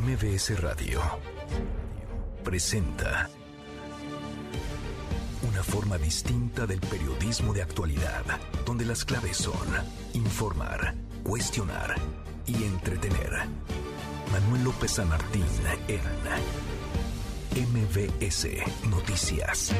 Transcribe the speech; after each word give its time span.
MBS 0.00 0.60
Radio 0.60 1.00
presenta 2.44 3.30
una 5.48 5.62
forma 5.62 5.96
distinta 5.96 6.66
del 6.66 6.80
periodismo 6.80 7.54
de 7.54 7.62
actualidad, 7.62 8.22
donde 8.66 8.84
las 8.84 9.06
claves 9.06 9.38
son 9.38 9.66
informar, 10.12 10.94
cuestionar 11.22 11.94
y 12.46 12.64
entretener. 12.64 13.30
Manuel 14.32 14.64
López 14.64 14.90
San 14.90 15.08
Martín 15.08 15.46
en 15.88 16.00
MBS 17.72 18.48
Noticias. 18.90 19.72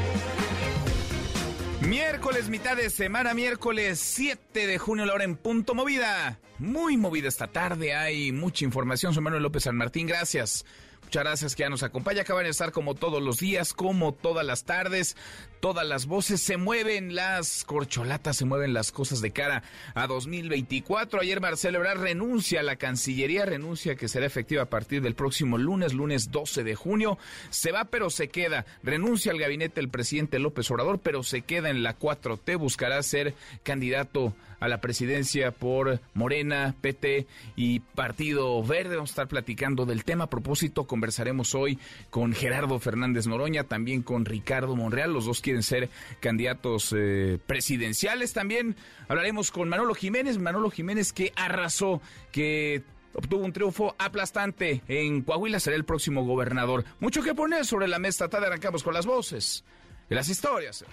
Miércoles, 1.82 2.48
mitad 2.48 2.74
de 2.74 2.88
semana, 2.88 3.34
miércoles 3.34 4.00
7 4.00 4.66
de 4.66 4.78
junio, 4.78 5.04
la 5.04 5.12
hora 5.12 5.24
en 5.24 5.36
punto 5.36 5.74
movida. 5.74 6.38
Muy 6.58 6.96
movida 6.96 7.28
esta 7.28 7.48
tarde, 7.48 7.94
hay 7.94 8.32
mucha 8.32 8.64
información. 8.64 9.12
Soy 9.12 9.22
Manuel 9.22 9.42
López 9.42 9.64
San 9.64 9.76
Martín, 9.76 10.06
gracias. 10.06 10.64
Muchas 11.02 11.22
gracias 11.22 11.54
que 11.54 11.60
ya 11.60 11.68
nos 11.68 11.84
acompaña. 11.84 12.22
Acaban 12.22 12.44
de 12.44 12.50
estar 12.50 12.72
como 12.72 12.94
todos 12.96 13.22
los 13.22 13.38
días, 13.38 13.74
como 13.74 14.12
todas 14.12 14.44
las 14.44 14.64
tardes. 14.64 15.16
Todas 15.60 15.86
las 15.86 16.06
voces 16.06 16.40
se 16.40 16.56
mueven, 16.56 17.14
las 17.14 17.62
corcholatas 17.64 18.38
se 18.38 18.44
mueven 18.44 18.74
las 18.74 18.90
cosas 18.90 19.20
de 19.20 19.30
cara 19.30 19.62
a 19.94 20.06
2024. 20.06 21.20
Ayer 21.20 21.40
Marcelo 21.40 21.78
Ebrard 21.78 22.00
renuncia 22.00 22.60
a 22.60 22.62
la 22.64 22.76
Cancillería, 22.76 23.44
renuncia 23.44 23.94
que 23.94 24.08
será 24.08 24.26
efectiva 24.26 24.62
a 24.62 24.70
partir 24.70 25.00
del 25.00 25.14
próximo 25.14 25.58
lunes, 25.58 25.92
lunes 25.92 26.32
12 26.32 26.64
de 26.64 26.74
junio. 26.74 27.18
Se 27.50 27.70
va 27.70 27.84
pero 27.84 28.10
se 28.10 28.28
queda. 28.28 28.66
Renuncia 28.82 29.30
al 29.30 29.38
gabinete 29.38 29.76
del 29.76 29.90
presidente 29.90 30.38
López 30.38 30.70
Obrador, 30.70 30.98
pero 31.00 31.22
se 31.22 31.42
queda 31.42 31.70
en 31.70 31.82
la 31.82 31.98
4T. 31.98 32.58
Buscará 32.58 33.00
ser 33.02 33.34
candidato 33.62 34.34
a 34.60 34.68
la 34.68 34.80
presidencia 34.80 35.50
por 35.50 36.00
Morena, 36.14 36.74
PT 36.80 37.26
y 37.56 37.80
Partido 37.80 38.62
Verde. 38.62 38.96
Vamos 38.96 39.10
a 39.10 39.12
estar 39.12 39.28
platicando 39.28 39.86
del 39.86 40.04
tema. 40.04 40.24
A 40.24 40.30
propósito, 40.30 40.86
conversaremos 40.86 41.54
hoy 41.54 41.78
con 42.10 42.32
Gerardo 42.32 42.78
Fernández 42.78 43.26
Noroña, 43.26 43.64
también 43.64 44.02
con 44.02 44.24
Ricardo 44.24 44.76
Monreal. 44.76 45.12
Los 45.12 45.26
dos 45.26 45.40
quieren 45.40 45.62
ser 45.62 45.88
candidatos 46.20 46.94
eh, 46.96 47.38
presidenciales. 47.46 48.32
También 48.32 48.76
hablaremos 49.08 49.50
con 49.50 49.68
Manolo 49.68 49.94
Jiménez. 49.94 50.38
Manolo 50.38 50.70
Jiménez 50.70 51.12
que 51.12 51.32
arrasó, 51.36 52.00
que 52.32 52.82
obtuvo 53.14 53.44
un 53.44 53.52
triunfo 53.52 53.94
aplastante 53.98 54.82
en 54.88 55.22
Coahuila, 55.22 55.60
será 55.60 55.76
el 55.76 55.84
próximo 55.84 56.24
gobernador. 56.24 56.84
Mucho 57.00 57.22
que 57.22 57.34
poner 57.34 57.64
sobre 57.64 57.88
la 57.88 57.98
mesa. 57.98 58.28
Tarde 58.28 58.46
arrancamos 58.46 58.82
con 58.82 58.94
las 58.94 59.06
voces 59.06 59.64
y 60.10 60.14
las 60.14 60.28
historias. 60.28 60.84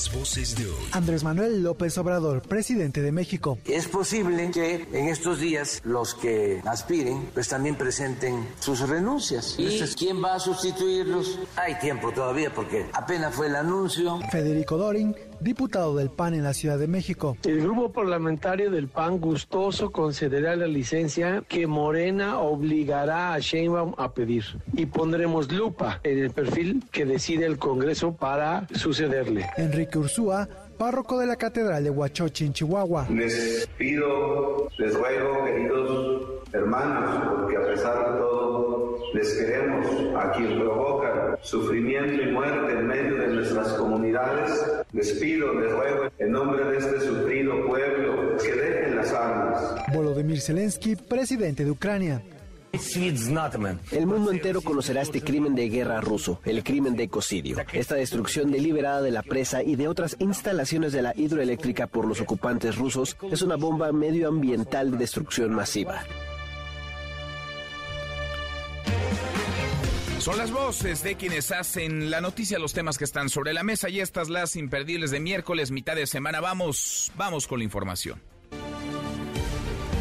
Las 0.00 0.14
voces 0.14 0.56
de 0.56 0.64
hoy. 0.64 0.88
Andrés 0.92 1.22
Manuel 1.22 1.62
López 1.62 1.98
Obrador, 1.98 2.40
presidente 2.40 3.02
de 3.02 3.12
México. 3.12 3.58
Es 3.66 3.86
posible 3.86 4.50
que 4.50 4.88
en 4.94 5.08
estos 5.08 5.40
días 5.40 5.82
los 5.84 6.14
que 6.14 6.62
aspiren 6.64 7.28
pues 7.34 7.48
también 7.48 7.76
presenten 7.76 8.48
sus 8.60 8.80
renuncias. 8.88 9.56
¿Y 9.58 9.78
quién 9.98 10.24
va 10.24 10.36
a 10.36 10.40
sustituirlos? 10.40 11.38
Hay 11.54 11.78
tiempo 11.80 12.12
todavía 12.12 12.50
porque 12.54 12.86
apenas 12.94 13.34
fue 13.34 13.48
el 13.48 13.56
anuncio. 13.56 14.20
Federico 14.32 14.78
Dorin, 14.78 15.14
diputado 15.40 15.96
del 15.96 16.10
PAN 16.10 16.34
en 16.34 16.44
la 16.44 16.54
Ciudad 16.54 16.78
de 16.78 16.86
México. 16.86 17.36
El 17.44 17.62
grupo 17.62 17.92
parlamentario 17.92 18.70
del 18.70 18.88
PAN 18.88 19.20
gustoso 19.20 19.90
concederá 19.90 20.56
la 20.56 20.66
licencia 20.66 21.42
que 21.48 21.66
Morena 21.66 22.38
obligará 22.38 23.34
a 23.34 23.38
Sheinbaum 23.38 23.94
a 23.98 24.12
pedir 24.12 24.44
y 24.74 24.86
pondremos 24.86 25.50
lupa 25.52 26.00
en 26.02 26.18
el 26.18 26.30
perfil 26.30 26.84
que 26.90 27.04
decide 27.04 27.46
el 27.46 27.58
Congreso 27.58 28.12
para 28.12 28.66
sucederle. 28.74 29.46
Enrique 29.56 29.98
Ursúa, 29.98 30.48
párroco 30.80 31.18
de 31.18 31.26
la 31.26 31.36
Catedral 31.36 31.84
de 31.84 31.90
Huachochi 31.90 32.46
en 32.46 32.54
Chihuahua. 32.54 33.06
Les 33.10 33.68
pido, 33.76 34.66
les 34.78 34.94
ruego, 34.94 35.44
queridos 35.44 36.22
hermanos, 36.54 37.36
porque 37.36 37.58
a 37.58 37.66
pesar 37.66 37.98
de 37.98 38.18
todo 38.18 38.96
les 39.12 39.28
queremos 39.34 39.86
a 40.16 40.32
quien 40.32 40.58
provoca 40.58 41.38
sufrimiento 41.42 42.22
y 42.22 42.32
muerte 42.32 42.72
en 42.72 42.86
medio 42.86 43.14
de 43.18 43.26
nuestras 43.28 43.74
comunidades. 43.74 44.58
Les 44.94 45.12
pido, 45.20 45.52
les 45.60 45.70
ruego, 45.70 46.04
en 46.18 46.32
nombre 46.32 46.64
de 46.64 46.78
este 46.78 47.00
sufrido 47.00 47.66
pueblo, 47.66 48.38
que 48.38 48.50
dejen 48.50 48.96
las 48.96 49.12
armas. 49.12 49.74
Volodymyr 49.92 50.40
Zelensky, 50.40 50.96
presidente 50.96 51.62
de 51.62 51.72
Ucrania. 51.72 52.22
El 52.72 54.06
mundo 54.06 54.32
entero 54.32 54.62
conocerá 54.62 55.02
este 55.02 55.22
crimen 55.22 55.54
de 55.54 55.68
guerra 55.68 56.00
ruso, 56.00 56.40
el 56.44 56.62
crimen 56.62 56.96
de 56.96 57.04
ecocidio. 57.04 57.56
Esta 57.72 57.94
destrucción 57.94 58.50
deliberada 58.50 59.02
de 59.02 59.10
la 59.10 59.22
presa 59.22 59.62
y 59.62 59.76
de 59.76 59.88
otras 59.88 60.16
instalaciones 60.18 60.92
de 60.92 61.02
la 61.02 61.12
hidroeléctrica 61.16 61.86
por 61.86 62.06
los 62.06 62.20
ocupantes 62.20 62.76
rusos 62.76 63.16
es 63.30 63.42
una 63.42 63.56
bomba 63.56 63.92
medioambiental 63.92 64.92
de 64.92 64.98
destrucción 64.98 65.52
masiva. 65.52 66.04
Son 70.18 70.36
las 70.36 70.50
voces 70.50 71.02
de 71.02 71.16
quienes 71.16 71.50
hacen 71.50 72.10
la 72.10 72.20
noticia, 72.20 72.58
los 72.58 72.74
temas 72.74 72.98
que 72.98 73.04
están 73.04 73.30
sobre 73.30 73.54
la 73.54 73.62
mesa 73.62 73.88
y 73.88 74.00
estas 74.00 74.28
las 74.28 74.54
imperdibles 74.54 75.10
de 75.10 75.18
miércoles, 75.18 75.70
mitad 75.70 75.96
de 75.96 76.06
semana. 76.06 76.40
Vamos, 76.40 77.10
vamos 77.16 77.46
con 77.46 77.60
la 77.60 77.64
información. 77.64 78.20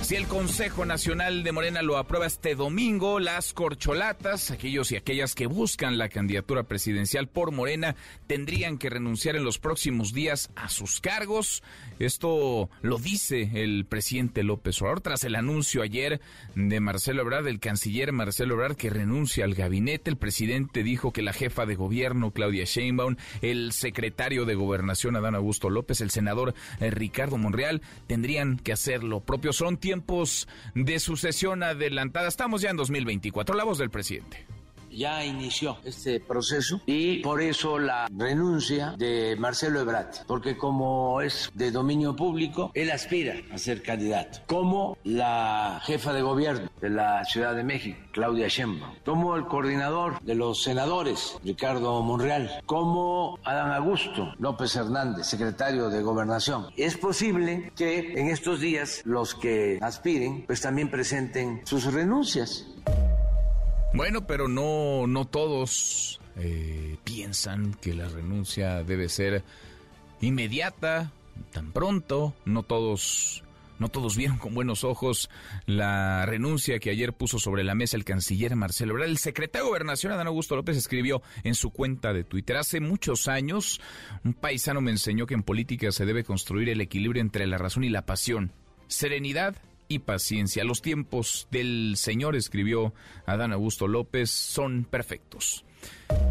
Si 0.10 0.16
el 0.16 0.26
Consejo 0.26 0.88
Nacional 0.88 1.44
de 1.44 1.52
Morena 1.52 1.84
lo 1.84 1.96
aprueba 1.96 2.26
este 2.26 2.56
domingo, 2.56 3.20
las 3.20 3.54
corcholatas, 3.54 4.50
aquellos 4.50 4.92
y 4.92 4.96
aquellas 4.96 5.36
que 5.36 5.46
buscan 5.46 6.00
la 6.00 6.10
candidatura 6.10 6.64
presidencial 6.64 7.28
por 7.28 7.52
Morena, 7.52 7.96
tendrían 8.26 8.80
que 8.80 8.90
renunciar 8.90 9.36
en 9.36 9.44
los 9.44 9.60
próximos 9.60 10.12
días 10.12 10.50
a 10.56 10.68
sus 10.70 11.00
cargos. 11.00 11.62
Esto 12.00 12.72
lo 12.82 12.98
dice 12.98 13.52
el 13.54 13.86
presidente 13.86 14.42
López 14.42 14.82
Obrador 14.82 15.02
tras 15.02 15.24
el 15.26 15.36
anuncio 15.36 15.84
ayer 15.84 16.22
de 16.56 16.80
Marcelo 16.80 17.22
Ebrard, 17.22 17.46
del 17.46 17.60
canciller 17.60 18.12
Marcelo 18.12 18.56
Ebrard, 18.56 18.78
que 18.78 18.90
renuncia 18.90 19.46
al 19.46 19.54
gabinete. 19.54 20.10
El 20.10 20.18
presidente 20.18 20.82
dijo 20.82 21.14
que 21.14 21.22
la 21.22 21.34
jefa 21.34 21.68
de 21.68 21.76
gobierno, 21.76 22.32
Claudia 22.32 22.64
Sheinbaum, 22.66 23.16
el 23.44 23.74
secretario 23.74 24.46
de 24.46 24.56
Gobernación, 24.56 25.16
Adán 25.18 25.36
Augusto 25.36 25.70
López, 25.70 26.02
el 26.02 26.10
senador 26.10 26.56
eh, 26.80 26.90
Ricardo 26.90 27.38
Monreal, 27.38 27.84
tendrían 28.08 28.58
que 28.58 28.74
hacer 28.74 29.04
lo 29.04 29.20
propio. 29.20 29.54
Son 29.54 29.78
tiempos 29.78 29.99
de 30.76 31.00
sucesión 31.00 31.64
adelantada. 31.64 32.28
Estamos 32.28 32.62
ya 32.62 32.70
en 32.70 32.78
2024. 32.78 33.56
La 33.56 33.64
voz 33.64 33.78
del 33.78 33.90
presidente 33.90 34.46
ya 34.92 35.24
inició 35.26 35.78
este 35.84 36.20
proceso 36.20 36.82
y 36.86 37.20
por 37.20 37.42
eso 37.42 37.80
la 37.80 38.08
renuncia 38.16 38.96
de 38.98 39.36
Marcelo 39.38 39.80
Ebrard, 39.82 40.26
porque 40.28 40.58
como 40.58 41.22
es 41.22 41.52
de 41.54 41.72
dominio 41.72 42.16
público, 42.16 42.72
él 42.74 42.92
aspira 42.92 43.36
a 43.52 43.58
ser 43.58 43.82
candidato, 43.82 44.40
como 44.48 44.98
la 45.04 45.82
jefa 45.84 46.14
de 46.14 46.22
gobierno 46.22 46.70
de 46.82 46.90
la 46.90 47.24
Ciudad 47.26 47.56
de 47.56 47.64
México, 47.64 48.00
Claudia 48.12 48.48
Sheinbaum, 48.48 48.96
como 49.06 49.36
el 49.36 49.46
coordinador 49.46 50.20
de 50.22 50.36
los 50.36 50.64
senadores, 50.64 51.38
Ricardo 51.44 52.02
Monreal, 52.02 52.62
como 52.66 53.40
Adán 53.44 53.72
Augusto 53.72 54.34
López 54.40 54.76
Hernández, 54.76 55.28
secretario 55.28 55.90
de 55.90 56.02
Gobernación. 56.02 56.68
Es 56.78 56.98
posible 56.98 57.72
que 57.76 58.14
en 58.14 58.28
estos 58.28 58.60
días 58.60 59.02
los 59.06 59.36
que 59.36 59.80
aspiren 59.82 60.46
pues 60.46 60.62
también 60.62 60.90
presenten 60.90 61.62
sus 61.66 61.92
renuncias. 61.94 62.66
Bueno, 63.94 64.28
pero 64.28 64.48
no, 64.48 65.08
no 65.08 65.26
todos 65.26 66.20
eh, 66.38 66.98
piensan 67.04 67.74
que 67.74 67.94
la 67.94 68.08
renuncia 68.08 68.84
debe 68.84 69.10
ser 69.10 69.44
inmediata, 70.22 71.12
tan 71.52 71.72
pronto. 71.72 72.36
No 72.46 72.64
todos, 72.64 73.44
no 73.80 73.90
todos 73.90 74.16
vieron 74.16 74.38
con 74.38 74.54
buenos 74.54 74.84
ojos 74.84 75.30
la 75.66 76.26
renuncia 76.28 76.80
que 76.80 76.92
ayer 76.92 77.14
puso 77.14 77.40
sobre 77.40 77.64
la 77.64 77.74
mesa 77.74 77.98
el 77.98 78.06
canciller 78.06 78.56
Marcelo 78.56 78.94
Ebrard. 78.94 79.10
El 79.10 79.18
secretario 79.18 79.66
de 79.66 79.70
Gobernación, 79.70 80.14
Adán 80.14 80.28
Augusto 80.28 80.56
López, 80.56 80.78
escribió 80.78 81.24
en 81.44 81.56
su 81.56 81.72
cuenta 81.72 82.14
de 82.14 82.24
Twitter, 82.24 82.58
hace 82.58 82.80
muchos 82.80 83.28
años 83.28 83.82
un 84.24 84.34
paisano 84.34 84.82
me 84.82 84.92
enseñó 84.92 85.26
que 85.26 85.34
en 85.34 85.44
política 85.44 85.92
se 85.92 86.06
debe 86.06 86.24
construir 86.24 86.70
el 86.70 86.82
equilibrio 86.82 87.22
entre 87.22 87.48
la 87.48 87.58
razón 87.58 87.84
y 87.84 87.90
la 87.90 88.06
pasión. 88.06 88.54
Serenidad 88.88 89.56
y 89.90 90.00
paciencia. 90.00 90.64
Los 90.64 90.82
tiempos 90.82 91.48
del 91.52 91.96
Señor, 91.98 92.38
escribió 92.38 92.94
Adán 93.26 93.52
Augusto 93.52 93.88
López, 93.88 94.30
son 94.30 94.86
perfectos. 94.86 95.66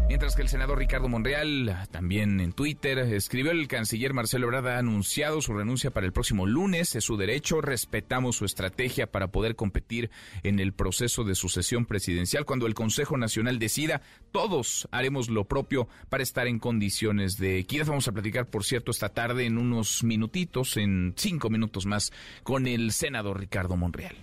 Mientras 0.09 0.35
que 0.35 0.41
el 0.41 0.49
senador 0.49 0.79
Ricardo 0.79 1.07
Monreal, 1.07 1.87
también 1.91 2.39
en 2.39 2.51
Twitter, 2.51 2.97
escribió 2.97 3.51
el 3.51 3.67
canciller 3.67 4.13
Marcelo 4.13 4.47
Ebrard 4.47 4.67
ha 4.67 4.77
anunciado 4.79 5.39
su 5.39 5.53
renuncia 5.53 5.91
para 5.91 6.07
el 6.07 6.11
próximo 6.11 6.47
lunes. 6.47 6.95
Es 6.95 7.03
su 7.03 7.15
derecho, 7.15 7.61
respetamos 7.61 8.35
su 8.35 8.45
estrategia 8.45 9.11
para 9.11 9.27
poder 9.27 9.55
competir 9.55 10.09
en 10.41 10.59
el 10.59 10.73
proceso 10.73 11.23
de 11.23 11.35
sucesión 11.35 11.85
presidencial. 11.85 12.45
Cuando 12.45 12.65
el 12.65 12.73
Consejo 12.73 13.17
Nacional 13.17 13.59
decida, 13.59 14.01
todos 14.31 14.87
haremos 14.91 15.29
lo 15.29 15.45
propio 15.45 15.87
para 16.09 16.23
estar 16.23 16.47
en 16.47 16.57
condiciones 16.57 17.37
de 17.37 17.59
equidad. 17.59 17.85
Vamos 17.85 18.07
a 18.07 18.11
platicar, 18.11 18.47
por 18.47 18.65
cierto, 18.65 18.89
esta 18.89 19.09
tarde 19.09 19.45
en 19.45 19.59
unos 19.59 20.03
minutitos, 20.03 20.75
en 20.77 21.13
cinco 21.17 21.51
minutos 21.51 21.85
más, 21.85 22.11
con 22.41 22.65
el 22.65 22.91
senador 22.93 23.39
Ricardo 23.39 23.77
Monreal. 23.77 24.15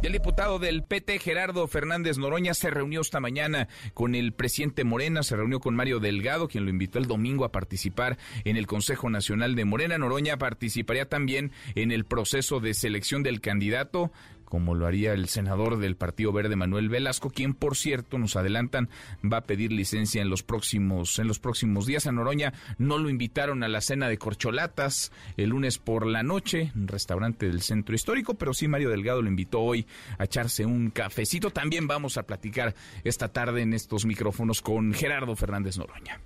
El 0.00 0.12
diputado 0.12 0.60
del 0.60 0.84
PT, 0.84 1.18
Gerardo 1.18 1.66
Fernández 1.66 2.18
Noroña, 2.18 2.54
se 2.54 2.70
reunió 2.70 3.00
esta 3.00 3.18
mañana 3.18 3.66
con 3.94 4.14
el 4.14 4.32
presidente 4.32 4.84
Morena, 4.84 5.24
se 5.24 5.34
reunió 5.34 5.58
con 5.58 5.74
Mario 5.74 5.98
Delgado, 5.98 6.46
quien 6.46 6.64
lo 6.64 6.70
invitó 6.70 7.00
el 7.00 7.06
domingo 7.06 7.44
a 7.44 7.50
participar 7.50 8.16
en 8.44 8.56
el 8.56 8.68
Consejo 8.68 9.10
Nacional 9.10 9.56
de 9.56 9.64
Morena. 9.64 9.98
Noroña 9.98 10.38
participaría 10.38 11.08
también 11.08 11.50
en 11.74 11.90
el 11.90 12.04
proceso 12.04 12.60
de 12.60 12.74
selección 12.74 13.24
del 13.24 13.40
candidato 13.40 14.12
como 14.48 14.74
lo 14.74 14.86
haría 14.86 15.12
el 15.12 15.28
senador 15.28 15.78
del 15.78 15.96
Partido 15.96 16.32
Verde 16.32 16.56
Manuel 16.56 16.88
Velasco, 16.88 17.30
quien 17.30 17.54
por 17.54 17.76
cierto 17.76 18.18
nos 18.18 18.36
adelantan 18.36 18.88
va 19.24 19.38
a 19.38 19.44
pedir 19.44 19.72
licencia 19.72 20.22
en 20.22 20.30
los 20.30 20.42
próximos 20.42 21.18
en 21.18 21.28
los 21.28 21.38
próximos 21.38 21.86
días 21.86 22.06
a 22.06 22.12
Noroña. 22.12 22.52
No 22.78 22.98
lo 22.98 23.10
invitaron 23.10 23.62
a 23.62 23.68
la 23.68 23.80
cena 23.80 24.08
de 24.08 24.18
corcholatas 24.18 25.12
el 25.36 25.50
lunes 25.50 25.78
por 25.78 26.06
la 26.06 26.22
noche, 26.22 26.72
un 26.74 26.88
restaurante 26.88 27.46
del 27.46 27.62
centro 27.62 27.94
histórico, 27.94 28.34
pero 28.34 28.54
sí 28.54 28.68
Mario 28.68 28.90
Delgado 28.90 29.22
lo 29.22 29.28
invitó 29.28 29.60
hoy 29.60 29.86
a 30.18 30.24
echarse 30.24 30.64
un 30.64 30.90
cafecito. 30.90 31.50
También 31.50 31.86
vamos 31.86 32.16
a 32.16 32.24
platicar 32.24 32.74
esta 33.04 33.28
tarde 33.28 33.62
en 33.62 33.74
estos 33.74 34.06
micrófonos 34.06 34.62
con 34.62 34.94
Gerardo 34.94 35.36
Fernández 35.36 35.78
Noroña. 35.78 36.20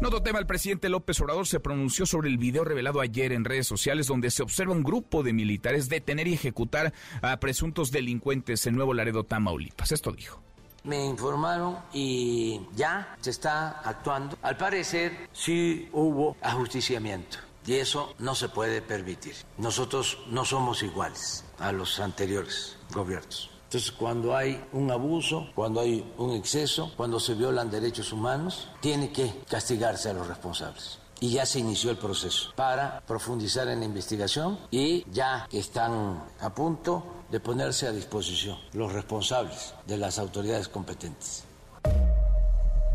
En 0.00 0.06
otro 0.06 0.22
tema, 0.22 0.40
el 0.40 0.46
presidente 0.46 0.88
López 0.88 1.20
Obrador 1.20 1.46
se 1.46 1.60
pronunció 1.60 2.04
sobre 2.04 2.28
el 2.28 2.36
video 2.36 2.64
revelado 2.64 3.00
ayer 3.00 3.32
en 3.32 3.44
redes 3.44 3.66
sociales 3.66 4.08
donde 4.08 4.30
se 4.30 4.42
observa 4.42 4.72
un 4.72 4.82
grupo 4.82 5.22
de 5.22 5.32
militares 5.32 5.88
detener 5.88 6.26
y 6.26 6.34
ejecutar 6.34 6.92
a 7.22 7.38
presuntos 7.38 7.92
delincuentes 7.92 8.66
en 8.66 8.74
Nuevo 8.74 8.92
Laredo, 8.92 9.24
Tamaulipas. 9.24 9.92
Esto 9.92 10.10
dijo. 10.10 10.42
Me 10.82 11.02
informaron 11.04 11.78
y 11.92 12.60
ya 12.74 13.16
se 13.20 13.30
está 13.30 13.80
actuando. 13.80 14.36
Al 14.42 14.56
parecer 14.56 15.28
sí 15.32 15.88
hubo 15.92 16.36
ajusticiamiento 16.42 17.38
y 17.64 17.74
eso 17.74 18.14
no 18.18 18.34
se 18.34 18.48
puede 18.48 18.82
permitir. 18.82 19.34
Nosotros 19.58 20.18
no 20.28 20.44
somos 20.44 20.82
iguales 20.82 21.44
a 21.58 21.72
los 21.72 22.00
anteriores 22.00 22.76
gobiernos. 22.92 23.53
Entonces, 23.74 23.90
cuando 23.90 24.36
hay 24.36 24.64
un 24.72 24.88
abuso, 24.92 25.48
cuando 25.52 25.80
hay 25.80 26.08
un 26.18 26.30
exceso, 26.30 26.92
cuando 26.96 27.18
se 27.18 27.34
violan 27.34 27.72
derechos 27.72 28.12
humanos, 28.12 28.68
tiene 28.78 29.10
que 29.10 29.40
castigarse 29.50 30.10
a 30.10 30.12
los 30.12 30.28
responsables. 30.28 31.00
Y 31.18 31.30
ya 31.30 31.44
se 31.44 31.58
inició 31.58 31.90
el 31.90 31.96
proceso 31.96 32.50
para 32.54 33.00
profundizar 33.00 33.66
en 33.66 33.80
la 33.80 33.84
investigación 33.84 34.60
y 34.70 35.04
ya 35.10 35.48
están 35.50 36.22
a 36.38 36.54
punto 36.54 37.24
de 37.32 37.40
ponerse 37.40 37.88
a 37.88 37.90
disposición 37.90 38.56
los 38.74 38.92
responsables 38.92 39.74
de 39.88 39.98
las 39.98 40.20
autoridades 40.20 40.68
competentes. 40.68 41.42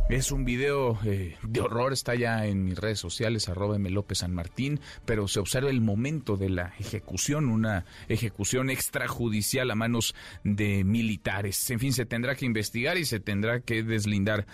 Es 0.09 0.31
un 0.31 0.43
video 0.43 0.97
eh, 1.05 1.37
de 1.43 1.61
horror, 1.61 1.93
está 1.93 2.15
ya 2.15 2.47
en 2.47 2.63
mis 2.63 2.75
redes 2.75 2.97
sociales, 2.97 3.47
arroba 3.47 3.75
M. 3.75 3.91
López 3.91 4.17
San 4.17 4.33
Martín, 4.33 4.79
pero 5.05 5.27
se 5.27 5.39
observa 5.39 5.69
el 5.69 5.81
momento 5.81 6.35
de 6.35 6.49
la 6.49 6.73
ejecución, 6.79 7.47
una 7.47 7.85
ejecución 8.07 8.71
extrajudicial 8.71 9.69
a 9.69 9.75
manos 9.75 10.15
de 10.43 10.83
militares. 10.83 11.69
En 11.69 11.79
fin, 11.79 11.93
se 11.93 12.07
tendrá 12.07 12.33
que 12.33 12.47
investigar 12.47 12.97
y 12.97 13.05
se 13.05 13.19
tendrá 13.19 13.59
que 13.59 13.83
deslindar 13.83 14.47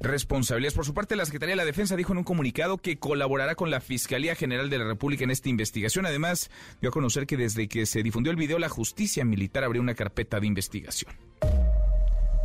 responsabilidades. 0.00 0.74
Por 0.74 0.84
su 0.84 0.92
parte, 0.92 1.14
la 1.14 1.24
Secretaría 1.24 1.52
de 1.52 1.58
la 1.58 1.64
Defensa 1.64 1.94
dijo 1.94 2.10
en 2.10 2.18
un 2.18 2.24
comunicado 2.24 2.76
que 2.78 2.98
colaborará 2.98 3.54
con 3.54 3.70
la 3.70 3.80
Fiscalía 3.80 4.34
General 4.34 4.68
de 4.68 4.78
la 4.78 4.86
República 4.86 5.22
en 5.22 5.30
esta 5.30 5.48
investigación. 5.48 6.04
Además, 6.06 6.50
dio 6.80 6.90
a 6.90 6.92
conocer 6.92 7.28
que 7.28 7.36
desde 7.36 7.68
que 7.68 7.86
se 7.86 8.02
difundió 8.02 8.32
el 8.32 8.36
video, 8.36 8.58
la 8.58 8.68
justicia 8.68 9.24
militar 9.24 9.62
abrió 9.62 9.80
una 9.80 9.94
carpeta 9.94 10.40
de 10.40 10.48
investigación. 10.48 11.14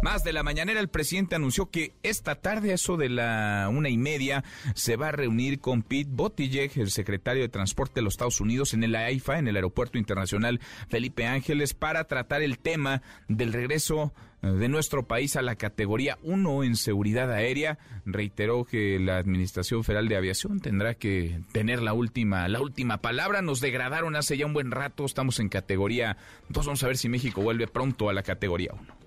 Más 0.02 0.24
de 0.24 0.34
la 0.34 0.42
mañanera, 0.42 0.80
el 0.80 0.90
presidente 0.90 1.36
anunció 1.36 1.70
que 1.70 1.94
esta 2.02 2.34
tarde, 2.34 2.72
a 2.72 2.74
eso 2.74 2.98
de 2.98 3.08
la 3.08 3.70
una 3.72 3.88
y 3.88 3.98
media, 3.98 4.44
se 4.74 4.96
va 4.96 5.10
a 5.10 5.12
reunir 5.12 5.60
con 5.60 5.84
Pete 5.84 6.10
Buttigieg, 6.12 6.72
el 6.78 6.90
secretario 6.90 7.44
de 7.44 7.50
Transporte 7.50 7.96
de 7.96 8.02
los 8.02 8.14
Estados 8.14 8.42
Unidos, 8.42 8.74
en 8.74 8.84
el 8.84 8.96
AIFA, 8.96 9.38
en 9.38 9.48
el 9.48 9.58
Aeropuerto 9.58 10.00
Internacional 10.00 10.60
Felipe 10.90 11.28
Ángeles, 11.28 11.76
para 11.76 12.06
tratar 12.06 12.42
el 12.42 12.58
tema 12.58 13.04
del 13.28 13.54
regreso 13.54 14.12
eh, 14.42 14.48
de 14.48 14.70
nuestro 14.70 15.06
país 15.06 15.36
a 15.36 15.44
la 15.44 15.56
categoría 15.56 16.18
1 16.24 16.64
en 16.64 16.76
seguridad 16.78 17.32
aérea. 17.32 17.78
Reiteró 18.04 18.66
que 18.66 18.98
la 18.98 19.18
Administración 19.18 19.84
Federal 19.84 20.08
de 20.08 20.16
Aviación 20.16 20.62
tendrá 20.62 20.96
que 20.96 21.42
tener 21.52 21.84
la 21.84 21.94
última, 21.94 22.48
la 22.48 22.60
última 22.60 22.98
palabra. 23.02 23.44
Nos 23.44 23.62
degradaron 23.62 24.16
hace 24.16 24.36
ya 24.36 24.48
un 24.48 24.54
buen 24.54 24.72
rato, 24.72 25.06
estamos 25.06 25.40
en 25.40 25.50
categoría 25.50 26.18
2. 26.50 26.66
Vamos 26.66 26.84
a 26.84 26.88
ver 26.88 26.98
si 26.98 27.08
México 27.08 27.44
vuelve 27.44 27.68
pronto 27.68 28.10
a 28.10 28.14
la 28.14 28.24
categoría 28.24 28.72
1. 28.74 29.01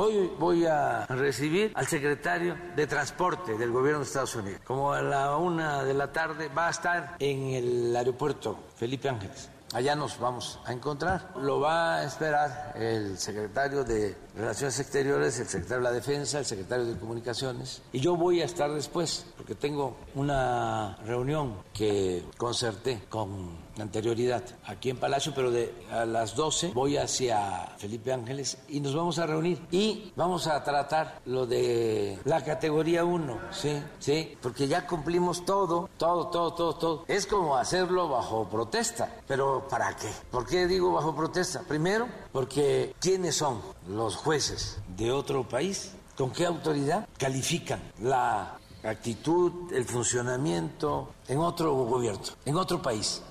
Hoy 0.00 0.30
voy 0.38 0.64
a 0.64 1.06
recibir 1.06 1.72
al 1.74 1.88
secretario 1.88 2.56
de 2.76 2.86
Transporte 2.86 3.58
del 3.58 3.72
Gobierno 3.72 3.98
de 3.98 4.04
Estados 4.04 4.36
Unidos. 4.36 4.60
Como 4.64 4.92
a 4.92 5.02
la 5.02 5.36
una 5.36 5.82
de 5.82 5.92
la 5.92 6.12
tarde 6.12 6.46
va 6.56 6.68
a 6.68 6.70
estar 6.70 7.16
en 7.18 7.48
el 7.48 7.96
aeropuerto 7.96 8.60
Felipe 8.76 9.08
Ángeles. 9.08 9.50
Allá 9.74 9.96
nos 9.96 10.20
vamos 10.20 10.60
a 10.66 10.72
encontrar. 10.72 11.32
Lo 11.36 11.58
va 11.58 11.96
a 11.96 12.04
esperar 12.04 12.74
el 12.76 13.18
secretario 13.18 13.82
de 13.82 14.16
Relaciones 14.38 14.78
Exteriores, 14.78 15.40
el 15.40 15.48
secretario 15.48 15.78
de 15.78 15.82
la 15.82 15.90
Defensa, 15.90 16.38
el 16.38 16.44
secretario 16.44 16.84
de 16.84 16.96
Comunicaciones. 16.96 17.82
Y 17.92 17.98
yo 17.98 18.14
voy 18.14 18.40
a 18.40 18.44
estar 18.44 18.72
después, 18.72 19.26
porque 19.36 19.56
tengo 19.56 19.96
una 20.14 20.96
reunión 21.04 21.56
que 21.74 22.22
concerté 22.36 23.02
con 23.08 23.66
anterioridad 23.80 24.44
aquí 24.64 24.90
en 24.90 24.96
Palacio, 24.96 25.32
pero 25.34 25.50
de 25.50 25.74
a 25.90 26.04
las 26.04 26.36
12 26.36 26.70
voy 26.72 26.96
hacia 26.96 27.74
Felipe 27.78 28.12
Ángeles 28.12 28.58
y 28.68 28.80
nos 28.80 28.94
vamos 28.94 29.18
a 29.18 29.26
reunir 29.26 29.60
y 29.70 30.12
vamos 30.16 30.46
a 30.46 30.62
tratar 30.64 31.20
lo 31.26 31.46
de 31.46 32.18
la 32.24 32.44
categoría 32.44 33.04
1, 33.04 33.38
sí, 33.50 33.80
sí, 34.00 34.36
porque 34.40 34.66
ya 34.66 34.86
cumplimos 34.86 35.44
todo, 35.44 35.88
todo, 35.96 36.28
todo, 36.28 36.54
todo, 36.54 36.74
todo. 36.76 37.04
Es 37.08 37.26
como 37.26 37.56
hacerlo 37.56 38.08
bajo 38.08 38.48
protesta, 38.48 39.20
pero 39.26 39.66
¿para 39.68 39.96
qué? 39.96 40.08
¿Por 40.30 40.46
qué 40.46 40.66
digo 40.66 40.92
bajo 40.92 41.14
protesta? 41.14 41.62
Primero, 41.62 42.08
porque 42.32 42.94
¿quiénes 43.00 43.36
son 43.36 43.60
los 43.88 44.16
jueces 44.16 44.27
de 44.28 45.10
otro 45.10 45.48
país? 45.48 45.94
¿Con 46.14 46.30
qué 46.32 46.44
autoridad 46.44 47.08
califican 47.16 47.80
la 48.02 48.58
actitud, 48.82 49.72
el 49.72 49.86
funcionamiento 49.86 51.14
en 51.28 51.38
otro 51.38 51.72
gobierno, 51.72 52.20
en 52.44 52.56
otro 52.56 52.82
país? 52.82 53.22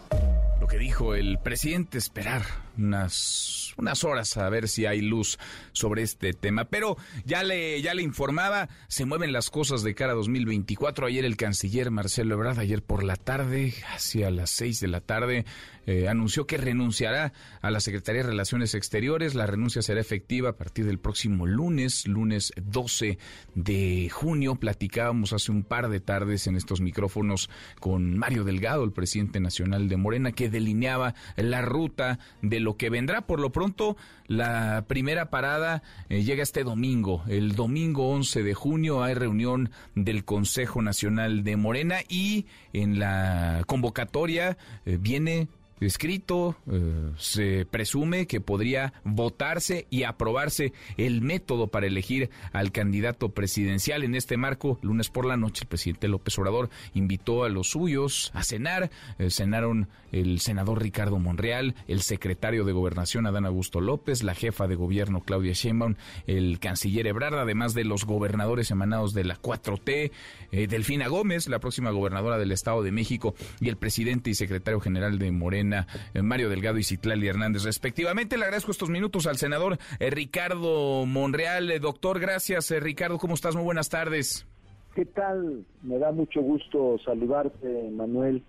Lo 0.60 0.66
que 0.66 0.80
dijo 0.80 1.14
el 1.14 1.38
presidente, 1.38 2.00
esperar 2.00 2.42
unas, 2.80 3.76
unas 3.78 4.04
horas 4.04 4.38
a 4.38 4.50
ver 4.50 4.68
si 4.68 4.88
hay 4.88 5.02
luz 5.02 5.38
sobre 5.72 6.02
este 6.02 6.34
tema. 6.34 6.66
Pero 6.66 6.98
ya 7.26 7.44
le, 7.44 7.80
ya 7.84 7.94
le 7.94 8.02
informaba, 8.02 8.68
se 8.88 9.06
mueven 9.06 9.32
las 9.32 9.52
cosas 9.52 9.84
de 9.84 9.94
cara 9.94 10.14
a 10.14 10.16
2024. 10.16 11.06
Ayer 11.06 11.26
el 11.26 11.38
canciller 11.38 11.92
Marcelo 11.92 12.34
Ebrard, 12.34 12.58
ayer 12.58 12.82
por 12.82 13.04
la 13.04 13.18
tarde, 13.18 13.76
hacia 13.94 14.32
las 14.32 14.50
seis 14.50 14.80
de 14.80 14.88
la 14.88 15.02
tarde, 15.02 15.46
eh, 15.88 16.07
anunció 16.07 16.45
que 16.45 16.57
renunciará 16.57 17.34
a 17.62 17.72
la 17.72 17.80
Secretaría 17.80 18.22
de 18.22 18.30
Relaciones 18.30 18.75
Exteriores. 18.75 19.36
La 19.36 19.48
renuncia 19.48 19.81
será 19.81 20.01
efectiva 20.01 20.50
a 20.50 20.57
partir 20.57 20.86
del 20.86 21.00
próximo 21.00 21.48
lunes, 21.48 22.06
lunes 22.07 22.51
12 22.62 23.18
de 23.56 24.10
junio. 24.12 24.56
Platicábamos 24.56 25.34
hace 25.34 25.51
un 25.51 25.63
par 25.63 25.89
de 25.89 26.00
tardes 26.00 26.45
en 26.48 26.57
estos 26.57 26.81
micrófonos 26.81 27.50
con 27.80 28.18
Mario 28.18 28.44
Delgado, 28.44 28.84
el 28.84 28.92
presidente 28.92 29.39
nacional 29.39 29.88
de 29.88 29.98
Morena, 29.98 30.34
que 30.34 30.50
delineaba 30.50 31.16
la 31.38 31.62
ruta 31.62 32.19
de 32.42 32.60
lo 32.60 32.78
que 32.78 32.90
vendrá. 32.90 33.22
Por 33.22 33.40
lo 33.40 33.51
pronto, 33.51 33.95
la 34.28 34.85
primera 34.88 35.30
parada 35.30 35.83
eh, 36.09 36.23
llega 36.23 36.44
este 36.44 36.66
domingo. 36.66 37.23
El 37.28 37.56
domingo 37.56 38.09
11 38.09 38.44
de 38.44 38.54
junio 38.54 39.04
hay 39.04 39.14
reunión 39.14 39.71
del 39.95 40.26
Consejo 40.26 40.81
Nacional 40.81 41.45
de 41.45 41.56
Morena 41.56 42.00
y 42.09 42.45
en 42.73 43.00
la 43.00 43.64
convocatoria 43.68 44.57
eh, 44.85 44.97
viene 45.00 45.47
escrito, 45.80 46.56
eh, 46.72 47.12
se 47.18 47.66
presume 47.69 48.28
que 48.28 48.42
podría 48.42 48.94
votarse 49.04 49.88
y 49.90 50.04
aprobarse 50.04 50.74
el 50.98 51.22
método 51.22 51.68
para 51.68 51.88
elegir 51.88 52.30
al 52.54 52.72
candidato 52.72 53.30
presidencial. 53.30 54.04
En 54.04 54.16
este 54.16 54.38
marco, 54.38 54.80
lunes 54.81 55.10
por 55.10 55.26
la 55.26 55.38
noche, 55.38 55.64
el 55.64 55.68
presidente 55.68 56.07
López 56.07 56.38
Obrador 56.40 56.69
invitó 56.94 57.44
a 57.44 57.50
los 57.50 57.69
suyos 57.69 58.31
a 58.34 58.44
cenar. 58.44 58.90
Eh, 59.19 59.30
cenaron 59.30 59.88
el 60.12 60.40
senador 60.40 60.81
Ricardo 60.81 61.19
Monreal, 61.19 61.76
el 61.88 62.02
secretario 62.02 62.64
de 62.64 62.72
Gobernación 62.72 63.26
Adán 63.28 63.46
Augusto 63.46 63.81
López, 63.81 64.24
la 64.24 64.36
jefa 64.36 64.68
de 64.68 64.76
gobierno 64.76 65.22
Claudia 65.22 65.54
Sheinbaum, 65.54 65.96
el 66.28 66.60
canciller 66.60 67.07
Ebrard, 67.07 67.36
además 67.36 67.74
de 67.74 67.84
los 67.84 68.06
gobernadores 68.06 68.72
emanados 68.72 69.14
de 69.14 69.26
la 69.26 69.36
4T, 69.36 70.12
eh, 70.52 70.68
Delfina 70.68 71.07
Gómez, 71.07 71.48
la 71.48 71.60
próxima 71.60 71.92
gobernadora 71.92 72.38
del 72.38 72.52
Estado 72.52 72.84
de 72.84 72.92
México, 72.92 73.36
y 73.60 73.69
el 73.69 73.78
presidente 73.78 74.30
y 74.30 74.36
secretario 74.36 74.80
general 74.80 75.19
de 75.19 75.31
Morena, 75.31 75.67
eh, 75.74 76.21
Mario 76.21 76.50
Delgado 76.50 76.78
y 76.78 76.83
Citlali 76.83 77.28
Hernández, 77.28 77.64
respectivamente. 77.64 78.38
Le 78.38 78.45
agradezco 78.45 78.71
estos 78.71 78.90
minutos 78.90 79.28
al 79.28 79.38
senador 79.38 79.78
eh, 80.00 80.09
Ricardo 80.09 81.06
Monreal. 81.06 81.80
doctor, 81.80 82.19
gracias. 82.19 82.71
Ricardo, 82.81 83.18
¿cómo 83.18 83.33
estás? 83.33 83.56
Muy 83.56 83.64
buenas 83.64 83.90
tardes. 83.90 84.47
¿Qué 84.95 85.06
tal? 85.06 85.64
Me 85.83 86.00
da 86.00 86.12
mucho 86.12 86.42
gusto 86.42 86.97
saludarte, 87.06 87.90
Manuel, 87.92 88.44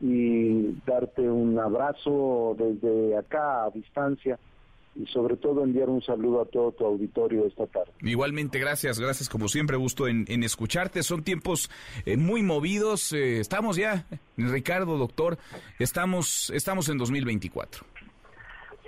y 0.00 0.72
darte 0.84 1.22
un 1.22 1.58
abrazo 1.58 2.56
desde 2.58 3.16
acá 3.16 3.64
a 3.64 3.70
distancia 3.70 4.38
y 4.98 5.06
sobre 5.06 5.36
todo 5.36 5.62
enviar 5.62 5.88
un 5.88 6.02
saludo 6.02 6.42
a 6.42 6.44
todo 6.46 6.72
tu 6.72 6.84
auditorio 6.84 7.46
esta 7.46 7.66
tarde. 7.68 7.92
Igualmente, 8.02 8.58
gracias, 8.58 8.98
gracias 8.98 9.28
como 9.28 9.46
siempre, 9.46 9.76
gusto 9.76 10.08
en, 10.08 10.26
escucharte. 10.42 11.04
Son 11.04 11.22
tiempos 11.22 11.70
eh, 12.04 12.16
muy 12.16 12.42
movidos. 12.42 13.12
Eh, 13.12 13.38
estamos 13.38 13.76
ya, 13.76 14.06
Ricardo, 14.36 14.98
doctor, 14.98 15.38
estamos, 15.78 16.50
estamos 16.50 16.88
en 16.88 16.98
2024. 16.98 17.86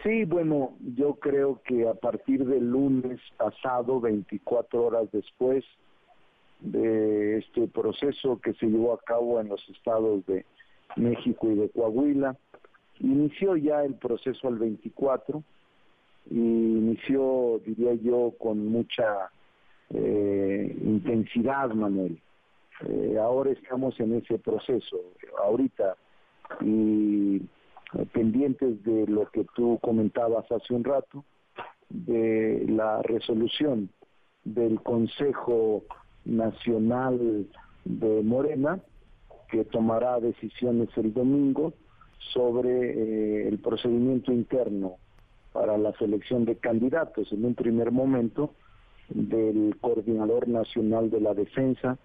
Sí, 0.02 0.24
bueno, 0.24 0.76
yo 0.96 1.14
creo 1.14 1.60
que 1.62 1.86
a 1.86 1.94
partir 1.94 2.44
del 2.44 2.70
lunes 2.70 3.20
pasado, 3.36 4.00
24 4.00 4.82
horas 4.82 5.08
después 5.12 5.64
de 6.58 7.38
este 7.38 7.68
proceso 7.68 8.40
que 8.40 8.54
se 8.54 8.66
llevó 8.66 8.94
a 8.94 9.00
cabo 9.00 9.40
en 9.40 9.48
los 9.48 9.66
estados 9.68 10.26
de 10.26 10.44
México 10.96 11.48
y 11.50 11.54
de 11.54 11.68
Coahuila, 11.68 12.36
inició 12.98 13.56
ya 13.56 13.84
el 13.84 13.94
proceso 13.94 14.48
al 14.48 14.58
24 14.58 15.38
y 15.38 15.44
inició, 16.30 17.60
diría 17.64 17.94
yo, 17.94 18.32
con 18.38 18.66
mucha 18.68 19.30
eh, 19.90 20.76
intensidad, 20.82 21.70
Manuel. 21.70 22.20
Eh, 22.86 23.18
ahora 23.20 23.50
estamos 23.50 23.98
en 24.00 24.14
ese 24.14 24.38
proceso, 24.38 24.96
ahorita, 25.42 25.96
y 26.60 27.36
eh, 27.36 28.06
pendientes 28.12 28.82
de 28.84 29.06
lo 29.06 29.28
que 29.30 29.44
tú 29.54 29.78
comentabas 29.82 30.50
hace 30.50 30.74
un 30.74 30.84
rato, 30.84 31.24
de 31.88 32.64
la 32.68 33.02
resolución 33.02 33.90
del 34.44 34.80
Consejo 34.80 35.82
Nacional 36.24 37.48
de 37.84 38.22
Morena, 38.22 38.78
que 39.50 39.64
tomará 39.64 40.20
decisiones 40.20 40.88
el 40.96 41.12
domingo 41.12 41.72
sobre 42.32 43.48
el 43.48 43.58
procedimiento 43.58 44.32
interno 44.32 44.98
para 45.52 45.78
la 45.78 45.92
selección 45.94 46.44
de 46.44 46.56
candidatos. 46.56 47.32
En 47.32 47.44
un 47.44 47.54
primer 47.54 47.90
momento, 47.90 48.54
del 49.10 49.76
Coordinador 49.80 50.48
Nacional 50.48 51.10
de 51.10 51.20
la 51.20 51.34
Defensa 51.34 51.98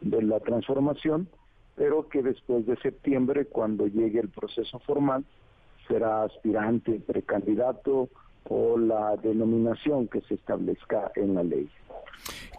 de 0.00 0.22
la 0.22 0.40
Transformación, 0.40 1.28
pero 1.74 2.08
que 2.08 2.22
después 2.22 2.66
de 2.66 2.76
septiembre, 2.76 3.46
cuando 3.46 3.86
llegue 3.86 4.20
el 4.20 4.28
proceso 4.28 4.78
formal, 4.80 5.24
será 5.88 6.22
aspirante, 6.22 7.00
precandidato 7.00 8.08
o 8.48 8.78
la 8.78 9.16
denominación 9.16 10.08
que 10.08 10.20
se 10.22 10.34
establezca 10.34 11.10
en 11.16 11.34
la 11.34 11.42
ley. 11.42 11.68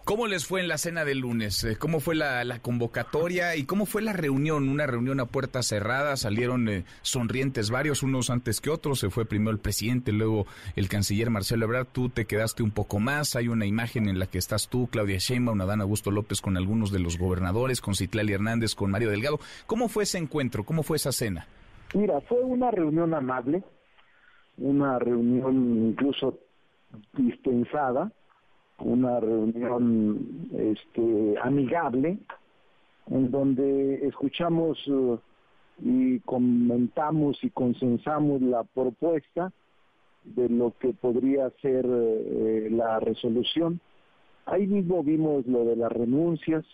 ¿Cómo 0.07 0.27
les 0.27 0.47
fue 0.47 0.61
en 0.61 0.69
la 0.69 0.77
cena 0.77 1.03
del 1.03 1.19
lunes? 1.19 1.65
Eh, 1.65 1.75
¿Cómo 1.77 1.99
fue 1.99 2.15
la, 2.15 2.59
convocatoria 2.61 3.57
y 3.57 3.65
cómo 3.65 3.85
fue 3.85 4.01
la 4.01 4.13
reunión? 4.13 4.69
Una 4.69 4.87
reunión 4.87 5.19
a 5.19 5.25
puertas 5.25 5.67
cerradas, 5.67 6.21
salieron 6.21 6.69
eh, 6.69 6.85
sonrientes 7.01 7.69
varios, 7.69 8.03
unos 8.03 8.29
antes 8.29 8.61
que 8.61 8.69
otros. 8.69 8.99
Se 8.99 9.09
fue 9.09 9.25
primero 9.25 9.51
el 9.51 9.59
presidente, 9.59 10.13
luego 10.13 10.45
el 10.77 10.87
canciller 10.87 11.29
Marcelo 11.29 11.65
Ebrard. 11.65 11.87
Tú 11.91 12.07
te 12.07 12.23
quedaste 12.23 12.63
un 12.63 12.71
poco 12.71 12.99
más. 12.99 13.35
Hay 13.35 13.49
una 13.49 13.65
imagen 13.65 14.07
en 14.07 14.17
la 14.17 14.27
que 14.27 14.37
estás 14.37 14.69
tú, 14.69 14.87
Claudia 14.87 15.17
Sheinbaum, 15.17 15.59
Adán 15.59 15.81
Augusto 15.81 16.09
López 16.09 16.39
con 16.39 16.55
algunos 16.55 16.93
de 16.93 16.99
los 16.99 17.17
gobernadores, 17.17 17.81
con 17.81 17.93
Citlali 17.93 18.31
Hernández, 18.31 18.75
con 18.75 18.89
Mario 18.89 19.09
Delgado. 19.09 19.41
¿Cómo 19.65 19.89
fue 19.89 20.03
ese 20.03 20.19
encuentro? 20.19 20.63
¿Cómo 20.63 20.83
fue 20.83 20.95
esa 20.95 21.11
cena? 21.11 21.47
Mira, 21.93 22.21
fue 22.21 22.41
una 22.45 22.71
reunión 22.71 23.13
amable, 23.13 23.61
una 24.57 24.99
reunión 24.99 25.89
incluso 25.89 26.39
dispensada 27.11 28.09
una 28.79 29.19
reunión 29.19 30.49
este, 30.53 31.35
amigable 31.41 32.17
en 33.09 33.31
donde 33.31 34.05
escuchamos 34.07 34.85
uh, 34.87 35.19
y 35.79 36.19
comentamos 36.21 37.43
y 37.43 37.49
consensamos 37.49 38.41
la 38.41 38.63
propuesta 38.63 39.51
de 40.23 40.49
lo 40.49 40.73
que 40.79 40.93
podría 40.93 41.49
ser 41.61 41.85
eh, 41.87 42.67
la 42.71 42.99
resolución. 42.99 43.79
Ahí 44.45 44.67
mismo 44.67 45.03
vimos 45.03 45.45
lo 45.47 45.65
de 45.65 45.75
las 45.75 45.91
renuncias, 45.91 46.65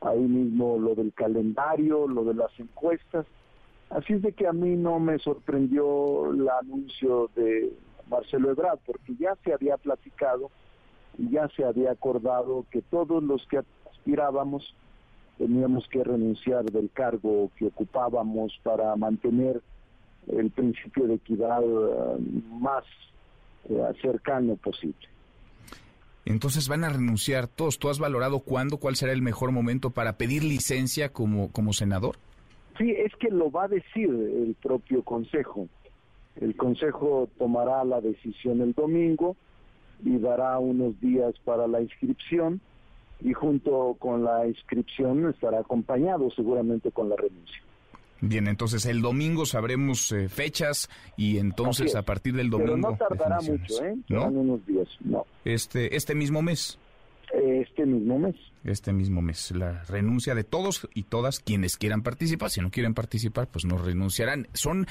ahí 0.00 0.20
mismo 0.20 0.78
lo 0.78 0.94
del 0.94 1.12
calendario, 1.12 2.08
lo 2.08 2.24
de 2.24 2.34
las 2.34 2.58
encuestas. 2.58 3.26
Así 3.90 4.14
es 4.14 4.22
de 4.22 4.32
que 4.32 4.46
a 4.46 4.52
mí 4.52 4.76
no 4.76 4.98
me 4.98 5.18
sorprendió 5.18 6.30
el 6.30 6.48
anuncio 6.48 7.30
de 7.36 7.72
Marcelo 8.08 8.50
Ebrard, 8.50 8.78
porque 8.86 9.14
ya 9.18 9.36
se 9.44 9.52
había 9.52 9.76
platicado 9.76 10.50
ya 11.18 11.48
se 11.56 11.64
había 11.64 11.92
acordado 11.92 12.66
que 12.70 12.82
todos 12.82 13.22
los 13.22 13.46
que 13.46 13.60
aspirábamos 13.90 14.74
teníamos 15.38 15.86
que 15.88 16.04
renunciar 16.04 16.64
del 16.64 16.90
cargo 16.90 17.50
que 17.56 17.66
ocupábamos 17.66 18.58
para 18.62 18.94
mantener 18.96 19.60
el 20.28 20.50
principio 20.50 21.06
de 21.06 21.14
equidad 21.14 21.62
eh, 21.62 22.18
más 22.50 22.84
eh, 23.68 23.82
cercano 24.00 24.56
posible. 24.56 25.08
Entonces 26.24 26.68
van 26.68 26.84
a 26.84 26.88
renunciar 26.88 27.48
todos. 27.48 27.78
¿Tú 27.78 27.88
has 27.88 27.98
valorado 27.98 28.40
cuándo, 28.40 28.76
cuál 28.76 28.94
será 28.94 29.12
el 29.12 29.22
mejor 29.22 29.50
momento 29.50 29.90
para 29.90 30.16
pedir 30.16 30.44
licencia 30.44 31.12
como, 31.12 31.50
como 31.50 31.72
senador? 31.72 32.16
Sí, 32.78 32.90
es 32.90 33.12
que 33.16 33.28
lo 33.28 33.50
va 33.50 33.64
a 33.64 33.68
decir 33.68 34.08
el 34.08 34.56
propio 34.62 35.02
Consejo. 35.02 35.68
El 36.40 36.56
Consejo 36.56 37.28
tomará 37.38 37.84
la 37.84 38.00
decisión 38.00 38.60
el 38.60 38.72
domingo 38.72 39.36
y 40.04 40.18
dará 40.18 40.58
unos 40.58 41.00
días 41.00 41.34
para 41.44 41.66
la 41.66 41.80
inscripción 41.80 42.60
y 43.20 43.32
junto 43.32 43.96
con 43.98 44.24
la 44.24 44.46
inscripción 44.46 45.28
estará 45.28 45.60
acompañado 45.60 46.30
seguramente 46.30 46.90
con 46.90 47.08
la 47.08 47.16
renuncia. 47.16 47.62
Bien, 48.20 48.46
entonces 48.46 48.86
el 48.86 49.02
domingo 49.02 49.46
sabremos 49.46 50.12
eh, 50.12 50.28
fechas 50.28 50.88
y 51.16 51.38
entonces 51.38 51.96
a 51.96 52.02
partir 52.02 52.34
del 52.34 52.50
domingo. 52.50 52.76
Pero 52.76 52.90
no 52.90 52.96
tardará 52.96 53.40
mucho, 53.40 53.84
¿eh? 53.84 53.96
¿No? 54.08 54.28
unos 54.28 54.64
días, 54.64 54.86
no. 55.00 55.26
Este, 55.44 55.96
este 55.96 56.14
mismo 56.14 56.40
mes. 56.40 56.78
Este 57.32 57.86
mismo 57.86 58.18
mes. 58.18 58.36
Este 58.62 58.92
mismo 58.92 59.22
mes. 59.22 59.50
La 59.52 59.82
renuncia 59.84 60.34
de 60.34 60.44
todos 60.44 60.88
y 60.94 61.04
todas 61.04 61.40
quienes 61.40 61.76
quieran 61.76 62.02
participar. 62.02 62.50
Si 62.50 62.60
no 62.60 62.70
quieren 62.70 62.94
participar, 62.94 63.48
pues 63.48 63.64
no 63.64 63.78
renunciarán. 63.78 64.48
Son, 64.52 64.86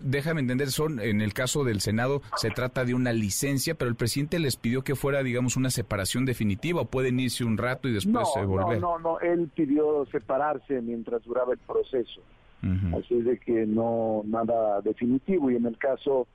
déjame 0.00 0.40
entender, 0.40 0.70
son, 0.70 1.00
en 1.00 1.20
el 1.20 1.34
caso 1.34 1.64
del 1.64 1.80
Senado, 1.80 2.22
se 2.36 2.50
trata 2.50 2.84
de 2.84 2.94
una 2.94 3.12
licencia, 3.12 3.74
pero 3.74 3.90
el 3.90 3.96
presidente 3.96 4.38
les 4.38 4.56
pidió 4.56 4.82
que 4.82 4.94
fuera, 4.94 5.22
digamos, 5.22 5.56
una 5.56 5.70
separación 5.70 6.24
definitiva 6.24 6.82
o 6.82 6.84
pueden 6.86 7.18
irse 7.18 7.44
un 7.44 7.58
rato 7.58 7.88
y 7.88 7.92
después 7.92 8.28
no, 8.36 8.46
volver. 8.46 8.80
No, 8.80 8.98
no, 8.98 9.12
no. 9.12 9.20
Él 9.20 9.50
pidió 9.54 10.06
separarse 10.06 10.80
mientras 10.80 11.22
duraba 11.24 11.52
el 11.52 11.58
proceso. 11.58 12.20
Así 12.62 13.14
es 13.14 13.24
de 13.24 13.38
que 13.38 13.66
no, 13.66 14.22
nada 14.26 14.80
definitivo. 14.82 15.50
Y 15.50 15.56
en 15.56 15.66
el 15.66 15.78
caso 15.78 16.26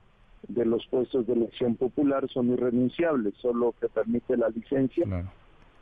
de 0.47 0.65
los 0.65 0.85
puestos 0.87 1.25
de 1.27 1.33
elección 1.33 1.75
popular 1.75 2.27
son 2.29 2.51
irrenunciables, 2.51 3.33
solo 3.41 3.73
que 3.79 3.87
permite 3.89 4.35
la 4.37 4.49
licencia. 4.49 5.05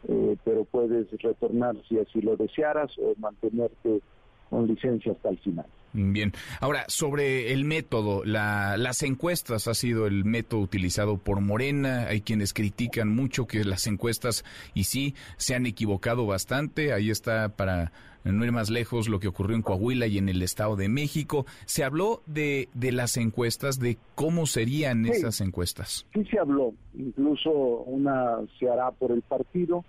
Eh, 0.08 0.36
pero 0.44 0.66
puedes 0.66 1.10
retornar 1.22 1.76
si 1.88 1.98
así 1.98 2.22
lo 2.22 2.36
desearas 2.36 2.92
o 2.98 3.14
mantenerte 3.18 4.02
con 4.50 4.68
licencia 4.68 5.14
hasta 5.14 5.30
el 5.30 5.40
final. 5.40 5.66
Bien, 5.96 6.34
ahora 6.60 6.86
sobre 6.88 7.54
el 7.54 7.66
método, 7.66 8.24
las 8.26 9.04
encuestas 9.04 9.68
ha 9.68 9.76
sido 9.76 10.08
el 10.08 10.26
método 10.26 10.62
utilizado 10.62 11.18
por 11.20 11.40
Morena, 11.40 12.08
hay 12.08 12.22
quienes 12.22 12.52
critican 12.54 13.10
mucho 13.10 13.46
que 13.46 13.64
las 13.64 13.86
encuestas 13.86 14.44
y 14.74 14.86
sí 14.86 15.14
se 15.38 15.54
han 15.54 15.68
equivocado 15.68 16.26
bastante, 16.26 16.94
ahí 16.94 17.12
está 17.12 17.50
para 17.50 17.92
no 18.24 18.46
ir 18.46 18.52
más 18.52 18.70
lejos 18.70 19.08
lo 19.10 19.20
que 19.20 19.28
ocurrió 19.28 19.56
en 19.56 19.62
Coahuila 19.62 20.08
y 20.08 20.18
en 20.18 20.30
el 20.30 20.42
Estado 20.42 20.76
de 20.76 20.90
México. 20.90 21.46
Se 21.66 21.84
habló 21.84 22.22
de, 22.26 22.70
de 22.74 22.92
las 22.92 23.18
encuestas, 23.18 23.80
de 23.80 23.98
cómo 24.16 24.46
serían 24.46 25.06
esas 25.06 25.42
encuestas. 25.42 26.06
Sí 26.14 26.24
se 26.26 26.40
habló, 26.40 26.74
incluso 26.94 27.52
una 27.52 28.38
se 28.60 28.70
hará 28.70 28.92
por 28.92 29.12
el 29.12 29.22
partido 29.22 29.84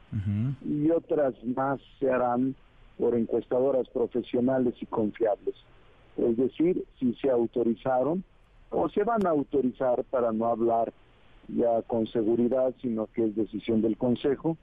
y 0.64 0.90
otras 0.90 1.34
más 1.44 1.80
se 1.98 2.10
harán 2.10 2.54
por 2.98 3.14
encuestadoras 3.16 3.88
profesionales 3.88 4.74
y 4.80 4.86
confiables. 4.86 5.54
Es 6.16 6.36
decir, 6.36 6.84
si 6.98 7.14
se 7.14 7.30
autorizaron 7.30 8.24
o 8.70 8.88
se 8.88 9.04
van 9.04 9.26
a 9.26 9.30
autorizar 9.30 10.04
para 10.04 10.32
no 10.32 10.46
hablar 10.46 10.92
ya 11.48 11.82
con 11.82 12.06
seguridad, 12.06 12.74
sino 12.80 13.06
que 13.06 13.24
es 13.26 13.36
decisión 13.36 13.82
del 13.82 13.96
Consejo, 13.96 14.56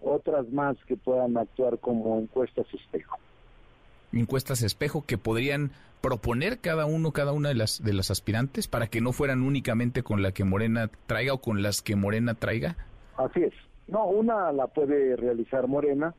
otras 0.00 0.48
más 0.50 0.76
que 0.86 0.96
puedan 0.96 1.36
actuar 1.36 1.78
como 1.78 2.18
encuestas 2.18 2.66
espejo. 2.72 3.16
Encuestas 4.12 4.62
espejo 4.62 5.04
que 5.04 5.18
podrían 5.18 5.72
proponer 6.00 6.60
cada 6.60 6.86
uno, 6.86 7.12
cada 7.12 7.32
una 7.32 7.48
de 7.48 7.54
las 7.54 7.82
de 7.82 7.92
las 7.92 8.10
aspirantes 8.10 8.68
para 8.68 8.86
que 8.86 9.00
no 9.00 9.12
fueran 9.12 9.42
únicamente 9.42 10.02
con 10.02 10.22
la 10.22 10.32
que 10.32 10.44
Morena 10.44 10.90
traiga 11.06 11.34
o 11.34 11.40
con 11.40 11.62
las 11.62 11.82
que 11.82 11.96
Morena 11.96 12.34
traiga. 12.34 12.76
Así 13.16 13.42
es. 13.42 13.54
No, 13.88 14.06
una 14.06 14.52
la 14.52 14.66
puede 14.66 15.16
realizar 15.16 15.66
Morena, 15.66 16.14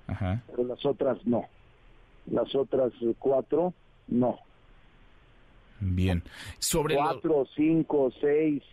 pero 0.50 0.64
las 0.64 0.84
otras 0.86 1.18
no. 1.26 1.46
Las 2.26 2.54
otras 2.56 2.92
cuatro 3.20 3.74
no. 4.08 4.40
Bien. 5.80 6.24
Sobre 6.58 6.96
cuatro, 6.96 7.48
cinco, 7.56 8.12
seis, 8.20 8.64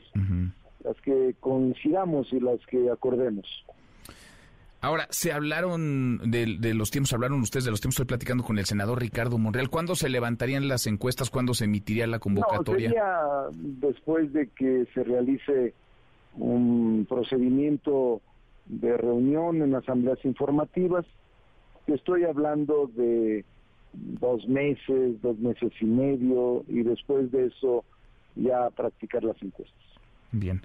las 0.82 1.00
que 1.02 1.34
coincidamos 1.40 2.32
y 2.32 2.40
las 2.40 2.58
que 2.66 2.90
acordemos. 2.90 3.46
Ahora, 4.80 5.06
se 5.10 5.32
hablaron 5.32 6.30
de, 6.30 6.74
los 6.74 6.90
tiempos, 6.90 7.12
hablaron 7.12 7.40
ustedes 7.40 7.64
de 7.64 7.70
los 7.70 7.80
tiempos, 7.80 7.94
estoy 7.94 8.06
platicando 8.06 8.44
con 8.44 8.58
el 8.58 8.66
senador 8.66 9.00
Ricardo 9.00 9.38
Monreal. 9.38 9.70
¿Cuándo 9.70 9.96
se 9.96 10.08
levantarían 10.08 10.68
las 10.68 10.86
encuestas? 10.86 11.30
¿Cuándo 11.30 11.54
se 11.54 11.64
emitiría 11.64 12.06
la 12.06 12.18
convocatoria? 12.18 12.90
No, 12.90 13.50
después 13.52 14.32
de 14.32 14.48
que 14.48 14.86
se 14.94 15.02
realice 15.02 15.74
un 16.34 17.06
procedimiento 17.08 18.20
de 18.66 18.96
reunión 18.96 19.62
en 19.62 19.74
asambleas 19.74 20.22
informativas. 20.24 21.06
Estoy 21.86 22.24
hablando 22.24 22.90
de 22.94 23.44
dos 23.92 24.46
meses, 24.46 25.20
dos 25.22 25.38
meses 25.38 25.72
y 25.80 25.86
medio, 25.86 26.64
y 26.68 26.82
después 26.82 27.30
de 27.32 27.46
eso 27.46 27.84
ya 28.34 28.68
practicar 28.70 29.24
las 29.24 29.40
encuestas. 29.42 29.85
Bien. 30.38 30.62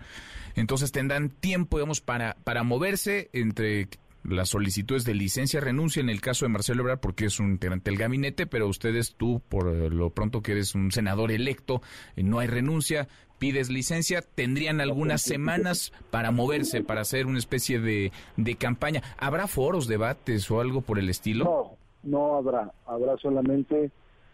Entonces 0.56 0.92
tendrán 0.92 1.30
tiempo, 1.30 1.78
digamos, 1.78 2.02
para, 2.02 2.36
para 2.44 2.64
moverse 2.64 3.30
entre 3.34 3.88
las 4.24 4.50
solicitudes 4.50 5.04
de 5.04 5.16
licencia 5.16 5.60
renuncia 5.60 6.00
en 6.00 6.10
el 6.10 6.22
caso 6.22 6.46
de 6.46 6.50
Marcelo 6.50 6.82
Ebrard 6.82 7.00
porque 7.00 7.26
es 7.26 7.40
un 7.40 7.52
integrante 7.52 7.90
del 7.90 8.00
gabinete, 8.00 8.46
pero 8.46 8.68
ustedes, 8.68 9.16
tú, 9.16 9.42
por 9.50 9.66
lo 9.66 10.10
pronto 10.12 10.42
que 10.42 10.52
eres 10.52 10.76
un 10.76 10.92
senador 10.92 11.32
electo, 11.32 11.82
eh, 12.16 12.24
no 12.24 12.40
hay 12.40 12.48
renuncia, 12.48 13.08
pides 13.40 13.70
licencia, 13.70 14.22
tendrían 14.22 14.82
algunas 14.82 15.22
semanas 15.22 15.92
para 16.12 16.32
moverse, 16.32 16.84
para 16.84 17.02
hacer 17.02 17.26
una 17.26 17.40
especie 17.40 17.80
de, 17.80 18.12
de 18.38 18.56
campaña. 18.56 19.02
¿Habrá 19.18 19.48
foros, 19.48 19.88
debates 19.88 20.50
o 20.52 20.62
algo 20.62 20.82
por 20.82 21.00
el 21.00 21.10
estilo? 21.10 21.46
No, 21.46 21.78
no 22.04 22.36
habrá. 22.36 22.72
Habrá 22.86 23.18
solamente 23.18 23.92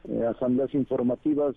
eh, 0.09 0.25
asambleas 0.29 0.73
informativas 0.73 1.55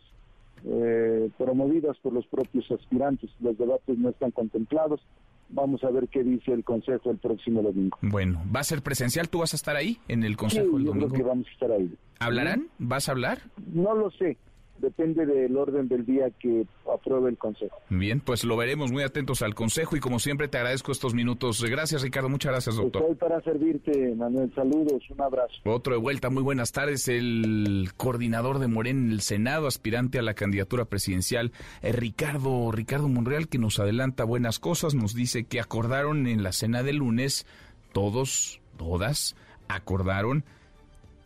eh, 0.64 1.30
promovidas 1.38 1.96
por 1.98 2.12
los 2.12 2.26
propios 2.26 2.70
aspirantes. 2.70 3.30
Los 3.40 3.56
debates 3.58 3.98
no 3.98 4.10
están 4.10 4.30
contemplados. 4.30 5.00
Vamos 5.48 5.82
a 5.82 5.90
ver 5.90 6.08
qué 6.08 6.22
dice 6.22 6.52
el 6.52 6.62
Consejo 6.62 7.10
el 7.10 7.18
próximo 7.18 7.62
domingo. 7.62 7.98
Bueno, 8.02 8.40
¿va 8.54 8.60
a 8.60 8.64
ser 8.64 8.82
presencial? 8.82 9.28
¿Tú 9.28 9.40
vas 9.40 9.52
a 9.52 9.56
estar 9.56 9.74
ahí 9.74 9.98
en 10.06 10.22
el 10.22 10.36
Consejo 10.36 10.76
el 10.76 10.84
domingo? 10.84 11.06
Yo 11.06 11.12
creo 11.12 11.24
que 11.24 11.28
vamos 11.28 11.46
a 11.48 11.50
estar 11.50 11.72
ahí. 11.72 11.92
¿Hablarán? 12.20 12.68
¿Vas 12.78 13.08
a 13.08 13.12
hablar? 13.12 13.38
No 13.72 13.94
lo 13.94 14.10
sé 14.12 14.36
depende 14.80 15.26
del 15.26 15.56
orden 15.56 15.88
del 15.88 16.04
día 16.04 16.30
que 16.30 16.66
apruebe 16.92 17.30
el 17.30 17.38
Consejo. 17.38 17.76
Bien, 17.88 18.20
pues 18.20 18.44
lo 18.44 18.56
veremos 18.56 18.92
muy 18.92 19.02
atentos 19.02 19.42
al 19.42 19.54
Consejo 19.54 19.96
y 19.96 20.00
como 20.00 20.18
siempre 20.18 20.48
te 20.48 20.58
agradezco 20.58 20.92
estos 20.92 21.14
minutos. 21.14 21.62
Gracias 21.64 22.02
Ricardo, 22.02 22.28
muchas 22.28 22.52
gracias 22.52 22.76
doctor. 22.76 23.02
Estoy 23.02 23.16
para 23.16 23.40
servirte, 23.42 24.14
Manuel. 24.14 24.52
Saludos, 24.54 25.02
un 25.10 25.20
abrazo. 25.20 25.54
Otro 25.64 25.94
de 25.94 26.00
vuelta, 26.00 26.30
muy 26.30 26.42
buenas 26.42 26.72
tardes. 26.72 27.08
El 27.08 27.90
coordinador 27.96 28.58
de 28.58 28.68
Morén 28.68 29.06
en 29.06 29.12
el 29.12 29.20
Senado, 29.20 29.66
aspirante 29.66 30.18
a 30.18 30.22
la 30.22 30.34
candidatura 30.34 30.84
presidencial, 30.84 31.52
eh, 31.82 31.92
Ricardo, 31.92 32.70
Ricardo 32.72 33.08
Monreal, 33.08 33.48
que 33.48 33.58
nos 33.58 33.78
adelanta 33.78 34.24
buenas 34.24 34.58
cosas, 34.58 34.94
nos 34.94 35.14
dice 35.14 35.44
que 35.44 35.60
acordaron 35.60 36.26
en 36.26 36.42
la 36.42 36.52
cena 36.52 36.82
de 36.82 36.92
lunes, 36.92 37.46
todos, 37.92 38.60
todas, 38.76 39.36
acordaron 39.68 40.44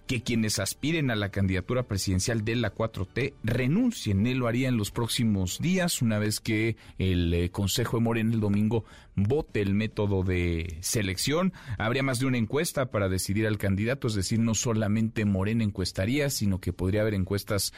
que 0.06 0.22
quienes 0.22 0.58
aspiren 0.58 1.10
a 1.10 1.16
la 1.16 1.30
candidatura 1.30 1.84
presidencial 1.84 2.44
de 2.44 2.56
la 2.56 2.74
4T 2.74 3.34
renuncien. 3.42 4.26
Él 4.26 4.38
lo 4.38 4.48
haría 4.48 4.68
en 4.68 4.76
los 4.76 4.90
próximos 4.90 5.58
días, 5.60 6.02
una 6.02 6.18
vez 6.18 6.40
que 6.40 6.76
el 6.98 7.32
eh, 7.32 7.50
Consejo 7.50 7.96
de 7.96 8.02
Morena 8.02 8.34
el 8.34 8.40
domingo 8.40 8.84
vote 9.14 9.62
el 9.62 9.74
método 9.74 10.22
de 10.22 10.76
selección. 10.80 11.52
Habría 11.78 12.02
más 12.02 12.18
de 12.18 12.26
una 12.26 12.38
encuesta 12.38 12.90
para 12.90 13.08
decidir 13.08 13.46
al 13.46 13.58
candidato, 13.58 14.08
es 14.08 14.14
decir, 14.14 14.40
no 14.40 14.54
solamente 14.54 15.24
Morena 15.24 15.64
encuestaría, 15.64 16.28
sino 16.30 16.60
que 16.60 16.72
podría 16.72 17.00
haber 17.00 17.14
encuestas 17.14 17.72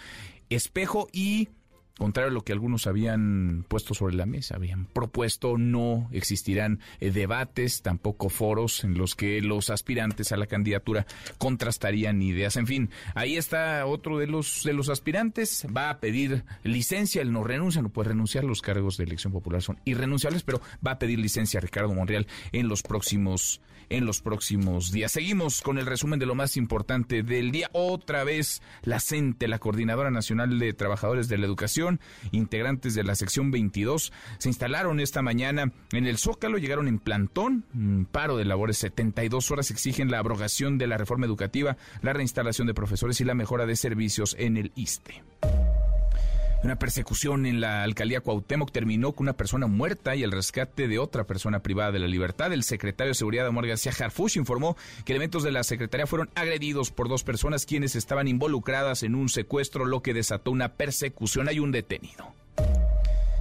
espejo 0.48 1.08
y 1.12 1.48
contrario 1.98 2.30
a 2.30 2.34
lo 2.34 2.42
que 2.42 2.52
algunos 2.52 2.86
habían 2.86 3.64
puesto 3.68 3.94
sobre 3.94 4.14
la 4.14 4.26
mesa, 4.26 4.56
habían 4.56 4.86
propuesto, 4.86 5.58
no 5.58 6.08
existirán 6.12 6.80
eh, 7.00 7.10
debates, 7.10 7.82
tampoco 7.82 8.28
foros 8.28 8.84
en 8.84 8.98
los 8.98 9.14
que 9.14 9.40
los 9.40 9.70
aspirantes 9.70 10.32
a 10.32 10.36
la 10.36 10.46
candidatura 10.46 11.06
contrastarían 11.38 12.20
ideas. 12.22 12.56
En 12.56 12.66
fin, 12.66 12.90
ahí 13.14 13.36
está 13.36 13.86
otro 13.86 14.18
de 14.18 14.26
los 14.26 14.62
de 14.64 14.72
los 14.72 14.88
aspirantes, 14.88 15.66
va 15.74 15.90
a 15.90 16.00
pedir 16.00 16.44
licencia, 16.64 17.22
él 17.22 17.32
no 17.32 17.44
renuncia, 17.44 17.82
no 17.82 17.88
puede 17.88 18.10
renunciar, 18.10 18.44
los 18.44 18.62
cargos 18.62 18.96
de 18.96 19.04
elección 19.04 19.32
popular 19.32 19.62
son 19.62 19.78
irrenunciables, 19.84 20.42
pero 20.42 20.60
va 20.86 20.92
a 20.92 20.98
pedir 20.98 21.18
licencia 21.18 21.58
a 21.58 21.62
Ricardo 21.62 21.94
Monreal 21.94 22.26
en 22.52 22.68
los 22.68 22.82
próximos 22.82 23.60
en 23.88 24.04
los 24.04 24.20
próximos 24.20 24.90
días. 24.90 25.12
Seguimos 25.12 25.62
con 25.62 25.78
el 25.78 25.86
resumen 25.86 26.18
de 26.18 26.26
lo 26.26 26.34
más 26.34 26.56
importante 26.56 27.22
del 27.22 27.52
día. 27.52 27.70
Otra 27.72 28.24
vez 28.24 28.62
la 28.82 29.00
CENTE, 29.00 29.48
la 29.48 29.58
Coordinadora 29.58 30.10
Nacional 30.10 30.58
de 30.58 30.72
Trabajadores 30.72 31.28
de 31.28 31.38
la 31.38 31.46
Educación, 31.46 31.85
integrantes 32.32 32.94
de 32.94 33.04
la 33.04 33.14
sección 33.14 33.50
22, 33.50 34.12
se 34.38 34.48
instalaron 34.48 35.00
esta 35.00 35.22
mañana 35.22 35.72
en 35.92 36.06
el 36.06 36.18
Zócalo, 36.18 36.58
llegaron 36.58 36.88
en 36.88 36.98
plantón, 36.98 37.64
paro 38.12 38.36
de 38.36 38.44
labores 38.44 38.78
72 38.78 39.50
horas, 39.50 39.70
exigen 39.70 40.10
la 40.10 40.18
abrogación 40.18 40.78
de 40.78 40.86
la 40.86 40.98
reforma 40.98 41.26
educativa, 41.26 41.76
la 42.02 42.12
reinstalación 42.12 42.66
de 42.66 42.74
profesores 42.74 43.20
y 43.20 43.24
la 43.24 43.34
mejora 43.34 43.66
de 43.66 43.76
servicios 43.76 44.36
en 44.38 44.56
el 44.56 44.72
ISTE. 44.74 45.22
Una 46.66 46.80
persecución 46.80 47.46
en 47.46 47.60
la 47.60 47.84
alcaldía 47.84 48.20
Cuauhtémoc 48.20 48.72
terminó 48.72 49.12
con 49.12 49.26
una 49.26 49.36
persona 49.36 49.68
muerta 49.68 50.16
y 50.16 50.24
el 50.24 50.32
rescate 50.32 50.88
de 50.88 50.98
otra 50.98 51.22
persona 51.22 51.60
privada 51.60 51.92
de 51.92 52.00
la 52.00 52.08
libertad. 52.08 52.52
El 52.52 52.64
secretario 52.64 53.12
de 53.12 53.14
Seguridad, 53.14 53.46
Amor 53.46 53.68
García 53.68 53.92
Harfush, 53.96 54.36
informó 54.36 54.76
que 55.04 55.12
elementos 55.12 55.44
de 55.44 55.52
la 55.52 55.62
Secretaría 55.62 56.08
fueron 56.08 56.28
agredidos 56.34 56.90
por 56.90 57.08
dos 57.08 57.22
personas 57.22 57.66
quienes 57.66 57.94
estaban 57.94 58.26
involucradas 58.26 59.04
en 59.04 59.14
un 59.14 59.28
secuestro, 59.28 59.84
lo 59.84 60.02
que 60.02 60.12
desató 60.12 60.50
una 60.50 60.72
persecución. 60.72 61.46
Hay 61.46 61.60
un 61.60 61.70
detenido. 61.70 62.34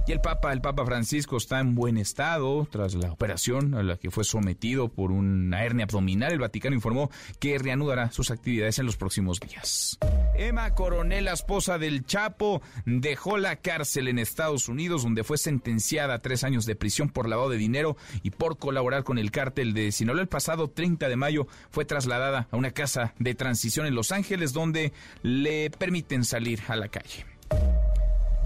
Y 0.08 0.12
el 0.12 0.20
Papa, 0.20 0.52
el 0.52 0.60
Papa 0.60 0.86
Francisco 0.86 1.36
está 1.36 1.58
en 1.58 1.74
buen 1.74 1.96
estado 1.96 2.68
tras 2.70 2.94
la 2.94 3.10
operación 3.10 3.74
a 3.74 3.82
la 3.82 3.96
que 3.96 4.12
fue 4.12 4.22
sometido 4.22 4.88
por 4.88 5.10
una 5.10 5.64
hernia 5.64 5.84
abdominal. 5.84 6.32
El 6.32 6.38
Vaticano 6.38 6.76
informó 6.76 7.10
que 7.40 7.58
reanudará 7.58 8.12
sus 8.12 8.30
actividades 8.30 8.78
en 8.78 8.86
los 8.86 8.96
próximos 8.96 9.40
días. 9.40 9.98
Emma 10.36 10.72
Coronel, 10.74 11.24
la 11.24 11.32
esposa 11.32 11.78
del 11.78 12.06
Chapo, 12.06 12.62
dejó 12.84 13.36
la 13.36 13.56
cárcel 13.56 14.06
en 14.06 14.20
Estados 14.20 14.68
Unidos, 14.68 15.02
donde 15.02 15.24
fue 15.24 15.38
sentenciada 15.38 16.14
a 16.14 16.18
tres 16.20 16.44
años 16.44 16.66
de 16.66 16.76
prisión 16.76 17.08
por 17.08 17.28
lavado 17.28 17.48
de 17.48 17.56
dinero 17.56 17.96
y 18.22 18.30
por 18.30 18.58
colaborar 18.58 19.02
con 19.02 19.18
el 19.18 19.32
cártel 19.32 19.74
de 19.74 19.90
Sinaloa. 19.90 20.22
El 20.22 20.28
pasado 20.28 20.70
30 20.70 21.08
de 21.08 21.16
mayo 21.16 21.48
fue 21.70 21.84
trasladada 21.84 22.46
a 22.52 22.56
una 22.56 22.70
casa 22.70 23.12
de 23.18 23.34
transición 23.34 23.86
en 23.86 23.96
Los 23.96 24.12
Ángeles, 24.12 24.52
donde 24.52 24.92
le 25.22 25.68
permiten 25.70 26.24
salir 26.24 26.60
a 26.68 26.76
la 26.76 26.86
calle. 26.86 27.26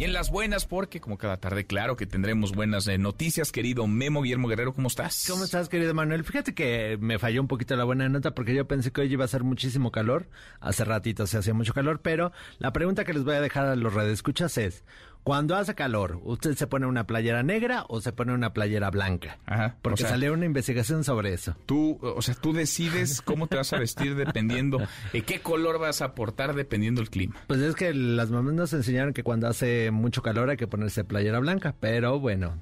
Y 0.01 0.05
en 0.05 0.15
las 0.15 0.31
buenas, 0.31 0.65
porque 0.65 0.99
como 0.99 1.19
cada 1.19 1.37
tarde, 1.37 1.67
claro 1.67 1.95
que 1.95 2.07
tendremos 2.07 2.53
buenas 2.53 2.89
eh, 2.89 2.97
noticias, 2.97 3.53
querido 3.53 3.87
Memo 3.87 4.23
Guillermo 4.23 4.49
Guerrero, 4.49 4.73
¿cómo 4.73 4.89
estás? 4.89 5.27
¿Cómo 5.29 5.45
estás, 5.45 5.69
querido 5.69 5.93
Manuel? 5.93 6.25
Fíjate 6.25 6.55
que 6.55 6.97
me 6.99 7.19
falló 7.19 7.43
un 7.43 7.49
poquito 7.49 7.77
la 7.77 7.85
buena 7.85 8.09
nota 8.09 8.35
porque 8.35 8.55
yo 8.55 8.67
pensé 8.67 8.93
que 8.93 9.03
hoy 9.03 9.13
iba 9.13 9.27
a 9.27 9.29
ser 9.29 9.45
muchísimo 9.45 9.93
calor. 9.93 10.31
Hace 10.59 10.87
ratito 10.87 11.27
se 11.27 11.37
hacía 11.37 11.53
mucho 11.53 11.75
calor, 11.75 12.01
pero 12.01 12.33
la 12.61 12.73
pregunta 12.73 13.05
que 13.05 13.13
les 13.13 13.25
voy 13.25 13.35
a 13.35 13.43
dejar 13.43 13.67
a 13.67 13.77
los 13.77 13.93
redescuchas 13.93 14.57
es, 14.57 14.85
cuando 15.23 15.57
hace 15.57 15.75
calor, 15.75 16.21
¿usted 16.25 16.55
se 16.57 16.67
pone 16.67 16.87
una 16.87 17.07
playera 17.07 17.43
negra 17.43 17.85
o 17.89 18.01
se 18.01 18.13
pone 18.13 18.33
una 18.33 18.53
playera 18.53 18.91
blanca? 18.91 19.39
Ajá. 19.47 19.77
Porque 19.83 20.05
salió 20.05 20.33
una 20.33 20.47
investigación 20.47 21.05
sobre 21.05 21.33
eso. 21.33 21.57
Tú, 21.67 21.99
o 22.01 22.23
sea, 22.23 22.35
tú 22.35 22.53
decides 22.53 23.21
cómo 23.21 23.47
te 23.47 23.57
vas 23.57 23.73
a 23.73 23.79
vestir 23.79 24.15
dependiendo, 24.15 24.79
de 25.13 25.23
qué 25.23 25.41
color 25.41 25.79
vas 25.79 26.03
a 26.03 26.07
aportar 26.07 26.55
dependiendo 26.55 27.01
del 27.01 27.11
clima. 27.11 27.37
Pues 27.47 27.61
es 27.61 27.75
que 27.75 27.93
las 27.93 28.31
mamás 28.31 28.55
nos 28.55 28.73
enseñaron 28.73 29.13
que 29.13 29.23
cuando 29.23 29.49
hace 29.49 29.91
mucho 29.91 30.23
calor 30.23 30.51
hay 30.51 30.57
que 30.57 30.67
ponerse 30.67 31.05
playera 31.05 31.39
blanca, 31.39 31.75
pero 31.79 32.19
bueno, 32.19 32.61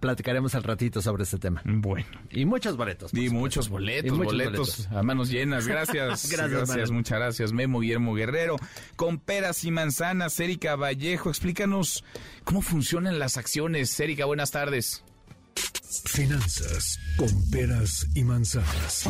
platicaremos 0.00 0.54
al 0.54 0.62
ratito 0.62 1.02
sobre 1.02 1.24
este 1.24 1.38
tema. 1.38 1.62
Bueno. 1.64 2.06
Y 2.30 2.44
muchos 2.44 2.76
boletos. 2.76 3.12
Y 3.12 3.28
muchos 3.30 3.68
boletos, 3.68 4.16
boletos, 4.16 4.88
a 4.90 5.02
manos 5.02 5.30
llenas. 5.30 5.66
Gracias. 5.76 6.30
gracias, 6.30 6.30
gracias 6.30 6.90
muchas 6.90 7.18
gracias, 7.18 7.52
Memo 7.52 7.80
Guillermo 7.80 8.14
Guerrero. 8.14 8.56
Con 8.96 9.18
peras 9.18 9.64
y 9.64 9.70
manzanas, 9.70 10.38
Erika 10.40 10.76
Vallejo, 10.76 11.28
explícanos 11.28 12.04
cómo 12.44 12.62
funcionan 12.62 13.18
las 13.18 13.36
acciones. 13.36 13.98
Erika, 14.00 14.24
buenas 14.24 14.50
tardes. 14.50 15.02
Finanzas 16.04 16.98
con 17.16 17.50
peras 17.50 18.06
y 18.14 18.24
manzanas. 18.24 19.08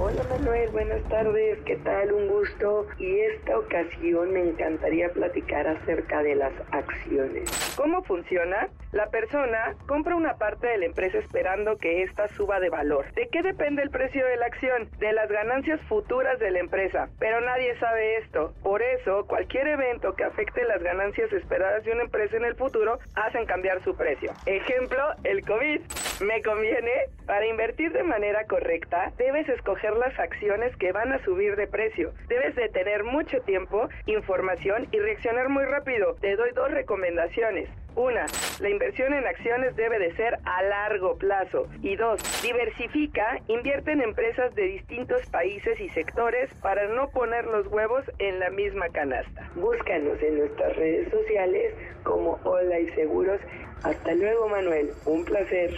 Hola 0.00 0.22
Manuel, 0.30 0.70
buenas 0.70 1.02
tardes, 1.08 1.58
¿qué 1.66 1.74
tal? 1.76 2.12
Un 2.12 2.28
gusto. 2.28 2.86
Y 2.98 3.18
esta 3.18 3.58
ocasión 3.58 4.32
me 4.32 4.48
encantaría 4.48 5.08
platicar 5.12 5.66
acerca 5.66 6.22
de 6.22 6.36
las 6.36 6.52
acciones. 6.70 7.74
¿Cómo 7.76 8.04
funciona? 8.04 8.68
La 8.92 9.10
persona 9.10 9.74
compra 9.86 10.16
una 10.16 10.36
parte 10.36 10.66
de 10.68 10.78
la 10.78 10.86
empresa 10.86 11.18
esperando 11.18 11.76
que 11.76 12.04
ésta 12.04 12.28
suba 12.28 12.60
de 12.60 12.70
valor. 12.70 13.12
¿De 13.14 13.28
qué 13.28 13.42
depende 13.42 13.82
el 13.82 13.90
precio 13.90 14.24
de 14.24 14.36
la 14.36 14.46
acción? 14.46 14.88
De 14.98 15.12
las 15.12 15.28
ganancias 15.28 15.80
futuras 15.88 16.38
de 16.38 16.52
la 16.52 16.60
empresa. 16.60 17.08
Pero 17.18 17.40
nadie 17.40 17.76
sabe 17.78 18.18
esto. 18.18 18.54
Por 18.62 18.80
eso, 18.80 19.26
cualquier 19.26 19.66
evento 19.66 20.14
que 20.14 20.24
afecte 20.24 20.64
las 20.64 20.82
ganancias 20.82 21.30
esperadas 21.32 21.84
de 21.84 21.92
una 21.92 22.04
empresa 22.04 22.36
en 22.36 22.44
el 22.44 22.54
futuro 22.54 22.98
hacen 23.14 23.44
cambiar 23.46 23.82
su 23.82 23.94
precio. 23.96 24.32
Ejemplo, 24.46 25.02
el 25.24 25.44
COVID. 25.44 25.80
¿Me 26.20 26.42
conviene? 26.42 26.92
Para 27.26 27.46
invertir 27.46 27.92
de 27.92 28.02
manera 28.04 28.46
correcta, 28.46 29.12
debes 29.38 29.56
escoger 29.56 29.96
las 29.96 30.18
acciones 30.18 30.74
que 30.76 30.90
van 30.90 31.12
a 31.12 31.22
subir 31.24 31.54
de 31.54 31.68
precio. 31.68 32.12
Debes 32.28 32.56
de 32.56 32.68
tener 32.70 33.04
mucho 33.04 33.40
tiempo, 33.42 33.88
información 34.06 34.88
y 34.90 34.98
reaccionar 34.98 35.48
muy 35.48 35.64
rápido. 35.64 36.16
Te 36.20 36.34
doy 36.34 36.50
dos 36.56 36.70
recomendaciones. 36.72 37.68
Una, 37.94 38.26
la 38.60 38.68
inversión 38.68 39.12
en 39.12 39.24
acciones 39.26 39.76
debe 39.76 40.00
de 40.00 40.14
ser 40.16 40.38
a 40.44 40.62
largo 40.62 41.16
plazo. 41.18 41.68
Y 41.82 41.94
dos, 41.94 42.20
diversifica, 42.42 43.40
invierte 43.46 43.92
en 43.92 44.02
empresas 44.02 44.52
de 44.56 44.62
distintos 44.62 45.24
países 45.30 45.80
y 45.80 45.88
sectores 45.90 46.50
para 46.60 46.88
no 46.88 47.08
poner 47.10 47.44
los 47.46 47.66
huevos 47.68 48.04
en 48.18 48.40
la 48.40 48.50
misma 48.50 48.88
canasta. 48.88 49.48
Búscanos 49.54 50.20
en 50.20 50.38
nuestras 50.38 50.74
redes 50.76 51.10
sociales 51.12 51.74
como 52.02 52.40
Hola 52.42 52.80
y 52.80 52.88
Seguros. 52.90 53.40
Hasta 53.84 54.14
luego, 54.14 54.48
Manuel. 54.48 54.90
Un 55.06 55.24
placer. 55.24 55.70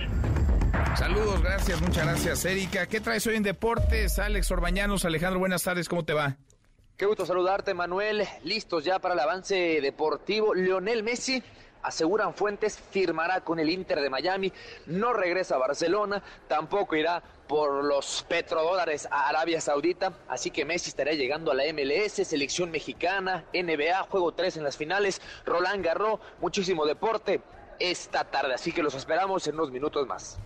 Saludos, 0.96 1.42
gracias, 1.42 1.80
muchas 1.80 2.06
gracias, 2.06 2.44
Erika. 2.44 2.86
¿Qué 2.86 3.00
traes 3.00 3.26
hoy 3.26 3.36
en 3.36 3.42
deportes? 3.42 4.18
Alex 4.18 4.50
Orbañanos, 4.50 5.04
Alejandro, 5.04 5.38
buenas 5.38 5.62
tardes, 5.62 5.88
¿cómo 5.88 6.04
te 6.04 6.12
va? 6.12 6.36
Qué 6.96 7.06
gusto 7.06 7.24
saludarte, 7.24 7.72
Manuel. 7.72 8.26
Listos 8.44 8.84
ya 8.84 8.98
para 8.98 9.14
el 9.14 9.20
avance 9.20 9.80
deportivo. 9.80 10.54
Leonel 10.54 11.02
Messi 11.02 11.42
aseguran 11.82 12.34
fuentes, 12.34 12.78
firmará 12.78 13.40
con 13.40 13.58
el 13.58 13.70
Inter 13.70 14.00
de 14.00 14.10
Miami, 14.10 14.52
no 14.86 15.12
regresa 15.12 15.54
a 15.54 15.58
Barcelona, 15.58 16.22
tampoco 16.46 16.96
irá 16.96 17.22
por 17.48 17.84
los 17.84 18.24
petrodólares 18.28 19.08
a 19.10 19.28
Arabia 19.28 19.60
Saudita, 19.60 20.12
así 20.28 20.50
que 20.50 20.64
Messi 20.64 20.90
estará 20.90 21.12
llegando 21.12 21.50
a 21.50 21.54
la 21.54 21.64
MLS, 21.72 22.26
selección 22.26 22.70
mexicana, 22.70 23.44
NBA, 23.54 24.02
juego 24.10 24.32
3 24.32 24.58
en 24.58 24.64
las 24.64 24.76
finales, 24.76 25.22
Roland 25.46 25.84
Garros, 25.84 26.20
muchísimo 26.40 26.84
deporte 26.84 27.40
esta 27.80 28.24
tarde, 28.24 28.54
así 28.54 28.72
que 28.72 28.82
los 28.82 28.94
esperamos 28.94 29.46
en 29.48 29.54
unos 29.54 29.70
minutos 29.70 30.06
más. 30.06 30.38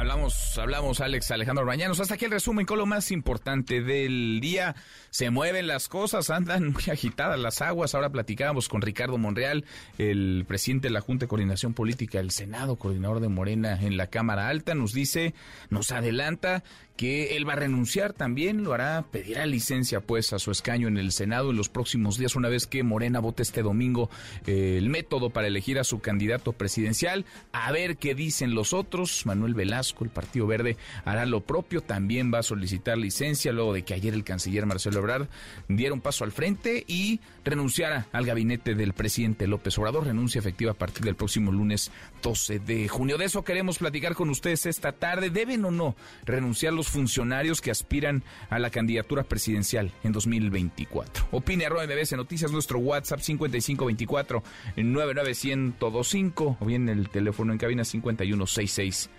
Hablamos, 0.00 0.56
hablamos, 0.56 1.02
Alex 1.02 1.30
Alejandro 1.30 1.66
Bañanos. 1.66 2.00
Hasta 2.00 2.14
aquí 2.14 2.24
el 2.24 2.30
resumen 2.30 2.64
con 2.64 2.78
lo 2.78 2.86
más 2.86 3.10
importante 3.10 3.82
del 3.82 4.38
día. 4.40 4.74
Se 5.10 5.28
mueven 5.28 5.66
las 5.66 5.88
cosas, 5.88 6.30
andan 6.30 6.72
muy 6.72 6.84
agitadas 6.90 7.38
las 7.38 7.60
aguas. 7.60 7.94
Ahora 7.94 8.08
platicábamos 8.08 8.70
con 8.70 8.80
Ricardo 8.80 9.18
Monreal, 9.18 9.66
el 9.98 10.46
presidente 10.48 10.88
de 10.88 10.94
la 10.94 11.02
Junta 11.02 11.26
de 11.26 11.28
Coordinación 11.28 11.74
Política 11.74 12.16
del 12.16 12.30
Senado, 12.30 12.76
coordinador 12.76 13.20
de 13.20 13.28
Morena 13.28 13.78
en 13.78 13.98
la 13.98 14.06
Cámara 14.06 14.48
Alta. 14.48 14.74
Nos 14.74 14.94
dice, 14.94 15.34
nos 15.68 15.92
adelanta 15.92 16.64
que 17.00 17.34
él 17.34 17.48
va 17.48 17.54
a 17.54 17.56
renunciar 17.56 18.12
también, 18.12 18.62
lo 18.62 18.74
hará, 18.74 19.06
pedirá 19.10 19.46
licencia 19.46 20.02
pues 20.02 20.34
a 20.34 20.38
su 20.38 20.50
escaño 20.50 20.86
en 20.86 20.98
el 20.98 21.12
Senado 21.12 21.50
en 21.50 21.56
los 21.56 21.70
próximos 21.70 22.18
días, 22.18 22.36
una 22.36 22.50
vez 22.50 22.66
que 22.66 22.82
Morena 22.82 23.20
vote 23.20 23.42
este 23.42 23.62
domingo 23.62 24.10
eh, 24.46 24.76
el 24.76 24.90
método 24.90 25.30
para 25.30 25.46
elegir 25.46 25.78
a 25.78 25.84
su 25.84 26.00
candidato 26.00 26.52
presidencial. 26.52 27.24
A 27.52 27.72
ver 27.72 27.96
qué 27.96 28.14
dicen 28.14 28.54
los 28.54 28.74
otros. 28.74 29.24
Manuel 29.24 29.54
Velasco, 29.54 29.89
el 30.00 30.10
Partido 30.10 30.46
Verde, 30.46 30.76
hará 31.04 31.26
lo 31.26 31.40
propio, 31.40 31.80
también 31.80 32.32
va 32.32 32.38
a 32.38 32.42
solicitar 32.42 32.98
licencia 32.98 33.52
luego 33.52 33.72
de 33.72 33.82
que 33.82 33.94
ayer 33.94 34.14
el 34.14 34.24
canciller 34.24 34.66
Marcelo 34.66 34.98
Ebrard 34.98 35.28
diera 35.68 35.94
un 35.94 36.00
paso 36.00 36.24
al 36.24 36.32
frente 36.32 36.84
y 36.86 37.20
renunciara 37.44 38.06
al 38.12 38.26
gabinete 38.26 38.74
del 38.74 38.92
presidente 38.92 39.46
López 39.46 39.76
Obrador. 39.78 40.06
Renuncia 40.06 40.38
efectiva 40.38 40.72
a 40.72 40.74
partir 40.74 41.04
del 41.04 41.16
próximo 41.16 41.52
lunes 41.52 41.90
12 42.22 42.60
de 42.60 42.88
junio. 42.88 43.18
De 43.18 43.26
eso 43.26 43.44
queremos 43.44 43.78
platicar 43.78 44.14
con 44.14 44.30
ustedes 44.30 44.66
esta 44.66 44.92
tarde. 44.92 45.30
¿Deben 45.30 45.64
o 45.64 45.70
no 45.70 45.96
renunciar 46.24 46.72
los 46.72 46.88
funcionarios 46.88 47.60
que 47.60 47.70
aspiran 47.70 48.22
a 48.48 48.58
la 48.58 48.70
candidatura 48.70 49.22
presidencial 49.24 49.92
en 50.02 50.12
2024. 50.12 51.28
Opine 51.30 51.66
arroba 51.66 51.86
MBS 51.86 52.12
Noticias, 52.12 52.52
nuestro 52.52 52.78
WhatsApp 52.78 53.20
5524 53.20 54.42
99125 54.76 56.56
o 56.60 56.64
bien 56.64 56.88
el 56.88 57.08
teléfono 57.08 57.52
en 57.52 57.58
cabina 57.58 57.84
5166 57.84 59.10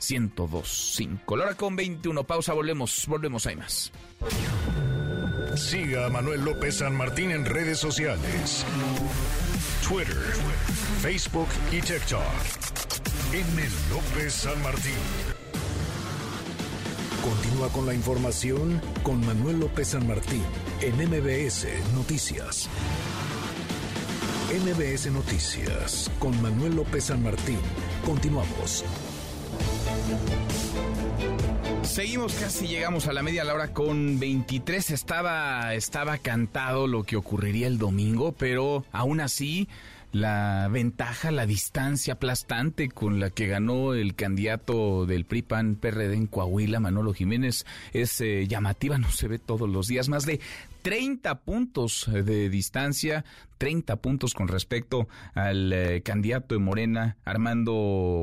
1025. 0.00 1.36
La 1.36 1.44
hora 1.44 1.54
con 1.54 1.76
21, 1.76 2.24
pausa, 2.24 2.52
volvemos, 2.52 3.06
volvemos, 3.06 3.46
hay 3.46 3.56
más. 3.56 3.92
Siga 5.56 6.06
a 6.06 6.10
Manuel 6.10 6.44
López 6.44 6.76
San 6.76 6.96
Martín 6.96 7.30
en 7.30 7.44
redes 7.44 7.78
sociales. 7.78 8.64
Twitter, 9.86 10.16
Facebook 11.00 11.48
y 11.72 11.80
TikTok. 11.80 12.20
M. 13.32 13.68
López 13.90 14.32
San 14.32 14.62
Martín. 14.62 14.92
Continúa 17.22 17.68
con 17.68 17.86
la 17.86 17.94
información 17.94 18.80
con 19.02 19.24
Manuel 19.26 19.60
López 19.60 19.88
San 19.88 20.06
Martín 20.06 20.42
en 20.80 20.96
MBS 20.96 21.66
Noticias. 21.94 22.68
MBS 24.50 25.12
Noticias 25.12 26.10
con 26.18 26.40
Manuel 26.40 26.76
López 26.76 27.04
San 27.04 27.22
Martín. 27.22 27.58
Continuamos. 28.04 28.84
Seguimos 31.82 32.34
casi 32.34 32.68
llegamos 32.68 33.08
a 33.08 33.12
la 33.12 33.22
media 33.22 33.42
la 33.44 33.52
hora 33.52 33.72
con 33.72 34.20
23 34.20 34.90
estaba 34.90 35.74
estaba 35.74 36.18
cantado 36.18 36.86
lo 36.86 37.02
que 37.02 37.16
ocurriría 37.16 37.66
el 37.66 37.78
domingo, 37.78 38.32
pero 38.32 38.84
aún 38.92 39.20
así 39.20 39.68
la 40.12 40.68
ventaja, 40.70 41.30
la 41.30 41.46
distancia 41.46 42.14
aplastante 42.14 42.88
con 42.88 43.20
la 43.20 43.30
que 43.30 43.46
ganó 43.46 43.94
el 43.94 44.14
candidato 44.14 45.06
del 45.06 45.24
PRI 45.24 45.42
PAN 45.42 45.76
PRD 45.76 46.14
en 46.14 46.26
Coahuila, 46.26 46.80
Manolo 46.80 47.12
Jiménez, 47.12 47.64
es 47.92 48.20
eh, 48.20 48.46
llamativa, 48.48 48.98
no 48.98 49.10
se 49.10 49.28
ve 49.28 49.38
todos 49.38 49.68
los 49.68 49.86
días, 49.86 50.08
más 50.08 50.26
de 50.26 50.40
30 50.82 51.40
puntos 51.40 52.08
de 52.12 52.48
distancia, 52.48 53.24
30 53.58 53.96
puntos 53.96 54.34
con 54.34 54.48
respecto 54.48 55.08
al 55.34 55.72
eh, 55.72 56.02
candidato 56.02 56.54
de 56.54 56.60
Morena, 56.60 57.16
Armando 57.24 57.72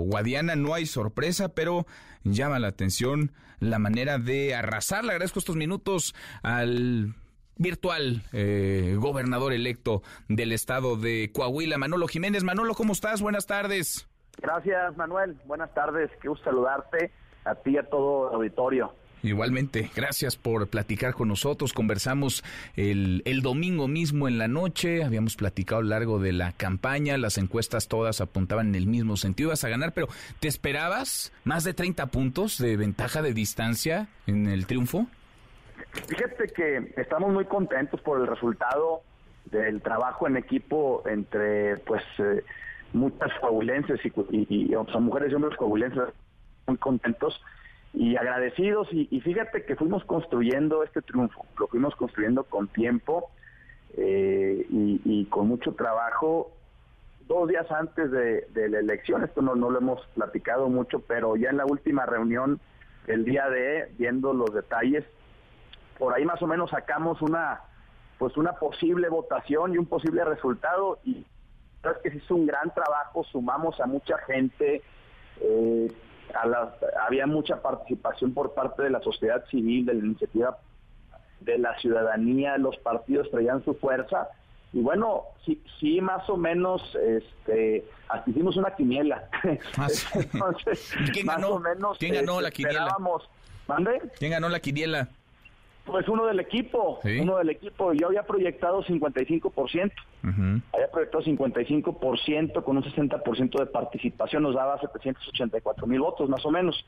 Guadiana. 0.05 0.55
No 0.55 0.73
hay 0.73 0.87
sorpresa, 0.87 1.49
pero 1.49 1.85
llama 2.23 2.59
la 2.59 2.69
atención 2.69 3.31
la 3.59 3.79
manera 3.79 4.17
de 4.17 4.55
arrasar. 4.55 5.05
Le 5.05 5.11
agradezco 5.11 5.39
estos 5.39 5.55
minutos 5.55 6.15
al 6.41 7.13
virtual 7.57 8.23
eh, 8.33 8.95
gobernador 8.97 9.53
electo 9.53 10.01
del 10.27 10.51
estado 10.51 10.95
de 10.95 11.31
Coahuila, 11.33 11.77
Manolo 11.77 12.07
Jiménez. 12.07 12.43
Manolo, 12.43 12.73
¿cómo 12.73 12.93
estás? 12.93 13.21
Buenas 13.21 13.45
tardes. 13.45 14.07
Gracias, 14.41 14.95
Manuel. 14.97 15.37
Buenas 15.45 15.73
tardes. 15.73 16.11
Qué 16.21 16.29
gusto 16.29 16.45
saludarte 16.45 17.11
a 17.45 17.55
ti 17.55 17.71
y 17.71 17.77
a 17.77 17.83
todo 17.83 18.29
el 18.29 18.35
auditorio. 18.35 18.93
Igualmente, 19.23 19.89
gracias 19.95 20.35
por 20.35 20.67
platicar 20.67 21.13
con 21.13 21.27
nosotros. 21.27 21.73
Conversamos 21.73 22.43
el, 22.75 23.23
el, 23.25 23.41
domingo 23.41 23.87
mismo 23.87 24.27
en 24.27 24.37
la 24.37 24.47
noche, 24.47 25.03
habíamos 25.03 25.35
platicado 25.35 25.79
a 25.79 25.83
lo 25.83 25.89
largo 25.89 26.19
de 26.19 26.33
la 26.33 26.51
campaña, 26.51 27.17
las 27.17 27.39
encuestas 27.39 27.87
todas 27.87 28.21
apuntaban 28.21 28.67
en 28.67 28.75
el 28.75 28.85
mismo 28.85 29.17
sentido, 29.17 29.49
ibas 29.49 29.63
a 29.63 29.69
ganar, 29.69 29.93
pero 29.93 30.07
¿te 30.39 30.47
esperabas 30.47 31.33
más 31.45 31.63
de 31.63 31.73
30 31.73 32.05
puntos 32.07 32.59
de 32.59 32.77
ventaja 32.77 33.23
de 33.23 33.33
distancia 33.33 34.07
en 34.27 34.47
el 34.47 34.67
triunfo? 34.67 35.07
Fíjate 36.07 36.47
que 36.49 36.93
estamos 36.97 37.33
muy 37.33 37.45
contentos 37.45 37.99
por 38.01 38.21
el 38.21 38.27
resultado 38.27 39.01
del 39.45 39.81
trabajo 39.81 40.27
en 40.27 40.37
equipo 40.37 41.03
entre 41.05 41.77
pues 41.77 42.03
eh, 42.19 42.43
muchas 42.93 43.31
coahuilenses 43.39 43.99
y, 44.03 44.75
o 44.75 44.85
sea, 44.85 44.99
mujeres 44.99 45.31
y 45.31 45.35
hombres 45.35 45.57
coahuilenses 45.57 46.09
muy 46.67 46.77
contentos 46.77 47.41
y 47.93 48.15
agradecidos 48.15 48.87
y, 48.91 49.19
fíjate 49.21 49.63
que 49.63 49.75
fuimos 49.75 50.03
construyendo 50.05 50.83
este 50.83 51.01
triunfo, 51.01 51.45
lo 51.57 51.67
fuimos 51.67 51.95
construyendo 51.95 52.43
con 52.43 52.67
tiempo 52.67 53.29
eh, 53.95 54.65
y, 54.69 55.25
con 55.25 55.47
mucho 55.47 55.73
trabajo. 55.73 56.51
Dos 57.27 57.49
días 57.49 57.69
antes 57.71 58.11
de, 58.11 58.69
la 58.69 58.79
elección, 58.79 59.23
esto 59.23 59.41
no, 59.41 59.55
no 59.55 59.69
lo 59.69 59.79
hemos 59.79 60.05
platicado 60.15 60.69
mucho, 60.69 60.99
pero 60.99 61.35
ya 61.35 61.49
en 61.49 61.57
la 61.57 61.65
última 61.65 62.05
reunión, 62.05 62.59
el 63.07 63.25
día 63.25 63.49
de, 63.49 63.91
viendo 63.97 64.33
los 64.33 64.53
detalles, 64.53 65.03
por 65.97 66.13
ahí 66.13 66.25
más 66.25 66.41
o 66.41 66.47
menos 66.47 66.69
sacamos 66.69 67.21
una 67.21 67.61
pues 68.17 68.35
una 68.35 68.53
posible 68.53 69.09
votación 69.09 69.73
y 69.73 69.77
un 69.77 69.85
posible 69.85 70.23
resultado 70.25 70.99
y 71.03 71.25
es 71.83 71.97
que 72.03 72.11
se 72.11 72.17
hizo 72.17 72.35
un 72.35 72.47
gran 72.47 72.73
trabajo, 72.73 73.23
sumamos 73.31 73.79
a 73.79 73.85
mucha 73.85 74.17
gente, 74.19 74.81
eh, 75.39 75.91
había 77.05 77.27
mucha 77.27 77.61
participación 77.61 78.33
por 78.33 78.53
parte 78.53 78.83
de 78.83 78.89
la 78.89 79.01
sociedad 79.01 79.45
civil, 79.45 79.85
de 79.85 79.93
la 79.93 80.05
iniciativa 80.05 80.57
de 81.39 81.59
la 81.59 81.77
ciudadanía, 81.79 82.57
los 82.57 82.75
partidos 82.77 83.29
traían 83.29 83.63
su 83.63 83.75
fuerza 83.75 84.27
y 84.73 84.81
bueno, 84.81 85.23
sí, 85.45 85.61
sí 85.79 86.01
más 86.01 86.29
o 86.29 86.35
menos, 86.35 86.81
este, 86.95 87.85
hasta 88.09 88.29
hicimos 88.29 88.57
una 88.57 88.75
quiniela. 88.75 89.29
Ah, 89.77 89.87
¿Quién 91.13 91.25
ganó? 91.25 91.61
¿Quién 91.97 92.15
ganó 92.15 92.41
la 92.41 92.51
quiniela? 92.51 92.97
¿Quién 94.17 94.31
ganó 94.31 94.49
la 94.49 94.59
quiniela? 94.59 95.07
Pues 95.87 96.07
uno 96.09 96.25
del 96.25 96.41
equipo, 96.41 96.99
uno 97.21 97.37
del 97.37 97.49
equipo. 97.49 97.93
Yo 97.93 98.07
había 98.07 98.23
proyectado 98.23 98.83
55%. 98.83 99.91
Había 100.73 100.91
proyectado 100.91 101.23
55% 101.23 102.63
con 102.63 102.77
un 102.77 102.83
60% 102.83 103.59
de 103.59 103.65
participación, 103.67 104.43
nos 104.43 104.55
daba 104.55 104.77
784 104.81 105.87
mil 105.87 106.01
votos 106.01 106.29
más 106.29 106.45
o 106.45 106.51
menos. 106.51 106.85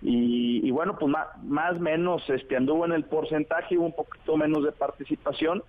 Y, 0.00 0.70
bueno, 0.70 0.96
pues 0.96 1.12
más 1.42 1.76
o 1.76 1.80
menos 1.80 2.22
este, 2.30 2.56
anduvo 2.56 2.84
en 2.84 2.92
el 2.92 3.04
porcentaje, 3.04 3.76
hubo 3.76 3.86
un 3.86 3.96
poquito 3.96 4.36
menos 4.36 4.62
de 4.62 4.70
participación. 4.70 5.64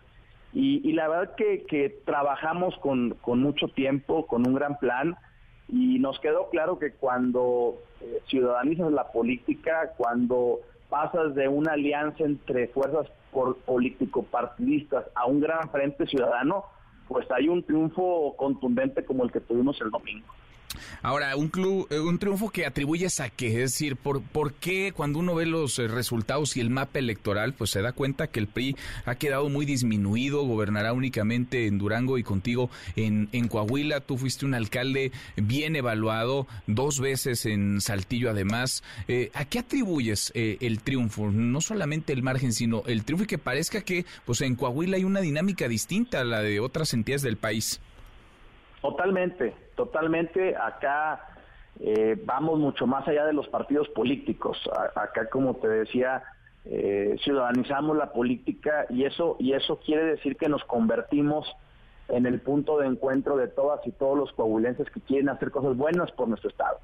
Y, 0.53 0.91
la 0.93 1.07
verdad 1.07 1.35
que, 1.35 1.65
que 1.65 1.89
trabajamos 2.05 2.77
con, 2.77 3.15
con 3.21 3.41
mucho 3.41 3.69
tiempo, 3.69 4.27
con 4.27 4.47
un 4.47 4.53
gran 4.53 4.77
plan. 4.77 5.15
Y 5.67 5.97
nos 5.97 6.19
quedó 6.19 6.49
claro 6.51 6.77
que 6.77 6.91
cuando 6.91 7.75
eh, 8.01 8.21
ciudadanizas 8.27 8.91
la 8.91 9.11
política, 9.11 9.93
cuando 9.97 10.59
pasas 10.89 11.35
de 11.35 11.47
una 11.47 11.73
alianza 11.73 12.23
entre 12.23 12.67
fuerzas 12.69 13.07
político-partidistas 13.65 15.05
a 15.15 15.25
un 15.25 15.39
gran 15.39 15.69
frente 15.69 16.07
ciudadano, 16.07 16.65
pues 17.07 17.29
hay 17.31 17.47
un 17.49 17.63
triunfo 17.63 18.35
contundente 18.37 19.05
como 19.05 19.23
el 19.23 19.31
que 19.31 19.41
tuvimos 19.41 19.79
el 19.81 19.91
domingo. 19.91 20.27
Ahora, 21.01 21.35
un, 21.35 21.49
club, 21.49 21.87
eh, 21.89 21.99
un 21.99 22.19
triunfo 22.19 22.49
que 22.49 22.65
atribuyes 22.65 23.19
a 23.19 23.29
qué, 23.29 23.47
es 23.47 23.71
decir, 23.71 23.95
¿por, 23.95 24.21
¿por 24.21 24.53
qué 24.53 24.91
cuando 24.95 25.19
uno 25.19 25.35
ve 25.35 25.45
los 25.45 25.79
eh, 25.79 25.87
resultados 25.87 26.57
y 26.57 26.61
el 26.61 26.69
mapa 26.69 26.99
electoral, 26.99 27.53
pues 27.53 27.71
se 27.71 27.81
da 27.81 27.93
cuenta 27.93 28.27
que 28.27 28.39
el 28.39 28.47
PRI 28.47 28.75
ha 29.05 29.15
quedado 29.15 29.49
muy 29.49 29.65
disminuido, 29.65 30.43
gobernará 30.43 30.93
únicamente 30.93 31.67
en 31.67 31.77
Durango 31.77 32.17
y 32.17 32.23
contigo 32.23 32.69
en, 32.95 33.29
en 33.31 33.47
Coahuila, 33.47 34.01
tú 34.01 34.17
fuiste 34.17 34.45
un 34.45 34.53
alcalde 34.53 35.11
bien 35.35 35.75
evaluado, 35.75 36.47
dos 36.67 36.99
veces 36.99 37.45
en 37.45 37.81
Saltillo 37.81 38.29
además, 38.29 38.83
eh, 39.07 39.31
¿a 39.33 39.45
qué 39.45 39.59
atribuyes 39.59 40.31
el 40.35 40.81
triunfo? 40.81 41.31
No 41.31 41.61
solamente 41.61 42.13
el 42.13 42.23
margen, 42.23 42.53
sino 42.53 42.83
el 42.87 43.03
triunfo 43.03 43.23
y 43.23 43.27
que 43.27 43.37
parezca 43.37 43.81
que 43.81 44.05
pues 44.25 44.41
en 44.41 44.55
Coahuila 44.55 44.97
hay 44.97 45.03
una 45.03 45.21
dinámica 45.21 45.67
distinta 45.67 46.21
a 46.21 46.23
la 46.23 46.41
de 46.41 46.59
otras 46.59 46.93
entidades 46.93 47.21
del 47.21 47.37
país. 47.37 47.79
Totalmente, 48.81 49.53
totalmente. 49.77 50.57
Acá 50.57 51.21
eh, 51.79 52.19
vamos 52.25 52.59
mucho 52.59 52.85
más 52.85 53.07
allá 53.07 53.25
de 53.25 53.31
los 53.31 53.47
partidos 53.47 53.87
políticos. 53.89 54.57
acá, 54.95 55.29
como 55.29 55.53
te 55.55 55.69
decía, 55.69 56.23
eh, 56.65 57.15
ciudadanizamos 57.23 57.95
la 57.95 58.11
política 58.11 58.87
y 58.89 59.05
eso 59.05 59.37
y 59.39 59.53
eso 59.53 59.79
quiere 59.79 60.03
decir 60.03 60.35
que 60.35 60.49
nos 60.49 60.65
convertimos 60.65 61.47
en 62.09 62.25
el 62.25 62.41
punto 62.41 62.79
de 62.79 62.87
encuentro 62.87 63.37
de 63.37 63.47
todas 63.47 63.85
y 63.87 63.91
todos 63.91 64.17
los 64.17 64.33
coahuilenses 64.33 64.89
que 64.89 64.99
quieren 65.01 65.29
hacer 65.29 65.51
cosas 65.51 65.77
buenas 65.77 66.11
por 66.11 66.27
nuestro 66.27 66.49
estado. 66.49 66.79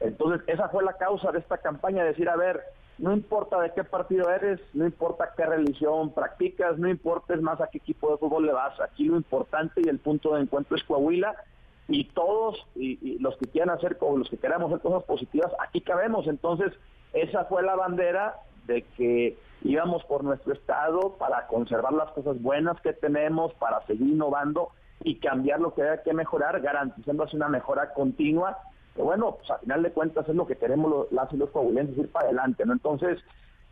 Entonces, 0.00 0.42
esa 0.46 0.68
fue 0.68 0.84
la 0.84 0.94
causa 0.94 1.32
de 1.32 1.40
esta 1.40 1.58
campaña, 1.58 2.04
decir, 2.04 2.28
a 2.28 2.36
ver, 2.36 2.60
no 2.98 3.12
importa 3.12 3.60
de 3.60 3.72
qué 3.72 3.82
partido 3.82 4.30
eres, 4.30 4.60
no 4.72 4.86
importa 4.86 5.32
qué 5.36 5.44
religión 5.44 6.14
practicas, 6.14 6.78
no 6.78 6.88
importa 6.88 7.36
más 7.36 7.60
a 7.60 7.66
qué 7.66 7.78
equipo 7.78 8.12
de 8.12 8.18
fútbol 8.18 8.46
le 8.46 8.52
vas, 8.52 8.80
aquí 8.80 9.06
lo 9.06 9.16
importante 9.16 9.80
y 9.84 9.88
el 9.88 9.98
punto 9.98 10.34
de 10.34 10.42
encuentro 10.42 10.76
es 10.76 10.84
Coahuila 10.84 11.34
y 11.88 12.04
todos 12.04 12.56
y, 12.74 13.18
los 13.18 13.36
que 13.38 13.46
quieran 13.46 13.70
hacer 13.70 13.96
o 14.00 14.16
los 14.16 14.28
que 14.28 14.38
queramos 14.38 14.70
hacer 14.70 14.82
cosas 14.82 15.04
positivas, 15.04 15.52
aquí 15.58 15.80
cabemos. 15.80 16.26
Entonces, 16.26 16.72
esa 17.12 17.44
fue 17.46 17.62
la 17.62 17.74
bandera 17.74 18.36
de 18.66 18.82
que 18.96 19.38
íbamos 19.62 20.04
por 20.04 20.22
nuestro 20.22 20.52
estado 20.52 21.16
para 21.18 21.46
conservar 21.46 21.92
las 21.92 22.10
cosas 22.12 22.40
buenas 22.40 22.80
que 22.82 22.92
tenemos, 22.92 23.54
para 23.54 23.84
seguir 23.86 24.08
innovando 24.08 24.70
y 25.02 25.16
cambiar 25.16 25.60
lo 25.60 25.74
que 25.74 25.82
haya 25.82 26.02
que 26.02 26.12
mejorar, 26.12 26.60
garantizando 26.60 27.24
así 27.24 27.36
una 27.36 27.48
mejora 27.48 27.94
continua 27.94 28.58
bueno, 29.02 29.36
pues 29.36 29.50
a 29.50 29.58
final 29.58 29.82
de 29.82 29.92
cuentas 29.92 30.28
es 30.28 30.34
lo 30.34 30.46
que 30.46 30.56
queremos 30.56 30.90
los, 30.90 31.12
las 31.12 31.32
y 31.32 31.36
los 31.36 31.50
coahuilenses, 31.50 31.96
ir 31.98 32.10
para 32.10 32.26
adelante, 32.26 32.64
¿no? 32.66 32.72
Entonces, 32.72 33.18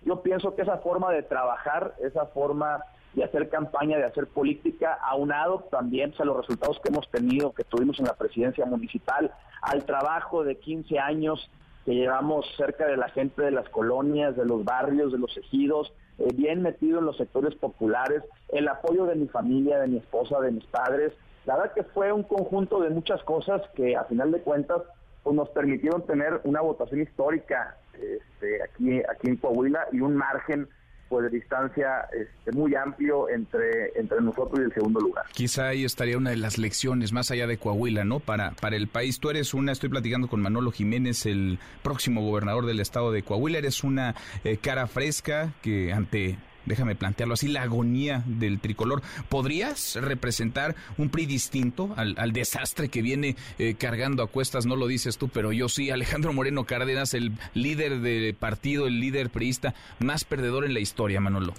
yo 0.05 0.23
pienso 0.23 0.55
que 0.55 0.63
esa 0.63 0.79
forma 0.79 1.13
de 1.13 1.23
trabajar, 1.23 1.95
esa 2.01 2.27
forma 2.27 2.81
de 3.17 3.25
hacer 3.25 3.49
campaña, 3.49 3.97
de 3.97 4.05
hacer 4.05 4.27
política, 4.27 4.99
aunado 5.03 5.67
también 5.71 6.11
pues, 6.11 6.21
a 6.21 6.25
los 6.27 6.37
resultados 6.37 6.79
que 6.81 6.91
hemos 6.91 7.11
tenido, 7.11 7.53
que 7.55 7.65
tuvimos 7.65 7.99
en 7.99 8.05
la 8.05 8.13
presidencia 8.13 8.67
municipal, 8.67 9.33
al 9.63 9.87
trabajo 9.87 10.45
de 10.45 10.59
15 10.59 10.99
años 10.99 11.51
que 11.87 11.95
llevamos 11.95 12.45
cerca 12.59 12.87
de 12.87 12.99
la 12.99 13.09
gente 13.09 13.43
de 13.43 13.53
las 13.53 13.69
colonias, 13.71 14.37
de 14.37 14.45
los 14.45 14.65
barrios, 14.65 15.13
de 15.13 15.19
los 15.19 15.35
ejidos, 15.37 15.95
eh, 16.19 16.29
bien 16.35 16.61
metido 16.61 16.99
en 16.99 17.07
los 17.07 17.17
sectores 17.17 17.55
populares, 17.55 18.23
el 18.51 18.69
apoyo 18.69 19.07
de 19.07 19.15
mi 19.15 19.29
familia, 19.29 19.79
de 19.79 19.87
mi 19.87 19.97
esposa, 19.97 20.39
de 20.41 20.51
mis 20.51 20.65
padres. 20.67 21.13
La 21.47 21.57
verdad 21.57 21.73
que 21.73 21.85
fue 21.85 22.13
un 22.13 22.23
conjunto 22.23 22.81
de 22.81 22.91
muchas 22.91 23.23
cosas 23.23 23.63
que 23.75 23.97
a 23.97 24.05
final 24.05 24.31
de 24.31 24.41
cuentas 24.41 24.83
pues 25.23 25.35
nos 25.35 25.49
permitieron 25.51 26.05
tener 26.05 26.41
una 26.45 26.61
votación 26.61 27.01
histórica 27.01 27.77
este, 27.95 28.63
aquí, 28.63 29.01
aquí 29.11 29.29
en 29.29 29.37
Coahuila 29.37 29.89
y 29.91 30.01
un 30.01 30.15
margen 30.15 30.69
pues 31.09 31.31
de 31.31 31.39
distancia 31.39 32.09
este, 32.13 32.53
muy 32.53 32.75
amplio 32.75 33.29
entre, 33.29 33.93
entre 33.95 34.21
nosotros 34.21 34.61
y 34.61 34.65
el 34.65 34.73
segundo 34.73 35.01
lugar. 35.01 35.25
Quizá 35.33 35.69
ahí 35.69 35.85
estaría 35.85 36.17
una 36.17 36.31
de 36.31 36.37
las 36.37 36.59
lecciones 36.59 37.13
más 37.13 37.31
allá 37.31 37.47
de 37.47 37.59
Coahuila, 37.59 38.05
¿no? 38.05 38.21
Para, 38.21 38.53
para 38.53 38.77
el 38.77 38.89
país. 38.89 39.21
Tú 39.21 39.31
eres 39.31 39.55
una, 39.55 39.73
estoy 39.73 39.89
platicando 39.89 40.29
con 40.29 40.41
Manolo 40.41 40.73
Jiménez, 40.73 41.27
el 41.27 41.59
próximo 41.83 42.23
gobernador 42.23 42.67
del 42.67 42.81
estado 42.81 43.13
de 43.13 43.23
Coahuila, 43.23 43.59
eres 43.59 43.85
una 43.85 44.15
eh, 44.45 44.57
cara 44.59 44.87
fresca 44.87 45.53
que 45.63 45.93
ante 45.93 46.39
déjame 46.67 46.95
plantearlo 46.95 47.35
así, 47.35 47.49
la 47.49 47.63
agonía 47.63 48.23
del 48.27 48.61
tricolor. 48.61 49.03
¿Podrías 49.29 49.97
representar 50.01 50.75
un 50.99 51.09
PRI 51.09 51.27
distinto 51.27 51.95
al, 51.97 52.33
desastre 52.33 52.89
que 52.89 53.03
viene 53.03 53.37
eh, 53.59 53.75
cargando 53.79 54.23
a 54.23 54.27
cuestas? 54.27 54.67
No 54.67 54.77
lo 54.77 54.87
dices 54.87 55.17
tú, 55.17 55.29
pero 55.29 55.53
yo 55.53 55.69
sí. 55.69 55.91
Alejandro 55.91 56.33
Moreno 56.33 56.65
Cárdenas, 56.65 57.15
el 57.15 57.33
líder 57.55 58.01
del 58.01 58.35
partido, 58.35 58.87
el 58.87 59.01
líder 59.01 59.31
priista 59.31 59.75
más 59.99 60.25
perdedor 60.25 60.65
en 60.65 60.75
la 60.75 60.81
historia, 60.81 61.21
Manolo. 61.21 61.55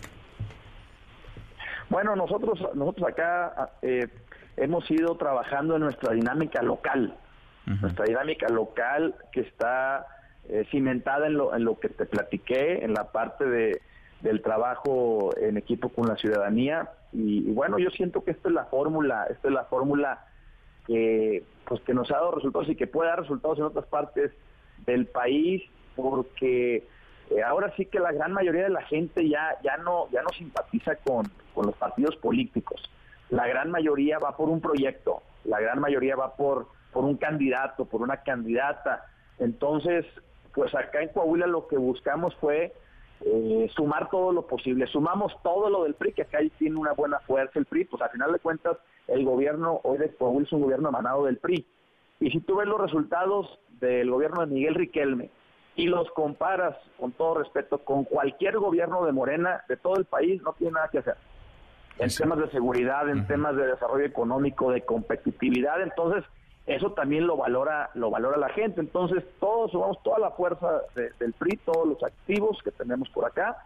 Bueno, 1.90 2.16
nosotros, 2.16 2.60
nosotros 2.76 3.10
acá 3.10 3.72
eh, 3.82 4.08
hemos 4.58 4.90
ido 4.92 5.16
trabajando 5.16 5.76
en 5.76 5.84
nuestra 5.84 6.14
dinámica 6.14 6.62
local, 6.62 7.16
nuestra 7.66 8.06
dinámica 8.06 8.48
local 8.48 9.16
que 9.32 9.42
está 9.42 10.06
eh, 10.48 10.66
cimentada 10.72 11.28
en 11.28 11.34
lo, 11.34 11.54
en 11.54 11.66
lo 11.66 11.80
que 11.80 11.90
te 11.90 12.06
platiqué, 12.06 12.86
en 12.86 12.94
la 12.94 13.12
parte 13.12 13.46
de 13.46 13.82
del 14.22 14.42
trabajo 14.42 15.30
en 15.38 15.58
equipo 15.58 15.90
con 15.90 16.08
la 16.08 16.16
ciudadanía. 16.18 16.90
Y, 17.14 17.52
bueno 17.52 17.80
yo 17.80 17.90
siento 17.90 18.24
que 18.24 18.32
esta 18.32 18.50
es 18.50 18.54
la 18.54 18.66
fórmula 18.66 19.28
esta 19.30 19.48
es 19.48 19.54
la 19.54 19.64
fórmula 19.66 20.26
que 20.86 21.44
pues 21.66 21.82
que 21.82 21.94
nos 21.94 22.12
ha 22.12 22.16
dado 22.16 22.32
resultados 22.32 22.70
y 22.70 22.76
que 22.76 22.88
puede 22.88 23.10
dar 23.10 23.22
resultados 23.22 23.58
en 23.60 23.66
otras 23.66 23.86
partes 23.86 24.32
del 24.86 25.06
país 25.06 25.64
porque 25.96 26.86
eh, 27.30 27.44
ahora 27.44 27.74
sí 27.76 27.86
que 27.86 28.00
la 28.00 28.12
gran 28.12 28.34
mayoría 28.34 28.64
de 28.64 28.70
la 28.70 28.84
gente 28.84 29.28
ya 29.28 29.58
ya 29.64 29.78
no 29.78 30.10
ya 30.12 30.22
no 30.22 30.30
simpatiza 30.38 30.96
con, 30.98 31.32
con 31.54 31.66
los 31.66 31.76
partidos 31.76 32.16
políticos. 32.18 32.82
La 33.30 33.48
gran 33.48 33.72
mayoría 33.72 34.20
va 34.20 34.36
por 34.36 34.50
un 34.50 34.62
proyecto 34.62 35.22
la 35.46 35.60
gran 35.62 35.80
mayoría 35.80 36.16
va 36.16 36.36
por 36.36 36.68
por 36.92 37.06
un 37.06 37.18
candidato 37.18 37.86
por 37.86 38.02
una 38.02 38.18
candidata. 38.18 39.06
Entonces 39.40 40.06
pues 40.54 40.74
acá 40.76 41.02
en 41.02 41.10
Coahuila 41.10 41.48
lo 41.48 41.68
que 41.68 41.78
buscamos 41.78 42.36
fue 42.36 42.74
eh, 43.22 43.70
sumar 43.76 44.10
todo 44.10 44.32
lo 44.32 44.46
posible. 44.46 44.88
Sumamos 44.88 45.34
todo 45.44 45.70
lo 45.70 45.84
del 45.84 45.96
PRI, 45.96 46.14
que 46.14 46.22
acá 46.24 46.40
tiene 46.58 46.78
una 46.78 46.94
buena 46.94 47.20
fuerza 47.20 47.60
el 47.60 47.66
PRI, 47.66 47.86
pues 47.86 48.02
al 48.02 48.12
final 48.12 48.32
de 48.32 48.40
cuentas 48.40 48.78
el 49.08 49.26
gobierno 49.26 49.80
hoy 49.84 49.98
de 49.98 50.14
Coahuila 50.14 50.46
es 50.46 50.54
un 50.54 50.62
gobierno 50.62 50.90
emanado 50.90 51.26
del 51.26 51.38
PRI. 51.38 51.66
Y 52.20 52.32
si 52.32 52.40
tú 52.42 52.58
ves 52.58 52.68
los 52.68 52.80
resultados 52.80 53.60
del 53.80 54.10
gobierno 54.10 54.42
de 54.42 54.54
Miguel 54.54 54.76
Riquelme 54.76 55.30
y 55.76 55.86
los 55.86 56.10
comparas, 56.12 56.76
con 57.00 57.12
todo 57.12 57.36
respeto, 57.36 57.80
con 57.80 58.04
cualquier 58.04 58.58
gobierno 58.58 59.06
de 59.06 59.12
Morena 59.12 59.64
de 59.68 59.78
todo 59.78 59.98
el 59.98 60.06
país, 60.06 60.42
no 60.42 60.54
tiene 60.54 60.74
nada 60.74 60.90
que 60.90 61.00
hacer. 61.00 61.16
En 62.00 62.10
temas 62.10 62.40
de 62.40 62.50
seguridad, 62.52 63.10
en 63.10 63.26
temas 63.26 63.56
de 63.56 63.68
desarrollo 63.68 64.06
económico, 64.06 64.72
de 64.72 64.82
competitividad, 64.82 65.82
entonces 65.82 66.24
eso 66.68 66.92
también 66.92 67.26
lo 67.26 67.38
valora 67.38 67.90
lo 67.94 68.12
valora 68.12 68.38
la 68.38 68.50
gente. 68.50 68.82
Entonces, 68.82 69.24
todos 69.40 69.72
sumamos 69.72 70.04
toda 70.04 70.20
la 70.20 70.32
fuerza 70.32 70.82
del 70.94 71.34
PRI, 71.34 71.58
todos 71.66 71.88
los 71.88 72.04
activos 72.04 72.62
que 72.62 72.72
tenemos 72.72 73.10
por 73.10 73.26
acá, 73.26 73.66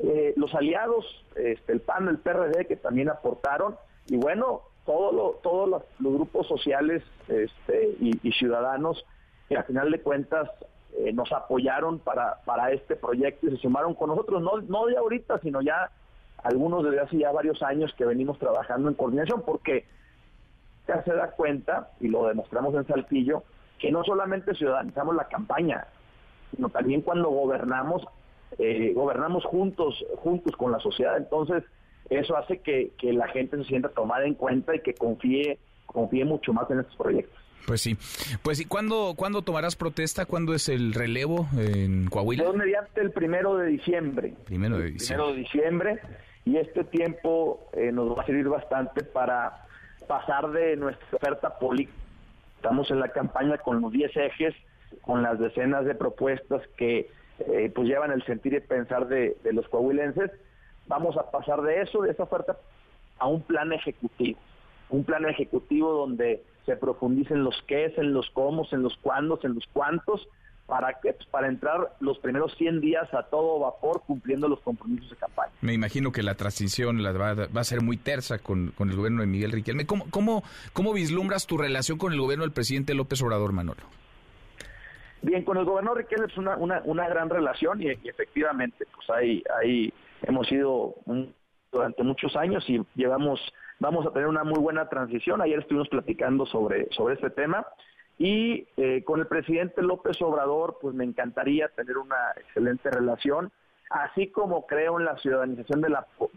eh, 0.00 0.32
los 0.36 0.54
aliados, 0.54 1.04
este, 1.36 1.72
el 1.72 1.80
PAN, 1.80 2.08
el 2.08 2.18
PRD, 2.18 2.66
que 2.66 2.76
también 2.76 3.10
aportaron, 3.10 3.76
y 4.06 4.16
bueno, 4.16 4.62
todo 4.86 5.38
todos 5.42 5.68
los, 5.68 5.82
grupos 5.98 6.46
sociales 6.48 7.02
este, 7.28 7.96
y, 8.00 8.32
ciudadanos 8.32 9.04
que 9.46 9.56
a 9.56 9.64
final 9.64 9.90
de 9.90 10.00
cuentas 10.00 10.48
eh, 10.96 11.12
nos 11.12 11.30
apoyaron 11.32 11.98
para, 11.98 12.40
para 12.46 12.72
este 12.72 12.96
proyecto 12.96 13.46
y 13.46 13.50
se 13.50 13.56
sumaron 13.58 13.92
con 13.92 14.08
nosotros, 14.08 14.40
no, 14.40 14.58
no 14.62 14.86
de 14.86 14.96
ahorita, 14.96 15.38
sino 15.40 15.60
ya 15.60 15.90
algunos 16.42 16.84
desde 16.84 17.00
hace 17.00 17.18
ya 17.18 17.30
varios 17.30 17.62
años 17.62 17.92
que 17.98 18.06
venimos 18.06 18.38
trabajando 18.38 18.88
en 18.88 18.94
coordinación, 18.94 19.42
porque 19.42 19.84
se 21.04 21.12
da 21.12 21.30
cuenta, 21.32 21.90
y 22.00 22.08
lo 22.08 22.26
demostramos 22.26 22.74
en 22.74 22.86
Saltillo, 22.86 23.44
que 23.78 23.92
no 23.92 24.04
solamente 24.04 24.54
ciudadanizamos 24.54 25.14
la 25.14 25.28
campaña, 25.28 25.86
sino 26.54 26.68
también 26.68 27.02
cuando 27.02 27.28
gobernamos, 27.28 28.02
eh, 28.58 28.92
gobernamos 28.94 29.44
juntos, 29.44 30.04
juntos 30.16 30.56
con 30.56 30.72
la 30.72 30.80
sociedad. 30.80 31.16
Entonces, 31.16 31.62
eso 32.10 32.36
hace 32.36 32.60
que, 32.60 32.92
la 33.02 33.28
gente 33.28 33.56
se 33.58 33.64
sienta 33.64 33.90
tomada 33.90 34.24
en 34.24 34.34
cuenta 34.34 34.74
y 34.74 34.80
que 34.80 34.94
confíe, 34.94 35.58
confíe 35.86 36.24
mucho 36.24 36.52
más 36.52 36.70
en 36.70 36.80
estos 36.80 36.96
proyectos. 36.96 37.38
Pues 37.66 37.82
sí. 37.82 37.98
Pues 38.42 38.56
sí, 38.56 38.64
¿cuándo, 38.64 39.12
¿cuándo 39.14 39.42
tomarás 39.42 39.76
protesta? 39.76 40.24
¿Cuándo 40.24 40.54
es 40.54 40.70
el 40.70 40.94
relevo 40.94 41.46
en 41.58 42.06
Coahuila? 42.06 42.50
Mediante 42.52 43.02
el 43.02 43.10
primero 43.10 43.56
de 43.58 43.66
diciembre. 43.66 44.34
Primero 44.46 44.78
de 44.78 44.92
diciembre. 44.92 45.26
Primero 45.26 45.32
de 45.32 45.42
diciembre. 45.42 46.00
Y 46.46 46.56
este 46.56 46.84
tiempo 46.84 47.60
eh, 47.74 47.92
nos 47.92 48.16
va 48.16 48.22
a 48.22 48.26
servir 48.26 48.48
bastante 48.48 49.04
para 49.04 49.67
pasar 50.08 50.50
de 50.50 50.76
nuestra 50.76 51.06
oferta 51.12 51.58
política. 51.58 51.96
Estamos 52.56 52.90
en 52.90 52.98
la 52.98 53.10
campaña 53.10 53.58
con 53.58 53.80
los 53.80 53.92
10 53.92 54.16
ejes, 54.16 54.54
con 55.02 55.22
las 55.22 55.38
decenas 55.38 55.84
de 55.84 55.94
propuestas 55.94 56.62
que 56.76 57.08
eh, 57.38 57.70
pues 57.72 57.86
llevan 57.86 58.10
el 58.10 58.24
sentir 58.24 58.54
y 58.54 58.60
pensar 58.60 59.06
de, 59.06 59.36
los 59.52 59.68
coahuilenses. 59.68 60.32
Vamos 60.88 61.16
a 61.16 61.30
pasar 61.30 61.62
de 61.62 61.82
eso, 61.82 62.02
de 62.02 62.10
esa 62.10 62.24
oferta, 62.24 62.56
a 63.18 63.28
un 63.28 63.42
plan 63.42 63.72
ejecutivo. 63.72 64.40
Un 64.90 65.04
plan 65.04 65.28
ejecutivo 65.28 65.92
donde 65.92 66.42
se 66.66 66.76
profundicen 66.76 67.44
los 67.44 67.62
qué, 67.68 67.92
en 67.96 68.12
los 68.12 68.28
cómo, 68.30 68.66
en 68.72 68.82
los 68.82 68.96
cuándos, 68.96 69.44
en 69.44 69.54
los 69.54 69.68
cuántos, 69.72 70.26
¿Para 70.68 70.92
qué? 71.00 71.14
Pues 71.14 71.26
para 71.30 71.48
entrar 71.48 71.94
los 71.98 72.18
primeros 72.18 72.54
100 72.58 72.82
días 72.82 73.12
a 73.14 73.22
todo 73.22 73.58
vapor 73.58 74.02
cumpliendo 74.06 74.48
los 74.48 74.60
compromisos 74.60 75.08
de 75.08 75.16
campaña. 75.16 75.50
Me 75.62 75.72
imagino 75.72 76.12
que 76.12 76.22
la 76.22 76.34
transición 76.34 77.02
la 77.02 77.12
va, 77.12 77.30
a 77.30 77.64
ser 77.64 77.80
muy 77.80 77.96
tersa 77.96 78.38
con, 78.38 78.74
el 78.78 78.94
gobierno 78.94 79.22
de 79.22 79.28
Miguel 79.28 79.50
Riquelme. 79.50 79.86
¿Cómo, 79.86 80.04
cómo, 80.10 80.42
¿Cómo 80.74 80.92
vislumbras 80.92 81.46
tu 81.46 81.56
relación 81.56 81.96
con 81.96 82.12
el 82.12 82.20
gobierno 82.20 82.44
del 82.44 82.52
presidente 82.52 82.92
López 82.92 83.22
Obrador, 83.22 83.54
Manolo? 83.54 83.80
Bien, 85.22 85.42
con 85.42 85.56
el 85.56 85.64
gobernador 85.64 86.00
Riquelme 86.00 86.26
es 86.26 86.36
una, 86.36 86.58
una, 86.58 86.82
una 86.84 87.08
gran 87.08 87.30
relación 87.30 87.80
y, 87.80 87.88
efectivamente, 87.88 88.84
pues 88.94 89.08
ahí, 89.08 89.42
ahí 89.58 89.90
hemos 90.24 90.46
sido 90.48 90.96
durante 91.72 92.02
muchos 92.02 92.36
años 92.36 92.62
y 92.68 92.78
llevamos, 92.94 93.40
vamos 93.78 94.06
a 94.06 94.12
tener 94.12 94.28
una 94.28 94.44
muy 94.44 94.60
buena 94.60 94.86
transición. 94.90 95.40
Ayer 95.40 95.60
estuvimos 95.60 95.88
platicando 95.88 96.44
sobre, 96.44 96.88
sobre 96.92 97.14
este 97.14 97.30
tema 97.30 97.66
y 98.18 98.66
eh, 98.76 99.04
con 99.04 99.20
el 99.20 99.26
presidente 99.28 99.80
López 99.80 100.20
Obrador, 100.20 100.78
pues 100.80 100.94
me 100.94 101.04
encantaría 101.04 101.68
tener 101.68 101.96
una 101.98 102.32
excelente 102.36 102.90
relación, 102.90 103.52
así 103.90 104.26
como 104.26 104.66
creo 104.66 104.98
en 104.98 105.04
la 105.04 105.16
ciudadanización 105.18 105.80
de 105.80 105.90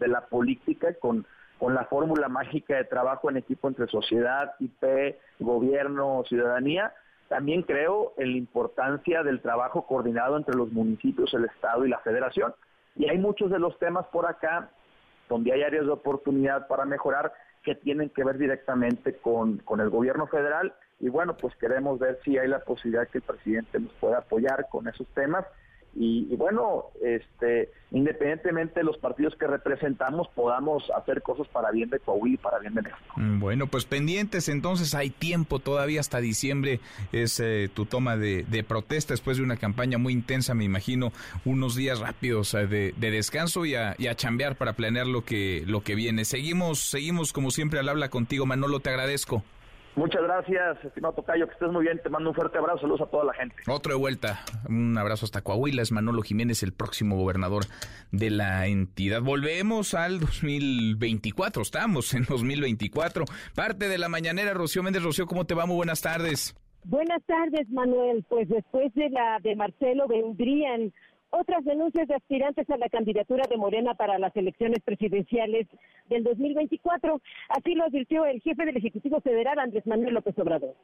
la, 0.08 0.20
política 0.30 0.94
con, 0.94 1.26
con 1.58 1.74
la 1.74 1.84
fórmula 1.86 2.28
mágica 2.28 2.76
de 2.76 2.84
trabajo 2.84 3.28
en 3.28 3.36
equipo 3.36 3.66
entre 3.66 3.88
sociedad, 3.88 4.54
IP, 4.60 5.16
gobierno, 5.40 6.22
ciudadanía. 6.28 6.94
También 7.28 7.62
creo 7.62 8.12
en 8.16 8.30
la 8.30 8.38
importancia 8.38 9.24
del 9.24 9.40
trabajo 9.40 9.84
coordinado 9.86 10.36
entre 10.36 10.54
los 10.54 10.70
municipios, 10.70 11.34
el 11.34 11.46
Estado 11.46 11.84
y 11.84 11.88
la 11.88 11.98
Federación. 11.98 12.54
Y 12.94 13.08
hay 13.08 13.18
muchos 13.18 13.50
de 13.50 13.58
los 13.58 13.76
temas 13.78 14.06
por 14.12 14.26
acá 14.26 14.70
donde 15.28 15.52
hay 15.52 15.62
áreas 15.62 15.86
de 15.86 15.92
oportunidad 15.92 16.68
para 16.68 16.84
mejorar 16.84 17.32
que 17.64 17.74
tienen 17.74 18.10
que 18.10 18.22
ver 18.22 18.38
directamente 18.38 19.16
con, 19.16 19.58
con 19.58 19.80
el 19.80 19.88
gobierno 19.88 20.26
federal 20.26 20.74
y 21.02 21.08
bueno, 21.08 21.36
pues 21.36 21.54
queremos 21.56 21.98
ver 21.98 22.18
si 22.24 22.38
hay 22.38 22.48
la 22.48 22.60
posibilidad 22.60 23.08
que 23.08 23.18
el 23.18 23.24
presidente 23.24 23.78
nos 23.78 23.92
pueda 23.94 24.18
apoyar 24.18 24.68
con 24.70 24.88
esos 24.88 25.06
temas 25.08 25.44
y, 25.94 26.34
bueno, 26.36 26.86
este, 27.02 27.70
independientemente 27.90 28.80
de 28.80 28.84
los 28.84 28.96
partidos 28.96 29.34
que 29.36 29.46
representamos, 29.46 30.26
podamos 30.28 30.90
hacer 30.96 31.20
cosas 31.20 31.46
para 31.48 31.70
bien 31.70 31.90
de 31.90 31.98
Coahuila 31.98 32.34
y 32.34 32.38
para 32.38 32.58
bien 32.60 32.74
de 32.74 32.80
México. 32.80 33.12
Mm, 33.16 33.40
bueno, 33.40 33.66
pues 33.66 33.84
pendientes, 33.84 34.48
entonces 34.48 34.94
hay 34.94 35.10
tiempo 35.10 35.58
todavía 35.58 36.00
hasta 36.00 36.18
diciembre, 36.18 36.80
es 37.12 37.38
eh, 37.40 37.68
tu 37.74 37.84
toma 37.84 38.16
de, 38.16 38.64
protesta 38.66 39.12
después 39.12 39.36
de 39.36 39.42
una 39.42 39.58
campaña 39.58 39.98
muy 39.98 40.14
intensa, 40.14 40.54
me 40.54 40.64
imagino, 40.64 41.12
unos 41.44 41.76
días 41.76 42.00
rápidos 42.00 42.54
eh, 42.54 42.66
de, 42.66 42.92
descanso 43.10 43.66
y 43.66 43.74
a, 43.74 43.94
y 43.98 44.06
a 44.06 44.14
chambear 44.14 44.56
para 44.56 44.72
planear 44.72 45.06
lo 45.06 45.26
que, 45.26 45.64
lo 45.66 45.82
que 45.82 45.94
viene. 45.94 46.24
Seguimos, 46.24 46.78
seguimos 46.78 47.34
como 47.34 47.50
siempre 47.50 47.80
al 47.80 47.90
habla 47.90 48.08
contigo, 48.08 48.46
Manolo, 48.46 48.80
te 48.80 48.88
agradezco. 48.88 49.44
Muchas 49.94 50.22
gracias, 50.22 50.82
estimado 50.84 51.14
Tocayo, 51.14 51.46
que 51.46 51.52
estés 51.52 51.70
muy 51.70 51.84
bien. 51.84 52.00
Te 52.02 52.08
mando 52.08 52.30
un 52.30 52.34
fuerte 52.34 52.56
abrazo, 52.56 52.80
saludos 52.80 53.02
a 53.02 53.06
toda 53.06 53.24
la 53.24 53.34
gente. 53.34 53.56
Otro 53.68 53.92
de 53.92 53.98
vuelta, 53.98 54.40
un 54.66 54.96
abrazo 54.96 55.26
hasta 55.26 55.42
Coahuila. 55.42 55.82
Es 55.82 55.92
Manolo 55.92 56.22
Jiménez, 56.22 56.62
el 56.62 56.72
próximo 56.72 57.16
gobernador 57.16 57.64
de 58.10 58.30
la 58.30 58.66
entidad. 58.66 59.20
Volvemos 59.20 59.92
al 59.92 60.20
2024, 60.20 61.62
estamos 61.62 62.14
en 62.14 62.24
2024. 62.24 63.26
Parte 63.54 63.88
de 63.88 63.98
la 63.98 64.08
mañanera, 64.08 64.54
Rocío 64.54 64.82
Méndez. 64.82 65.02
Rocío, 65.02 65.26
¿cómo 65.26 65.44
te 65.44 65.54
va? 65.54 65.66
Muy 65.66 65.76
buenas 65.76 66.00
tardes. 66.00 66.54
Buenas 66.84 67.22
tardes, 67.26 67.68
Manuel. 67.68 68.24
Pues 68.28 68.48
después 68.48 68.92
de 68.94 69.10
la 69.10 69.38
de 69.42 69.54
Marcelo 69.56 70.08
vendrían 70.08 70.92
otras 71.32 71.64
denuncias 71.64 72.06
de 72.06 72.14
aspirantes 72.14 72.68
a 72.70 72.76
la 72.76 72.88
candidatura 72.88 73.44
de 73.48 73.56
Morena 73.56 73.94
para 73.94 74.18
las 74.18 74.36
elecciones 74.36 74.80
presidenciales 74.84 75.66
del 76.08 76.22
2024. 76.22 77.20
Así 77.48 77.74
lo 77.74 77.84
advirtió 77.84 78.24
el 78.26 78.40
jefe 78.40 78.64
del 78.64 78.76
Ejecutivo 78.76 79.20
Federal, 79.20 79.58
Andrés 79.58 79.86
Manuel 79.86 80.14
López 80.14 80.38
Obrador. 80.38 80.74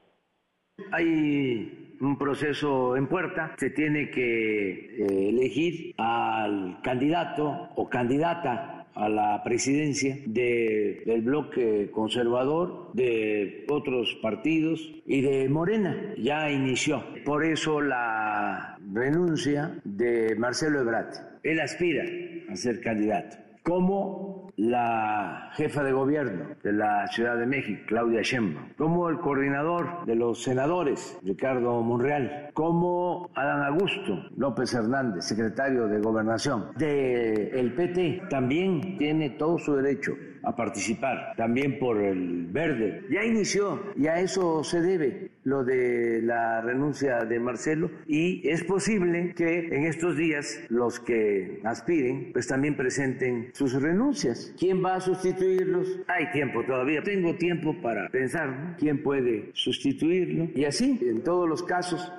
Hay 0.92 1.96
un 2.00 2.16
proceso 2.18 2.96
en 2.96 3.08
puerta, 3.08 3.54
se 3.58 3.70
tiene 3.70 4.10
que 4.10 4.70
eh, 4.70 5.28
elegir 5.28 5.94
al 5.98 6.80
candidato 6.82 7.70
o 7.74 7.88
candidata 7.88 8.77
a 8.94 9.08
la 9.08 9.42
presidencia 9.42 10.18
del 10.26 11.22
bloque 11.22 11.90
conservador, 11.90 12.90
de 12.94 13.64
otros 13.70 14.18
partidos 14.22 14.80
y 15.06 15.20
de 15.20 15.48
Morena. 15.48 16.14
Ya 16.18 16.50
inició. 16.50 17.04
Por 17.24 17.44
eso 17.44 17.80
la 17.80 18.78
renuncia 18.92 19.80
de 19.84 20.34
Marcelo 20.36 20.80
Ebrard. 20.80 21.14
Él 21.42 21.60
aspira 21.60 22.04
a 22.50 22.56
ser 22.56 22.80
candidato. 22.80 23.36
Como 23.62 24.37
la 24.58 25.50
jefa 25.54 25.84
de 25.84 25.92
gobierno 25.92 26.46
de 26.64 26.72
la 26.72 27.06
Ciudad 27.06 27.38
de 27.38 27.46
México, 27.46 27.80
Claudia 27.86 28.22
Sheinbaum, 28.22 28.74
como 28.76 29.08
el 29.08 29.18
coordinador 29.20 30.04
de 30.04 30.16
los 30.16 30.42
senadores, 30.42 31.16
Ricardo 31.22 31.80
Monreal, 31.80 32.50
como 32.54 33.30
Adán 33.34 33.62
Augusto 33.62 34.24
López 34.36 34.74
Hernández, 34.74 35.24
secretario 35.24 35.86
de 35.86 36.00
Gobernación 36.00 36.72
del 36.76 37.50
el 37.54 37.72
PT, 37.74 38.22
también 38.28 38.98
tiene 38.98 39.30
todo 39.30 39.58
su 39.58 39.76
derecho 39.76 40.12
a 40.48 40.56
participar, 40.56 41.34
también 41.36 41.78
por 41.78 42.02
el 42.02 42.46
verde. 42.46 43.04
Ya 43.10 43.22
inició 43.22 43.82
y 43.96 44.06
a 44.06 44.18
eso 44.18 44.64
se 44.64 44.80
debe 44.80 45.30
lo 45.44 45.62
de 45.62 46.20
la 46.22 46.62
renuncia 46.62 47.24
de 47.24 47.38
Marcelo 47.38 47.90
y 48.06 48.48
es 48.48 48.64
posible 48.64 49.34
que 49.34 49.66
en 49.68 49.84
estos 49.84 50.16
días 50.16 50.58
los 50.68 51.00
que 51.00 51.60
aspiren 51.64 52.30
pues 52.32 52.46
también 52.46 52.76
presenten 52.76 53.50
sus 53.52 53.74
renuncias. 53.74 54.54
¿Quién 54.58 54.82
va 54.82 54.96
a 54.96 55.00
sustituirlos? 55.00 55.86
Hay 56.08 56.30
tiempo 56.32 56.64
todavía. 56.64 57.02
Tengo 57.02 57.34
tiempo 57.36 57.74
para 57.82 58.08
pensar 58.08 58.76
quién 58.78 59.02
puede 59.02 59.50
sustituirlo 59.52 60.48
y 60.54 60.64
así 60.64 60.98
en 61.02 61.22
todos 61.22 61.46
los 61.46 61.62
casos. 61.62 62.10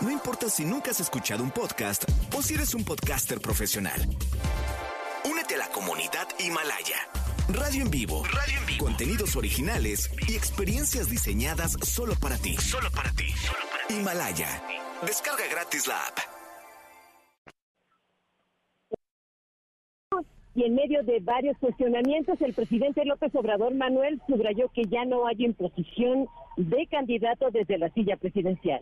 No 0.00 0.10
importa 0.10 0.48
si 0.48 0.64
nunca 0.64 0.90
has 0.90 1.00
escuchado 1.00 1.44
un 1.44 1.50
podcast 1.52 2.04
o 2.36 2.42
si 2.42 2.54
eres 2.54 2.74
un 2.74 2.84
podcaster 2.84 3.40
profesional. 3.40 4.00
Únete 5.24 5.54
a 5.54 5.58
la 5.58 5.68
comunidad 5.68 6.26
Himalaya. 6.38 6.96
Radio 7.48 7.82
en 7.82 7.90
vivo. 7.90 8.24
Radio 8.24 8.58
en 8.58 8.66
vivo. 8.66 8.84
Contenidos 8.86 9.36
originales 9.36 10.10
y 10.28 10.34
experiencias 10.34 11.08
diseñadas 11.08 11.76
solo 11.82 12.14
para 12.20 12.36
ti. 12.38 12.56
Solo 12.56 12.90
para 12.90 13.10
ti. 13.12 13.26
Himalaya. 13.88 14.48
Descarga 15.06 15.44
gratis 15.48 15.86
la 15.86 15.94
app. 15.94 16.18
Y 20.56 20.64
en 20.64 20.74
medio 20.74 21.04
de 21.04 21.20
varios 21.20 21.56
cuestionamientos, 21.58 22.40
el 22.40 22.52
presidente 22.52 23.04
López 23.04 23.32
Obrador 23.34 23.74
Manuel 23.74 24.20
subrayó 24.26 24.68
que 24.74 24.84
ya 24.86 25.04
no 25.04 25.28
hay 25.28 25.44
imposición 25.44 26.26
de 26.56 26.88
candidato 26.88 27.50
desde 27.52 27.78
la 27.78 27.90
silla 27.90 28.16
presidencial. 28.16 28.80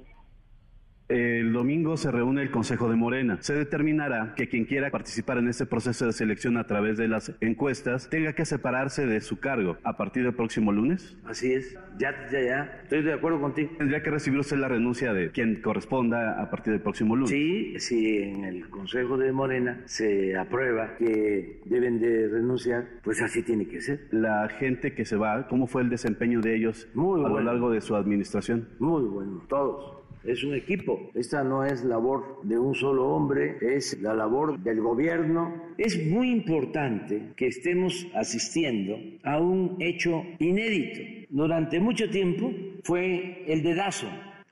El 1.08 1.52
domingo 1.52 1.98
se 1.98 2.10
reúne 2.10 2.40
el 2.40 2.50
Consejo 2.50 2.88
de 2.88 2.96
Morena. 2.96 3.36
Se 3.40 3.54
determinará 3.54 4.32
que 4.36 4.48
quien 4.48 4.64
quiera 4.64 4.90
participar 4.90 5.36
en 5.36 5.48
este 5.48 5.66
proceso 5.66 6.06
de 6.06 6.12
selección 6.12 6.56
a 6.56 6.64
través 6.64 6.96
de 6.96 7.08
las 7.08 7.30
encuestas 7.42 8.08
tenga 8.08 8.32
que 8.32 8.46
separarse 8.46 9.06
de 9.06 9.20
su 9.20 9.38
cargo 9.38 9.76
a 9.84 9.98
partir 9.98 10.24
del 10.24 10.32
próximo 10.32 10.72
lunes. 10.72 11.14
Así 11.26 11.52
es, 11.52 11.76
ya, 11.98 12.14
ya, 12.32 12.40
ya, 12.40 12.80
estoy 12.84 13.02
de 13.02 13.12
acuerdo 13.12 13.38
contigo. 13.38 13.70
Tendría 13.76 14.02
que 14.02 14.10
recibir 14.10 14.38
usted 14.38 14.56
la 14.56 14.68
renuncia 14.68 15.12
de 15.12 15.30
quien 15.30 15.60
corresponda 15.60 16.40
a 16.40 16.50
partir 16.50 16.72
del 16.72 16.80
próximo 16.80 17.16
lunes. 17.16 17.28
Sí, 17.28 17.78
si 17.80 18.22
en 18.22 18.44
el 18.44 18.70
Consejo 18.70 19.18
de 19.18 19.30
Morena 19.30 19.82
se 19.84 20.38
aprueba 20.38 20.96
que 20.96 21.60
deben 21.66 22.00
de 22.00 22.28
renunciar, 22.28 22.86
pues 23.02 23.20
así 23.20 23.42
tiene 23.42 23.68
que 23.68 23.82
ser. 23.82 24.08
La 24.10 24.48
gente 24.48 24.94
que 24.94 25.04
se 25.04 25.16
va, 25.16 25.48
¿cómo 25.48 25.66
fue 25.66 25.82
el 25.82 25.90
desempeño 25.90 26.40
de 26.40 26.56
ellos 26.56 26.88
a 26.94 26.98
lo 27.28 27.40
largo 27.40 27.70
de 27.70 27.82
su 27.82 27.94
administración? 27.94 28.70
Muy 28.78 29.02
bueno, 29.02 29.44
todos 29.50 29.93
es 30.24 30.44
un 30.44 30.54
equipo. 30.54 31.10
Esta 31.14 31.44
no 31.44 31.64
es 31.64 31.84
labor 31.84 32.40
de 32.42 32.58
un 32.58 32.74
solo 32.74 33.08
hombre, 33.08 33.56
es 33.60 34.00
la 34.00 34.14
labor 34.14 34.58
del 34.60 34.80
gobierno. 34.80 35.54
Es 35.78 36.06
muy 36.06 36.30
importante 36.30 37.32
que 37.36 37.48
estemos 37.48 38.06
asistiendo 38.14 38.96
a 39.22 39.38
un 39.38 39.76
hecho 39.80 40.24
inédito. 40.38 41.00
Durante 41.30 41.80
mucho 41.80 42.08
tiempo 42.10 42.50
fue 42.82 43.44
el 43.46 43.62
dedazo, 43.62 44.06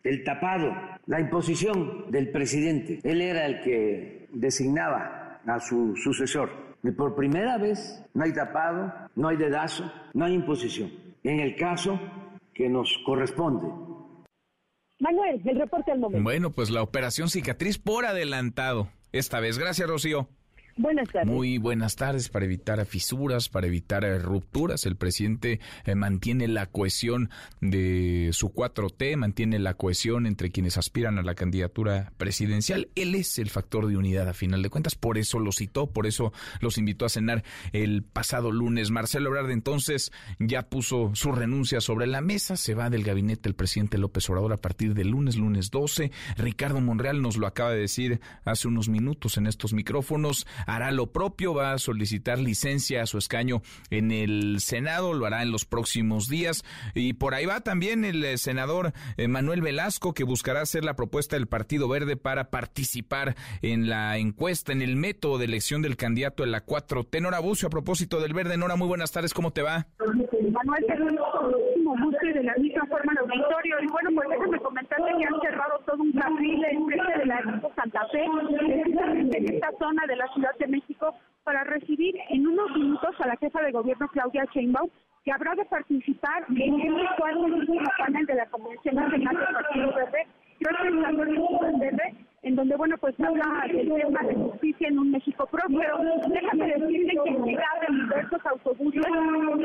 el 0.04 0.24
tapado, 0.24 0.74
la 1.06 1.20
imposición 1.20 2.10
del 2.10 2.30
presidente. 2.30 3.00
Él 3.02 3.20
era 3.20 3.46
el 3.46 3.60
que 3.62 4.26
designaba 4.32 5.40
a 5.46 5.60
su 5.60 5.96
sucesor. 5.96 6.50
Y 6.84 6.90
por 6.90 7.14
primera 7.14 7.58
vez 7.58 8.04
no 8.14 8.24
hay 8.24 8.32
tapado, 8.32 8.92
no 9.14 9.28
hay 9.28 9.36
dedazo, 9.36 9.90
no 10.14 10.24
hay 10.24 10.34
imposición. 10.34 10.90
En 11.22 11.38
el 11.38 11.54
caso 11.54 12.00
que 12.52 12.68
nos 12.68 12.98
corresponde, 13.06 13.68
Manuel, 15.02 15.42
el 15.44 15.58
reporte 15.58 15.90
al 15.90 15.98
momento. 15.98 16.22
Bueno, 16.22 16.52
pues 16.52 16.70
la 16.70 16.80
operación 16.80 17.28
cicatriz 17.28 17.76
por 17.76 18.06
adelantado. 18.06 18.88
Esta 19.10 19.40
vez, 19.40 19.58
gracias, 19.58 19.88
Rocío. 19.88 20.28
Buenas 20.76 21.08
tardes. 21.10 21.28
Muy 21.28 21.58
buenas 21.58 21.96
tardes. 21.96 22.28
Para 22.28 22.46
evitar 22.46 22.84
fisuras, 22.86 23.48
para 23.48 23.66
evitar 23.66 24.04
eh, 24.04 24.18
rupturas, 24.18 24.86
el 24.86 24.96
presidente 24.96 25.60
eh, 25.84 25.94
mantiene 25.94 26.48
la 26.48 26.66
cohesión 26.66 27.30
de 27.60 28.30
su 28.32 28.52
4T, 28.52 29.16
mantiene 29.16 29.58
la 29.58 29.74
cohesión 29.74 30.26
entre 30.26 30.50
quienes 30.50 30.78
aspiran 30.78 31.18
a 31.18 31.22
la 31.22 31.34
candidatura 31.34 32.12
presidencial. 32.16 32.88
Él 32.94 33.14
es 33.14 33.38
el 33.38 33.50
factor 33.50 33.86
de 33.86 33.96
unidad 33.96 34.28
a 34.28 34.34
final 34.34 34.62
de 34.62 34.70
cuentas, 34.70 34.94
por 34.94 35.18
eso 35.18 35.38
lo 35.38 35.52
citó, 35.52 35.88
por 35.88 36.06
eso 36.06 36.32
los 36.60 36.78
invitó 36.78 37.04
a 37.04 37.10
cenar 37.10 37.44
el 37.72 38.02
pasado 38.02 38.50
lunes. 38.50 38.90
Marcelo 38.90 39.28
Ebrard 39.28 39.50
entonces 39.50 40.10
ya 40.38 40.62
puso 40.62 41.10
su 41.14 41.32
renuncia 41.32 41.80
sobre 41.80 42.06
la 42.06 42.20
mesa, 42.22 42.56
se 42.56 42.74
va 42.74 42.88
del 42.88 43.04
gabinete 43.04 43.48
el 43.48 43.54
presidente 43.54 43.98
López 43.98 44.28
Obrador 44.30 44.52
a 44.54 44.60
partir 44.60 44.94
del 44.94 45.08
lunes, 45.08 45.36
lunes 45.36 45.70
12. 45.70 46.10
Ricardo 46.36 46.80
Monreal 46.80 47.20
nos 47.20 47.36
lo 47.36 47.46
acaba 47.46 47.72
de 47.72 47.80
decir 47.80 48.20
hace 48.44 48.68
unos 48.68 48.88
minutos 48.88 49.36
en 49.36 49.46
estos 49.46 49.74
micrófonos 49.74 50.46
hará 50.66 50.90
lo 50.90 51.12
propio, 51.12 51.54
va 51.54 51.72
a 51.72 51.78
solicitar 51.78 52.38
licencia 52.38 53.02
a 53.02 53.06
su 53.06 53.18
escaño 53.18 53.62
en 53.90 54.10
el 54.10 54.60
Senado, 54.60 55.14
lo 55.14 55.26
hará 55.26 55.42
en 55.42 55.52
los 55.52 55.64
próximos 55.64 56.28
días. 56.28 56.64
Y 56.94 57.14
por 57.14 57.34
ahí 57.34 57.46
va 57.46 57.60
también 57.60 58.04
el 58.04 58.24
eh, 58.24 58.38
senador 58.38 58.92
eh, 59.16 59.28
Manuel 59.28 59.62
Velasco, 59.62 60.14
que 60.14 60.24
buscará 60.24 60.60
hacer 60.60 60.84
la 60.84 60.94
propuesta 60.94 61.36
del 61.36 61.46
Partido 61.46 61.88
Verde 61.88 62.16
para 62.16 62.50
participar 62.50 63.34
en 63.62 63.88
la 63.88 64.18
encuesta, 64.18 64.72
en 64.72 64.82
el 64.82 64.96
método 64.96 65.38
de 65.38 65.46
elección 65.46 65.82
del 65.82 65.96
candidato 65.96 66.44
en 66.44 66.52
la 66.52 66.64
4T. 66.64 67.20
Nora 67.20 67.40
Bucio, 67.40 67.68
a 67.68 67.70
propósito 67.70 68.20
del 68.20 68.34
Verde. 68.34 68.56
Nora, 68.56 68.76
muy 68.76 68.88
buenas 68.88 69.12
tardes, 69.12 69.34
¿cómo 69.34 69.52
te 69.52 69.62
va? 69.62 69.86
Manuel, 69.98 70.84
de 72.30 72.42
la 72.42 72.54
misma 72.56 72.86
forma 72.86 73.12
el 73.12 73.18
auditorio. 73.18 73.76
Y 73.82 73.86
bueno, 73.88 74.10
pues 74.14 74.28
déjame 74.28 74.58
comentarte 74.60 75.12
que 75.18 75.24
han 75.24 75.40
cerrado 75.40 75.78
todo 75.86 76.02
un 76.02 76.12
carril 76.12 76.64
en 76.64 76.86
frente 76.86 77.18
de 77.18 77.26
la 77.26 77.42
Santa 77.76 78.06
Fe, 78.12 78.24
en 79.30 79.54
esta 79.54 79.70
zona 79.78 80.04
de 80.06 80.16
la 80.16 80.26
Ciudad 80.34 80.54
de 80.58 80.66
México, 80.66 81.14
para 81.44 81.64
recibir 81.64 82.14
en 82.30 82.46
unos 82.46 82.70
minutos 82.76 83.14
a 83.20 83.28
la 83.28 83.36
jefa 83.36 83.62
de 83.62 83.72
gobierno 83.72 84.08
Claudia 84.08 84.44
Sheinbaum, 84.52 84.88
que 85.24 85.32
habrá 85.32 85.54
de 85.54 85.64
participar 85.66 86.44
en 86.48 86.80
el 86.80 86.94
cuarto 87.16 87.46
panel 87.98 88.26
de 88.26 88.34
la 88.34 88.46
Convención 88.46 88.94
Nacional 88.96 89.36
del 89.36 89.54
Partido 89.54 89.94
Verde, 89.94 90.26
Verde, 91.78 92.14
en 92.42 92.56
donde, 92.56 92.76
bueno, 92.76 92.96
pues 92.98 93.14
habla 93.20 93.66
del 93.68 93.88
tema 93.88 94.22
de 94.22 94.34
justicia 94.34 94.88
en 94.88 94.98
un 94.98 95.10
México 95.12 95.46
próspero. 95.46 95.98
Déjame 96.26 96.66
decirte 96.66 97.16
que 97.24 97.30
llegaron 97.30 98.00
diversos 98.02 98.46
autobuses 98.46 99.02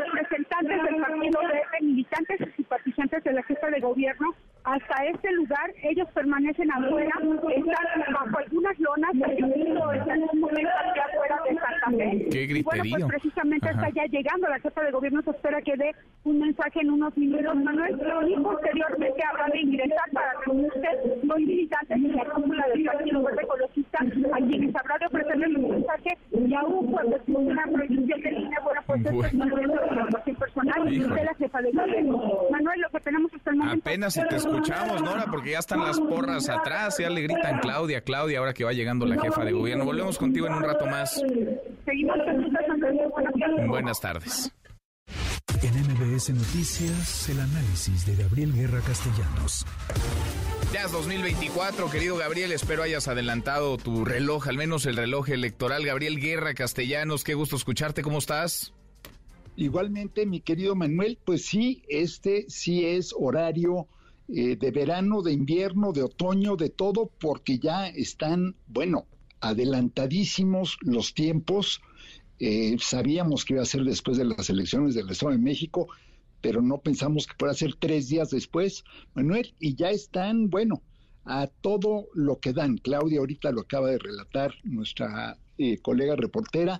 representantes 0.03 0.83
del 0.83 0.95
Partido 1.01 1.41
Verde, 1.41 1.77
militantes 1.81 2.41
y 2.41 2.51
simpatizantes 2.51 3.23
de 3.23 3.33
la 3.33 3.43
jefa 3.43 3.67
de 3.69 3.79
gobierno, 3.79 4.27
hasta 4.67 5.05
este 5.05 5.31
lugar. 5.31 5.73
Ellos 5.81 6.07
permanecen 6.13 6.69
afuera, 6.71 7.11
están 7.55 8.13
bajo 8.13 8.37
algunas 8.37 8.79
lonas, 8.79 9.11
están 9.13 10.17
en 10.17 10.29
un 10.33 10.39
momento 10.41 10.71
aquí 10.89 10.99
afuera 10.99 11.39
de 11.49 11.55
Santa 11.55 11.97
Fe. 11.97 12.27
Qué 12.29 12.43
y 12.43 12.63
bueno, 12.63 12.83
pues 12.89 13.05
precisamente 13.05 13.69
está 13.69 13.89
ya 13.89 14.05
llegando 14.05 14.49
la 14.49 14.59
jefa 14.59 14.81
de 14.83 14.91
gobierno, 14.91 15.21
se 15.21 15.31
espera 15.31 15.61
que 15.61 15.77
dé 15.77 15.95
un 16.27 16.39
mensaje 16.39 16.81
en 16.81 16.91
unos 16.91 17.15
minutos, 17.17 17.55
Manuel, 17.55 17.97
y 18.27 18.35
posteriormente 18.41 19.23
habrá 19.23 19.47
de 19.47 19.61
ingresar 19.61 20.11
para 20.11 20.33
reunirse 20.45 20.87
con 21.27 21.45
militantes 21.45 21.97
y 21.97 22.07
la 22.07 22.25
cúpula 22.25 22.67
del 22.67 22.83
Partido 22.83 23.23
Verde 23.23 23.41
Ecologista, 23.43 23.99
a 24.01 24.37
quienes 24.37 24.75
habrá 24.75 24.97
de 24.97 25.05
ofrecerles 25.05 25.55
un 25.55 25.69
mensaje 25.69 26.17
y 26.31 26.53
aún 26.53 26.91
cuando 26.91 27.15
es 27.15 27.21
una 27.27 27.63
prohibición 27.63 28.21
de 28.21 28.31
línea, 28.31 28.59
bueno, 28.63 28.81
pues 28.85 29.05
esto 29.05 29.25
es 29.25 29.33
un 29.33 29.39
de 29.39 29.63
información 29.63 30.35
personal 30.35 30.85
de 30.85 31.23
la 31.23 31.35
jefa 31.35 31.61
de 31.61 31.71
gobierno. 31.71 32.23
Manuel, 32.51 32.81
lo 32.81 32.89
que 32.89 32.99
tenemos 32.99 33.33
hasta 33.33 33.51
el 33.51 33.57
momento... 33.57 33.89
Apenas 33.89 34.13
si 34.13 34.27
te 34.27 34.35
escuchamos, 34.35 35.01
Nora, 35.01 35.25
porque 35.31 35.51
ya 35.51 35.59
están 35.59 35.79
las 35.79 35.99
porras 35.99 36.49
atrás, 36.49 36.97
ya 36.99 37.09
le 37.09 37.21
gritan 37.21 37.59
Claudia, 37.59 38.01
Claudia, 38.01 38.39
ahora 38.39 38.53
que 38.53 38.65
va 38.65 38.73
llegando 38.73 39.05
la 39.05 39.19
jefa 39.19 39.45
de 39.45 39.53
gobierno. 39.53 39.85
Volvemos 39.85 40.17
contigo 40.17 40.47
en 40.47 40.53
un 40.53 40.63
rato 40.63 40.85
más. 40.85 41.21
Seguimos 41.85 42.17
Buenas 43.67 43.99
tardes. 44.01 44.53
En 45.63 45.73
MBS 45.73 46.29
Noticias, 46.29 47.29
el 47.29 47.39
análisis 47.39 48.05
de 48.05 48.15
Gabriel 48.15 48.53
Guerra 48.53 48.81
Castellanos. 48.81 49.65
Ya 50.73 50.83
es 50.83 50.91
2024, 50.91 51.89
querido 51.89 52.17
Gabriel, 52.17 52.51
espero 52.51 52.83
hayas 52.83 53.07
adelantado 53.07 53.77
tu 53.77 54.05
reloj, 54.05 54.47
al 54.47 54.57
menos 54.57 54.85
el 54.85 54.95
reloj 54.95 55.29
electoral. 55.29 55.85
Gabriel 55.85 56.19
Guerra 56.19 56.53
Castellanos, 56.53 57.23
qué 57.23 57.33
gusto 57.33 57.55
escucharte, 57.55 58.01
¿cómo 58.01 58.19
estás? 58.19 58.73
Igualmente, 59.55 60.25
mi 60.25 60.41
querido 60.41 60.75
Manuel, 60.75 61.17
pues 61.25 61.45
sí, 61.45 61.83
este 61.89 62.45
sí 62.47 62.85
es 62.85 63.13
horario 63.17 63.87
eh, 64.27 64.55
de 64.55 64.71
verano, 64.71 65.21
de 65.21 65.33
invierno, 65.33 65.93
de 65.93 66.03
otoño, 66.03 66.55
de 66.55 66.69
todo, 66.69 67.09
porque 67.19 67.57
ya 67.57 67.87
están, 67.87 68.55
bueno, 68.67 69.07
adelantadísimos 69.39 70.77
los 70.81 71.13
tiempos. 71.13 71.81
Eh, 72.39 72.75
sabíamos 72.79 73.45
que 73.45 73.53
iba 73.53 73.63
a 73.63 73.65
ser 73.65 73.83
después 73.83 74.17
de 74.17 74.25
las 74.25 74.49
elecciones 74.49 74.95
del 74.95 75.09
Estado 75.09 75.31
de 75.31 75.39
México, 75.39 75.87
pero 76.41 76.61
no 76.61 76.79
pensamos 76.79 77.25
que 77.25 77.33
fuera 77.37 77.51
a 77.51 77.57
ser 77.57 77.75
tres 77.75 78.09
días 78.09 78.29
después, 78.29 78.83
Manuel, 79.15 79.53
y 79.59 79.75
ya 79.75 79.89
están, 79.89 80.49
bueno, 80.49 80.81
a 81.25 81.47
todo 81.47 82.07
lo 82.13 82.39
que 82.39 82.53
dan. 82.53 82.77
Claudia 82.77 83.19
ahorita 83.19 83.51
lo 83.51 83.61
acaba 83.61 83.89
de 83.89 83.97
relatar 83.97 84.53
nuestra 84.63 85.37
eh, 85.57 85.79
colega 85.79 86.15
reportera, 86.15 86.77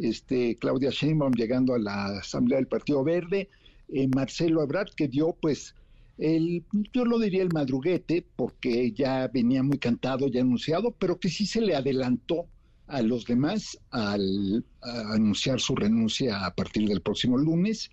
este 0.00 0.56
Claudia 0.56 0.90
Sheinbaum 0.90 1.32
llegando 1.32 1.74
a 1.74 1.78
la 1.78 2.18
Asamblea 2.18 2.58
del 2.58 2.68
Partido 2.68 3.02
Verde, 3.02 3.50
eh, 3.88 4.08
Marcelo 4.14 4.62
Ebrard 4.62 4.90
que 4.94 5.08
dio 5.08 5.36
pues 5.40 5.74
el, 6.16 6.64
yo 6.92 7.04
lo 7.04 7.18
diría 7.18 7.42
el 7.42 7.52
madruguete, 7.52 8.24
porque 8.36 8.92
ya 8.92 9.26
venía 9.28 9.62
muy 9.62 9.78
cantado, 9.78 10.28
ya 10.28 10.42
anunciado, 10.42 10.94
pero 10.98 11.18
que 11.18 11.30
sí 11.30 11.46
se 11.46 11.60
le 11.60 11.74
adelantó 11.74 12.46
a 12.90 13.02
los 13.02 13.24
demás 13.24 13.78
al 13.90 14.64
anunciar 14.82 15.60
su 15.60 15.74
renuncia 15.74 16.44
a 16.44 16.54
partir 16.54 16.88
del 16.88 17.00
próximo 17.00 17.38
lunes 17.38 17.90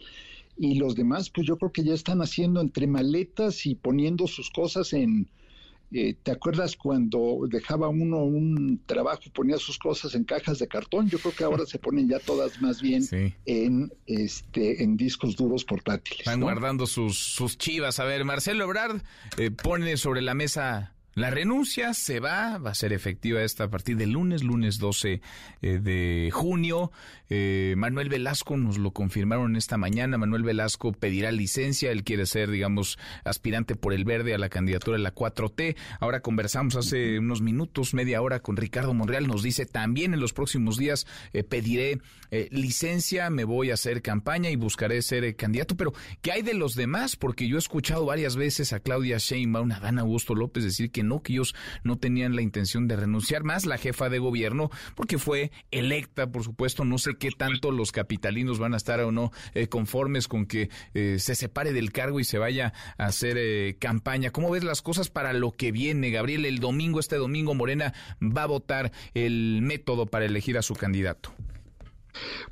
y 0.57 0.75
los 0.75 0.95
demás, 0.95 1.29
pues 1.29 1.47
yo 1.47 1.57
creo 1.57 1.71
que 1.71 1.83
ya 1.83 1.93
están 1.93 2.21
haciendo 2.21 2.61
entre 2.61 2.87
maletas 2.87 3.65
y 3.65 3.75
poniendo 3.75 4.27
sus 4.27 4.49
cosas 4.49 4.93
en... 4.93 5.29
Eh, 5.93 6.15
¿Te 6.21 6.31
acuerdas 6.31 6.75
cuando 6.75 7.39
dejaba 7.47 7.87
uno 7.87 8.17
un 8.17 8.81
trabajo, 8.85 9.21
ponía 9.33 9.55
sus 9.57 9.79
cosas 9.79 10.15
en 10.15 10.25
cajas 10.25 10.59
de 10.59 10.67
cartón? 10.67 11.07
Yo 11.07 11.17
creo 11.17 11.33
que 11.33 11.45
ahora 11.45 11.65
se 11.65 11.79
ponen 11.79 12.09
ya 12.09 12.19
todas 12.19 12.61
más 12.61 12.81
bien 12.81 13.07
en 13.45 13.93
este 14.05 14.83
en 14.83 14.97
discos 14.97 15.37
duros 15.37 15.63
portátiles. 15.63 16.19
Están 16.19 16.41
guardando 16.41 16.87
sus, 16.87 17.17
sus 17.17 17.57
chivas. 17.57 18.01
A 18.01 18.03
ver, 18.03 18.25
Marcelo 18.25 18.65
Ebrard 18.65 19.01
eh, 19.37 19.49
pone 19.49 19.95
sobre 19.95 20.21
la 20.21 20.33
mesa 20.33 20.96
la 21.17 21.31
renuncia 21.31 21.95
se 21.95 22.19
va, 22.19 22.59
va 22.59 22.69
a 22.69 22.75
ser 22.75 22.93
efectiva 22.93 23.41
esta 23.41 23.63
a 23.63 23.69
partir 23.71 23.97
del 23.97 24.11
lunes, 24.11 24.43
lunes 24.43 24.77
12 24.77 25.19
eh, 25.63 25.79
de 25.79 26.29
junio. 26.31 26.91
Eh, 27.31 27.73
Manuel 27.75 28.07
Velasco 28.07 28.55
nos 28.55 28.77
lo 28.77 28.91
confirmaron 28.91 29.55
esta 29.55 29.77
mañana. 29.77 30.19
Manuel 30.19 30.43
Velasco 30.43 30.91
pedirá 30.91 31.31
licencia. 31.31 31.91
Él 31.91 32.03
quiere 32.03 32.27
ser, 32.27 32.51
digamos, 32.51 32.99
aspirante 33.23 33.75
por 33.75 33.93
el 33.93 34.05
verde 34.05 34.35
a 34.35 34.37
la 34.37 34.49
candidatura 34.49 34.97
de 34.97 35.01
la 35.01 35.15
4T. 35.15 35.75
Ahora 35.99 36.19
conversamos 36.19 36.75
hace 36.75 37.17
unos 37.17 37.41
minutos, 37.41 37.95
media 37.95 38.21
hora, 38.21 38.41
con 38.41 38.55
Ricardo 38.55 38.93
Monreal. 38.93 39.25
Nos 39.25 39.41
dice 39.41 39.65
también 39.65 40.13
en 40.13 40.19
los 40.19 40.33
próximos 40.33 40.77
días 40.77 41.07
eh, 41.33 41.43
pediré 41.43 41.99
licencia, 42.51 43.29
me 43.29 43.45
voy 43.45 43.71
a 43.71 43.75
hacer 43.75 44.01
campaña 44.01 44.49
y 44.49 44.55
buscaré 44.57 45.01
ser 45.01 45.35
candidato. 45.35 45.77
Pero, 45.77 45.93
¿qué 46.21 46.33
hay 46.33 46.41
de 46.41 46.53
los 46.53 46.75
demás? 46.75 47.15
Porque 47.15 47.47
yo 47.47 47.55
he 47.55 47.59
escuchado 47.59 48.05
varias 48.05 48.35
veces 48.35 48.73
a 48.73 48.81
Claudia 48.81 49.17
Sheinbaum, 49.17 49.71
a 49.71 49.79
Dan 49.79 49.97
Augusto 49.97 50.35
López 50.35 50.65
decir 50.65 50.91
que 50.91 51.06
no, 51.07 51.21
que 51.21 51.33
ellos 51.33 51.55
no 51.83 51.97
tenían 51.97 52.35
la 52.35 52.41
intención 52.41 52.87
de 52.87 52.95
renunciar, 52.95 53.43
más 53.43 53.65
la 53.65 53.77
jefa 53.77 54.09
de 54.09 54.19
gobierno, 54.19 54.69
porque 54.95 55.17
fue 55.17 55.51
electa, 55.71 56.31
por 56.31 56.43
supuesto, 56.43 56.85
no 56.85 56.97
sé 56.97 57.15
qué 57.17 57.29
tanto 57.31 57.71
los 57.71 57.91
capitalinos 57.91 58.59
van 58.59 58.73
a 58.73 58.77
estar 58.77 58.99
o 59.01 59.11
no 59.11 59.31
eh, 59.53 59.67
conformes 59.67 60.27
con 60.27 60.45
que 60.45 60.69
eh, 60.93 61.17
se 61.19 61.35
separe 61.35 61.73
del 61.73 61.91
cargo 61.91 62.19
y 62.19 62.23
se 62.23 62.37
vaya 62.37 62.73
a 62.97 63.05
hacer 63.05 63.37
eh, 63.37 63.77
campaña. 63.79 64.31
¿Cómo 64.31 64.51
ves 64.51 64.63
las 64.63 64.81
cosas 64.81 65.09
para 65.09 65.33
lo 65.33 65.51
que 65.51 65.71
viene, 65.71 66.11
Gabriel? 66.11 66.45
El 66.45 66.59
domingo, 66.59 66.99
este 66.99 67.17
domingo, 67.17 67.53
Morena 67.53 67.93
va 68.21 68.43
a 68.43 68.47
votar 68.47 68.91
el 69.13 69.61
método 69.61 70.05
para 70.05 70.25
elegir 70.25 70.57
a 70.57 70.61
su 70.61 70.75
candidato. 70.75 71.33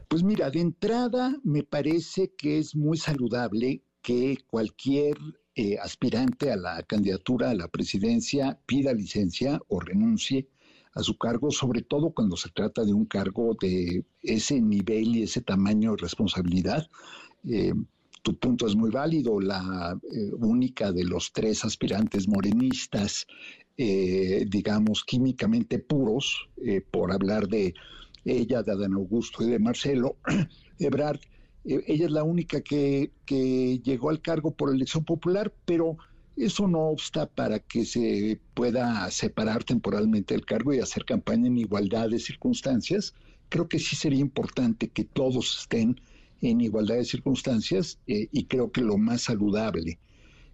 Pues 0.07 0.23
mira, 0.23 0.49
de 0.49 0.59
entrada 0.59 1.35
me 1.43 1.63
parece 1.63 2.31
que 2.37 2.59
es 2.59 2.75
muy 2.75 2.97
saludable 2.97 3.83
que 4.01 4.37
cualquier 4.47 5.17
eh, 5.55 5.77
aspirante 5.81 6.51
a 6.51 6.57
la 6.57 6.83
candidatura 6.83 7.49
a 7.49 7.55
la 7.55 7.67
presidencia 7.67 8.59
pida 8.65 8.93
licencia 8.93 9.61
o 9.69 9.79
renuncie 9.79 10.49
a 10.93 11.01
su 11.01 11.17
cargo, 11.17 11.51
sobre 11.51 11.81
todo 11.81 12.11
cuando 12.11 12.35
se 12.35 12.49
trata 12.49 12.83
de 12.83 12.93
un 12.93 13.05
cargo 13.05 13.55
de 13.61 14.03
ese 14.21 14.59
nivel 14.61 15.15
y 15.15 15.23
ese 15.23 15.41
tamaño 15.41 15.91
de 15.91 16.01
responsabilidad. 16.01 16.87
Eh, 17.47 17.73
tu 18.21 18.37
punto 18.37 18.67
es 18.67 18.75
muy 18.75 18.89
válido, 18.89 19.39
la 19.39 19.97
eh, 20.11 20.31
única 20.37 20.91
de 20.91 21.03
los 21.03 21.31
tres 21.31 21.63
aspirantes 21.63 22.27
morenistas, 22.27 23.25
digamos, 23.77 25.03
químicamente 25.03 25.79
puros, 25.79 26.47
por 26.91 27.11
hablar 27.11 27.45
de 27.49 27.73
ella, 28.23 28.63
de 28.63 28.71
Adán 28.71 28.93
Augusto 28.93 29.43
y 29.43 29.51
de 29.51 29.59
Marcelo, 29.59 30.15
Ebrard, 30.79 31.19
eh, 31.65 31.83
ella 31.87 32.05
es 32.05 32.11
la 32.11 32.23
única 32.23 32.61
que, 32.61 33.11
llegó 33.83 34.09
al 34.09 34.21
cargo 34.21 34.51
por 34.51 34.73
elección 34.73 35.03
popular, 35.03 35.53
pero 35.65 35.97
eso 36.37 36.67
no 36.67 36.89
obsta 36.89 37.27
para 37.27 37.59
que 37.59 37.85
se 37.85 38.39
pueda 38.53 39.09
separar 39.11 39.63
temporalmente 39.63 40.33
del 40.33 40.45
cargo 40.45 40.73
y 40.73 40.79
hacer 40.79 41.05
campaña 41.05 41.47
en 41.47 41.57
igualdad 41.57 42.09
de 42.09 42.19
circunstancias. 42.19 43.13
creo 43.49 43.67
que 43.67 43.79
sí 43.79 43.95
sería 43.95 44.19
importante 44.19 44.89
que 44.89 45.03
todos 45.03 45.59
estén 45.61 45.99
en 46.41 46.61
igualdad 46.61 46.95
de 46.95 47.05
circunstancias 47.05 47.99
eh, 48.07 48.27
y 48.31 48.45
creo 48.45 48.71
que 48.71 48.81
lo 48.81 48.97
más 48.97 49.23
saludable 49.23 49.99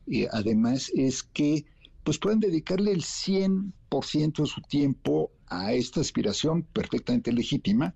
eh, 0.07 0.27
además 0.31 0.91
es 0.93 1.23
que 1.23 1.65
pues 2.03 2.17
puedan 2.17 2.39
dedicarle 2.39 2.91
el 2.91 3.03
100% 3.03 4.41
de 4.41 4.45
su 4.47 4.61
tiempo 4.61 5.31
a 5.47 5.73
esta 5.73 6.01
aspiración 6.01 6.63
perfectamente 6.63 7.31
legítima, 7.31 7.93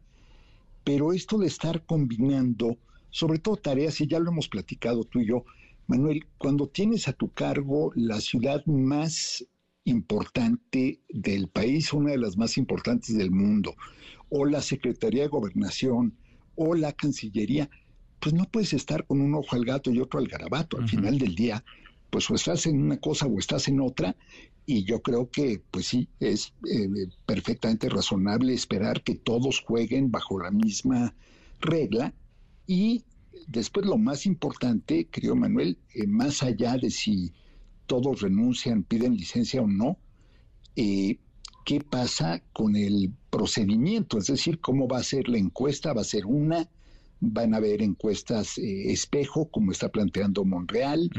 pero 0.84 1.12
esto 1.12 1.38
de 1.40 1.48
estar 1.48 1.84
combinando, 1.86 2.78
sobre 3.16 3.40
todo 3.40 3.56
tareas, 3.56 4.02
y 4.02 4.08
ya 4.08 4.20
lo 4.20 4.30
hemos 4.30 4.50
platicado 4.50 5.06
tú 5.06 5.22
y 5.22 5.28
yo, 5.28 5.46
Manuel, 5.88 6.26
cuando 6.38 6.68
tienes 6.68 7.08
a 7.08 7.14
tu 7.14 7.32
cargo 7.32 7.94
la 7.96 8.20
ciudad 8.20 8.66
más 8.66 9.46
importante 9.86 11.00
del 11.08 11.48
país, 11.48 11.94
una 11.94 12.12
de 12.12 12.18
las 12.18 12.36
más 12.36 12.58
importantes 12.58 13.16
del 13.18 13.32
mundo, 13.32 13.74
o 14.28 14.44
la 14.44 14.62
Secretaría 14.62 15.22
de 15.22 15.30
Gobernación, 15.30 16.14
o 16.56 16.76
la 16.76 16.92
Cancillería, 16.92 17.70
pues 18.20 18.36
no 18.36 18.44
puedes 18.52 18.74
estar 18.74 19.06
con 19.06 19.22
un 19.22 19.34
ojo 19.34 19.56
al 19.56 19.64
gato 19.64 19.92
y 19.92 20.02
otro 20.02 20.20
al 20.20 20.28
garabato. 20.28 20.78
Al 20.78 20.90
final 20.90 21.18
del 21.18 21.36
día, 21.36 21.64
pues 22.10 22.30
o 22.30 22.36
estás 22.36 22.66
en 22.66 22.84
una 22.84 22.98
cosa 22.98 23.28
o 23.28 23.40
estás 23.40 23.70
en 23.70 23.80
otra, 23.80 24.18
y 24.66 24.84
yo 24.84 25.02
creo 25.02 25.30
que, 25.30 25.62
pues 25.72 25.86
sí, 25.88 26.10
es 26.20 26.54
eh, 26.70 27.08
perfectamente 27.26 27.88
razonable 27.88 28.54
esperar 28.54 29.04
que 29.04 29.16
todos 29.16 29.62
jueguen 29.62 30.12
bajo 30.12 30.38
la 30.38 30.52
misma 30.52 31.16
regla 31.62 32.14
y 32.68 33.04
después 33.48 33.86
lo 33.86 33.98
más 33.98 34.26
importante, 34.26 35.06
querido 35.06 35.36
Manuel, 35.36 35.78
eh, 35.94 36.08
más 36.08 36.44
allá 36.44 36.78
de 36.78 36.90
si 36.90 37.34
todos 37.86 38.22
renuncian, 38.22 38.84
piden 38.84 39.16
licencia 39.16 39.62
o 39.62 39.68
no, 39.68 39.98
eh, 40.76 41.20
¿qué 41.66 41.82
pasa 41.82 42.42
con 42.52 42.76
el 42.76 43.12
procedimiento? 43.30 44.18
Es 44.18 44.28
decir, 44.28 44.60
¿cómo 44.60 44.88
va 44.88 44.98
a 44.98 45.04
ser 45.04 45.30
la 45.30 45.38
encuesta? 45.38 45.94
¿Va 45.94 46.02
a 46.02 46.06
ser 46.06 46.26
una? 46.26 46.70
van 47.20 47.54
a 47.54 47.58
haber 47.58 47.82
encuestas 47.82 48.58
eh, 48.58 48.92
espejo, 48.92 49.46
como 49.50 49.72
está 49.72 49.90
planteando 49.90 50.46
Monreal. 50.46 51.10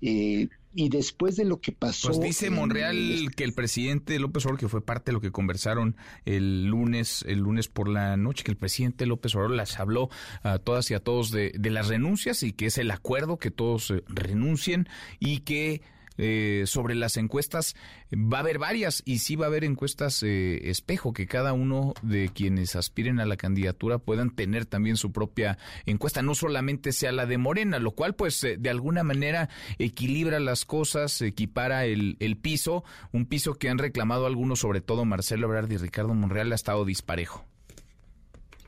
Eh, 0.00 0.48
y 0.76 0.90
después 0.90 1.36
de 1.36 1.44
lo 1.44 1.60
que 1.60 1.72
pasó. 1.72 2.08
Pues 2.08 2.20
dice 2.20 2.50
Monreal 2.50 3.30
que 3.34 3.44
el 3.44 3.54
presidente 3.54 4.18
López 4.18 4.44
Obrador, 4.44 4.60
que 4.60 4.68
fue 4.68 4.84
parte 4.84 5.10
de 5.10 5.14
lo 5.14 5.22
que 5.22 5.32
conversaron 5.32 5.96
el 6.26 6.66
lunes, 6.66 7.24
el 7.26 7.38
lunes 7.38 7.68
por 7.68 7.88
la 7.88 8.16
noche, 8.18 8.44
que 8.44 8.50
el 8.50 8.58
presidente 8.58 9.06
López 9.06 9.34
Obrador 9.34 9.56
las 9.56 9.80
habló 9.80 10.10
a 10.42 10.58
todas 10.58 10.90
y 10.90 10.94
a 10.94 11.00
todos 11.00 11.30
de, 11.30 11.52
de 11.58 11.70
las 11.70 11.88
renuncias 11.88 12.42
y 12.42 12.52
que 12.52 12.66
es 12.66 12.76
el 12.76 12.90
acuerdo 12.90 13.38
que 13.38 13.50
todos 13.50 13.90
eh, 13.90 14.04
renuncien 14.06 14.86
y 15.18 15.40
que 15.40 15.80
eh, 16.18 16.64
sobre 16.66 16.94
las 16.94 17.16
encuestas, 17.16 17.76
va 18.12 18.38
a 18.38 18.40
haber 18.40 18.58
varias 18.58 19.02
y 19.04 19.18
sí 19.18 19.36
va 19.36 19.46
a 19.46 19.48
haber 19.48 19.64
encuestas 19.64 20.22
eh, 20.22 20.70
espejo, 20.70 21.12
que 21.12 21.26
cada 21.26 21.52
uno 21.52 21.94
de 22.02 22.28
quienes 22.28 22.76
aspiren 22.76 23.20
a 23.20 23.26
la 23.26 23.36
candidatura 23.36 23.98
puedan 23.98 24.30
tener 24.30 24.66
también 24.66 24.96
su 24.96 25.12
propia 25.12 25.58
encuesta, 25.84 26.22
no 26.22 26.34
solamente 26.34 26.92
sea 26.92 27.12
la 27.12 27.26
de 27.26 27.38
Morena, 27.38 27.78
lo 27.78 27.92
cual 27.92 28.14
pues 28.14 28.42
eh, 28.44 28.56
de 28.58 28.70
alguna 28.70 29.02
manera 29.02 29.48
equilibra 29.78 30.40
las 30.40 30.64
cosas, 30.64 31.20
equipara 31.22 31.86
el, 31.86 32.16
el 32.20 32.36
piso, 32.36 32.84
un 33.12 33.26
piso 33.26 33.54
que 33.54 33.68
han 33.68 33.78
reclamado 33.78 34.26
algunos, 34.26 34.60
sobre 34.60 34.80
todo 34.80 35.04
Marcelo 35.04 35.46
Ebrard 35.46 35.70
y 35.70 35.76
Ricardo 35.76 36.14
Monreal, 36.14 36.52
ha 36.52 36.54
estado 36.56 36.84
disparejo. 36.84 37.44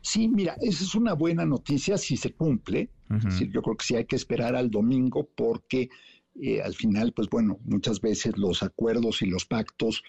Sí, 0.00 0.26
mira, 0.26 0.56
esa 0.62 0.84
es 0.84 0.94
una 0.94 1.12
buena 1.12 1.44
noticia 1.44 1.98
si 1.98 2.16
se 2.16 2.32
cumple. 2.32 2.88
Es 3.10 3.24
decir, 3.24 3.50
yo 3.50 3.62
creo 3.62 3.76
que 3.76 3.84
sí 3.84 3.96
hay 3.96 4.04
que 4.04 4.16
esperar 4.16 4.54
al 4.54 4.70
domingo 4.70 5.28
porque 5.34 5.88
eh, 6.40 6.60
al 6.62 6.74
final, 6.74 7.12
pues 7.12 7.28
bueno, 7.28 7.58
muchas 7.64 8.00
veces 8.00 8.36
los 8.36 8.62
acuerdos 8.62 9.22
y 9.22 9.26
los 9.26 9.44
pactos 9.44 10.02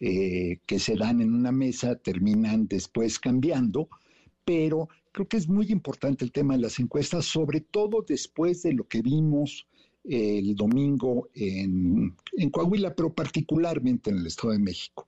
eh, 0.00 0.58
que 0.66 0.78
se 0.78 0.96
dan 0.96 1.20
en 1.20 1.32
una 1.32 1.52
mesa 1.52 1.96
terminan 1.96 2.66
después 2.66 3.18
cambiando, 3.18 3.88
pero 4.44 4.88
creo 5.12 5.28
que 5.28 5.36
es 5.36 5.48
muy 5.48 5.66
importante 5.70 6.24
el 6.24 6.32
tema 6.32 6.54
de 6.54 6.62
las 6.62 6.78
encuestas, 6.78 7.24
sobre 7.24 7.60
todo 7.60 8.04
después 8.06 8.62
de 8.62 8.72
lo 8.72 8.86
que 8.86 9.02
vimos 9.02 9.66
el 10.04 10.54
domingo 10.54 11.28
en, 11.34 12.14
Coahuila, 12.52 12.94
pero 12.94 13.12
particularmente 13.12 14.10
en 14.10 14.18
el 14.18 14.26
Estado 14.26 14.52
de 14.52 14.60
México. 14.60 15.06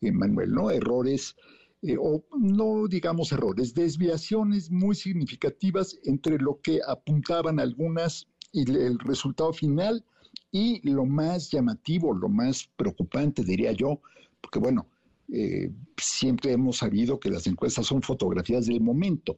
Manuel, 0.00 0.52
¿no? 0.52 0.70
Errores, 0.70 1.34
eh, 1.82 1.96
o 1.98 2.24
no 2.38 2.86
digamos 2.88 3.32
errores, 3.32 3.74
desviaciones 3.74 4.70
muy 4.70 4.94
significativas 4.94 5.98
entre 6.04 6.38
lo 6.38 6.60
que 6.60 6.80
apuntaban 6.86 7.60
algunas 7.60 8.28
y 8.56 8.62
el 8.70 8.98
resultado 8.98 9.52
final 9.52 10.02
y 10.50 10.80
lo 10.88 11.04
más 11.04 11.50
llamativo, 11.50 12.14
lo 12.14 12.30
más 12.30 12.70
preocupante, 12.76 13.44
diría 13.44 13.72
yo, 13.72 14.00
porque 14.40 14.58
bueno, 14.58 14.86
eh, 15.30 15.70
siempre 15.98 16.52
hemos 16.52 16.78
sabido 16.78 17.20
que 17.20 17.30
las 17.30 17.46
encuestas 17.46 17.86
son 17.86 18.00
fotografías 18.00 18.64
del 18.64 18.80
momento, 18.80 19.36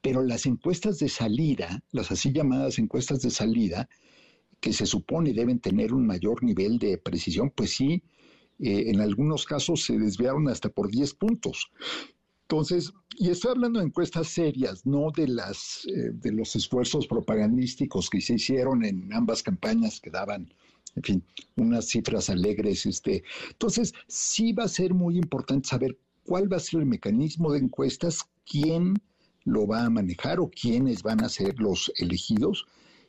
pero 0.00 0.22
las 0.22 0.46
encuestas 0.46 1.00
de 1.00 1.08
salida, 1.08 1.82
las 1.90 2.12
así 2.12 2.32
llamadas 2.32 2.78
encuestas 2.78 3.20
de 3.22 3.30
salida, 3.30 3.88
que 4.60 4.72
se 4.72 4.86
supone 4.86 5.32
deben 5.32 5.58
tener 5.58 5.92
un 5.92 6.06
mayor 6.06 6.44
nivel 6.44 6.78
de 6.78 6.98
precisión, 6.98 7.50
pues 7.50 7.70
sí, 7.74 8.04
eh, 8.60 8.84
en 8.86 9.00
algunos 9.00 9.44
casos 9.44 9.84
se 9.84 9.98
desviaron 9.98 10.48
hasta 10.48 10.68
por 10.68 10.88
10 10.88 11.14
puntos. 11.14 11.70
Entonces, 12.48 12.92
y 13.16 13.30
estoy 13.30 13.50
hablando 13.50 13.80
de 13.80 13.86
encuestas 13.86 14.28
serias, 14.28 14.86
no 14.86 15.10
de 15.10 15.26
las 15.26 15.84
eh, 15.86 16.12
de 16.12 16.30
los 16.30 16.54
esfuerzos 16.54 17.08
propagandísticos 17.08 18.08
que 18.08 18.20
se 18.20 18.34
hicieron 18.34 18.84
en 18.84 19.12
ambas 19.12 19.42
campañas 19.42 20.00
que 20.00 20.10
daban, 20.10 20.54
en 20.94 21.02
fin, 21.02 21.24
unas 21.56 21.88
cifras 21.88 22.30
alegres. 22.30 22.86
Este, 22.86 23.24
entonces, 23.50 23.94
sí 24.06 24.52
va 24.52 24.62
a 24.62 24.68
ser 24.68 24.94
muy 24.94 25.16
importante 25.16 25.68
saber 25.68 25.98
cuál 26.24 26.52
va 26.52 26.58
a 26.58 26.60
ser 26.60 26.80
el 26.80 26.86
mecanismo 26.86 27.50
de 27.50 27.58
encuestas, 27.58 28.24
quién 28.48 28.94
lo 29.42 29.66
va 29.66 29.84
a 29.84 29.90
manejar 29.90 30.38
o 30.38 30.48
quiénes 30.48 31.02
van 31.02 31.24
a 31.24 31.28
ser 31.28 31.58
los 31.58 31.90
elegidos. 31.96 32.64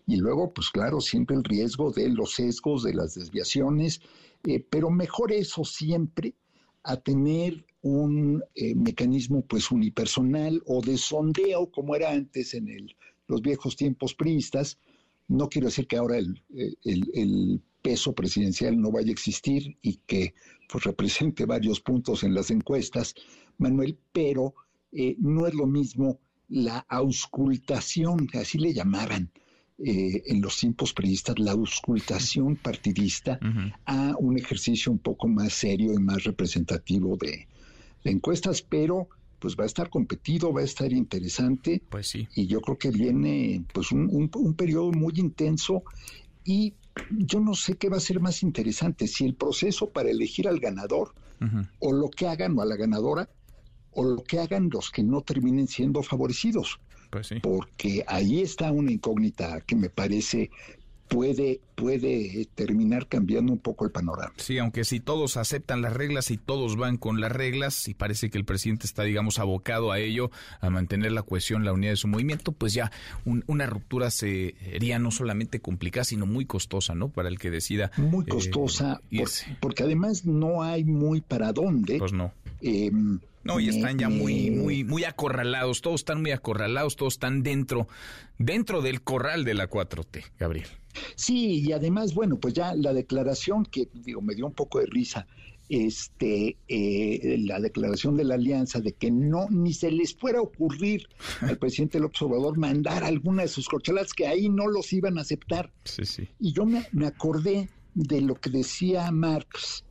Y 0.07 0.15
luego, 0.15 0.51
pues 0.51 0.71
claro, 0.71 0.99
siempre 0.99 1.35
el 1.35 1.43
riesgo 1.43 1.91
de 1.91 2.09
los 2.09 2.33
sesgos, 2.33 2.81
de 2.81 2.95
las 2.95 3.13
desviaciones, 3.13 4.01
eh, 4.47 4.65
pero 4.67 4.89
mejor 4.89 5.31
eso 5.31 5.63
siempre 5.63 6.33
a 6.81 6.95
tener 6.97 7.66
un 7.87 8.43
eh, 8.55 8.75
mecanismo 8.75 9.45
pues 9.45 9.71
unipersonal 9.71 10.61
o 10.65 10.81
de 10.81 10.97
sondeo 10.97 11.71
como 11.71 11.95
era 11.95 12.11
antes 12.11 12.53
en 12.53 12.67
el, 12.67 12.95
los 13.27 13.41
viejos 13.41 13.75
tiempos 13.75 14.13
priistas. 14.13 14.77
No 15.27 15.49
quiero 15.49 15.67
decir 15.67 15.87
que 15.87 15.97
ahora 15.97 16.17
el, 16.17 16.43
eh, 16.55 16.73
el, 16.83 17.61
peso 17.79 18.13
presidencial 18.13 18.81
no 18.81 18.91
vaya 18.91 19.09
a 19.09 19.11
existir 19.11 19.77
y 19.81 20.01
que 20.05 20.33
pues, 20.69 20.83
represente 20.83 21.45
varios 21.45 21.79
puntos 21.79 22.23
en 22.23 22.33
las 22.33 22.51
encuestas, 22.51 23.15
Manuel, 23.57 23.97
pero 24.11 24.55
eh, 24.91 25.15
no 25.19 25.47
es 25.47 25.53
lo 25.53 25.67
mismo 25.67 26.19
la 26.49 26.79
auscultación, 26.89 28.27
así 28.33 28.57
le 28.57 28.73
llamaban, 28.73 29.31
eh, 29.79 30.23
en 30.25 30.41
los 30.41 30.57
tiempos 30.57 30.91
periodistas 30.91 31.37
la 31.37 31.51
auscultación 31.51 32.55
partidista 32.55 33.39
a 33.85 34.15
un 34.17 34.37
ejercicio 34.37 34.91
un 34.91 34.97
poco 34.97 35.27
más 35.27 35.53
serio 35.53 35.93
y 35.93 35.99
más 35.99 36.23
representativo 36.23 37.15
de, 37.15 37.47
encuestas, 38.11 38.61
pero 38.61 39.07
pues 39.39 39.55
va 39.55 39.63
a 39.63 39.67
estar 39.67 39.89
competido, 39.89 40.51
va 40.51 40.61
a 40.61 40.65
estar 40.65 40.91
interesante. 40.91 41.81
Pues 41.89 42.07
sí. 42.07 42.27
Y 42.35 42.47
yo 42.47 42.61
creo 42.61 42.77
que 42.77 42.89
viene 42.89 43.63
pues 43.73 43.91
un, 43.91 44.29
un, 44.33 44.53
periodo 44.55 44.91
muy 44.91 45.13
intenso 45.17 45.83
y 46.43 46.73
yo 47.11 47.39
no 47.39 47.53
sé 47.53 47.75
qué 47.75 47.89
va 47.89 47.97
a 47.97 48.01
ser 48.01 48.19
más 48.19 48.41
interesante, 48.41 49.07
si 49.07 49.25
el 49.25 49.35
proceso 49.35 49.89
para 49.89 50.09
elegir 50.09 50.47
al 50.47 50.59
ganador 50.59 51.13
o 51.79 51.93
lo 51.93 52.09
que 52.09 52.27
hagan 52.27 52.57
o 52.57 52.61
a 52.63 52.65
la 52.65 52.75
ganadora 52.75 53.29
o 53.91 54.03
lo 54.03 54.23
que 54.23 54.39
hagan 54.39 54.69
los 54.71 54.89
que 54.89 55.03
no 55.03 55.21
terminen 55.21 55.67
siendo 55.67 56.01
favorecidos. 56.01 56.79
Pues 57.11 57.29
Porque 57.41 58.03
ahí 58.07 58.41
está 58.41 58.71
una 58.71 58.91
incógnita 58.91 59.61
que 59.61 59.75
me 59.75 59.89
parece 59.89 60.49
puede, 61.07 61.61
puede 61.75 62.47
terminar 62.55 63.07
cambiando 63.07 63.51
un 63.51 63.59
poco 63.59 63.85
el 63.85 63.91
panorama. 63.91 64.33
Sí, 64.37 64.57
aunque 64.57 64.83
si 64.83 64.99
todos 64.99 65.37
aceptan 65.37 65.81
las 65.81 65.93
reglas 65.93 66.31
y 66.31 66.37
todos 66.37 66.75
van 66.75 66.97
con 66.97 67.21
las 67.21 67.31
reglas 67.31 67.87
y 67.87 67.93
parece 67.93 68.29
que 68.29 68.37
el 68.37 68.45
presidente 68.45 68.85
está, 68.85 69.03
digamos, 69.03 69.39
abocado 69.39 69.91
a 69.91 69.99
ello, 69.99 70.31
a 70.61 70.69
mantener 70.69 71.11
la 71.11 71.23
cohesión, 71.23 71.65
la 71.65 71.73
unidad 71.73 71.91
de 71.91 71.97
su 71.97 72.07
movimiento, 72.07 72.51
pues 72.51 72.73
ya 72.73 72.91
una 73.25 73.65
ruptura 73.65 74.11
sería 74.11 74.99
no 74.99 75.11
solamente 75.11 75.59
complicada, 75.59 76.03
sino 76.03 76.25
muy 76.25 76.45
costosa, 76.45 76.95
¿no? 76.95 77.09
Para 77.09 77.29
el 77.29 77.39
que 77.39 77.51
decida. 77.51 77.91
Muy 77.97 78.25
eh, 78.25 78.29
costosa, 78.29 79.01
porque 79.59 79.83
además 79.83 80.25
no 80.25 80.63
hay 80.63 80.83
muy 80.83 81.21
para 81.21 81.53
dónde. 81.53 81.97
Pues 81.99 82.13
no. 82.13 82.31
Em, 82.61 83.19
no, 83.47 83.59
y 83.61 83.69
están 83.69 83.97
ya 83.97 84.09
muy, 84.09 84.51
muy, 84.51 84.83
muy 84.83 85.05
acorralados, 85.05 85.81
todos 85.81 86.01
están 86.01 86.21
muy 86.21 86.31
acorralados, 86.31 86.97
todos 86.97 87.13
están 87.13 87.43
dentro, 87.43 87.87
dentro 88.37 88.81
del 88.81 89.01
corral 89.01 89.45
de 89.45 89.53
la 89.53 89.69
4T, 89.69 90.25
Gabriel. 90.37 90.67
Sí, 91.15 91.61
y 91.65 91.71
además, 91.71 92.13
bueno, 92.13 92.37
pues 92.37 92.53
ya 92.53 92.75
la 92.75 92.93
declaración 92.93 93.65
que, 93.65 93.87
digo, 93.93 94.21
me 94.21 94.35
dio 94.35 94.45
un 94.45 94.53
poco 94.53 94.79
de 94.79 94.87
risa, 94.87 95.27
este, 95.69 96.57
eh, 96.67 97.37
la 97.39 97.59
declaración 97.59 98.17
de 98.17 98.25
la 98.25 98.35
alianza 98.35 98.79
de 98.79 98.93
que 98.93 99.11
no, 99.11 99.47
ni 99.49 99.73
se 99.73 99.91
les 99.91 100.13
fuera 100.13 100.39
a 100.39 100.41
ocurrir 100.41 101.07
al 101.41 101.57
presidente 101.59 101.99
López 101.99 102.21
Obrador 102.21 102.57
mandar 102.57 103.03
alguna 103.03 103.43
de 103.43 103.47
sus 103.47 103.67
corcholatas 103.67 104.13
que 104.13 104.27
ahí 104.27 104.49
no 104.49 104.67
los 104.67 104.91
iban 104.91 105.17
a 105.17 105.21
aceptar. 105.21 105.71
Sí, 105.85 106.05
sí. 106.05 106.27
Y 106.39 106.51
yo 106.51 106.65
me, 106.65 106.85
me 106.91 107.07
acordé 107.07 107.69
de 107.93 108.21
lo 108.21 108.35
que 108.35 108.49
decía 108.49 109.09
Marx 109.11 109.83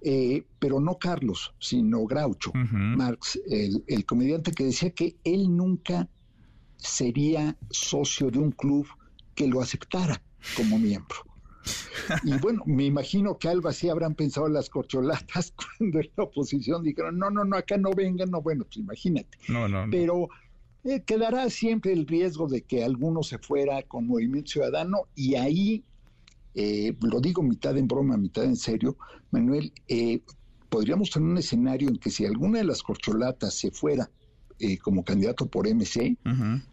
eh, 0.00 0.44
pero 0.58 0.80
no 0.80 0.98
Carlos, 0.98 1.54
sino 1.58 2.04
Groucho 2.06 2.52
Marx, 2.54 3.40
el, 3.48 3.84
el 3.86 4.04
comediante 4.04 4.52
que 4.52 4.64
decía 4.64 4.90
que 4.90 5.16
él 5.24 5.56
nunca 5.56 6.08
sería 6.76 7.56
socio 7.70 8.30
de 8.30 8.38
un 8.38 8.52
club 8.52 8.86
que 9.34 9.46
lo 9.46 9.60
aceptara 9.60 10.22
como 10.56 10.78
miembro. 10.78 11.16
Y 12.24 12.32
bueno, 12.40 12.62
me 12.66 12.84
imagino 12.84 13.38
que 13.38 13.48
algo 13.48 13.68
así 13.68 13.88
habrán 13.88 14.14
pensado 14.14 14.48
las 14.48 14.70
corcholatas 14.70 15.52
cuando 15.78 16.00
en 16.00 16.10
la 16.16 16.24
oposición 16.24 16.82
dijeron, 16.82 17.18
no, 17.18 17.30
no, 17.30 17.44
no, 17.44 17.56
acá 17.56 17.76
no 17.76 17.90
vengan, 17.90 18.30
no, 18.30 18.40
bueno, 18.40 18.64
pues 18.64 18.78
imagínate. 18.78 19.38
No, 19.48 19.68
no, 19.68 19.86
no. 19.86 19.90
Pero 19.90 20.28
eh, 20.84 21.02
quedará 21.04 21.50
siempre 21.50 21.92
el 21.92 22.06
riesgo 22.06 22.48
de 22.48 22.62
que 22.62 22.84
alguno 22.84 23.22
se 23.22 23.38
fuera 23.38 23.82
con 23.82 24.06
Movimiento 24.06 24.52
Ciudadano 24.52 25.02
y 25.14 25.34
ahí, 25.34 25.84
eh, 26.60 26.96
lo 27.00 27.20
digo 27.20 27.40
mitad 27.40 27.76
en 27.78 27.86
broma, 27.86 28.16
mitad 28.16 28.44
en 28.44 28.56
serio, 28.56 28.96
Manuel, 29.30 29.72
eh, 29.86 30.22
podríamos 30.68 31.10
tener 31.10 31.28
un 31.28 31.38
escenario 31.38 31.88
en 31.88 31.98
que 31.98 32.10
si 32.10 32.26
alguna 32.26 32.58
de 32.58 32.64
las 32.64 32.82
corcholatas 32.82 33.54
se 33.54 33.70
fuera 33.70 34.10
como 34.82 35.04
candidato 35.04 35.46
por 35.46 35.72
MC, 35.72 36.16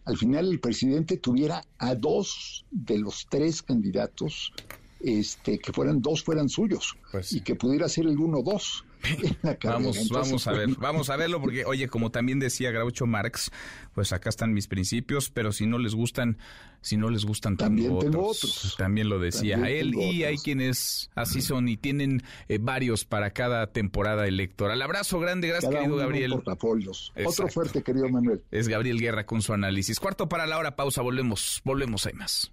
al 0.04 0.16
final 0.16 0.50
el 0.50 0.58
presidente 0.58 1.18
tuviera 1.18 1.62
a 1.78 1.94
dos 1.94 2.66
de 2.72 2.98
los 2.98 3.28
tres 3.30 3.62
candidatos 3.62 4.52
este, 4.98 5.60
que 5.60 5.72
fueran 5.72 6.02
dos 6.02 6.24
fueran 6.24 6.48
suyos 6.48 6.96
Pues 7.12 7.32
y 7.32 7.42
que 7.42 7.54
pudiera 7.54 7.88
ser 7.88 8.06
el 8.06 8.18
uno 8.18 8.42
dos. 8.42 8.84
Vamos, 9.64 10.08
vamos 10.08 10.46
a 10.46 10.52
ver, 10.52 10.68
vamos 10.78 11.10
a 11.10 11.16
verlo 11.16 11.40
porque, 11.40 11.64
oye, 11.64 11.88
como 11.88 12.10
también 12.10 12.38
decía 12.38 12.70
Groucho 12.70 13.06
Marx, 13.06 13.50
pues 13.94 14.12
acá 14.12 14.28
están 14.28 14.52
mis 14.52 14.66
principios, 14.66 15.30
pero 15.30 15.52
si 15.52 15.66
no 15.66 15.78
les 15.78 15.94
gustan, 15.94 16.38
si 16.80 16.96
no 16.96 17.10
les 17.10 17.24
gustan 17.24 17.56
También 17.56 17.88
tengo 17.88 18.00
tengo 18.00 18.26
otros. 18.26 18.44
otros. 18.44 18.76
También 18.76 19.08
lo 19.08 19.18
decía 19.18 19.56
También 19.56 19.78
él 19.78 19.94
y 19.94 20.24
hay 20.24 20.36
quienes 20.36 21.10
así 21.14 21.40
son 21.40 21.68
y 21.68 21.76
tienen 21.76 22.22
eh, 22.48 22.58
varios 22.60 23.04
para 23.04 23.30
cada 23.30 23.68
temporada 23.72 24.26
electoral. 24.26 24.80
Abrazo 24.82 25.20
grande, 25.20 25.48
gracias 25.48 25.70
cada 25.70 25.82
querido 25.84 25.96
uno 25.96 26.02
Gabriel. 26.04 26.30
portafolios. 26.32 27.12
Otro 27.24 27.48
fuerte, 27.48 27.82
querido 27.82 28.08
Manuel. 28.08 28.42
Es 28.50 28.68
Gabriel 28.68 29.00
Guerra 29.00 29.26
con 29.26 29.42
su 29.42 29.52
análisis. 29.52 30.00
Cuarto 30.00 30.28
para 30.28 30.46
la 30.46 30.58
hora, 30.58 30.76
pausa, 30.76 31.02
volvemos, 31.02 31.60
volvemos, 31.64 32.06
hay 32.06 32.14
más. 32.14 32.52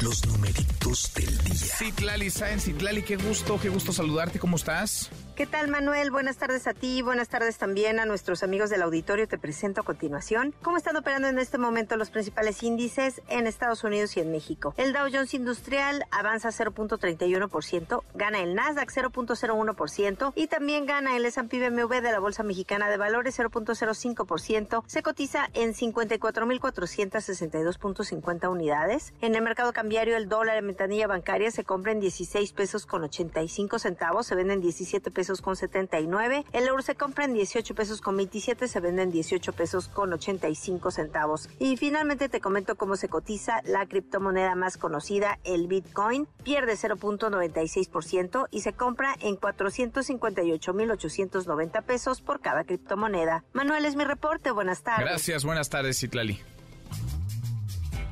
Los 0.00 0.26
numeritos 0.26 1.12
del 1.14 1.38
día. 1.38 1.76
Citlali 1.78 2.30
Sáenz, 2.30 2.64
Citlali, 2.64 3.02
qué 3.02 3.16
gusto, 3.16 3.58
qué 3.60 3.68
gusto 3.68 3.92
saludarte, 3.92 4.38
¿cómo 4.38 4.56
estás? 4.56 5.10
¿Qué 5.38 5.46
tal, 5.46 5.68
Manuel? 5.68 6.10
Buenas 6.10 6.36
tardes 6.36 6.66
a 6.66 6.74
ti, 6.74 7.00
buenas 7.00 7.28
tardes 7.28 7.58
también 7.58 8.00
a 8.00 8.06
nuestros 8.06 8.42
amigos 8.42 8.70
del 8.70 8.82
auditorio. 8.82 9.28
Te 9.28 9.38
presento 9.38 9.82
a 9.82 9.84
continuación 9.84 10.52
cómo 10.62 10.76
están 10.76 10.96
operando 10.96 11.28
en 11.28 11.38
este 11.38 11.58
momento 11.58 11.96
los 11.96 12.10
principales 12.10 12.60
índices 12.64 13.22
en 13.28 13.46
Estados 13.46 13.84
Unidos 13.84 14.16
y 14.16 14.20
en 14.20 14.32
México. 14.32 14.74
El 14.76 14.92
Dow 14.92 15.06
Jones 15.12 15.34
Industrial 15.34 16.04
avanza 16.10 16.48
0.31%, 16.48 18.02
gana 18.14 18.40
el 18.40 18.56
Nasdaq 18.56 18.90
0.01% 18.90 20.32
y 20.34 20.48
también 20.48 20.86
gana 20.86 21.16
el 21.16 21.24
S&P 21.24 21.70
BMW 21.70 22.00
de 22.00 22.10
la 22.10 22.18
Bolsa 22.18 22.42
Mexicana 22.42 22.90
de 22.90 22.96
Valores 22.96 23.38
0.05%. 23.38 24.82
Se 24.88 25.04
cotiza 25.04 25.50
en 25.54 25.72
54.462.50 25.72 28.50
unidades. 28.50 29.14
En 29.20 29.36
el 29.36 29.42
mercado 29.42 29.72
cambiario, 29.72 30.16
el 30.16 30.28
dólar 30.28 30.56
en 30.56 30.66
ventanilla 30.66 31.06
bancaria 31.06 31.52
se 31.52 31.62
compra 31.62 31.92
en 31.92 32.00
16 32.00 32.52
pesos 32.54 32.86
con 32.86 33.04
85 33.04 33.78
centavos, 33.78 34.26
se 34.26 34.34
vende 34.34 34.54
en 34.54 34.62
17 34.62 35.12
pesos 35.12 35.27
con 35.42 35.56
79. 35.56 36.44
El 36.52 36.66
euro 36.66 36.82
se 36.82 36.94
compra 36.94 37.24
en 37.24 37.34
18 37.34 37.74
pesos 37.74 38.00
con 38.00 38.16
27, 38.16 38.66
se 38.66 38.80
vende 38.80 39.02
en 39.02 39.10
18 39.10 39.52
pesos 39.52 39.88
con 39.88 40.10
85 40.12 40.90
centavos. 40.90 41.48
Y 41.58 41.76
finalmente 41.76 42.28
te 42.28 42.40
comento 42.40 42.76
cómo 42.76 42.96
se 42.96 43.08
cotiza 43.08 43.60
la 43.64 43.86
criptomoneda 43.86 44.54
más 44.54 44.78
conocida, 44.78 45.38
el 45.44 45.68
Bitcoin. 45.68 46.26
Pierde 46.42 46.74
0.96% 46.74 48.48
y 48.50 48.62
se 48.62 48.72
compra 48.72 49.14
en 49.20 49.36
458.890 49.36 51.82
pesos 51.82 52.20
por 52.20 52.40
cada 52.40 52.64
criptomoneda. 52.64 53.44
Manuel 53.52 53.84
es 53.84 53.94
mi 53.96 54.04
reporte, 54.04 54.50
buenas 54.50 54.82
tardes. 54.82 55.04
Gracias, 55.04 55.44
buenas 55.44 55.68
tardes, 55.68 55.98
Citlali. 55.98 56.40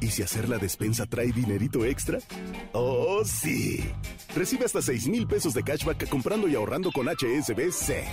¿Y 0.00 0.08
si 0.08 0.22
hacer 0.22 0.48
la 0.48 0.58
despensa 0.58 1.06
trae 1.06 1.32
dinerito 1.32 1.84
extra? 1.84 2.18
¡Oh, 2.72 3.22
sí! 3.24 3.84
Recibe 4.34 4.64
hasta 4.64 4.82
6 4.82 5.08
mil 5.08 5.26
pesos 5.26 5.54
de 5.54 5.62
cashback 5.62 6.08
comprando 6.08 6.48
y 6.48 6.54
ahorrando 6.54 6.90
con 6.92 7.08
HSBC. 7.08 8.04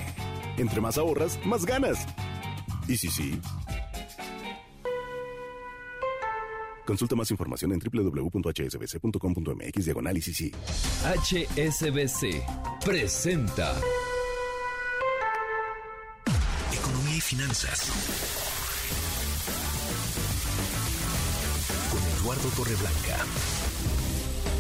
Entre 0.58 0.82
más 0.82 0.98
ahorras, 0.98 1.40
más 1.46 1.66
ganas. 1.66 2.06
¿Y 2.88 2.98
si 2.98 3.10
sí? 3.10 3.40
Consulta 6.86 7.16
más 7.16 7.32
información 7.32 7.72
en 7.72 7.80
www.hsbc.com.mx 7.80 9.86
diagonal 9.86 10.18
y 10.18 10.22
si 10.22 10.34
sí. 10.34 10.52
HSBC 11.04 12.44
presenta 12.84 13.74
Economía 16.74 17.16
y 17.16 17.22
finanzas. 17.22 18.43
Eduardo 22.34 22.50
Torreblanca. 22.58 23.26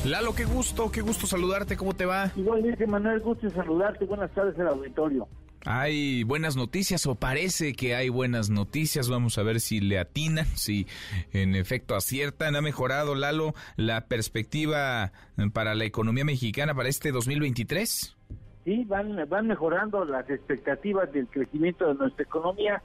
Lalo, 0.05 0.35
qué 0.35 0.45
gusto, 0.45 0.91
qué 0.91 1.01
gusto 1.01 1.25
saludarte, 1.25 1.75
¿cómo 1.75 1.95
te 1.95 2.05
va? 2.05 2.31
Igualmente, 2.35 2.85
Manuel, 2.85 3.19
gusto 3.21 3.47
en 3.47 3.53
saludarte. 3.53 4.05
Buenas 4.05 4.31
tardes 4.31 4.59
al 4.59 4.67
auditorio. 4.67 5.27
Hay 5.65 6.23
buenas 6.23 6.57
noticias 6.57 7.07
o 7.07 7.15
parece 7.15 7.73
que 7.73 7.95
hay 7.95 8.09
buenas 8.09 8.49
noticias. 8.49 9.09
Vamos 9.09 9.37
a 9.37 9.43
ver 9.43 9.59
si 9.59 9.79
le 9.79 9.97
atinan, 9.97 10.45
si 10.55 10.85
en 11.31 11.55
efecto 11.55 11.95
aciertan. 11.95 12.55
Ha 12.55 12.61
mejorado, 12.61 13.15
Lalo, 13.15 13.53
la 13.75 14.07
perspectiva 14.07 15.11
para 15.53 15.73
la 15.73 15.85
economía 15.85 16.25
mexicana 16.25 16.75
para 16.75 16.89
este 16.89 17.11
2023. 17.11 18.17
Sí, 18.65 18.83
van, 18.85 19.17
van 19.27 19.47
mejorando 19.47 20.05
las 20.05 20.29
expectativas 20.29 21.11
del 21.11 21.27
crecimiento 21.27 21.87
de 21.87 21.95
nuestra 21.95 22.23
economía. 22.23 22.83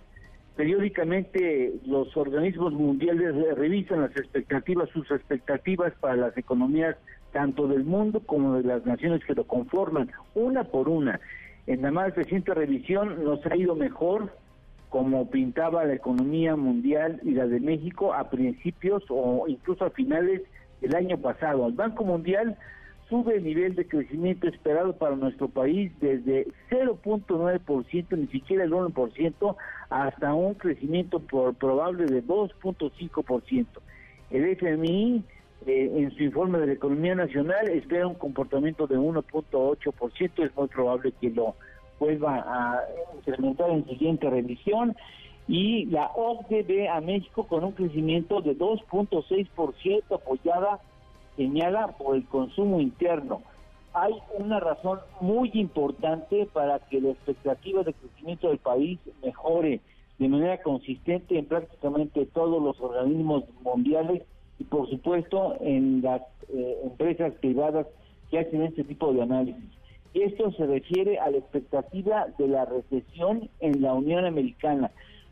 Periódicamente 0.58 1.72
los 1.86 2.16
organismos 2.16 2.72
mundiales 2.72 3.32
revisan 3.56 4.00
las 4.00 4.10
expectativas, 4.16 4.88
sus 4.88 5.08
expectativas 5.12 5.92
para 6.00 6.16
las 6.16 6.36
economías 6.36 6.96
tanto 7.32 7.68
del 7.68 7.84
mundo 7.84 8.18
como 8.26 8.56
de 8.56 8.64
las 8.64 8.84
naciones 8.84 9.24
que 9.24 9.36
lo 9.36 9.44
conforman, 9.44 10.10
una 10.34 10.64
por 10.64 10.88
una. 10.88 11.20
En 11.68 11.82
la 11.82 11.92
más 11.92 12.12
reciente 12.16 12.54
revisión 12.54 13.22
nos 13.22 13.46
ha 13.46 13.54
ido 13.54 13.76
mejor 13.76 14.32
como 14.88 15.30
pintaba 15.30 15.84
la 15.84 15.94
economía 15.94 16.56
mundial 16.56 17.20
y 17.22 17.34
la 17.34 17.46
de 17.46 17.60
México 17.60 18.12
a 18.12 18.28
principios 18.28 19.04
o 19.10 19.44
incluso 19.46 19.84
a 19.84 19.90
finales 19.90 20.42
del 20.80 20.96
año 20.96 21.18
pasado. 21.18 21.68
El 21.68 21.74
Banco 21.74 22.02
Mundial 22.02 22.58
sube 23.08 23.36
el 23.36 23.44
nivel 23.44 23.74
de 23.74 23.86
crecimiento 23.86 24.48
esperado 24.48 24.96
para 24.96 25.16
nuestro 25.16 25.48
país 25.48 25.92
desde 26.00 26.46
0.9%, 26.70 28.16
ni 28.16 28.26
siquiera 28.28 28.64
el 28.64 28.72
1%, 28.72 29.56
hasta 29.90 30.34
un 30.34 30.54
crecimiento 30.54 31.20
por- 31.20 31.54
probable 31.54 32.06
de 32.06 32.22
2.5%. 32.22 33.66
El 34.30 34.44
FMI, 34.44 35.24
eh, 35.66 35.92
en 35.96 36.10
su 36.16 36.22
informe 36.22 36.58
de 36.58 36.66
la 36.66 36.72
economía 36.74 37.14
nacional, 37.14 37.68
espera 37.70 38.06
un 38.06 38.14
comportamiento 38.14 38.86
de 38.86 38.98
1.8%, 38.98 40.44
es 40.44 40.56
muy 40.56 40.68
probable 40.68 41.12
que 41.20 41.30
lo 41.30 41.54
vuelva 41.98 42.44
a 42.46 42.82
incrementar 43.16 43.70
en 43.70 43.86
siguiente 43.86 44.28
revisión. 44.28 44.94
Y 45.48 45.86
la 45.86 46.10
OCDE 46.14 46.62
ve 46.62 46.88
a 46.90 47.00
México 47.00 47.46
con 47.46 47.64
un 47.64 47.72
crecimiento 47.72 48.42
de 48.42 48.54
2.6% 48.54 50.02
apoyada 50.14 50.78
señala 51.38 51.86
por 51.96 52.16
el 52.16 52.24
consumo 52.26 52.80
interno. 52.80 53.40
Hay 53.94 54.12
una 54.36 54.60
razón 54.60 54.98
muy 55.20 55.50
importante 55.54 56.46
para 56.52 56.80
que 56.80 57.00
la 57.00 57.10
expectativa 57.10 57.82
de 57.84 57.94
crecimiento 57.94 58.48
del 58.48 58.58
país 58.58 58.98
mejore 59.24 59.80
de 60.18 60.28
manera 60.28 60.60
consistente 60.62 61.38
en 61.38 61.46
prácticamente 61.46 62.26
todos 62.26 62.60
los 62.62 62.78
organismos 62.80 63.44
mundiales 63.62 64.24
y 64.58 64.64
por 64.64 64.90
supuesto 64.90 65.54
en 65.60 66.02
las 66.02 66.22
eh, 66.52 66.80
empresas 66.82 67.32
privadas 67.34 67.86
que 68.30 68.40
hacen 68.40 68.62
este 68.62 68.82
tipo 68.82 69.12
de 69.12 69.22
análisis. 69.22 69.64
Esto 70.14 70.50
se 70.52 70.66
refiere 70.66 71.18
a 71.18 71.30
la 71.30 71.38
expectativa 71.38 72.26
de 72.36 72.48
la 72.48 72.64
recesión 72.64 73.48
en 73.60 73.80
la 73.80 73.94
Unión 73.94 74.24
Americana. 74.24 74.90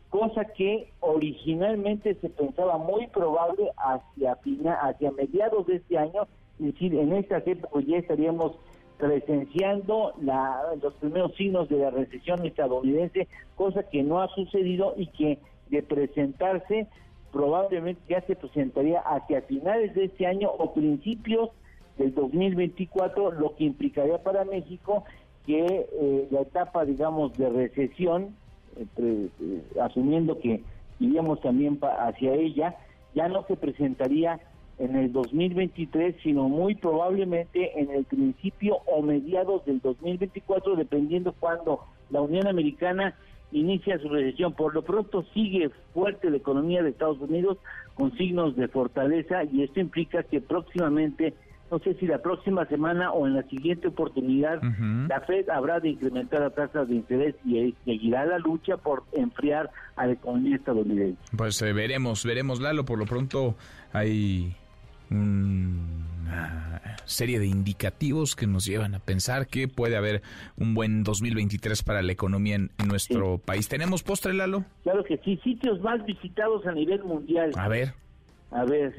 Cosa 0.09 0.45
que 0.45 0.91
originalmente 0.99 2.15
se 2.15 2.29
pensaba 2.29 2.77
muy 2.77 3.07
probable 3.07 3.71
hacia, 3.77 4.37
hacia 4.81 5.11
mediados 5.11 5.67
de 5.67 5.75
este 5.75 5.97
año, 5.97 6.27
es 6.59 6.73
decir, 6.73 6.95
en 6.95 7.13
esta 7.13 7.37
época 7.37 7.79
ya 7.85 7.97
estaríamos 7.97 8.53
presenciando 8.97 10.13
la, 10.21 10.61
los 10.81 10.93
primeros 10.95 11.35
signos 11.35 11.69
de 11.69 11.77
la 11.77 11.91
recesión 11.91 12.43
estadounidense, 12.45 13.27
cosa 13.55 13.83
que 13.83 14.01
no 14.01 14.21
ha 14.21 14.27
sucedido 14.29 14.93
y 14.97 15.07
que 15.07 15.39
de 15.69 15.83
presentarse 15.83 16.87
probablemente 17.31 18.01
ya 18.09 18.21
se 18.21 18.35
presentaría 18.35 19.01
hacia 19.01 19.41
finales 19.43 19.93
de 19.93 20.05
este 20.05 20.25
año 20.25 20.49
o 20.49 20.73
principios 20.73 21.49
del 21.97 22.13
2024, 22.15 23.31
lo 23.33 23.55
que 23.55 23.65
implicaría 23.65 24.17
para 24.23 24.45
México 24.45 25.03
que 25.45 25.87
eh, 25.91 26.27
la 26.31 26.41
etapa, 26.41 26.83
digamos, 26.85 27.37
de 27.37 27.49
recesión, 27.49 28.35
eh, 28.97 29.29
asumiendo 29.81 30.39
que 30.39 30.61
iríamos 30.99 31.41
también 31.41 31.79
hacia 31.99 32.33
ella, 32.33 32.75
ya 33.13 33.27
no 33.27 33.45
se 33.47 33.55
presentaría 33.55 34.39
en 34.79 34.95
el 34.95 35.11
2023, 35.11 36.15
sino 36.21 36.49
muy 36.49 36.75
probablemente 36.75 37.79
en 37.79 37.89
el 37.91 38.05
principio 38.05 38.77
o 38.85 39.01
mediados 39.01 39.65
del 39.65 39.79
2024, 39.81 40.75
dependiendo 40.75 41.33
cuando 41.33 41.81
la 42.09 42.21
Unión 42.21 42.47
Americana 42.47 43.15
inicia 43.51 43.99
su 43.99 44.09
recesión. 44.09 44.53
Por 44.53 44.73
lo 44.73 44.83
pronto 44.83 45.23
sigue 45.33 45.69
fuerte 45.93 46.29
la 46.29 46.37
economía 46.37 46.83
de 46.83 46.89
Estados 46.89 47.19
Unidos 47.19 47.57
con 47.95 48.15
signos 48.17 48.55
de 48.55 48.67
fortaleza 48.67 49.43
y 49.45 49.63
esto 49.63 49.79
implica 49.79 50.23
que 50.23 50.41
próximamente, 50.41 51.33
no 51.69 51.79
sé 51.79 51.95
si 51.95 52.07
la 52.07 52.21
próxima 52.21 52.65
semana 52.67 53.11
o 53.11 53.27
en 53.27 53.33
la 53.33 53.43
siguiente 53.43 53.89
oportunidad, 53.89 54.61
la 54.61 55.21
Fed 55.21 55.49
habrá 55.49 55.79
de 55.79 55.89
incrementar 55.89 56.41
la 56.41 56.49
tasa 56.49 56.85
de 56.85 56.95
interés 56.95 57.35
y 57.45 57.75
seguirá 57.85 58.25
la 58.25 58.39
lucha 58.39 58.77
por 58.77 59.03
enfriar 59.13 59.69
a 59.95 60.07
la 60.07 60.13
economía 60.13 60.55
estadounidense. 60.55 61.17
Pues 61.35 61.61
eh, 61.61 61.73
veremos, 61.73 62.25
veremos 62.25 62.61
Lalo, 62.61 62.85
por 62.85 62.99
lo 62.99 63.05
pronto 63.05 63.55
hay 63.91 64.55
una 65.09 66.81
serie 67.05 67.39
de 67.39 67.47
indicativos 67.47 68.35
que 68.35 68.47
nos 68.47 68.65
llevan 68.65 68.95
a 68.95 68.99
pensar 68.99 69.47
que 69.47 69.67
puede 69.67 69.95
haber 69.95 70.21
un 70.57 70.73
buen 70.73 71.03
2023 71.03 71.83
para 71.83 72.01
la 72.01 72.11
economía 72.11 72.55
en, 72.55 72.69
nuestro 72.87 73.37
país. 73.37 73.67
¿Tenemos 73.67 74.03
postre, 74.03 74.33
Lalo? 74.33 74.63
Claro 74.83 75.03
que 75.03 75.17
sí, 75.17 75.37
sitios 75.43 75.81
más 75.81 76.05
visitados 76.05 76.65
a 76.65 76.71
nivel 76.71 77.03
mundial. 77.03 77.51
A 77.55 77.67
ver. 77.67 77.93
A 78.51 78.63
ver. 78.63 78.95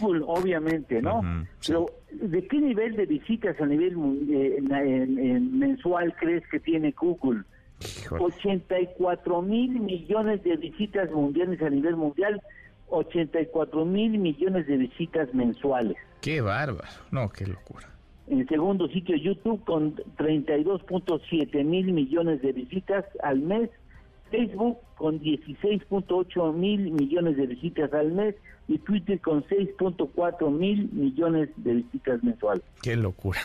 Google, 0.00 0.24
obviamente, 0.26 1.02
¿no? 1.02 1.20
Pero, 1.66 1.86
¿de 2.10 2.46
qué 2.46 2.58
nivel 2.58 2.96
de 2.96 3.06
visitas 3.06 3.60
a 3.60 3.66
nivel 3.66 3.94
eh, 4.30 5.40
mensual 5.40 6.14
crees 6.18 6.42
que 6.50 6.58
tiene 6.58 6.92
Google? 6.92 7.42
84 8.10 9.42
mil 9.42 9.80
millones 9.80 10.42
de 10.42 10.56
visitas 10.56 11.10
mundiales 11.12 11.62
a 11.62 11.70
nivel 11.70 11.96
mundial 11.96 12.42
84 12.90 13.84
mil 13.84 14.18
millones 14.18 14.66
de 14.66 14.76
visitas 14.76 15.32
mensuales. 15.34 15.96
Qué 16.20 16.40
bárbaro, 16.40 16.88
no, 17.10 17.28
qué 17.28 17.46
locura. 17.46 17.88
En 18.26 18.40
el 18.40 18.48
segundo 18.48 18.88
sitio 18.88 19.16
YouTube 19.16 19.64
con 19.64 19.96
32.7 19.96 21.64
mil 21.64 21.92
millones 21.92 22.42
de 22.42 22.52
visitas 22.52 23.04
al 23.22 23.40
mes, 23.40 23.70
Facebook 24.30 24.78
con 24.96 25.20
16.8 25.20 26.54
mil 26.54 26.90
millones 26.92 27.36
de 27.36 27.46
visitas 27.46 27.92
al 27.92 28.12
mes 28.12 28.34
y 28.66 28.78
Twitter 28.78 29.20
con 29.20 29.42
6.4 29.44 30.50
mil 30.50 30.88
millones 30.92 31.48
de 31.56 31.74
visitas 31.74 32.22
mensuales. 32.22 32.62
Qué 32.82 32.96
locura, 32.96 33.40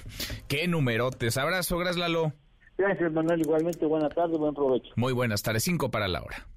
qué 0.48 0.68
numerotes. 0.68 1.38
Abrazo, 1.38 1.78
gracias 1.78 1.98
Lalo. 1.98 2.34
Gracias 2.78 3.12
Manuel, 3.14 3.42
igualmente 3.42 3.86
buena 3.86 4.10
tarde, 4.10 4.38
buen 4.38 4.54
provecho. 4.54 4.92
Muy 4.96 5.14
buenas 5.14 5.44
tardes, 5.44 5.64
5 5.64 5.92
para 5.92 6.08
la 6.08 6.22
hora. 6.22 6.48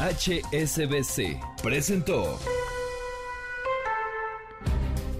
HSBC 0.00 1.38
presentó. 1.62 2.38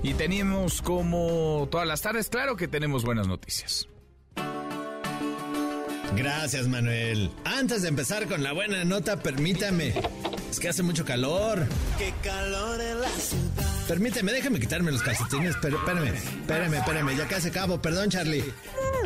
Y 0.03 0.13
tenemos 0.15 0.83
como 0.83 1.67
todas 1.71 1.87
las 1.87 2.03
tardes, 2.03 2.29
claro 2.29 2.57
que 2.57 2.69
tenemos 2.69 3.05
buenas 3.05 3.27
noticias. 3.27 3.89
Gracias, 6.17 6.69
Manuel. 6.69 7.31
Antes 7.45 7.83
de 7.83 7.89
empezar 7.89 8.27
con 8.27 8.43
la 8.43 8.53
buena 8.53 8.85
nota, 8.85 9.17
permítame. 9.21 9.95
Es 10.51 10.61
que 10.61 10.69
hace 10.69 10.83
mucho 10.83 11.05
calor. 11.05 11.67
Qué 11.99 12.13
calor 12.23 12.81
en 12.81 13.01
la 13.01 13.09
ciudad. 13.09 13.65
Permíteme, 13.89 14.33
déjame 14.33 14.61
quitarme 14.61 14.93
los 14.93 15.03
calcetines, 15.03 15.57
pero 15.61 15.79
espérame, 15.79 16.15
espérame, 16.15 16.75
espérame, 16.75 17.17
ya 17.17 17.29
casi 17.29 17.49
acabo, 17.49 17.83
perdón 17.83 18.09
Charlie. 18.09 18.45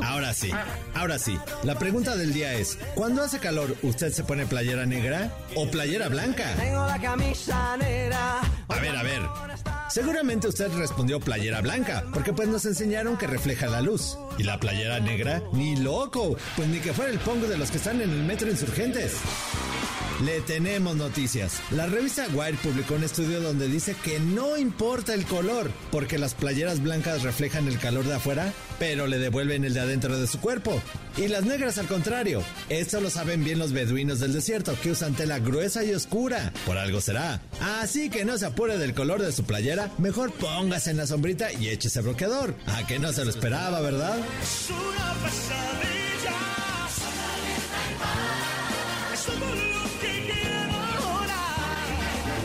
Ahora 0.03 0.33
sí, 0.35 0.51
ahora 0.95 1.19
sí. 1.19 1.39
La 1.63 1.79
pregunta 1.79 2.17
del 2.17 2.33
día 2.33 2.55
es, 2.55 2.79
¿cuándo 2.95 3.23
hace 3.23 3.39
calor 3.39 3.77
usted 3.83 4.13
se 4.13 4.25
pone 4.25 4.47
playera 4.47 4.87
negra 4.87 5.33
o 5.55 5.69
playera 5.71 6.09
blanca? 6.09 6.55
Tengo 6.57 6.87
la 6.87 7.01
camisa 7.01 7.77
negra. 7.77 8.41
A 8.69 8.81
ver, 8.81 8.97
a 8.97 9.03
ver. 9.03 9.23
Seguramente 9.91 10.49
usted 10.49 10.71
respondió 10.73 11.19
playera 11.19 11.61
blanca, 11.61 12.05
porque 12.13 12.33
pues 12.33 12.49
nos 12.49 12.67
enseñaron 12.67 13.17
que 13.17 13.27
refleja 13.27 13.67
la 13.67 13.81
luz. 13.81 14.19
Y 14.37 14.43
la 14.43 14.61
playera 14.61 15.01
negra, 15.01 15.43
ni 15.53 15.77
loco, 15.77 16.37
pues 16.57 16.69
ni 16.69 16.79
que 16.79 16.93
fuera 16.93 17.11
el 17.11 17.19
pongo 17.19 17.47
de 17.47 17.57
los 17.57 17.71
que 17.71 17.79
están 17.79 18.01
en 18.01 18.11
el 18.11 18.23
metro 18.23 18.51
insurgentes. 18.51 19.17
Le 20.25 20.41
tenemos 20.41 20.97
noticias. 20.97 21.61
La 21.71 21.87
revista 21.87 22.27
Wire 22.33 22.59
publicó 22.61 22.95
un 22.95 23.05
estudio 23.05 23.41
donde 23.41 23.69
dice 23.69 23.95
que 24.03 24.19
no 24.19 24.57
importa 24.57 25.15
el 25.15 25.25
color, 25.25 25.71
porque 25.93 26.19
las 26.19 26.35
playeras 26.35 26.83
blancas 26.83 27.23
reflejan 27.23 27.69
el 27.69 27.79
calor 27.79 28.05
de 28.05 28.15
afuera, 28.15 28.53
pero 28.81 29.07
le 29.07 29.19
devuelven 29.19 29.65
el 29.65 29.75
de 29.75 29.81
adentro 29.81 30.19
de 30.19 30.27
su 30.27 30.41
cuerpo. 30.41 30.83
Y 31.17 31.29
las 31.29 31.45
negras 31.45 31.79
al 31.79 31.87
contrario. 31.87 32.43
Esto 32.69 33.01
lo 33.01 33.11
saben 33.11 33.45
bien 33.45 33.61
los 33.61 33.73
beduinos 33.73 34.19
del 34.19 34.33
desierto, 34.33 34.77
que 34.83 34.91
usan 34.91 35.15
tela 35.15 35.39
gruesa 35.39 35.85
y 35.85 35.95
oscura. 35.95 36.53
Por 36.67 36.79
algo 36.79 37.01
será. 37.01 37.41
Así 37.81 38.11
que 38.11 38.25
no 38.25 38.39
se 38.39 38.47
apure 38.47 38.77
del 38.77 38.95
color 38.95 39.23
de 39.23 39.31
su 39.31 39.45
playera, 39.45 39.93
mejor 39.99 40.33
póngase 40.33 40.91
en 40.91 40.97
la 40.97 41.07
sombrita 41.07 41.53
y 41.53 41.69
échese 41.69 42.01
bloqueador. 42.01 42.57
A 42.67 42.85
que 42.89 42.99
no 42.99 43.13
se 43.13 43.25
lo 43.25 43.31
esperaba, 43.31 43.81
¿verdad? 43.81 44.19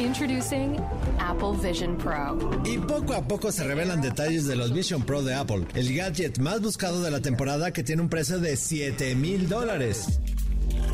Introducing 0.03 0.75
Apple 1.17 1.53
Vision 1.61 1.97
Pro. 1.97 2.37
Y 2.65 2.77
poco 2.77 3.13
a 3.13 3.25
poco 3.25 3.53
se 3.53 3.63
revelan 3.63 4.01
detalles 4.01 4.45
de 4.45 4.57
los 4.57 4.73
Vision 4.73 5.03
Pro 5.03 5.23
de 5.23 5.33
Apple, 5.33 5.65
el 5.75 5.95
gadget 5.95 6.39
más 6.39 6.61
buscado 6.61 7.01
de 7.01 7.09
la 7.09 7.21
temporada 7.21 7.71
que 7.71 7.83
tiene 7.83 8.01
un 8.01 8.09
precio 8.09 8.39
de 8.39 8.57
7 8.57 9.15
mil 9.15 9.47
dólares. 9.47 10.19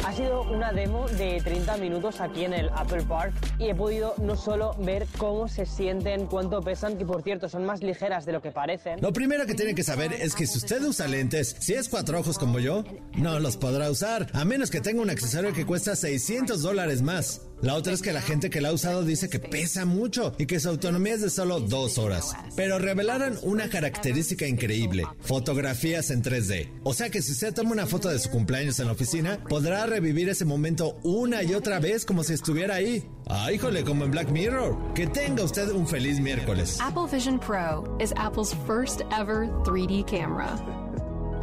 Ha 0.05 0.13
sido 0.13 0.43
una 0.43 0.71
demo 0.71 1.07
de 1.09 1.41
30 1.43 1.77
minutos 1.77 2.21
aquí 2.21 2.45
en 2.45 2.53
el 2.53 2.69
Apple 2.69 3.03
Park 3.03 3.33
y 3.57 3.69
he 3.69 3.75
podido 3.75 4.13
no 4.17 4.35
solo 4.35 4.75
ver 4.79 5.07
cómo 5.17 5.47
se 5.47 5.65
sienten, 5.65 6.27
cuánto 6.27 6.61
pesan, 6.61 6.97
que 6.97 7.05
por 7.05 7.23
cierto 7.23 7.49
son 7.49 7.65
más 7.65 7.81
ligeras 7.81 8.25
de 8.25 8.31
lo 8.31 8.41
que 8.41 8.51
parecen. 8.51 9.01
Lo 9.01 9.11
primero 9.11 9.47
que 9.47 9.55
tiene 9.55 9.73
que 9.73 9.83
saber 9.83 10.13
es 10.13 10.35
que 10.35 10.45
si 10.45 10.59
usted 10.59 10.83
usa 10.83 11.07
lentes, 11.07 11.55
si 11.59 11.73
es 11.73 11.89
cuatro 11.89 12.19
ojos 12.19 12.37
como 12.37 12.59
yo, 12.59 12.83
no 13.17 13.39
los 13.39 13.57
podrá 13.57 13.89
usar, 13.89 14.27
a 14.33 14.45
menos 14.45 14.69
que 14.69 14.81
tenga 14.81 15.01
un 15.01 15.09
accesorio 15.09 15.51
que 15.51 15.65
cuesta 15.65 15.95
600 15.95 16.61
dólares 16.61 17.01
más. 17.01 17.48
La 17.61 17.75
otra 17.75 17.91
es 17.91 18.01
que 18.01 18.13
la 18.13 18.21
gente 18.21 18.49
que 18.49 18.61
la 18.61 18.69
ha 18.69 18.73
usado 18.73 19.03
dice 19.03 19.29
que 19.29 19.39
pesa 19.39 19.83
mucho 19.83 20.33
y 20.37 20.45
que 20.45 20.61
su 20.61 20.69
autonomía 20.69 21.15
es 21.15 21.21
de 21.21 21.29
solo 21.29 21.59
dos 21.59 21.97
horas. 21.97 22.33
Pero 22.55 22.79
revelaron 22.79 23.37
una 23.41 23.69
característica 23.69 24.47
increíble, 24.47 25.05
fotografías 25.19 26.09
en 26.09 26.23
3D. 26.23 26.69
O 26.83 26.93
sea 26.93 27.09
que 27.09 27.21
si 27.21 27.33
usted 27.33 27.53
toma 27.53 27.71
una 27.71 27.85
foto 27.85 28.07
de 28.07 28.19
su 28.19 28.29
cumpleaños 28.29 28.79
en 28.79 28.85
la 28.85 28.93
oficina, 28.93 29.43
podrá 29.49 29.85
revivir 29.85 30.29
ese 30.29 30.45
momento 30.45 30.97
una 31.03 31.43
y 31.43 31.53
otra 31.53 31.79
vez 31.79 32.05
como 32.05 32.23
si 32.23 32.33
estuviera 32.33 32.75
ahí. 32.75 33.03
Ah, 33.27 33.51
híjole, 33.51 33.83
como 33.83 34.05
en 34.05 34.11
Black 34.11 34.29
Mirror. 34.29 34.77
Que 34.93 35.07
tenga 35.07 35.43
usted 35.43 35.69
un 35.71 35.85
feliz 35.85 36.21
miércoles. 36.21 36.79
Apple 36.79 37.07
Vision 37.11 37.37
Pro 37.37 37.97
is 37.99 38.13
Apple's 38.15 38.55
first 38.65 39.01
ever 39.11 39.47
3D 39.65 40.07
camera. 40.07 40.49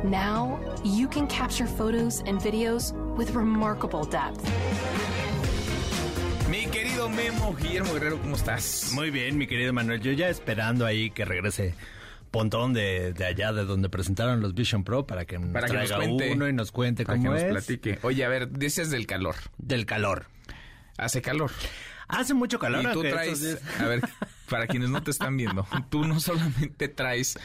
Now, 0.03 0.59
you 0.83 1.09
can 1.09 1.27
capture 1.27 1.67
photos 1.67 2.23
and 2.27 2.41
videos 2.41 2.95
with 3.17 3.35
remarkable 3.35 4.05
depth. 4.05 4.41
Querido 7.07 7.11
Memo, 7.11 7.55
Guillermo 7.55 7.93
Guerrero, 7.95 8.21
¿cómo 8.21 8.35
estás? 8.37 8.91
Muy 8.93 9.11
bien, 9.11 9.39
mi 9.39 9.47
querido 9.47 9.73
Manuel. 9.73 10.01
Yo 10.01 10.11
ya 10.13 10.29
esperando 10.29 10.85
ahí 10.85 11.11
que 11.11 11.25
regrese 11.25 11.75
Pontón 12.33 12.73
de, 12.73 13.13
de 13.13 13.25
allá 13.25 13.53
de 13.53 13.65
donde 13.65 13.89
presentaron 13.89 14.41
los 14.41 14.55
Vision 14.55 14.83
Pro 14.83 15.07
para 15.07 15.25
que 15.25 15.39
nos 15.39 15.53
traiga 15.53 15.99
uno 16.01 16.49
y 16.49 16.53
nos 16.53 16.73
cuente 16.73 17.05
para 17.05 17.19
cómo 17.19 17.33
que 17.33 17.39
es. 17.39 17.43
nos 17.45 17.65
platique. 17.65 17.99
Oye, 18.03 18.25
a 18.25 18.29
ver, 18.29 18.51
dices 18.51 18.91
del 18.91 19.07
calor. 19.07 19.37
Del 19.59 19.87
calor. 19.87 20.27
Hace 20.99 21.23
calor. 21.23 21.53
Hace 22.09 22.35
mucho 22.35 22.59
calor. 22.59 22.83
Y 22.83 22.93
tú 22.93 23.03
traes, 23.03 23.59
a 23.79 23.85
ver, 23.87 24.01
para 24.49 24.67
quienes 24.67 24.91
no 24.91 25.03
te 25.03 25.13
están 25.13 25.37
viendo, 25.37 25.67
tú 25.91 26.05
no 26.05 26.19
solamente 26.19 26.89
traes 26.89 27.39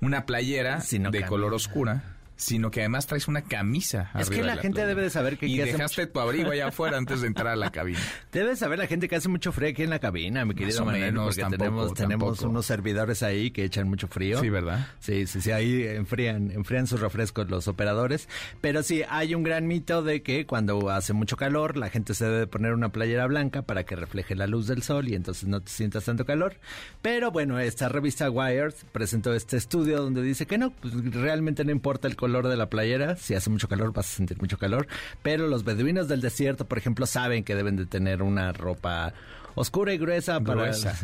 una 0.00 0.26
playera 0.26 0.78
de 0.90 1.00
camisa. 1.02 1.26
color 1.26 1.54
oscura, 1.54 2.11
sino 2.42 2.70
que 2.70 2.80
además 2.80 3.06
traes 3.06 3.28
una 3.28 3.42
camisa. 3.42 4.10
Es 4.18 4.28
que 4.28 4.42
la, 4.42 4.56
gente 4.56 4.84
debe 4.84 5.02
de 5.02 5.10
saber 5.10 5.38
que... 5.38 5.46
Y 5.46 5.58
dejaste 5.58 6.06
tu 6.08 6.18
abrigo 6.18 6.50
allá 6.50 6.68
afuera 6.68 6.98
antes 6.98 7.20
de 7.20 7.28
entrar 7.28 7.52
a 7.52 7.56
la 7.56 7.70
cabina. 7.70 8.00
Debe 8.32 8.56
saber 8.56 8.78
la 8.78 8.86
gente 8.86 9.08
que 9.08 9.16
hace 9.16 9.28
mucho 9.28 9.52
frío 9.52 9.68
aquí 9.70 9.82
en 9.82 9.90
la 9.90 9.98
cabina, 9.98 10.44
mi 10.44 10.54
querido 10.54 10.84
Manuel, 10.84 11.14
porque 11.14 11.44
tenemos, 11.44 11.94
tenemos 11.94 12.40
unos 12.42 12.66
servidores 12.66 13.22
ahí 13.22 13.50
que 13.50 13.64
echan 13.64 13.88
mucho 13.88 14.08
frío. 14.08 14.40
Sí, 14.40 14.48
¿verdad? 14.48 14.88
Sí, 14.98 15.26
sí, 15.26 15.40
sí, 15.40 15.50
ahí 15.52 15.84
enfrían, 15.84 16.50
enfrían 16.50 16.86
sus 16.86 17.00
refrescos 17.00 17.48
los 17.48 17.68
operadores. 17.68 18.28
Pero 18.60 18.82
sí, 18.82 19.02
hay 19.08 19.34
un 19.34 19.42
gran 19.42 19.66
mito 19.66 20.02
de 20.02 20.22
que 20.22 20.46
cuando 20.46 20.90
hace 20.90 21.12
mucho 21.12 21.36
calor, 21.36 21.76
la 21.76 21.90
gente 21.90 22.14
se 22.14 22.24
debe 22.24 22.46
poner 22.46 22.72
una 22.72 22.88
playera 22.88 23.26
blanca 23.26 23.62
para 23.62 23.84
que 23.84 23.94
refleje 23.94 24.34
la 24.34 24.46
luz 24.46 24.66
del 24.66 24.82
sol 24.82 25.08
y 25.08 25.14
entonces 25.14 25.48
no 25.48 25.60
te 25.60 25.70
sientas 25.70 26.04
tanto 26.04 26.24
calor. 26.24 26.56
Pero 27.02 27.30
bueno, 27.30 27.60
esta 27.60 27.88
revista 27.88 28.30
Wired 28.30 28.74
presentó 28.90 29.32
este 29.34 29.56
estudio 29.56 30.02
donde 30.02 30.22
dice 30.22 30.46
que 30.46 30.58
no, 30.58 30.70
pues 30.70 30.92
realmente 31.14 31.64
no 31.64 31.70
importa 31.70 32.08
el 32.08 32.16
color 32.16 32.31
de 32.40 32.56
la 32.56 32.70
playera, 32.70 33.16
si 33.16 33.34
hace 33.34 33.50
mucho 33.50 33.68
calor 33.68 33.92
vas 33.92 34.12
a 34.12 34.16
sentir 34.16 34.38
mucho 34.40 34.58
calor, 34.58 34.86
pero 35.22 35.46
los 35.46 35.64
beduinos 35.64 36.08
del 36.08 36.20
desierto, 36.20 36.66
por 36.66 36.78
ejemplo, 36.78 37.06
saben 37.06 37.44
que 37.44 37.54
deben 37.54 37.76
de 37.76 37.86
tener 37.86 38.22
una 38.22 38.52
ropa 38.52 39.12
oscura 39.54 39.92
y 39.92 39.98
gruesa 39.98 40.40
para... 40.40 40.62
Gruesa. 40.62 40.98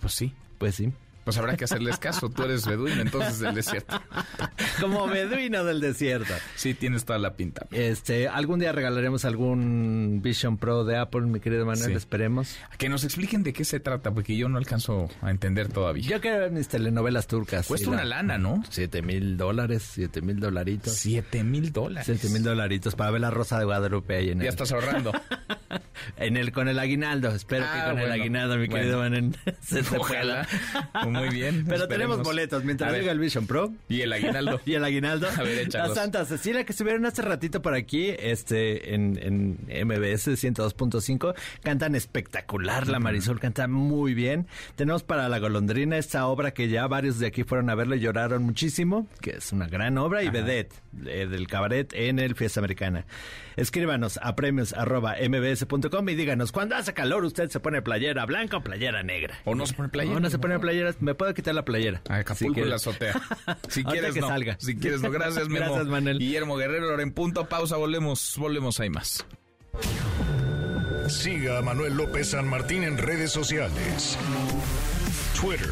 Pues 0.00 0.14
sí. 0.14 0.32
Pues 0.58 0.74
sí 0.74 0.92
pues 1.28 1.36
habrá 1.36 1.58
que 1.58 1.64
hacerles 1.64 1.98
caso. 1.98 2.30
Tú 2.30 2.44
eres 2.44 2.66
beduino, 2.66 3.02
entonces 3.02 3.38
del 3.38 3.54
desierto. 3.54 4.00
Como 4.80 5.06
beduino 5.06 5.62
del 5.62 5.78
desierto. 5.78 6.32
Sí, 6.56 6.72
tienes 6.72 7.04
toda 7.04 7.18
la 7.18 7.34
pinta. 7.34 7.66
Este, 7.70 8.28
algún 8.28 8.60
día 8.60 8.72
regalaremos 8.72 9.26
algún 9.26 10.20
Vision 10.22 10.56
Pro 10.56 10.84
de 10.84 10.96
Apple, 10.96 11.26
mi 11.26 11.40
querido 11.40 11.66
Manuel, 11.66 11.92
esperemos. 11.92 12.56
Que 12.78 12.88
nos 12.88 13.04
expliquen 13.04 13.42
de 13.42 13.52
qué 13.52 13.66
se 13.66 13.78
trata, 13.78 14.10
porque 14.12 14.38
yo 14.38 14.48
no 14.48 14.56
alcanzo 14.56 15.10
a 15.20 15.30
entender 15.30 15.68
todavía. 15.68 16.08
Yo 16.08 16.18
quiero 16.22 16.38
ver 16.38 16.50
mis 16.50 16.66
telenovelas 16.68 17.26
turcas. 17.26 17.66
Cuesta 17.66 17.90
una 17.90 18.06
lana, 18.06 18.38
¿no? 18.38 18.64
Siete 18.70 19.02
mil 19.02 19.36
dólares, 19.36 19.82
siete 19.86 20.22
mil 20.22 20.40
dolaritos. 20.40 20.94
Siete 20.94 21.44
mil 21.44 21.74
dólares. 21.74 22.06
Siete 22.06 22.32
mil 22.32 22.42
dolaritos 22.42 22.94
para 22.94 23.10
ver 23.10 23.20
la 23.20 23.30
Rosa 23.30 23.58
de 23.58 23.66
Guadalupe 23.66 24.16
ahí 24.16 24.30
en 24.30 24.40
Ya 24.40 24.48
estás 24.48 24.72
ahorrando. 24.72 25.12
en 26.16 26.36
el, 26.36 26.52
con 26.52 26.68
el 26.68 26.78
aguinaldo. 26.78 27.28
Espero 27.30 27.64
que 27.64 27.78
ah, 27.78 27.90
con 27.90 27.98
el 27.98 28.10
aguinaldo, 28.10 28.56
mi 28.56 28.68
querido 28.68 28.98
Manuel, 28.98 29.36
se 29.60 29.82
te 29.82 29.98
pueda. 29.98 30.46
Muy 31.18 31.30
bien. 31.34 31.64
Pero 31.68 31.88
tenemos 31.88 32.22
boletos 32.22 32.64
mientras 32.64 32.92
llega 32.92 33.12
el 33.12 33.18
Vision 33.18 33.46
Pro. 33.46 33.72
Y 33.88 34.02
el 34.02 34.12
aguinaldo. 34.12 34.60
y 34.66 34.74
el 34.74 34.84
aguinaldo. 34.84 35.28
A 35.36 35.42
ver, 35.42 35.72
La 35.72 35.94
Santa 35.94 36.24
Cecilia 36.24 36.64
que 36.64 36.72
estuvieron 36.72 37.04
hace 37.06 37.22
ratito 37.22 37.62
por 37.62 37.74
aquí, 37.74 38.14
este, 38.18 38.94
en, 38.94 39.18
en 39.68 39.86
MBS 39.88 40.28
102.5, 40.28 41.34
cantan 41.62 41.94
espectacular. 41.94 42.88
La 42.88 42.98
Marisol 43.00 43.40
canta 43.40 43.68
muy 43.68 44.14
bien. 44.14 44.46
Tenemos 44.76 45.02
para 45.02 45.28
La 45.28 45.38
Golondrina 45.38 45.96
esta 45.98 46.26
obra 46.26 46.52
que 46.52 46.68
ya 46.68 46.86
varios 46.86 47.18
de 47.18 47.26
aquí 47.26 47.44
fueron 47.44 47.70
a 47.70 47.74
verla 47.74 47.96
y 47.96 48.00
lloraron 48.00 48.42
muchísimo, 48.42 49.08
que 49.20 49.30
es 49.30 49.52
una 49.52 49.66
gran 49.68 49.98
obra, 49.98 50.22
y 50.22 50.30
Vedette, 50.30 50.74
eh, 51.06 51.26
del 51.26 51.46
cabaret 51.46 51.92
en 51.94 52.18
el 52.18 52.34
Fiesta 52.34 52.60
Americana. 52.60 53.06
Escríbanos 53.56 54.18
a 54.22 54.36
premios 54.36 54.72
arroba 54.72 55.16
mbs.com 55.20 56.08
y 56.08 56.14
díganos, 56.14 56.52
¿cuándo 56.52 56.76
hace 56.76 56.94
calor 56.94 57.24
usted 57.24 57.50
se 57.50 57.58
pone 57.60 57.82
playera 57.82 58.24
blanca 58.24 58.58
o 58.58 58.62
playera 58.62 59.02
negra? 59.02 59.38
O 59.44 59.54
no 59.54 59.66
se 59.66 59.74
pone 59.74 59.88
playera. 59.88 60.16
O 60.16 60.20
no 60.20 60.30
se 60.30 60.38
pone 60.38 60.58
playera. 60.58 60.94
Me 61.08 61.14
puedo 61.14 61.32
quitar 61.32 61.54
la 61.54 61.64
playera. 61.64 62.02
A 62.06 62.16
Acapulco 62.16 62.62
si 62.62 62.68
la 62.68 62.76
azotea. 62.76 63.14
Si 63.70 63.82
quieres 63.82 64.12
que 64.12 64.20
no. 64.20 64.28
salga. 64.28 64.58
Si 64.60 64.76
quieres 64.76 65.00
no. 65.00 65.10
Gracias, 65.10 65.48
Memo. 65.48 65.64
Gracias, 65.64 65.86
Manuel. 65.86 66.18
Guillermo 66.18 66.58
Guerrero, 66.58 67.00
en 67.00 67.12
punto, 67.12 67.48
pausa, 67.48 67.76
volvemos, 67.76 68.34
volvemos, 68.36 68.78
hay 68.78 68.90
más. 68.90 69.24
Siga 71.08 71.56
a 71.56 71.62
Manuel 71.62 71.96
López 71.96 72.28
San 72.28 72.46
Martín 72.46 72.82
en 72.84 72.98
redes 72.98 73.32
sociales. 73.32 74.18
Twitter, 75.40 75.70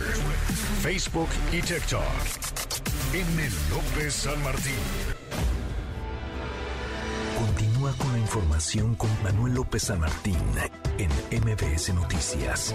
Facebook 0.81 1.29
y 1.53 1.61
TikTok. 1.61 2.01
M. 3.13 3.51
López 3.69 4.15
San 4.15 4.43
Martín. 4.43 4.73
Continúa 7.39 7.93
con 7.99 8.11
la 8.15 8.19
información 8.21 8.95
con 8.95 9.11
Manuel 9.23 9.53
López 9.53 9.83
San 9.83 10.01
Martín 10.01 10.39
en 10.97 11.11
MBS 11.43 11.93
Noticias. 11.93 12.75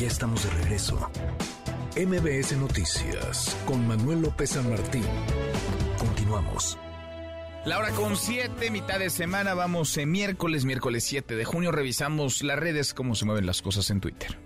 Ya 0.00 0.06
estamos 0.06 0.42
de 0.44 0.50
regreso. 0.62 1.10
MBS 1.94 2.56
Noticias 2.56 3.54
con 3.66 3.86
Manuel 3.86 4.22
López 4.22 4.48
San 4.48 4.70
Martín. 4.70 5.04
Continuamos. 5.98 6.78
La 7.66 7.78
hora 7.78 7.90
con 7.90 8.16
siete, 8.16 8.70
mitad 8.70 8.98
de 8.98 9.10
semana, 9.10 9.52
vamos 9.52 9.94
en 9.98 10.10
miércoles, 10.10 10.64
miércoles 10.64 11.04
7 11.04 11.36
de 11.36 11.44
junio, 11.44 11.70
revisamos 11.70 12.42
las 12.42 12.58
redes, 12.58 12.94
cómo 12.94 13.14
se 13.14 13.26
mueven 13.26 13.44
las 13.44 13.60
cosas 13.60 13.90
en 13.90 14.00
Twitter. 14.00 14.38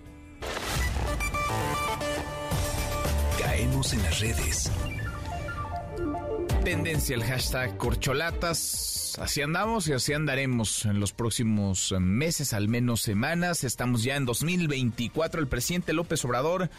Caemos 3.39 3.93
en 3.93 4.03
las 4.03 4.19
redes. 4.19 4.69
Tendencia 6.65 7.15
el 7.15 7.23
hashtag 7.23 7.77
corcholatas. 7.77 9.19
Así 9.21 9.43
andamos 9.43 9.87
y 9.87 9.93
así 9.93 10.13
andaremos 10.13 10.85
en 10.85 10.99
los 10.99 11.13
próximos 11.13 11.93
meses, 11.99 12.53
al 12.53 12.69
menos 12.69 13.01
semanas. 13.03 13.63
Estamos 13.63 14.01
ya 14.01 14.15
en 14.15 14.25
2024. 14.25 15.39
El 15.39 15.47
presidente 15.47 15.93
López 15.93 16.25
Obrador 16.25 16.71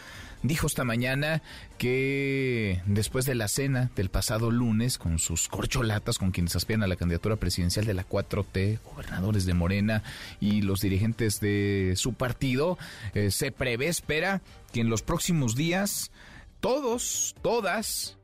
dijo 0.42 0.66
esta 0.66 0.82
mañana 0.82 1.40
que 1.78 2.82
después 2.86 3.26
de 3.26 3.36
la 3.36 3.46
cena 3.46 3.92
del 3.94 4.10
pasado 4.10 4.50
lunes 4.50 4.98
con 4.98 5.20
sus 5.20 5.46
corcholatas, 5.46 6.18
con 6.18 6.32
quienes 6.32 6.56
aspiran 6.56 6.82
a 6.82 6.88
la 6.88 6.96
candidatura 6.96 7.36
presidencial 7.36 7.86
de 7.86 7.94
la 7.94 8.04
4T, 8.04 8.80
gobernadores 8.82 9.46
de 9.46 9.54
Morena 9.54 10.02
y 10.40 10.62
los 10.62 10.80
dirigentes 10.80 11.38
de 11.38 11.94
su 11.94 12.14
partido, 12.14 12.76
eh, 13.14 13.30
se 13.30 13.52
prevé, 13.52 13.86
espera 13.86 14.42
que 14.72 14.80
en 14.80 14.90
los 14.90 15.02
próximos 15.02 15.54
días 15.54 16.10
todos, 16.60 17.36
todas, 17.40 18.16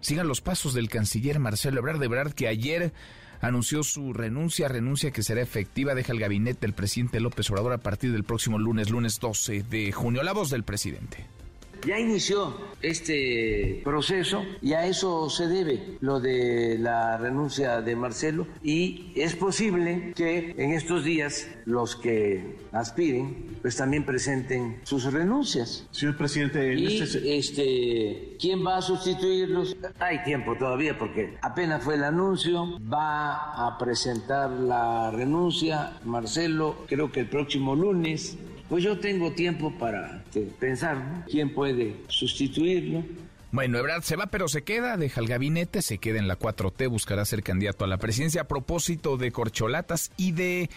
sigan 0.00 0.28
los 0.28 0.40
pasos 0.40 0.74
del 0.74 0.88
canciller 0.88 1.38
Marcelo 1.38 1.80
Ebrard, 1.80 2.02
Ebrard 2.02 2.32
que 2.32 2.48
ayer 2.48 2.92
anunció 3.40 3.82
su 3.82 4.12
renuncia, 4.12 4.68
renuncia 4.68 5.10
que 5.10 5.22
será 5.22 5.40
efectiva, 5.40 5.94
deja 5.94 6.12
el 6.12 6.20
gabinete 6.20 6.60
del 6.60 6.74
presidente 6.74 7.20
López 7.20 7.50
Obrador 7.50 7.72
a 7.72 7.78
partir 7.78 8.12
del 8.12 8.24
próximo 8.24 8.58
lunes, 8.58 8.90
lunes 8.90 9.18
12 9.18 9.62
de 9.62 9.92
junio. 9.92 10.22
La 10.22 10.32
voz 10.32 10.50
del 10.50 10.64
presidente. 10.64 11.26
Ya 11.86 11.98
inició 11.98 12.70
este 12.82 13.80
proceso 13.84 14.42
y 14.62 14.72
a 14.72 14.86
eso 14.86 15.28
se 15.28 15.46
debe 15.48 15.98
lo 16.00 16.20
de 16.20 16.78
la 16.78 17.18
renuncia 17.18 17.80
de 17.82 17.96
Marcelo 17.96 18.46
y 18.62 19.12
es 19.16 19.36
posible 19.36 20.12
que 20.16 20.54
en 20.56 20.72
estos 20.72 21.04
días 21.04 21.48
los 21.66 21.96
que 21.96 22.56
aspiren 22.72 23.58
pues 23.62 23.76
también 23.76 24.04
presenten 24.04 24.80
sus 24.84 25.12
renuncias. 25.12 25.86
Señor 25.90 26.16
presidente, 26.16 26.74
y 26.74 27.00
este... 27.00 27.38
este... 27.38 28.36
¿quién 28.40 28.64
va 28.64 28.78
a 28.78 28.82
sustituirlos? 28.82 29.76
Hay 29.98 30.22
tiempo 30.22 30.56
todavía 30.56 30.98
porque 30.98 31.36
apenas 31.42 31.82
fue 31.84 31.96
el 31.96 32.04
anuncio, 32.04 32.78
va 32.80 33.66
a 33.66 33.76
presentar 33.78 34.50
la 34.50 35.10
renuncia 35.10 36.00
Marcelo 36.04 36.76
creo 36.86 37.12
que 37.12 37.20
el 37.20 37.28
próximo 37.28 37.74
lunes 37.74 38.36
pues 38.70 38.84
yo 38.84 38.98
tengo 39.00 39.32
tiempo 39.32 39.72
para 39.72 40.22
este, 40.24 40.42
pensar 40.42 41.24
quién 41.28 41.52
puede 41.52 41.96
sustituirlo. 42.06 43.02
Bueno, 43.50 43.78
Ebrard 43.78 44.02
se 44.02 44.14
va, 44.14 44.26
pero 44.26 44.46
se 44.46 44.62
queda, 44.62 44.96
deja 44.96 45.20
el 45.20 45.26
gabinete, 45.26 45.82
se 45.82 45.98
queda 45.98 46.20
en 46.20 46.28
la 46.28 46.38
4T, 46.38 46.88
buscará 46.88 47.24
ser 47.24 47.42
candidato 47.42 47.84
a 47.84 47.88
la 47.88 47.98
presidencia. 47.98 48.42
A 48.42 48.44
propósito 48.48 49.16
de 49.16 49.32
corcholatas 49.32 50.12
y 50.16 50.30
de 50.30 50.70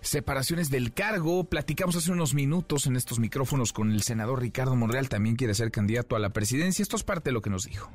separaciones 0.00 0.70
del 0.70 0.94
cargo, 0.94 1.44
platicamos 1.44 1.96
hace 1.96 2.10
unos 2.10 2.32
minutos 2.32 2.86
en 2.86 2.96
estos 2.96 3.18
micrófonos 3.18 3.74
con 3.74 3.92
el 3.92 4.00
senador 4.00 4.40
Ricardo 4.40 4.74
Monreal, 4.74 5.10
también 5.10 5.36
quiere 5.36 5.52
ser 5.52 5.70
candidato 5.70 6.16
a 6.16 6.18
la 6.18 6.30
presidencia. 6.30 6.82
Esto 6.82 6.96
es 6.96 7.04
parte 7.04 7.28
de 7.28 7.34
lo 7.34 7.42
que 7.42 7.50
nos 7.50 7.64
dijo 7.64 7.90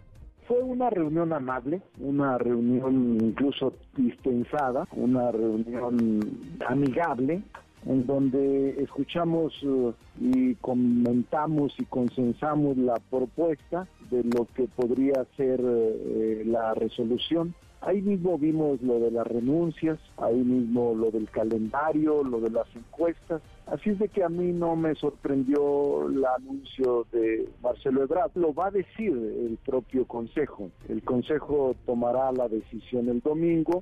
fue 0.50 0.64
una 0.64 0.90
reunión 0.90 1.32
amable, 1.32 1.80
una 2.00 2.40
reunión 2.40 3.20
incluso 3.22 3.72
dispensada, 3.96 4.88
una 4.94 5.32
reunión 5.32 6.20
amigable, 6.68 7.44
en 7.86 8.06
donde 8.06 8.82
escuchamos 8.82 9.54
eh, 9.64 9.92
y 10.20 10.56
comentamos 10.56 11.74
y 11.80 11.86
consensamos 11.86 12.78
la 12.78 12.96
propuesta 13.10 13.88
de 14.10 14.24
lo 14.24 14.46
que 14.56 14.68
podría 14.68 15.26
ser 15.38 15.62
eh, 15.64 16.44
la 16.46 16.74
resolución. 16.74 17.54
Ahí 17.82 18.02
mismo 18.02 18.38
vimos 18.38 18.82
lo 18.82 19.00
de 19.00 19.10
las 19.10 19.26
renuncias, 19.26 19.98
ahí 20.18 20.36
mismo 20.36 20.94
lo 20.96 21.12
del 21.12 21.30
calendario, 21.30 22.26
lo 22.26 22.42
de 22.42 22.50
las 22.50 22.68
encuestas. 22.76 23.42
Así 23.68 23.92
es 23.92 24.00
de 24.00 24.10
que 24.10 24.22
a 24.22 24.28
mí 24.28 24.52
no 24.52 24.76
me 24.76 24.96
sorprendió 24.96 26.10
el 26.10 26.26
anuncio 26.26 27.06
de 27.14 27.48
Marcelo 27.64 28.04
Ebrard. 28.04 28.32
Lo 28.36 28.54
va 28.54 28.68
a 28.68 28.72
decir 28.72 29.14
el 29.14 29.58
propio 29.66 30.06
Consejo. 30.06 30.70
El 30.90 31.02
Consejo 31.04 31.74
tomará 31.86 32.34
la 32.34 32.50
decisión 32.50 33.08
el 33.08 33.22
domingo 33.22 33.82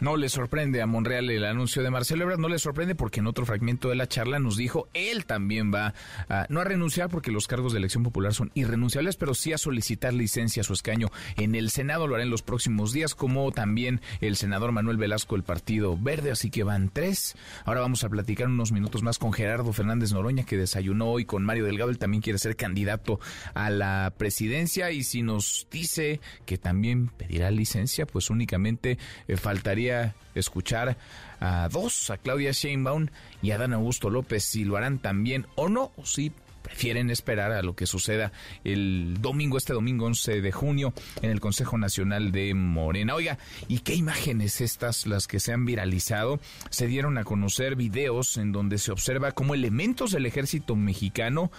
No 0.00 0.16
le 0.16 0.30
sorprende 0.30 0.80
a 0.80 0.86
Monreal 0.86 1.28
el 1.28 1.44
anuncio 1.44 1.82
de 1.82 1.90
Marcelo 1.90 2.24
Ebrard, 2.24 2.38
no 2.38 2.48
le 2.48 2.58
sorprende 2.58 2.94
porque 2.94 3.20
en 3.20 3.26
otro 3.26 3.44
fragmento 3.44 3.90
de 3.90 3.96
la 3.96 4.08
charla 4.08 4.38
nos 4.38 4.56
dijo 4.56 4.88
él 4.94 5.26
también 5.26 5.72
va 5.74 5.92
a, 6.30 6.46
no 6.48 6.60
a 6.60 6.64
renunciar 6.64 7.10
porque 7.10 7.30
los 7.30 7.46
cargos 7.46 7.72
de 7.72 7.78
elección 7.80 8.02
popular 8.02 8.32
son 8.32 8.50
irrenunciables, 8.54 9.16
pero 9.16 9.34
sí 9.34 9.52
a 9.52 9.58
solicitar 9.58 10.14
licencia 10.14 10.62
a 10.62 10.64
su 10.64 10.72
escaño 10.72 11.10
en 11.36 11.54
el 11.54 11.68
Senado, 11.70 12.06
lo 12.06 12.14
hará 12.14 12.24
en 12.24 12.30
los 12.30 12.40
próximos 12.40 12.92
días, 12.92 13.14
como 13.14 13.52
también 13.52 14.00
el 14.22 14.36
senador 14.36 14.72
Manuel 14.72 14.96
Velasco 14.96 15.34
del 15.34 15.44
Partido 15.44 15.98
Verde, 15.98 16.30
así 16.30 16.50
que 16.50 16.62
van 16.62 16.88
tres. 16.88 17.36
Ahora 17.66 17.80
vamos 17.80 18.02
a 18.02 18.08
platicar 18.08 18.46
unos 18.46 18.72
minutos 18.72 19.02
más 19.02 19.18
con 19.18 19.34
Gerardo 19.34 19.72
Fernández 19.74 20.12
Noroña, 20.12 20.44
que 20.44 20.56
desayunó 20.56 21.10
hoy 21.10 21.26
con 21.26 21.44
Mario 21.44 21.66
Delgado, 21.66 21.90
él 21.90 21.98
también 21.98 22.22
quiere 22.22 22.38
ser 22.38 22.56
candidato 22.56 23.20
a 23.52 23.68
la 23.68 24.14
presidencia. 24.16 24.90
Y 24.92 25.04
si 25.04 25.22
nos 25.22 25.66
dice 25.70 26.20
que 26.46 26.56
también 26.56 27.08
pedirá 27.08 27.50
licencia, 27.50 28.06
pues 28.06 28.30
únicamente 28.30 28.96
eh, 29.28 29.36
faltaría 29.36 29.89
escuchar 30.34 30.96
a 31.40 31.68
dos, 31.70 32.10
a 32.10 32.18
Claudia 32.18 32.52
Sheinbaum 32.52 33.08
y 33.42 33.50
a 33.50 33.58
Dan 33.58 33.72
Augusto 33.72 34.10
López, 34.10 34.44
si 34.44 34.64
lo 34.64 34.76
harán 34.76 34.98
también 34.98 35.46
o 35.56 35.68
no, 35.68 35.92
o 35.96 36.06
si 36.06 36.32
prefieren 36.62 37.10
esperar 37.10 37.52
a 37.52 37.62
lo 37.62 37.74
que 37.74 37.86
suceda 37.86 38.32
el 38.64 39.16
domingo, 39.20 39.56
este 39.58 39.72
domingo 39.72 40.06
11 40.06 40.40
de 40.40 40.52
junio, 40.52 40.92
en 41.22 41.30
el 41.30 41.40
Consejo 41.40 41.78
Nacional 41.78 42.32
de 42.32 42.54
Morena. 42.54 43.14
Oiga, 43.14 43.38
¿y 43.68 43.80
qué 43.80 43.94
imágenes 43.94 44.60
estas, 44.60 45.06
las 45.06 45.26
que 45.26 45.40
se 45.40 45.52
han 45.52 45.64
viralizado? 45.64 46.38
Se 46.70 46.86
dieron 46.86 47.18
a 47.18 47.24
conocer 47.24 47.76
videos 47.76 48.36
en 48.36 48.52
donde 48.52 48.78
se 48.78 48.92
observa 48.92 49.32
cómo 49.32 49.54
elementos 49.54 50.12
del 50.12 50.26
ejército 50.26 50.76
mexicano 50.76 51.50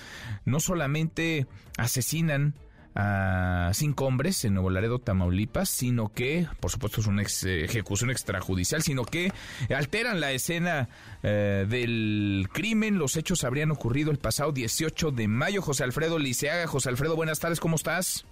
no 0.45 0.59
solamente 0.59 1.45
asesinan 1.77 2.53
a 2.95 3.71
cinco 3.73 4.05
hombres 4.05 4.43
en 4.43 4.53
Nuevo 4.53 4.69
Laredo, 4.69 4.99
Tamaulipas, 4.99 5.69
sino 5.69 6.09
que, 6.09 6.47
por 6.59 6.71
supuesto, 6.71 7.01
es 7.01 7.07
una 7.07 7.21
ejecución 7.21 8.09
extrajudicial, 8.09 8.81
sino 8.81 9.03
que 9.03 9.31
alteran 9.75 10.19
la 10.19 10.31
escena 10.31 10.89
eh, 11.23 11.65
del 11.69 12.49
crimen. 12.51 12.97
Los 12.97 13.15
hechos 13.15 13.43
habrían 13.43 13.71
ocurrido 13.71 14.11
el 14.11 14.17
pasado 14.17 14.51
18 14.51 15.11
de 15.11 15.27
mayo. 15.27 15.61
José 15.61 15.83
Alfredo 15.83 16.19
Liceaga. 16.19 16.67
José 16.67 16.89
Alfredo, 16.89 17.15
buenas 17.15 17.39
tardes, 17.39 17.59
¿cómo 17.59 17.75
estás? 17.75 18.25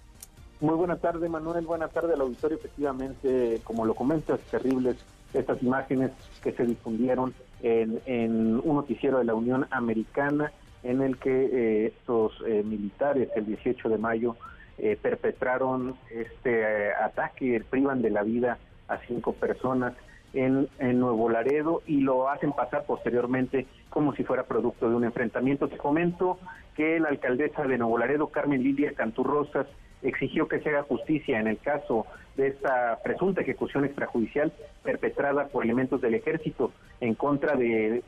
Muy 0.60 0.74
buenas 0.74 1.00
tardes, 1.00 1.28
Manuel. 1.30 1.64
Buenas 1.64 1.90
tardes 1.90 2.14
al 2.14 2.20
auditorio. 2.20 2.58
Efectivamente, 2.58 3.60
como 3.64 3.86
lo 3.86 3.94
comentas, 3.94 4.40
terribles 4.50 4.96
estas 5.32 5.62
imágenes 5.62 6.10
que 6.42 6.52
se 6.52 6.64
difundieron 6.66 7.32
en, 7.62 8.00
en 8.04 8.60
un 8.62 8.76
noticiero 8.76 9.18
de 9.18 9.24
la 9.24 9.34
Unión 9.34 9.66
Americana 9.70 10.52
en 10.82 11.02
el 11.02 11.18
que 11.18 11.30
eh, 11.30 11.86
estos 11.86 12.32
eh, 12.46 12.62
militares 12.64 13.28
el 13.36 13.46
18 13.46 13.88
de 13.88 13.98
mayo 13.98 14.36
eh, 14.82 14.96
perpetraron 15.00 15.96
este 16.10 16.92
ataque, 16.94 17.62
privan 17.68 18.00
de 18.00 18.10
la 18.10 18.22
vida 18.22 18.58
a 18.88 18.98
cinco 19.06 19.34
personas 19.34 19.92
en, 20.32 20.68
en, 20.78 20.98
Nuevo 20.98 21.28
Laredo 21.28 21.82
y 21.86 22.00
lo 22.00 22.28
hacen 22.30 22.52
pasar 22.52 22.84
posteriormente 22.86 23.66
como 23.90 24.14
si 24.14 24.24
fuera 24.24 24.44
producto 24.44 24.88
de 24.88 24.94
un 24.94 25.04
enfrentamiento. 25.04 25.68
Te 25.68 25.76
comento 25.76 26.38
que 26.76 26.98
la 26.98 27.08
alcaldesa 27.08 27.64
de 27.64 27.76
Nuevo 27.76 27.98
Laredo, 27.98 28.28
Carmen 28.28 28.62
Lidia 28.62 28.94
Canturrosas, 28.94 29.66
exigió 30.02 30.48
que 30.48 30.60
se 30.60 30.70
haga 30.70 30.84
justicia 30.84 31.38
en 31.38 31.46
el 31.46 31.58
caso 31.58 32.06
de 32.36 32.48
esta 32.48 33.00
presunta 33.02 33.42
ejecución 33.42 33.84
extrajudicial 33.84 34.50
perpetrada 34.82 35.48
por 35.48 35.64
elementos 35.64 36.00
del 36.00 36.14
ejército 36.14 36.72
en 37.00 37.14
contra 37.14 37.54
de 37.54 38.02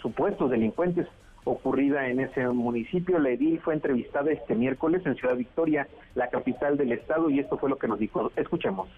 supuestos 0.00 0.50
delincuentes 0.50 1.06
ocurrida 1.44 2.08
en 2.08 2.20
ese 2.20 2.46
municipio. 2.48 3.18
La 3.18 3.30
edil 3.30 3.60
fue 3.60 3.74
entrevistada 3.74 4.32
este 4.32 4.54
miércoles 4.54 5.02
en 5.06 5.14
Ciudad 5.14 5.36
Victoria, 5.36 5.86
la 6.14 6.28
capital 6.28 6.76
del 6.76 6.92
estado, 6.92 7.30
y 7.30 7.40
esto 7.40 7.58
fue 7.58 7.70
lo 7.70 7.76
que 7.76 7.88
nos 7.88 7.98
dijo. 7.98 8.32
Escuchemos. 8.36 8.88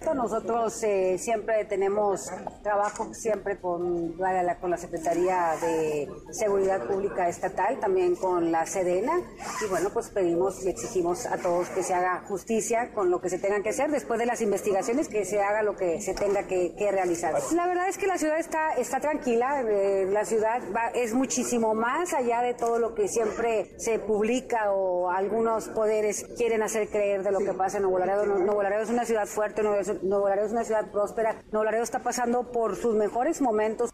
Nosotros 0.00 0.82
eh, 0.84 1.18
siempre 1.18 1.64
tenemos 1.64 2.30
trabajo 2.62 3.12
siempre 3.12 3.58
con 3.58 4.16
la, 4.16 4.56
con 4.58 4.70
la 4.70 4.76
Secretaría 4.76 5.54
de 5.60 6.08
Seguridad 6.30 6.86
Pública 6.86 7.28
Estatal, 7.28 7.78
también 7.80 8.14
con 8.14 8.50
la 8.50 8.64
Sedena, 8.64 9.20
y 9.64 9.68
bueno, 9.68 9.90
pues 9.92 10.08
pedimos 10.10 10.64
y 10.64 10.70
exigimos 10.70 11.26
a 11.26 11.36
todos 11.38 11.68
que 11.70 11.82
se 11.82 11.94
haga 11.94 12.22
justicia 12.26 12.92
con 12.94 13.10
lo 13.10 13.20
que 13.20 13.28
se 13.28 13.38
tenga 13.38 13.60
que 13.60 13.70
hacer, 13.70 13.90
después 13.90 14.18
de 14.18 14.26
las 14.26 14.40
investigaciones, 14.40 15.08
que 15.08 15.24
se 15.24 15.42
haga 15.42 15.62
lo 15.62 15.76
que 15.76 16.00
se 16.00 16.14
tenga 16.14 16.44
que, 16.46 16.74
realizar. 16.90 17.34
La 17.54 17.66
verdad 17.66 17.88
es 17.88 17.98
que 17.98 18.06
la 18.06 18.16
ciudad 18.16 18.38
está, 18.38 18.72
está 18.74 19.00
tranquila, 19.00 19.60
eh, 19.60 20.06
la 20.10 20.24
ciudad 20.24 20.62
es 20.94 21.12
muchísimo 21.12 21.74
más 21.74 22.14
allá 22.14 22.40
de 22.40 22.54
todo 22.54 22.78
lo 22.78 22.94
que 22.94 23.08
siempre 23.08 23.72
se 23.78 23.98
publica 23.98 24.72
o 24.72 25.10
algunos 25.10 25.68
poderes 25.68 26.24
quieren 26.36 26.62
hacer 26.62 26.88
creer 26.88 27.22
de 27.24 27.32
lo 27.32 27.40
que 27.40 27.52
pasa 27.52 27.76
en 27.76 27.82
Nuevo 27.82 27.98
Laredo. 27.98 28.24
Nuevo 28.24 28.62
Laredo 28.62 28.82
es 28.84 28.90
una 28.90 29.04
ciudad 29.04 29.26
fuerte, 29.26 29.62
Nuevo 29.62 29.76
Nuevo 30.02 30.28
es 30.28 30.52
una 30.52 30.64
ciudad 30.64 30.90
próspera, 30.90 31.36
Nuevo 31.52 31.70
está 31.70 32.00
pasando 32.00 32.50
por 32.52 32.76
sus 32.76 32.94
mejores 32.94 33.40
momentos. 33.40 33.90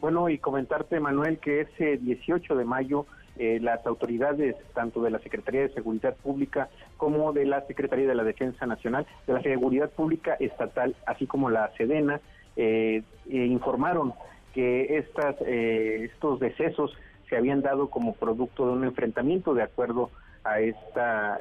Bueno, 0.00 0.28
y 0.28 0.38
comentarte, 0.38 0.98
Manuel, 0.98 1.38
que 1.38 1.60
ese 1.60 1.96
18 1.96 2.56
de 2.56 2.64
mayo 2.64 3.06
eh, 3.36 3.60
las 3.60 3.86
autoridades, 3.86 4.56
tanto 4.74 5.00
de 5.02 5.10
la 5.10 5.18
Secretaría 5.20 5.62
de 5.62 5.72
Seguridad 5.72 6.16
Pública 6.16 6.68
como 6.96 7.32
de 7.32 7.46
la 7.46 7.64
Secretaría 7.66 8.06
de 8.06 8.14
la 8.14 8.24
Defensa 8.24 8.66
Nacional, 8.66 9.06
de 9.26 9.32
la 9.32 9.42
Seguridad 9.42 9.90
Pública 9.90 10.34
Estatal, 10.38 10.96
así 11.06 11.26
como 11.26 11.50
la 11.50 11.70
Sedena, 11.76 12.20
eh, 12.56 13.02
eh, 13.30 13.36
informaron 13.46 14.12
que 14.52 14.98
estas, 14.98 15.40
estos 15.40 16.40
decesos 16.40 16.94
se 17.30 17.38
habían 17.38 17.62
dado 17.62 17.88
como 17.88 18.12
producto 18.12 18.66
de 18.66 18.72
un 18.72 18.84
enfrentamiento 18.84 19.54
de 19.54 19.62
acuerdo 19.62 20.10
a 20.44 20.60
esta, 20.60 21.38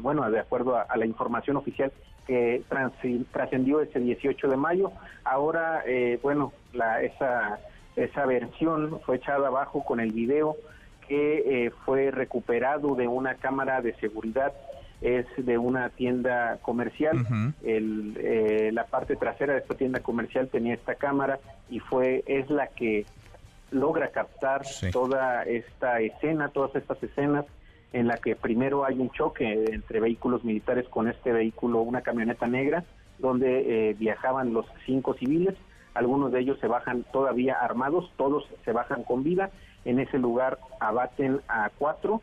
bueno, 0.00 0.30
de 0.30 0.40
acuerdo 0.40 0.76
a, 0.76 0.96
la 0.96 1.06
información 1.06 1.56
oficial 1.56 1.92
que 2.26 2.62
trascendió 3.32 3.80
ese 3.80 3.98
18 3.98 4.48
de 4.48 4.56
mayo. 4.56 4.92
Ahora, 5.24 5.82
eh, 5.86 6.18
bueno, 6.22 6.52
la, 6.72 7.02
esa, 7.02 7.58
esa 7.96 8.26
versión 8.26 9.00
fue 9.04 9.16
echada 9.16 9.48
abajo 9.48 9.84
con 9.84 10.00
el 10.00 10.12
video 10.12 10.56
que 11.08 11.66
eh, 11.66 11.70
fue 11.84 12.10
recuperado 12.10 12.94
de 12.94 13.08
una 13.08 13.34
cámara 13.34 13.80
de 13.80 13.94
seguridad 13.94 14.52
es 15.02 15.26
de 15.36 15.58
una 15.58 15.90
tienda 15.90 16.58
comercial. 16.62 17.26
el, 17.64 18.16
eh, 18.20 18.70
la 18.72 18.84
parte 18.84 19.16
trasera 19.16 19.54
de 19.54 19.58
esta 19.58 19.74
tienda 19.74 20.00
comercial 20.00 20.48
tenía 20.48 20.74
esta 20.74 20.94
cámara 20.94 21.40
y 21.68 21.80
fue 21.80 22.22
es 22.26 22.48
la 22.50 22.68
que 22.68 23.04
logra 23.72 24.08
captar 24.12 24.62
toda 24.92 25.42
esta 25.42 26.00
escena, 26.00 26.50
todas 26.50 26.76
estas 26.76 27.02
escenas 27.02 27.46
en 27.92 28.06
la 28.06 28.16
que 28.16 28.36
primero 28.36 28.84
hay 28.84 28.98
un 28.98 29.10
choque 29.10 29.66
entre 29.72 30.00
vehículos 30.00 30.44
militares 30.44 30.88
con 30.88 31.08
este 31.08 31.32
vehículo, 31.32 31.80
una 31.80 32.02
camioneta 32.02 32.46
negra, 32.46 32.84
donde 33.18 33.90
eh, 33.90 33.94
viajaban 33.94 34.52
los 34.52 34.66
cinco 34.86 35.14
civiles, 35.14 35.54
algunos 35.94 36.32
de 36.32 36.40
ellos 36.40 36.58
se 36.60 36.68
bajan 36.68 37.04
todavía 37.12 37.54
armados, 37.54 38.10
todos 38.16 38.46
se 38.64 38.72
bajan 38.72 39.04
con 39.04 39.22
vida, 39.22 39.50
en 39.84 39.98
ese 39.98 40.18
lugar 40.18 40.58
abaten 40.80 41.40
a 41.48 41.70
cuatro, 41.78 42.22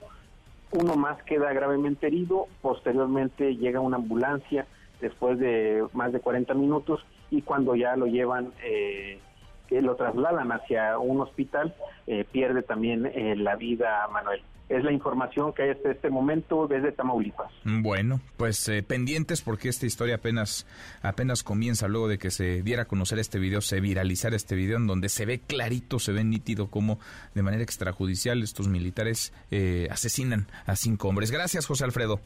uno 0.71 0.95
más 0.95 1.21
queda 1.23 1.53
gravemente 1.53 2.07
herido, 2.07 2.47
posteriormente 2.61 3.55
llega 3.55 3.79
una 3.79 3.97
ambulancia 3.97 4.65
después 5.01 5.39
de 5.39 5.85
más 5.93 6.11
de 6.11 6.19
40 6.19 6.53
minutos 6.53 7.05
y 7.31 7.41
cuando 7.41 7.75
ya 7.75 7.95
lo 7.95 8.07
llevan, 8.07 8.51
eh, 8.63 9.19
lo 9.69 9.95
trasladan 9.95 10.51
hacia 10.51 10.97
un 10.97 11.21
hospital, 11.21 11.75
eh, 12.07 12.25
pierde 12.31 12.63
también 12.63 13.05
eh, 13.05 13.35
la 13.35 13.55
vida 13.55 14.07
Manuel 14.11 14.41
es 14.69 14.83
la 14.83 14.91
información 14.91 15.51
que 15.53 15.63
hay 15.63 15.69
hasta 15.71 15.91
este 15.91 16.09
momento 16.09 16.67
desde 16.67 16.91
Tamaulipas. 16.91 17.51
Bueno, 17.63 18.21
pues 18.37 18.69
eh, 18.69 18.83
pendientes 18.83 19.41
porque 19.41 19.67
esta 19.67 19.85
historia 19.85 20.15
apenas 20.15 20.67
apenas 21.01 21.43
comienza 21.43 21.87
luego 21.87 22.07
de 22.07 22.19
que 22.19 22.29
se 22.29 22.61
diera 22.61 22.83
a 22.83 22.85
conocer 22.85 23.19
este 23.19 23.39
video, 23.39 23.61
se 23.61 23.81
viralizara 23.81 24.35
este 24.35 24.55
video 24.55 24.77
en 24.77 24.87
donde 24.87 25.09
se 25.09 25.25
ve 25.25 25.39
clarito, 25.39 25.99
se 25.99 26.11
ve 26.11 26.23
nítido 26.23 26.67
cómo 26.67 26.99
de 27.33 27.41
manera 27.41 27.63
extrajudicial 27.63 28.43
estos 28.43 28.67
militares 28.67 29.33
eh, 29.51 29.87
asesinan 29.91 30.47
a 30.65 30.75
cinco 30.75 31.09
hombres. 31.09 31.31
Gracias, 31.31 31.65
José 31.65 31.83
Alfredo. 31.85 32.19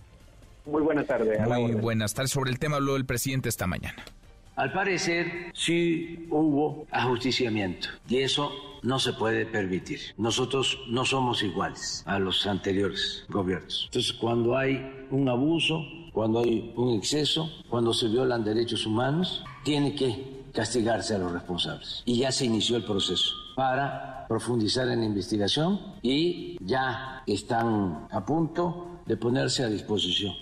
Muy 0.66 0.82
buenas 0.82 1.08
tardes. 1.08 1.39
Muy 1.48 1.74
buenas 1.74 2.14
tardes. 2.14 2.32
Sobre 2.32 2.52
el 2.52 2.60
tema 2.60 2.78
habló 2.78 2.96
el 2.96 3.06
presidente 3.06 3.50
esta 3.50 3.68
mañana. 3.68 4.04
Al 4.56 4.72
parecer, 4.72 5.51
sí 5.54 6.28
hubo 6.30 6.86
ajusticiamiento 6.91 7.89
y 8.08 8.20
eso 8.20 8.51
no 8.84 8.99
se 8.99 9.14
puede 9.14 9.45
permitir. 9.45 9.99
Nosotros 10.18 10.78
no 10.89 11.06
somos 11.06 11.41
iguales 11.41 12.04
a 12.06 12.20
los 12.20 12.45
anteriores 12.45 13.26
gobiernos. 13.30 13.86
Entonces, 13.86 14.14
cuando 14.14 14.56
hay 14.56 15.08
un 15.10 15.28
abuso, 15.28 15.84
cuando 16.12 16.41
hay 16.41 16.72
un 16.76 16.93
exceso, 16.93 17.49
cuando 17.70 17.93
se 17.93 18.08
violan 18.10 18.43
derechos 18.43 18.86
humanos, 18.86 19.43
tiene 19.64 19.95
que 19.95 20.43
castigarse 20.54 21.16
a 21.16 21.18
los 21.18 21.32
responsables. 21.32 22.04
Y 22.06 22.20
ya 22.20 22.32
se 22.32 22.45
inició 22.45 22.78
el 22.78 22.84
proceso 22.84 23.34
para 23.56 24.28
profundizar 24.28 24.88
en 24.89 24.99
la 24.99 25.06
investigación 25.06 25.80
y 26.01 26.58
ya 26.64 27.24
están 27.26 28.08
a 28.12 28.26
punto 28.26 29.01
de 29.06 29.18
ponerse 29.18 29.64
a 29.64 29.68
disposición 29.68 30.34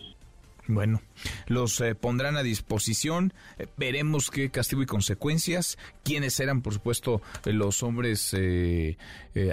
bueno, 0.67 1.01
los 1.47 1.81
eh, 1.81 1.95
pondrán 1.95 2.37
a 2.37 2.43
disposición, 2.43 3.33
eh, 3.57 3.67
veremos 3.77 4.29
qué 4.29 4.49
castigo 4.49 4.81
y 4.81 4.85
consecuencias, 4.85 5.77
quiénes 6.03 6.39
eran, 6.39 6.61
por 6.61 6.73
supuesto, 6.73 7.21
los 7.45 7.83
hombres 7.83 8.33
eh, 8.37 8.97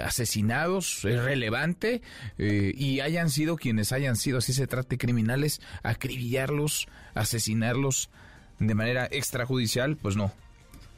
asesinados, 0.03 1.05
es 1.05 1.23
relevante, 1.23 2.01
y 2.37 2.99
hayan 2.99 3.29
sido 3.29 3.55
quienes 3.55 3.91
hayan 3.91 4.15
sido, 4.15 4.37
así 4.37 4.53
se 4.53 4.67
trate, 4.67 4.97
criminales, 4.97 5.61
acribillarlos, 5.83 6.87
asesinarlos 7.13 8.09
de 8.59 8.75
manera 8.75 9.07
extrajudicial, 9.09 9.95
pues 9.95 10.15
no, 10.15 10.33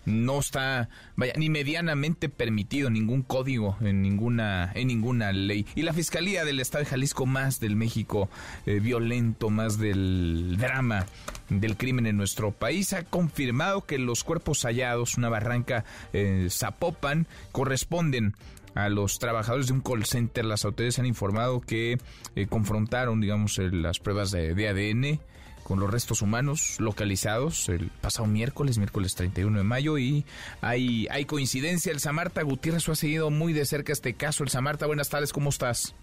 no 0.05 0.39
está 0.39 0.89
vaya 1.15 1.33
ni 1.37 1.49
medianamente 1.49 2.29
permitido 2.29 2.89
ningún 2.89 3.21
código 3.21 3.77
en 3.81 4.01
ninguna 4.01 4.71
en 4.73 4.87
ninguna 4.87 5.31
ley 5.31 5.65
y 5.75 5.83
la 5.83 5.93
fiscalía 5.93 6.43
del 6.45 6.59
estado 6.59 6.83
de 6.83 6.89
Jalisco 6.89 7.25
más 7.25 7.59
del 7.59 7.75
México 7.75 8.29
eh, 8.65 8.79
violento 8.79 9.49
más 9.49 9.77
del 9.77 10.57
drama 10.57 11.05
del 11.49 11.77
crimen 11.77 12.07
en 12.07 12.17
nuestro 12.17 12.51
país 12.51 12.93
ha 12.93 13.03
confirmado 13.03 13.85
que 13.85 13.97
los 13.97 14.23
cuerpos 14.23 14.63
hallados 14.63 15.17
una 15.17 15.29
barranca 15.29 15.85
eh, 16.13 16.47
Zapopan 16.49 17.27
corresponden 17.51 18.35
a 18.73 18.89
los 18.89 19.19
trabajadores 19.19 19.67
de 19.67 19.73
un 19.73 19.81
call 19.81 20.05
center. 20.05 20.45
Las 20.45 20.63
autoridades 20.63 20.99
han 20.99 21.05
informado 21.05 21.59
que 21.59 21.97
eh, 22.35 22.47
confrontaron, 22.47 23.19
digamos, 23.19 23.57
las 23.57 23.99
pruebas 23.99 24.31
de, 24.31 24.55
de 24.55 24.67
ADN 24.69 25.19
con 25.63 25.79
los 25.79 25.91
restos 25.91 26.21
humanos 26.21 26.77
localizados 26.79 27.69
el 27.69 27.89
pasado 28.01 28.27
miércoles, 28.27 28.77
miércoles 28.77 29.15
31 29.15 29.57
de 29.57 29.63
mayo, 29.63 29.97
y 29.97 30.25
hay, 30.61 31.07
hay 31.11 31.25
coincidencia. 31.25 31.91
El 31.91 31.99
Samarta 31.99 32.41
Gutiérrez 32.43 32.87
ha 32.89 32.95
seguido 32.95 33.29
muy 33.29 33.53
de 33.53 33.65
cerca 33.65 33.93
este 33.93 34.13
caso. 34.13 34.43
El 34.43 34.49
Samarta, 34.49 34.87
buenas 34.87 35.09
tardes, 35.09 35.33
¿cómo 35.33 35.49
estás? 35.49 35.95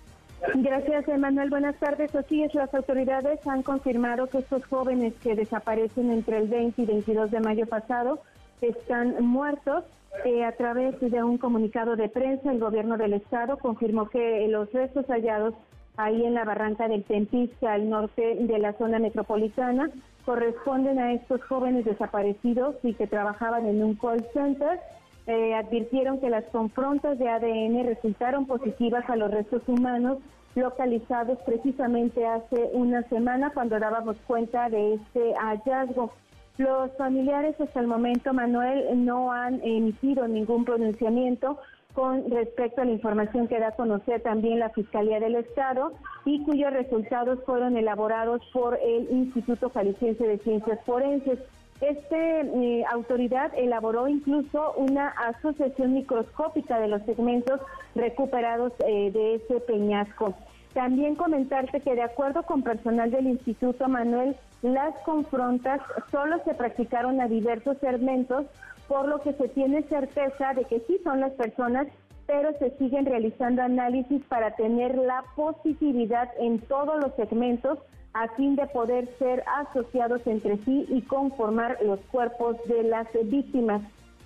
Gracias, 0.55 1.09
Emanuel. 1.09 1.51
Buenas 1.51 1.77
tardes. 1.77 2.15
Así 2.15 2.43
es, 2.43 2.55
las 2.55 2.73
autoridades 2.73 3.45
han 3.47 3.63
confirmado 3.63 4.29
que 4.29 4.39
estos 4.39 4.65
jóvenes 4.67 5.15
que 5.23 5.35
desaparecen 5.35 6.11
entre 6.11 6.39
el 6.39 6.49
20 6.49 6.83
y 6.83 6.87
22 6.87 7.31
de 7.31 7.41
mayo 7.41 7.67
pasado 7.67 8.21
están 8.61 9.25
muertos. 9.25 9.85
Eh, 10.25 10.45
a 10.45 10.53
través 10.53 10.99
de 11.01 11.23
un 11.23 11.39
comunicado 11.39 11.95
de 11.95 12.09
prensa, 12.09 12.51
el 12.51 12.59
gobierno 12.59 12.97
del 12.97 13.13
estado 13.13 13.59
confirmó 13.59 14.09
que 14.09 14.49
los 14.49 14.73
restos 14.73 15.07
hallados 15.07 15.55
ahí 15.99 16.25
en 16.25 16.35
la 16.35 16.45
barranca 16.45 16.89
del 16.89 17.05
Tempisca, 17.05 17.75
al 17.75 17.91
norte 17.91 18.37
de 18.41 18.59
la 18.59 18.73
zona 18.75 18.99
metropolitana, 18.99 19.91
corresponden 20.25 20.99
a 20.99 21.13
estos 21.13 21.43
jóvenes 21.45 21.85
desaparecidos 21.85 22.77
y 22.83 22.95
que 22.95 23.07
trabajaban 23.07 23.67
en 23.67 23.83
un 23.83 23.95
call 23.97 24.25
center. 24.33 24.81
Eh, 25.27 25.55
advirtieron 25.55 26.21
que 26.21 26.31
las 26.31 26.45
confrontas 26.45 27.19
de 27.19 27.29
ADN 27.29 27.85
resultaron 27.85 28.47
positivas 28.47 29.05
a 29.11 29.17
los 29.17 29.31
restos 29.31 29.63
humanos 29.67 30.19
localizados 30.55 31.39
precisamente 31.45 32.27
hace 32.27 32.71
una 32.73 33.03
semana 33.05 33.51
cuando 33.51 33.79
dábamos 33.79 34.17
cuenta 34.27 34.69
de 34.69 34.95
este 34.95 35.35
hallazgo. 35.35 36.13
Los 36.57 36.91
familiares 36.97 37.61
hasta 37.61 37.81
el 37.81 37.87
momento, 37.87 38.33
Manuel, 38.33 39.05
no 39.05 39.33
han 39.33 39.61
emitido 39.63 40.27
ningún 40.27 40.65
pronunciamiento 40.65 41.59
con 41.99 42.31
respecto 42.31 42.81
a 42.81 42.85
la 42.85 42.93
información 42.93 43.49
que 43.49 43.59
da 43.59 43.71
a 43.71 43.73
conocer 43.73 44.21
también 44.21 44.61
la 44.61 44.69
Fiscalía 44.69 45.19
del 45.19 45.35
Estado 45.35 45.91
y 46.25 46.45
cuyos 46.45 46.73
resultados 46.73 47.41
fueron 47.45 47.77
elaborados 47.77 48.41
por 48.53 48.79
el 48.81 49.11
Instituto 49.11 49.69
Jalisciense 49.71 50.25
de 50.25 50.39
Ciencias 50.39 50.79
Forenses. 50.87 51.41
Esta 51.81 52.17
eh, 52.17 52.85
autoridad 52.93 53.51
elaboró 53.57 54.07
incluso 54.07 54.75
una 54.77 55.09
asociación 55.09 55.95
microscópica 55.95 56.79
de 56.79 56.87
los 56.87 57.03
segmentos 57.03 57.61
recuperados 57.97 58.73
eh, 58.87 59.11
de 59.11 59.35
ese 59.35 59.59
peñasco. 59.59 60.35
También 60.75 61.17
comentarte 61.17 61.81
que 61.81 61.97
de 61.97 62.03
acuerdo 62.03 62.45
con 62.45 62.63
personal 62.63 63.11
del 63.11 63.27
Instituto 63.27 63.89
Manuel, 63.89 64.37
las 64.63 64.95
confrontas 65.01 65.81
solo 66.13 66.39
se 66.45 66.55
practicaron 66.55 67.21
a 67.21 67.27
diversos 67.27 67.77
segmentos 67.79 68.47
por 68.89 69.07
lo 69.07 69.21
que 69.21 69.35
se 69.35 69.49
tiene 69.49 69.83
certeza 69.85 70.55
de 70.55 70.65
que 70.65 70.81
sí 70.81 70.99
son 71.05 71.21
las 71.21 71.33
personas, 71.33 71.87
pero 72.27 72.53
se 72.59 72.71
siguen 72.79 73.07
realizando 73.07 73.63
análisis 73.63 74.23
para 74.25 74.57
tener 74.57 74.97
la 74.97 75.23
positividad 75.37 76.31
en 76.39 76.59
todos 76.61 76.99
los 77.01 77.15
segmentos 77.15 77.79
a 78.15 78.29
fin 78.29 78.57
de 78.57 78.67
poder 78.67 79.09
ser 79.19 79.45
asociados 79.47 80.27
entre 80.27 80.57
sí 80.65 80.87
y 80.89 81.03
conformar 81.03 81.79
los 81.83 82.01
cuerpos 82.11 82.57
de 82.67 82.83
las 82.83 83.07
víctimas. 83.25 83.83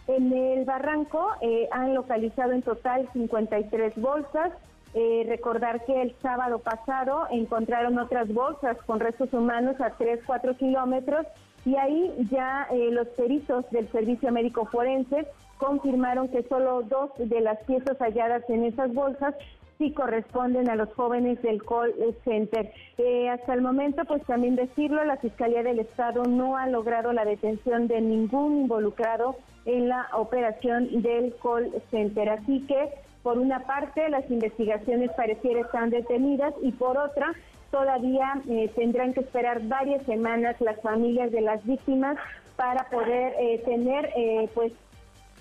En 0.09 0.33
el 0.33 0.65
barranco 0.65 1.29
eh, 1.41 1.69
han 1.71 1.95
localizado 1.95 2.53
en 2.53 2.63
total 2.63 3.09
53 3.13 3.95
bolsas. 3.97 4.53
Eh, 4.95 5.25
recordar 5.27 5.85
que 5.87 6.03
el 6.03 6.15
sábado 6.21 6.59
pasado 6.59 7.27
encontraron 7.31 7.99
otras 7.99 8.33
bolsas 8.33 8.77
con 8.85 9.01
restos 9.01 9.33
humanos 9.33 9.81
a 9.81 9.97
3-4 9.97 10.57
kilómetros 10.59 11.27
y 11.65 11.77
ahí 11.77 12.11
ya 12.31 12.67
eh, 12.71 12.91
los 12.91 13.09
peritos 13.09 13.65
del 13.71 13.89
Servicio 13.91 14.33
Médico 14.33 14.67
Forense 14.67 15.27
confirmaron 15.59 16.29
que 16.29 16.43
solo 16.45 16.83
dos 16.83 17.11
de 17.19 17.41
las 17.41 17.59
piezas 17.65 17.97
halladas 17.99 18.43
en 18.49 18.65
esas 18.65 18.93
bolsas 18.93 19.35
sí 19.79 19.93
corresponden 19.93 20.69
a 20.69 20.77
los 20.77 20.93
jóvenes 20.95 21.41
del 21.43 21.63
call 21.63 21.95
center. 22.25 22.73
Eh, 22.99 23.29
hasta 23.29 23.55
el 23.55 23.63
momento, 23.63 24.05
pues 24.05 24.23
también 24.25 24.57
decirlo, 24.57 25.05
la 25.05 25.17
Fiscalía 25.17 25.63
del 25.63 25.81
Estado 25.81 26.25
no 26.25 26.57
ha 26.57 26.67
logrado 26.67 27.13
la 27.13 27.25
detención 27.25 27.89
de 27.89 28.01
ningún 28.01 28.63
involucrado 28.63 29.37
en 29.65 29.89
la 29.89 30.09
operación 30.15 31.03
del 31.03 31.35
call 31.43 31.73
center. 31.91 32.29
Así 32.29 32.61
que, 32.67 32.91
por 33.23 33.39
una 33.39 33.61
parte, 33.61 34.09
las 34.09 34.29
investigaciones 34.31 35.11
pareciera 35.17 35.61
están 35.61 35.91
detenidas 35.91 36.55
y 36.63 36.73
por 36.73 36.97
otra, 36.99 37.35
todavía 37.73 38.41
eh, 38.49 38.71
tendrán 38.77 39.15
que 39.15 39.21
esperar 39.21 39.67
varias 39.67 40.05
semanas 40.07 40.55
las 40.61 40.81
familias 40.81 41.33
de 41.33 41.41
las 41.41 41.65
víctimas 41.67 42.17
para 42.55 42.89
poder 42.91 43.35
eh, 43.41 43.63
tener, 43.65 44.11
eh, 44.15 44.49
pues, 44.55 44.73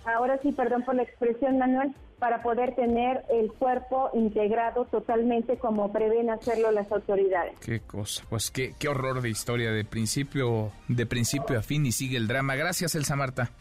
ahora 0.05 0.39
sí, 0.41 0.51
perdón 0.53 0.83
por 0.83 0.95
la 0.95 1.03
expresión, 1.03 1.59
Manuel, 1.59 1.93
para 2.17 2.41
poder 2.41 2.73
tener 2.75 3.23
el 3.29 3.51
cuerpo 3.51 4.09
integrado 4.13 4.85
totalmente 4.85 5.57
como 5.57 5.91
prevén 5.91 6.29
hacerlo 6.29 6.71
las 6.71 6.89
autoridades. 6.91 7.59
Qué 7.59 7.81
cosa, 7.81 8.23
pues 8.29 8.49
qué, 8.49 8.73
horror 8.87 9.21
de 9.21 9.29
historia, 9.29 9.71
de 9.71 9.83
principio, 9.83 10.71
de 10.87 11.05
principio 11.05 11.59
a 11.59 11.61
fin 11.61 11.85
y 11.85 11.91
sigue 11.91 12.17
el 12.17 12.27
drama. 12.27 12.55
Gracias, 12.55 12.95
Elsa 12.95 13.15
Marta. 13.15 13.51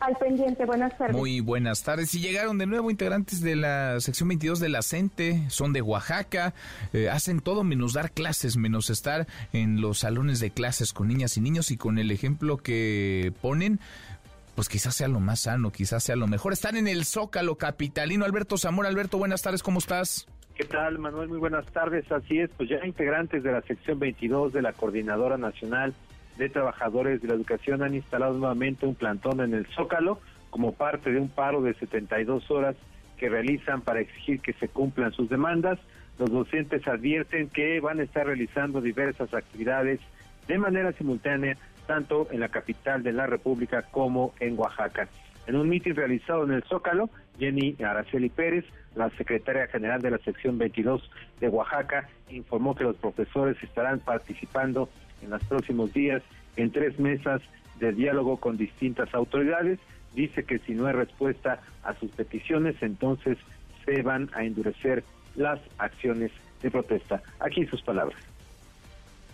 Al 0.00 0.16
pendiente, 0.16 0.64
buenas 0.64 0.96
tardes. 0.96 1.16
Muy 1.16 1.40
buenas 1.40 1.82
tardes. 1.82 2.14
Y 2.14 2.20
llegaron 2.20 2.56
de 2.58 2.66
nuevo 2.66 2.90
integrantes 2.90 3.40
de 3.40 3.56
la 3.56 3.98
sección 4.00 4.28
22 4.28 4.60
de 4.60 4.68
la 4.68 4.82
CENTE, 4.82 5.50
son 5.50 5.72
de 5.72 5.82
Oaxaca, 5.82 6.54
eh, 6.92 7.08
hacen 7.10 7.40
todo 7.40 7.64
menos 7.64 7.94
dar 7.94 8.12
clases, 8.12 8.56
menos 8.56 8.90
estar 8.90 9.26
en 9.52 9.80
los 9.80 9.98
salones 9.98 10.38
de 10.38 10.50
clases 10.50 10.92
con 10.92 11.08
niñas 11.08 11.36
y 11.36 11.40
niños 11.40 11.72
y 11.72 11.76
con 11.76 11.98
el 11.98 12.12
ejemplo 12.12 12.58
que 12.58 13.32
ponen, 13.42 13.80
pues 14.54 14.68
quizás 14.68 14.94
sea 14.94 15.08
lo 15.08 15.18
más 15.18 15.40
sano, 15.40 15.72
quizás 15.72 16.04
sea 16.04 16.14
lo 16.14 16.28
mejor. 16.28 16.52
Están 16.52 16.76
en 16.76 16.86
el 16.86 17.04
Zócalo 17.04 17.56
Capitalino. 17.56 18.24
Alberto 18.24 18.56
Zamora, 18.56 18.88
Alberto, 18.88 19.18
buenas 19.18 19.42
tardes, 19.42 19.64
¿cómo 19.64 19.80
estás? 19.80 20.28
¿Qué 20.54 20.64
tal, 20.64 20.98
Manuel? 20.98 21.28
Muy 21.28 21.38
buenas 21.38 21.66
tardes. 21.66 22.10
Así 22.12 22.38
es, 22.38 22.50
pues 22.56 22.68
ya 22.68 22.84
integrantes 22.84 23.42
de 23.42 23.50
la 23.50 23.62
sección 23.62 23.98
22 23.98 24.52
de 24.52 24.62
la 24.62 24.72
Coordinadora 24.72 25.38
Nacional 25.38 25.94
de 26.38 26.48
Trabajadores 26.48 27.20
de 27.20 27.28
la 27.28 27.34
Educación 27.34 27.82
han 27.82 27.94
instalado 27.94 28.34
nuevamente 28.34 28.86
un 28.86 28.94
plantón 28.94 29.40
en 29.40 29.54
el 29.54 29.66
Zócalo 29.66 30.20
como 30.50 30.72
parte 30.72 31.12
de 31.12 31.20
un 31.20 31.28
paro 31.28 31.60
de 31.60 31.74
72 31.74 32.50
horas 32.50 32.76
que 33.18 33.28
realizan 33.28 33.82
para 33.82 34.00
exigir 34.00 34.40
que 34.40 34.52
se 34.54 34.68
cumplan 34.68 35.12
sus 35.12 35.28
demandas. 35.28 35.78
Los 36.18 36.30
docentes 36.30 36.86
advierten 36.86 37.48
que 37.48 37.80
van 37.80 38.00
a 38.00 38.04
estar 38.04 38.26
realizando 38.26 38.80
diversas 38.80 39.34
actividades 39.34 40.00
de 40.46 40.58
manera 40.58 40.92
simultánea, 40.92 41.58
tanto 41.86 42.28
en 42.30 42.40
la 42.40 42.48
capital 42.48 43.02
de 43.02 43.12
la 43.12 43.26
República 43.26 43.82
como 43.82 44.32
en 44.40 44.58
Oaxaca. 44.58 45.08
En 45.46 45.56
un 45.56 45.68
mitin 45.68 45.96
realizado 45.96 46.44
en 46.44 46.52
el 46.52 46.62
Zócalo, 46.64 47.10
Jenny 47.38 47.76
Araceli 47.82 48.28
Pérez, 48.28 48.64
la 48.94 49.10
secretaria 49.10 49.66
general 49.68 50.00
de 50.00 50.10
la 50.10 50.18
sección 50.18 50.58
22 50.58 51.10
de 51.40 51.48
Oaxaca, 51.48 52.08
informó 52.30 52.74
que 52.74 52.84
los 52.84 52.96
profesores 52.96 53.56
estarán 53.62 54.00
participando 54.00 54.88
en 55.22 55.30
los 55.30 55.42
próximos 55.44 55.92
días 55.92 56.22
en 56.56 56.70
tres 56.70 56.98
mesas 56.98 57.40
de 57.78 57.92
diálogo 57.92 58.38
con 58.38 58.56
distintas 58.56 59.14
autoridades. 59.14 59.78
Dice 60.14 60.44
que 60.44 60.58
si 60.58 60.72
no 60.72 60.86
hay 60.86 60.94
respuesta 60.94 61.60
a 61.84 61.94
sus 61.94 62.10
peticiones, 62.10 62.76
entonces 62.82 63.38
se 63.84 64.02
van 64.02 64.30
a 64.34 64.44
endurecer 64.44 65.04
las 65.36 65.60
acciones 65.78 66.32
de 66.62 66.70
protesta. 66.70 67.22
Aquí 67.40 67.66
sus 67.66 67.82
palabras. 67.82 68.18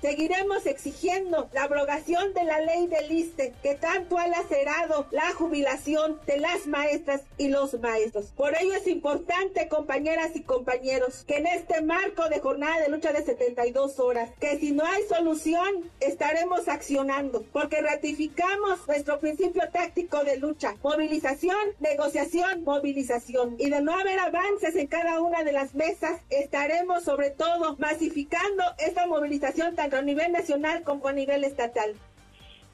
Seguiremos 0.04 0.66
exigiendo 0.66 1.48
la 1.54 1.62
abrogación 1.62 2.34
de 2.34 2.44
la 2.44 2.60
ley 2.60 2.88
del 2.88 3.10
ISTE 3.10 3.54
que 3.62 3.74
tanto 3.74 4.18
ha 4.18 4.28
lacerado 4.28 5.06
la 5.10 5.32
jubilación 5.32 6.20
de 6.26 6.36
las 6.36 6.66
maestras 6.66 7.22
y 7.38 7.48
los 7.48 7.80
maestros. 7.80 8.26
Por 8.36 8.54
ello 8.54 8.74
es 8.74 8.86
importante, 8.86 9.66
compañeras 9.66 10.32
y 10.36 10.42
compañeros, 10.42 11.24
que 11.26 11.36
en 11.36 11.46
este 11.46 11.80
marco 11.80 12.28
de 12.28 12.40
jornada 12.40 12.80
de 12.80 12.90
lucha 12.90 13.14
de 13.14 13.24
72 13.24 13.98
horas, 13.98 14.28
que 14.38 14.58
si 14.58 14.72
no 14.72 14.84
hay 14.84 15.04
solución, 15.04 15.90
estaremos 16.00 16.68
accionando, 16.68 17.42
porque 17.50 17.80
ratificamos 17.80 18.86
nuestro 18.86 19.18
principio 19.20 19.62
táctico 19.72 20.22
de 20.22 20.36
lucha, 20.36 20.76
movilización, 20.82 21.56
negociación, 21.80 22.62
movilización. 22.62 23.56
Y 23.58 23.70
de 23.70 23.80
no 23.80 23.98
haber 23.98 24.18
avances 24.18 24.76
en 24.76 24.86
cada 24.86 25.22
una 25.22 25.44
de 25.44 25.52
las 25.52 25.74
mesas, 25.74 26.20
estaremos 26.28 27.04
sobre 27.04 27.30
todo 27.30 27.76
masificando 27.78 28.64
esta 28.76 29.06
movilización 29.06 29.74
tan 29.74 29.93
a 29.96 30.02
nivel 30.02 30.32
nacional 30.32 30.82
como 30.82 31.08
a 31.08 31.12
nivel 31.12 31.44
estatal. 31.44 31.94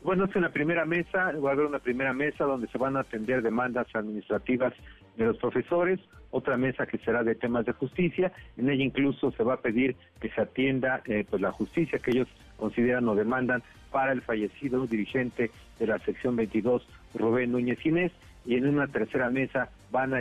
Bueno, 0.03 0.25
es 0.25 0.35
en 0.35 0.43
la 0.43 0.51
primera 0.51 0.87
mesa, 0.87 1.33
va 1.33 1.51
a 1.51 1.53
haber 1.53 1.67
una 1.67 1.79
primera 1.79 2.15
mesa 2.15 2.45
donde 2.45 2.69
se 2.69 2.79
van 2.79 2.97
a 2.97 3.01
atender 3.01 3.43
demandas 3.43 3.87
administrativas 3.95 4.73
de 5.17 5.27
los 5.27 5.37
profesores, 5.37 6.01
otra 6.31 6.57
mesa 6.57 6.87
que 6.87 6.97
será 6.99 7.23
de 7.23 7.35
temas 7.35 7.67
de 7.67 7.73
justicia, 7.73 8.33
en 8.57 8.71
ella 8.71 8.85
incluso 8.85 9.31
se 9.33 9.43
va 9.43 9.55
a 9.55 9.61
pedir 9.61 9.97
que 10.21 10.31
se 10.31 10.41
atienda 10.41 11.03
eh, 11.05 11.27
pues 11.29 11.43
la 11.43 11.53
justicia 11.53 11.99
que 11.99 12.13
ellos 12.13 12.29
consideran 12.57 13.07
o 13.09 13.15
demandan 13.15 13.63
para 13.91 14.13
el 14.13 14.23
fallecido 14.23 14.87
dirigente 14.87 15.51
de 15.79 15.87
la 15.87 15.99
sección 15.99 16.37
22, 16.37 16.87
Rubén 17.15 17.53
Núñez 17.53 17.85
Inés, 17.85 18.13
y 18.47 18.55
en 18.55 18.67
una 18.67 18.87
tercera 18.87 19.29
mesa 19.29 19.69
van 19.91 20.15
a 20.15 20.21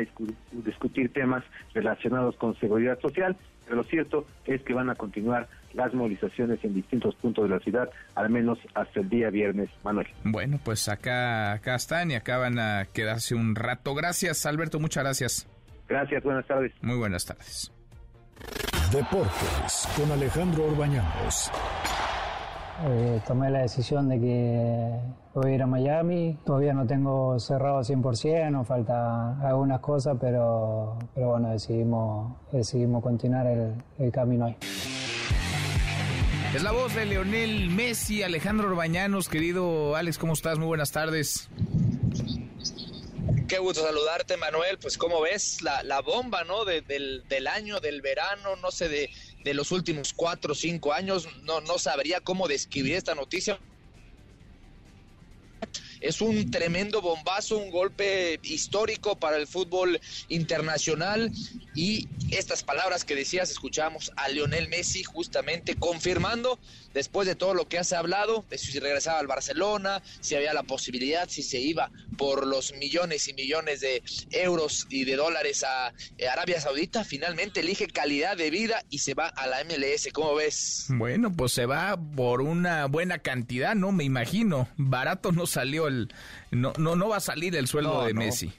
discutir 0.52 1.14
temas 1.14 1.44
relacionados 1.74 2.36
con 2.36 2.56
seguridad 2.60 3.00
social, 3.00 3.38
pero 3.70 3.84
lo 3.84 3.88
cierto 3.88 4.26
es 4.46 4.64
que 4.64 4.74
van 4.74 4.90
a 4.90 4.96
continuar 4.96 5.48
las 5.74 5.94
movilizaciones 5.94 6.58
en 6.64 6.74
distintos 6.74 7.14
puntos 7.16 7.44
de 7.48 7.56
la 7.56 7.60
ciudad, 7.60 7.88
al 8.16 8.32
menos 8.32 8.58
hasta 8.74 9.00
el 9.00 9.10
día 9.10 9.30
viernes, 9.30 9.70
Manuel. 9.84 10.08
Bueno, 10.24 10.60
pues 10.64 10.90
acá, 10.90 11.52
acá 11.52 11.76
están 11.76 12.10
y 12.10 12.16
acá 12.16 12.40
van 12.40 12.58
a 12.58 12.88
quedarse 12.92 13.36
un 13.36 13.54
rato. 13.54 13.94
Gracias, 13.94 14.48
Alberto, 14.48 14.80
muchas 14.80 15.04
gracias. 15.04 15.48
Gracias, 15.88 16.24
buenas 16.24 16.48
tardes. 16.48 16.72
Muy 16.82 16.98
buenas 16.98 17.26
tardes. 17.26 17.72
Deportes 18.92 19.88
con 19.96 20.12
Alejandro 20.14 20.66
Orbañanos. 20.66 21.52
Eh, 22.82 23.20
tomé 23.28 23.50
la 23.50 23.60
decisión 23.60 24.08
de 24.08 24.20
que 24.20 25.00
voy 25.34 25.52
a 25.52 25.56
ir 25.56 25.62
a 25.62 25.68
Miami. 25.68 26.38
Todavía 26.46 26.74
no 26.74 26.88
tengo 26.88 27.38
cerrado 27.40 27.82
100%, 27.82 28.52
nos 28.52 28.68
falta 28.68 29.40
algunas 29.42 29.82
cosas, 29.82 30.18
pero, 30.20 30.98
pero 31.14 31.30
bueno, 31.30 31.50
decidimos, 31.50 32.38
decidimos 32.52 33.04
continuar 33.04 33.48
el, 33.48 33.74
el 33.98 34.12
camino 34.12 34.46
ahí. 34.46 34.56
Es 36.56 36.64
la 36.64 36.72
voz 36.72 36.96
de 36.96 37.06
Leonel 37.06 37.70
Messi, 37.70 38.24
Alejandro 38.24 38.70
Orbañanos, 38.70 39.28
querido 39.30 39.96
Alex, 39.96 40.18
¿cómo 40.18 40.34
estás? 40.34 40.58
Muy 40.58 40.68
buenas 40.68 40.92
tardes. 40.92 41.50
Qué 43.50 43.58
gusto 43.58 43.82
saludarte, 43.82 44.38
Manuel. 44.38 44.78
Pues, 44.78 44.98
¿cómo 44.98 45.22
ves? 45.22 45.64
La, 45.64 45.82
la 45.82 46.02
bomba, 46.02 46.44
¿no? 46.44 46.66
del, 46.66 46.86
del, 47.28 47.48
año, 47.48 47.80
del 47.80 48.02
verano, 48.02 48.56
no 48.62 48.70
sé, 48.70 48.88
de, 48.90 49.10
de 49.44 49.54
los 49.54 49.72
últimos 49.72 50.14
cuatro 50.14 50.54
o 50.54 50.56
cinco 50.56 50.94
años. 50.94 51.28
No, 51.44 51.62
no 51.62 51.78
sabría 51.78 52.22
cómo 52.22 52.48
describir 52.48 52.96
esta 52.96 53.16
noticia. 53.16 53.60
Es 56.02 56.22
un 56.22 56.52
tremendo 56.52 57.02
bombazo, 57.02 57.58
un 57.58 57.70
golpe 57.70 58.40
histórico 58.44 59.18
para 59.18 59.38
el 59.38 59.48
fútbol 59.48 60.00
internacional 60.30 61.32
y 61.76 62.08
estas 62.32 62.64
palabras 62.64 63.06
que 63.06 63.16
decías, 63.16 63.50
escuchamos 63.50 64.12
a 64.16 64.30
Lionel 64.30 64.70
Messi 64.70 65.04
justamente 65.04 65.76
confirmando 65.76 66.60
después 66.94 67.28
de 67.28 67.36
todo 67.36 67.54
lo 67.54 67.68
que 67.68 67.78
has 67.78 67.94
hablado, 67.94 68.46
de 68.50 68.58
si 68.58 68.78
regresaba 68.80 69.20
al 69.20 69.28
Barcelona, 69.28 70.02
si 70.20 70.36
había 70.36 70.54
la 70.54 70.64
posibilidad, 70.64 71.28
si 71.30 71.44
se 71.44 71.60
iba 71.60 71.92
por 72.18 72.46
los 72.46 72.74
millones 72.74 73.28
y 73.28 73.34
millones 73.34 73.82
de 73.82 74.04
euros 74.32 74.88
y 74.90 75.06
de 75.06 75.16
dólares 75.16 75.64
a 75.64 75.94
eh, 76.18 76.28
Arabia 76.28 76.60
Saudita, 76.60 77.04
finalmente 77.04 77.62
elige 77.62 77.88
calidad 77.88 78.38
de 78.38 78.50
vida 78.50 78.84
y 78.90 79.00
se 79.00 79.14
va 79.14 79.28
a 79.28 79.48
la 79.48 79.64
MLS. 79.64 80.10
¿Cómo 80.14 80.36
ves? 80.36 80.88
Bueno, 80.90 81.32
pues 81.32 81.54
se 81.54 81.66
va 81.66 81.98
por 81.98 82.42
una 82.42 82.86
buena 82.86 83.20
cantidad, 83.20 83.76
¿no? 83.76 83.92
Me 83.92 84.04
imagino. 84.04 84.68
Barato 84.78 85.32
no 85.32 85.46
salió 85.46 85.89
el... 85.90 86.14
No, 86.52 86.74
no, 86.78 86.96
no 86.96 87.10
va 87.10 87.18
a 87.18 87.22
salir 87.22 87.56
el 87.56 87.68
sueldo 87.68 88.06
de 88.06 88.14
Messi. 88.14 88.54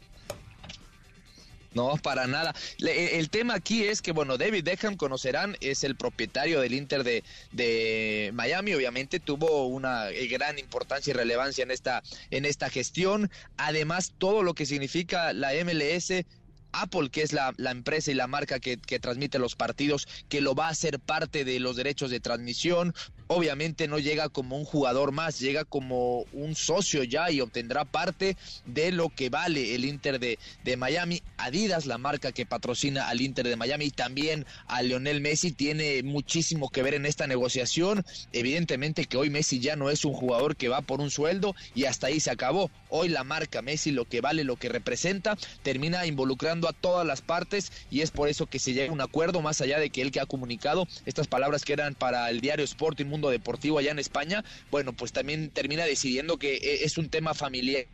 No, 1.72 1.96
para 2.02 2.26
nada. 2.26 2.54
el 2.80 3.30
tema 3.30 3.54
aquí 3.54 3.84
es 3.84 4.02
que, 4.02 4.10
bueno, 4.10 4.36
David 4.36 4.64
Beckham, 4.64 4.96
conocerán, 4.96 5.56
es 5.60 5.84
el 5.84 5.94
propietario 5.94 6.60
del 6.60 6.74
Inter 6.74 7.04
de, 7.04 7.22
de 7.52 8.30
Miami. 8.34 8.74
Obviamente 8.74 9.20
tuvo 9.20 9.66
una 9.66 10.10
eh, 10.10 10.26
gran 10.26 10.58
importancia 10.58 11.12
y 11.12 11.14
relevancia 11.14 11.62
en 11.62 11.70
esta, 11.70 12.02
en 12.30 12.44
esta 12.44 12.70
gestión. 12.70 13.30
Además, 13.56 14.12
todo 14.18 14.42
lo 14.42 14.54
que 14.54 14.66
significa 14.66 15.32
la 15.32 15.52
MLS 15.64 16.24
Apple, 16.72 17.10
que 17.10 17.22
es 17.22 17.32
la, 17.32 17.54
empresa 17.58 18.10
y 18.10 18.14
la 18.14 18.26
marca 18.26 18.60
que, 18.60 18.76
que, 18.76 18.98
transmite 18.98 19.38
los 19.38 19.54
partidos, 19.54 20.06
que 20.28 20.40
lo 20.40 20.54
va 20.54 20.66
a 20.66 20.70
hacer 20.70 20.98
parte 20.98 21.44
de 21.44 21.60
los 21.60 21.76
derechos 21.76 22.10
de 22.10 22.20
transmisión. 22.20 22.94
Obviamente 23.28 23.86
no 23.86 23.98
llega 23.98 24.28
como 24.28 24.56
un 24.56 24.64
jugador 24.64 25.12
más, 25.12 25.38
llega 25.38 25.64
como 25.64 26.24
un 26.32 26.56
socio 26.56 27.04
ya 27.04 27.30
y 27.30 27.40
obtendrá 27.40 27.84
parte 27.84 28.36
de 28.66 28.90
lo 28.90 29.08
que 29.08 29.30
vale 29.30 29.74
el 29.74 29.84
Inter 29.84 30.18
de, 30.18 30.38
de 30.64 30.76
Miami. 30.76 31.22
Adidas, 31.36 31.86
la 31.86 31.98
marca 31.98 32.32
que 32.32 32.46
patrocina 32.46 33.08
al 33.08 33.20
Inter 33.20 33.46
de 33.46 33.56
Miami 33.56 33.86
y 33.86 33.90
también 33.90 34.46
a 34.66 34.82
Lionel 34.82 35.20
Messi, 35.20 35.52
tiene 35.52 36.02
muchísimo 36.02 36.70
que 36.70 36.82
ver 36.82 36.94
en 36.94 37.06
esta 37.06 37.26
negociación. 37.26 38.04
Evidentemente 38.32 39.04
que 39.04 39.16
hoy 39.16 39.30
Messi 39.30 39.60
ya 39.60 39.76
no 39.76 39.90
es 39.90 40.04
un 40.04 40.12
jugador 40.12 40.56
que 40.56 40.68
va 40.68 40.80
por 40.80 41.00
un 41.00 41.10
sueldo 41.10 41.54
y 41.74 41.84
hasta 41.84 42.08
ahí 42.08 42.20
se 42.20 42.30
acabó. 42.30 42.70
Hoy 42.88 43.08
la 43.08 43.24
marca 43.24 43.62
Messi, 43.62 43.92
lo 43.92 44.04
que 44.04 44.20
vale, 44.20 44.44
lo 44.44 44.56
que 44.56 44.68
representa, 44.68 45.36
termina 45.62 46.06
involucrando 46.06 46.59
a 46.68 46.72
todas 46.72 47.06
las 47.06 47.22
partes 47.22 47.72
y 47.90 48.00
es 48.00 48.10
por 48.10 48.28
eso 48.28 48.46
que 48.46 48.58
se 48.58 48.72
llega 48.72 48.90
a 48.90 48.92
un 48.92 49.00
acuerdo 49.00 49.40
más 49.42 49.60
allá 49.60 49.78
de 49.78 49.90
que 49.90 50.02
él 50.02 50.10
que 50.10 50.20
ha 50.20 50.26
comunicado 50.26 50.86
estas 51.06 51.26
palabras 51.26 51.64
que 51.64 51.72
eran 51.72 51.94
para 51.94 52.30
el 52.30 52.40
diario 52.40 52.64
Sport 52.64 53.00
y 53.00 53.04
Mundo 53.04 53.30
Deportivo 53.30 53.78
allá 53.78 53.90
en 53.90 53.98
España, 53.98 54.44
bueno, 54.70 54.92
pues 54.92 55.12
también 55.12 55.50
termina 55.50 55.84
decidiendo 55.84 56.38
que 56.38 56.56
eh, 56.56 56.84
es 56.84 56.98
un 56.98 57.08
tema 57.08 57.34
familiar 57.34 57.86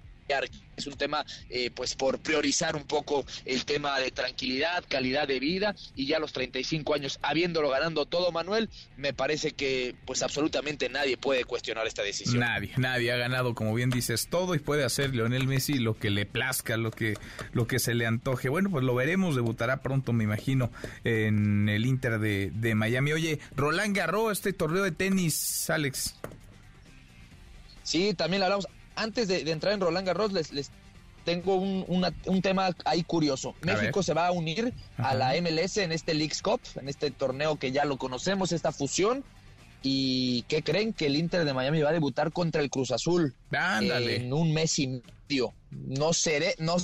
es 0.76 0.86
un 0.86 0.94
tema 0.94 1.24
eh, 1.48 1.70
pues 1.70 1.94
por 1.94 2.18
priorizar 2.18 2.76
un 2.76 2.84
poco 2.84 3.24
el 3.44 3.64
tema 3.64 3.98
de 3.98 4.10
tranquilidad, 4.10 4.84
calidad 4.88 5.26
de 5.26 5.40
vida 5.40 5.74
y 5.94 6.06
ya 6.06 6.18
a 6.18 6.20
los 6.20 6.32
35 6.32 6.94
años 6.94 7.18
habiéndolo 7.22 7.70
ganando 7.70 8.06
todo 8.06 8.32
Manuel, 8.32 8.68
me 8.96 9.12
parece 9.12 9.52
que 9.52 9.94
pues 10.04 10.22
absolutamente 10.22 10.88
nadie 10.88 11.16
puede 11.16 11.44
cuestionar 11.44 11.86
esta 11.86 12.02
decisión. 12.02 12.40
Nadie, 12.40 12.72
nadie 12.76 13.12
ha 13.12 13.16
ganado 13.16 13.54
como 13.54 13.74
bien 13.74 13.90
dices 13.90 14.28
todo 14.28 14.54
y 14.54 14.58
puede 14.58 14.84
hacer 14.84 15.14
Leonel 15.14 15.46
Messi 15.46 15.74
lo 15.74 15.98
que 15.98 16.10
le 16.10 16.26
plazca, 16.26 16.76
lo 16.76 16.90
que 16.90 17.14
lo 17.52 17.66
que 17.66 17.78
se 17.78 17.94
le 17.94 18.06
antoje. 18.06 18.48
Bueno, 18.48 18.70
pues 18.70 18.84
lo 18.84 18.94
veremos, 18.94 19.36
debutará 19.36 19.82
pronto 19.82 20.12
me 20.12 20.24
imagino 20.24 20.70
en 21.04 21.68
el 21.68 21.86
Inter 21.86 22.18
de, 22.18 22.50
de 22.52 22.74
Miami. 22.74 23.12
Oye, 23.12 23.38
Roland 23.54 23.96
Garros, 23.96 24.32
este 24.32 24.52
torneo 24.52 24.82
de 24.82 24.92
tenis, 24.92 25.70
Alex. 25.70 26.16
Sí, 27.82 28.14
también 28.14 28.42
hablamos 28.42 28.66
antes 28.96 29.28
de, 29.28 29.50
entrar 29.50 29.72
en 29.74 29.80
Roland 29.80 30.06
Garros, 30.06 30.32
les, 30.32 30.52
les 30.52 30.70
tengo 31.24 31.56
un, 31.56 31.84
un, 32.26 32.42
tema 32.42 32.74
ahí 32.84 33.02
curioso. 33.02 33.54
México 33.62 34.02
se 34.02 34.14
va 34.14 34.28
a 34.28 34.32
unir 34.32 34.72
a 34.96 35.14
la 35.14 35.34
MLS 35.40 35.78
en 35.78 35.92
este 35.92 36.14
Leagues 36.14 36.42
Cup, 36.42 36.60
en 36.76 36.88
este 36.88 37.10
torneo 37.10 37.56
que 37.56 37.72
ya 37.72 37.84
lo 37.84 37.96
conocemos, 37.96 38.52
esta 38.52 38.72
fusión. 38.72 39.24
¿Y 39.82 40.42
qué 40.42 40.62
creen? 40.62 40.92
Que 40.92 41.06
el 41.06 41.16
Inter 41.16 41.44
de 41.44 41.52
Miami 41.52 41.82
va 41.82 41.90
a 41.90 41.92
debutar 41.92 42.32
contra 42.32 42.62
el 42.62 42.70
Cruz 42.70 42.90
Azul 42.90 43.34
en 43.52 44.32
un 44.32 44.52
mes 44.52 44.78
y 44.78 45.02
medio. 45.28 45.52
No 45.70 46.12
seré, 46.12 46.54
no 46.58 46.76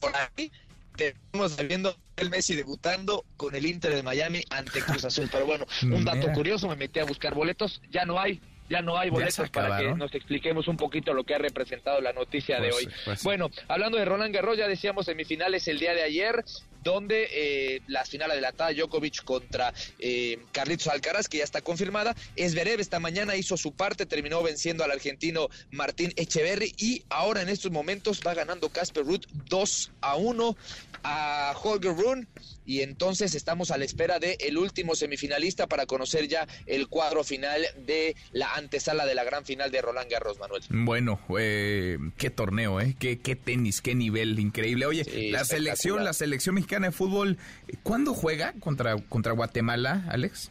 por 0.00 0.12
ahí 0.16 0.50
estamos 0.96 1.56
viendo 1.66 1.96
el 2.16 2.30
Messi 2.30 2.56
debutando 2.56 3.24
con 3.36 3.54
el 3.54 3.66
Inter 3.66 3.94
de 3.94 4.02
Miami 4.02 4.42
ante 4.50 4.80
Cruz 4.80 5.04
Azul. 5.04 5.28
Pero 5.30 5.46
bueno, 5.46 5.66
un 5.82 6.04
dato 6.04 6.32
curioso, 6.32 6.68
me 6.68 6.76
metí 6.76 6.98
a 7.00 7.04
buscar 7.04 7.34
boletos, 7.34 7.80
ya 7.90 8.04
no 8.04 8.18
hay 8.18 8.40
ya 8.68 8.82
no 8.82 8.98
hay 8.98 9.10
boletos 9.10 9.50
para 9.50 9.78
que 9.78 9.94
nos 9.94 10.14
expliquemos 10.14 10.68
un 10.68 10.76
poquito 10.76 11.14
lo 11.14 11.24
que 11.24 11.34
ha 11.34 11.38
representado 11.38 12.00
la 12.00 12.12
noticia 12.12 12.60
de 12.60 12.70
pues 12.70 12.86
hoy. 12.86 12.92
Pues 13.04 13.22
bueno, 13.24 13.50
hablando 13.68 13.98
de 13.98 14.04
Roland 14.04 14.34
Garros, 14.34 14.58
ya 14.58 14.68
decíamos 14.68 15.06
semifinales 15.06 15.66
el 15.68 15.78
día 15.78 15.94
de 15.94 16.02
ayer, 16.02 16.44
donde 16.88 17.28
eh, 17.30 17.82
la 17.86 18.04
final 18.04 18.30
adelantada 18.30 18.72
Djokovic 18.72 19.22
contra 19.24 19.72
eh, 19.98 20.38
Carlitos 20.52 20.88
Alcaraz, 20.88 21.28
que 21.28 21.38
ya 21.38 21.44
está 21.44 21.60
confirmada. 21.60 22.16
Esberev 22.36 22.80
esta 22.80 22.98
mañana 22.98 23.36
hizo 23.36 23.56
su 23.56 23.72
parte, 23.72 24.06
terminó 24.06 24.42
venciendo 24.42 24.84
al 24.84 24.90
argentino 24.90 25.48
Martín 25.70 26.12
Echeverry 26.16 26.74
y 26.78 27.04
ahora 27.10 27.42
en 27.42 27.48
estos 27.48 27.70
momentos 27.70 28.20
va 28.26 28.34
ganando 28.34 28.70
Casper 28.70 29.04
Ruth 29.04 29.26
2 29.48 29.92
a 30.00 30.16
1 30.16 30.56
a 31.02 31.54
Holger 31.62 31.94
Rune 31.94 32.26
y 32.64 32.82
entonces 32.82 33.34
estamos 33.34 33.70
a 33.70 33.78
la 33.78 33.84
espera 33.84 34.18
de 34.18 34.36
el 34.40 34.58
último 34.58 34.94
semifinalista 34.94 35.66
para 35.66 35.86
conocer 35.86 36.28
ya 36.28 36.46
el 36.66 36.88
cuadro 36.88 37.24
final 37.24 37.62
de 37.86 38.14
la 38.32 38.54
antesala 38.54 39.06
de 39.06 39.14
la 39.14 39.24
gran 39.24 39.44
final 39.44 39.70
de 39.70 39.80
Roland 39.80 40.10
Garros, 40.10 40.38
Manuel. 40.38 40.62
Bueno, 40.68 41.18
eh, 41.38 41.98
qué 42.18 42.28
torneo, 42.30 42.80
¿eh? 42.80 42.94
Qué, 42.98 43.20
qué 43.20 43.36
tenis, 43.36 43.80
qué 43.80 43.94
nivel 43.94 44.38
increíble. 44.38 44.86
Oye, 44.86 45.30
la 45.30 45.44
selección, 45.44 46.04
la 46.04 46.12
selección 46.12 46.56
mexicana 46.56 46.77
de 46.86 46.92
fútbol, 46.92 47.36
¿cuándo 47.82 48.14
juega 48.14 48.54
contra, 48.60 48.96
contra 48.96 49.32
Guatemala, 49.32 50.04
Alex? 50.08 50.50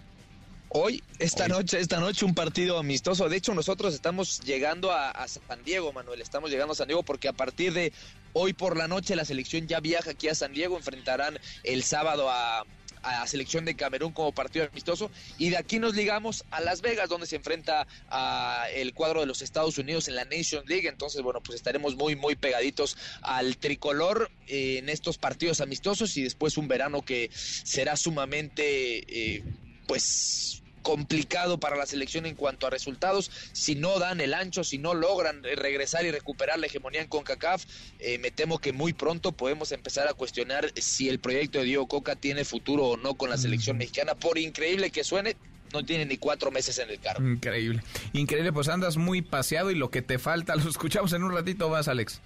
Hoy, 0.69 1.01
esta 1.19 1.47
noche, 1.47 1.79
esta 1.79 1.99
noche 1.99 2.25
un 2.25 2.35
partido 2.35 2.77
amistoso. 2.77 3.29
De 3.29 3.37
hecho, 3.37 3.53
nosotros 3.53 3.93
estamos 3.93 4.41
llegando 4.41 4.91
a, 4.91 5.11
a, 5.11 5.27
San 5.27 5.63
Diego, 5.63 5.93
Manuel. 5.93 6.21
Estamos 6.21 6.51
llegando 6.51 6.73
a 6.73 6.75
San 6.75 6.87
Diego 6.87 7.03
porque 7.03 7.29
a 7.29 7.33
partir 7.33 7.73
de 7.73 7.93
hoy 8.33 8.51
por 8.51 8.75
la 8.75 8.89
noche 8.89 9.15
la 9.15 9.23
selección 9.23 9.67
ya 9.67 9.79
viaja 9.79 10.11
aquí 10.11 10.27
a 10.27 10.35
San 10.35 10.51
Diego. 10.51 10.75
Enfrentarán 10.75 11.39
el 11.63 11.83
sábado 11.83 12.29
a, 12.29 12.65
a 13.03 13.19
la 13.19 13.27
selección 13.27 13.65
de 13.65 13.75
Camerún 13.75 14.11
como 14.11 14.31
partido 14.31 14.65
amistoso. 14.65 15.09
Y 15.37 15.49
de 15.49 15.57
aquí 15.57 15.79
nos 15.79 15.95
ligamos 15.95 16.45
a 16.51 16.61
Las 16.61 16.81
Vegas 16.81 17.09
donde 17.09 17.27
se 17.27 17.37
enfrenta 17.37 17.87
a 18.09 18.65
el 18.73 18.93
cuadro 18.93 19.21
de 19.21 19.25
los 19.25 19.41
Estados 19.41 19.77
Unidos 19.77 20.07
en 20.07 20.15
la 20.15 20.25
Nation 20.25 20.63
League. 20.67 20.87
Entonces 20.87 21.21
bueno 21.21 21.41
pues 21.41 21.55
estaremos 21.55 21.95
muy 21.95 22.15
muy 22.15 22.35
pegaditos 22.35 22.97
al 23.21 23.57
tricolor 23.57 24.31
en 24.47 24.89
estos 24.89 25.17
partidos 25.17 25.61
amistosos 25.61 26.15
y 26.17 26.23
después 26.23 26.57
un 26.57 26.67
verano 26.67 27.03
que 27.03 27.29
será 27.33 27.95
sumamente 27.95 29.35
eh, 29.35 29.43
pues 29.87 30.63
complicado 30.87 31.59
para 31.59 31.75
la 31.75 31.85
selección 31.85 32.25
en 32.25 32.35
cuanto 32.35 32.65
a 32.65 32.69
resultados. 32.69 33.29
Si 33.51 33.75
no 33.75 33.99
dan 33.99 34.21
el 34.21 34.33
ancho, 34.33 34.63
si 34.63 34.77
no 34.77 34.93
logran 34.93 35.43
regresar 35.43 36.05
y 36.05 36.11
recuperar 36.11 36.59
la 36.59 36.67
hegemonía 36.67 37.01
en 37.01 37.09
CONCACAF, 37.09 37.65
eh, 37.99 38.17
me 38.19 38.31
temo 38.31 38.59
que 38.59 38.71
muy 38.71 38.93
pronto 38.93 39.33
podemos 39.33 39.73
empezar 39.73 40.07
a 40.07 40.13
cuestionar 40.13 40.71
si 40.77 41.09
el 41.09 41.19
proyecto 41.19 41.59
de 41.59 41.65
Diego 41.65 41.89
Coca 41.89 42.15
tiene 42.15 42.45
futuro 42.45 42.85
o 42.85 42.95
no 42.95 43.15
con 43.15 43.29
la 43.29 43.35
selección 43.35 43.77
mexicana. 43.77 44.15
Por 44.15 44.37
increíble 44.37 44.89
que 44.89 45.03
suene, 45.03 45.35
no 45.73 45.83
tiene 45.83 46.05
ni 46.05 46.15
cuatro 46.15 46.51
meses 46.51 46.77
en 46.77 46.89
el 46.89 47.01
cargo. 47.01 47.27
Increíble. 47.27 47.83
Increíble, 48.13 48.53
pues 48.53 48.69
andas 48.69 48.95
muy 48.95 49.21
paseado 49.21 49.71
y 49.71 49.75
lo 49.75 49.91
que 49.91 50.01
te 50.01 50.19
falta, 50.19 50.55
lo 50.63 50.69
escuchamos 50.69 51.11
en 51.11 51.21
un 51.21 51.33
ratito 51.33 51.67
más, 51.67 51.89
Alex. 51.89 52.21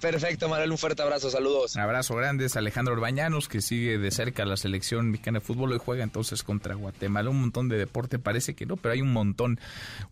Perfecto, 0.00 0.48
Manuel, 0.48 0.70
un 0.70 0.78
fuerte 0.78 1.02
abrazo, 1.02 1.30
saludos. 1.30 1.74
Un 1.74 1.80
abrazo 1.80 2.14
grande, 2.14 2.44
es 2.44 2.56
Alejandro 2.56 2.94
Orbañanos, 2.94 3.48
que 3.48 3.60
sigue 3.60 3.98
de 3.98 4.10
cerca 4.10 4.44
la 4.44 4.56
selección 4.56 5.10
mexicana 5.10 5.40
de 5.40 5.44
fútbol, 5.44 5.74
y 5.74 5.78
juega 5.78 6.04
entonces 6.04 6.42
contra 6.44 6.74
Guatemala, 6.74 7.30
un 7.30 7.40
montón 7.40 7.68
de 7.68 7.78
deporte, 7.78 8.18
parece 8.18 8.54
que 8.54 8.64
no, 8.64 8.76
pero 8.76 8.94
hay 8.94 9.02
un 9.02 9.12
montón, 9.12 9.58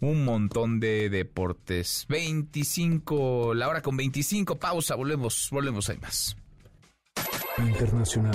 un 0.01 0.25
montón 0.25 0.81
de 0.81 1.09
deportes. 1.09 2.07
25, 2.09 3.55
la 3.55 3.69
hora 3.69 3.81
con 3.81 3.97
25, 3.97 4.59
pausa, 4.59 4.97
volvemos, 4.97 5.49
volvemos, 5.53 5.89
hay 5.89 5.99
más. 5.99 6.37
Internacional. 7.59 8.35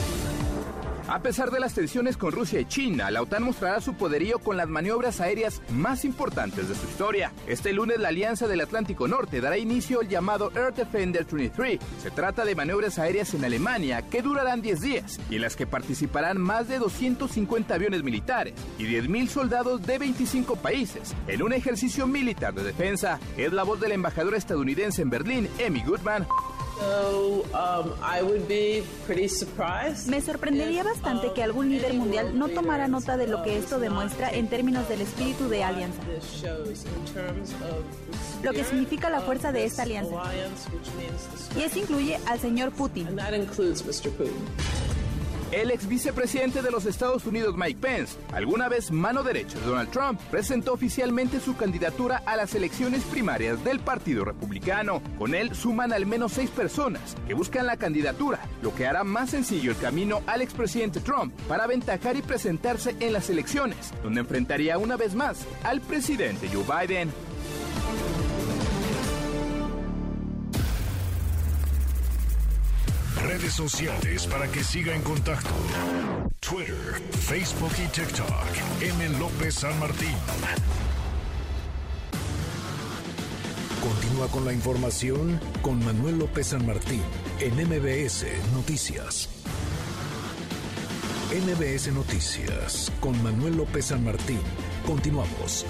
A 1.11 1.19
pesar 1.19 1.51
de 1.51 1.59
las 1.59 1.73
tensiones 1.73 2.15
con 2.15 2.31
Rusia 2.31 2.61
y 2.61 2.65
China, 2.65 3.11
la 3.11 3.21
OTAN 3.21 3.43
mostrará 3.43 3.81
su 3.81 3.95
poderío 3.95 4.39
con 4.39 4.55
las 4.55 4.69
maniobras 4.69 5.19
aéreas 5.19 5.61
más 5.69 6.05
importantes 6.05 6.69
de 6.69 6.73
su 6.73 6.87
historia. 6.87 7.33
Este 7.47 7.73
lunes 7.73 7.99
la 7.99 8.07
Alianza 8.07 8.47
del 8.47 8.61
Atlántico 8.61 9.09
Norte 9.09 9.41
dará 9.41 9.57
inicio 9.57 9.99
al 9.99 10.07
llamado 10.07 10.53
Air 10.55 10.73
Defender 10.73 11.25
23. 11.25 11.79
Se 12.01 12.11
trata 12.11 12.45
de 12.45 12.55
maniobras 12.55 12.97
aéreas 12.97 13.33
en 13.33 13.43
Alemania 13.43 14.03
que 14.03 14.21
durarán 14.21 14.61
10 14.61 14.79
días 14.79 15.19
y 15.29 15.35
en 15.35 15.41
las 15.41 15.57
que 15.57 15.67
participarán 15.67 16.37
más 16.39 16.69
de 16.69 16.79
250 16.79 17.75
aviones 17.75 18.03
militares 18.03 18.53
y 18.79 18.85
10.000 18.85 19.27
soldados 19.27 19.85
de 19.85 19.97
25 19.97 20.55
países 20.55 21.13
en 21.27 21.43
un 21.43 21.51
ejercicio 21.51 22.07
militar 22.07 22.53
de 22.53 22.63
defensa. 22.63 23.19
Es 23.35 23.51
la 23.51 23.63
voz 23.63 23.81
del 23.81 23.91
embajador 23.91 24.35
estadounidense 24.35 25.01
en 25.01 25.09
Berlín, 25.09 25.49
Emmy 25.59 25.83
Goodman. 25.83 26.25
Um, 26.81 27.91
Me 30.07 30.21
sorprendería 30.21 30.83
bastante 30.83 31.31
que 31.33 31.43
algún 31.43 31.69
líder 31.69 31.93
mundial 31.93 32.37
no 32.37 32.49
tomara 32.49 32.87
nota 32.87 33.17
de 33.17 33.27
lo 33.27 33.43
que 33.43 33.57
esto 33.57 33.79
demuestra 33.79 34.31
en 34.31 34.47
términos 34.47 34.89
del 34.89 35.01
espíritu 35.01 35.47
de 35.47 35.63
alianza. 35.63 36.01
Lo 38.41 38.51
que 38.51 38.63
significa 38.63 39.09
la 39.09 39.21
fuerza 39.21 39.51
de 39.51 39.65
esta 39.65 39.83
alianza. 39.83 40.15
Y 41.55 41.61
eso 41.61 41.79
incluye 41.79 42.17
al 42.25 42.39
señor 42.39 42.71
Putin. 42.71 43.07
El 45.51 45.69
ex 45.69 45.85
vicepresidente 45.85 46.61
de 46.61 46.71
los 46.71 46.85
Estados 46.85 47.25
Unidos, 47.25 47.57
Mike 47.57 47.81
Pence, 47.81 48.17
alguna 48.31 48.69
vez 48.69 48.89
mano 48.89 49.21
derecha 49.21 49.59
de 49.59 49.65
Donald 49.65 49.91
Trump, 49.91 50.17
presentó 50.31 50.71
oficialmente 50.71 51.41
su 51.41 51.57
candidatura 51.57 52.23
a 52.25 52.37
las 52.37 52.55
elecciones 52.55 53.03
primarias 53.03 53.61
del 53.65 53.81
Partido 53.81 54.23
Republicano. 54.23 55.01
Con 55.17 55.35
él 55.35 55.53
suman 55.53 55.91
al 55.91 56.05
menos 56.05 56.31
seis 56.31 56.49
personas 56.49 57.17
que 57.27 57.33
buscan 57.33 57.65
la 57.65 57.75
candidatura, 57.75 58.39
lo 58.61 58.73
que 58.73 58.87
hará 58.87 59.03
más 59.03 59.31
sencillo 59.31 59.71
el 59.71 59.77
camino 59.77 60.21
al 60.25 60.41
expresidente 60.41 61.01
Trump 61.01 61.33
para 61.49 61.65
aventajar 61.65 62.15
y 62.15 62.21
presentarse 62.21 62.95
en 63.01 63.11
las 63.11 63.29
elecciones, 63.29 63.91
donde 64.03 64.21
enfrentaría 64.21 64.77
una 64.77 64.95
vez 64.95 65.15
más 65.15 65.45
al 65.63 65.81
presidente 65.81 66.47
Joe 66.47 66.63
Biden. 66.63 67.11
Redes 73.23 73.53
sociales 73.53 74.27
para 74.27 74.47
que 74.47 74.63
siga 74.63 74.95
en 74.95 75.01
contacto: 75.01 75.49
Twitter, 76.39 77.01
Facebook 77.11 77.71
y 77.77 77.87
TikTok. 77.87 78.45
M. 78.81 79.19
López 79.19 79.55
San 79.55 79.79
Martín. 79.79 80.15
Continúa 83.81 84.27
con 84.27 84.45
la 84.45 84.53
información 84.53 85.39
con 85.61 85.83
Manuel 85.83 86.19
López 86.19 86.47
San 86.47 86.65
Martín 86.65 87.01
en 87.39 87.55
MBS 87.55 88.25
Noticias. 88.53 89.29
MBS 91.31 91.91
Noticias 91.93 92.91
con 92.99 93.21
Manuel 93.23 93.57
López 93.57 93.85
San 93.85 94.03
Martín. 94.03 94.39
Continuamos. 94.85 95.65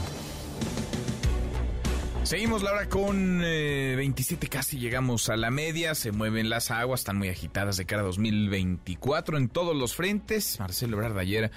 Seguimos 2.31 2.63
la 2.63 2.71
hora 2.71 2.87
con 2.87 3.39
27 3.41 4.47
casi 4.47 4.79
llegamos 4.79 5.27
a 5.27 5.35
la 5.35 5.51
media, 5.51 5.95
se 5.95 6.13
mueven 6.13 6.49
las 6.49 6.71
aguas, 6.71 7.01
están 7.01 7.17
muy 7.17 7.27
agitadas 7.27 7.75
de 7.75 7.85
cara 7.85 8.03
a 8.03 8.05
2024 8.05 9.37
en 9.37 9.49
todos 9.49 9.75
los 9.75 9.95
frentes. 9.95 10.57
Marcelo 10.57 10.95
Ebrard 10.95 11.17
ayer 11.17 11.51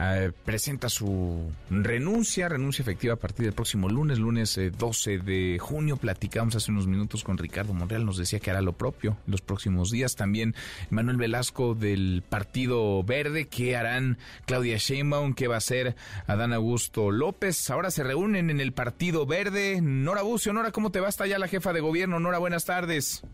eh, 0.00 0.30
presenta 0.44 0.88
su 0.88 1.50
renuncia, 1.70 2.48
renuncia 2.48 2.82
efectiva 2.82 3.14
a 3.14 3.16
partir 3.16 3.46
del 3.46 3.54
próximo 3.54 3.88
lunes, 3.88 4.20
lunes 4.20 4.58
12 4.78 5.14
eh, 5.14 5.18
de 5.18 5.58
junio. 5.58 5.96
Platicamos 5.96 6.54
hace 6.54 6.70
unos 6.70 6.86
minutos 6.86 7.24
con 7.24 7.36
Ricardo 7.36 7.74
Monreal, 7.74 8.06
nos 8.06 8.16
decía 8.16 8.38
que 8.38 8.50
hará 8.50 8.62
lo 8.62 8.74
propio 8.74 9.16
los 9.26 9.40
próximos 9.40 9.90
días. 9.90 10.14
También 10.14 10.54
Manuel 10.90 11.16
Velasco 11.16 11.74
del 11.74 12.22
Partido 12.28 13.02
Verde, 13.02 13.48
que 13.48 13.76
harán 13.76 14.18
Claudia 14.46 14.76
Sheinbaum, 14.76 15.34
que 15.34 15.48
va 15.48 15.56
a 15.56 15.60
ser 15.60 15.96
Adán 16.28 16.52
Augusto 16.52 17.10
López. 17.10 17.68
Ahora 17.70 17.90
se 17.90 18.04
reúnen 18.04 18.50
en 18.50 18.60
el 18.60 18.72
Partido 18.72 19.26
Verde. 19.26 19.80
Nora 19.82 20.22
Bucio, 20.22 20.52
Nora, 20.52 20.70
¿cómo 20.70 20.92
te 20.92 21.00
va 21.00 21.08
hasta 21.08 21.24
allá 21.24 21.38
la 21.38 21.48
jefa 21.48 21.72
de 21.72 21.80
gobierno? 21.80 22.20
Nora, 22.20 22.38
buenas 22.38 22.64
tardes. 22.64 23.24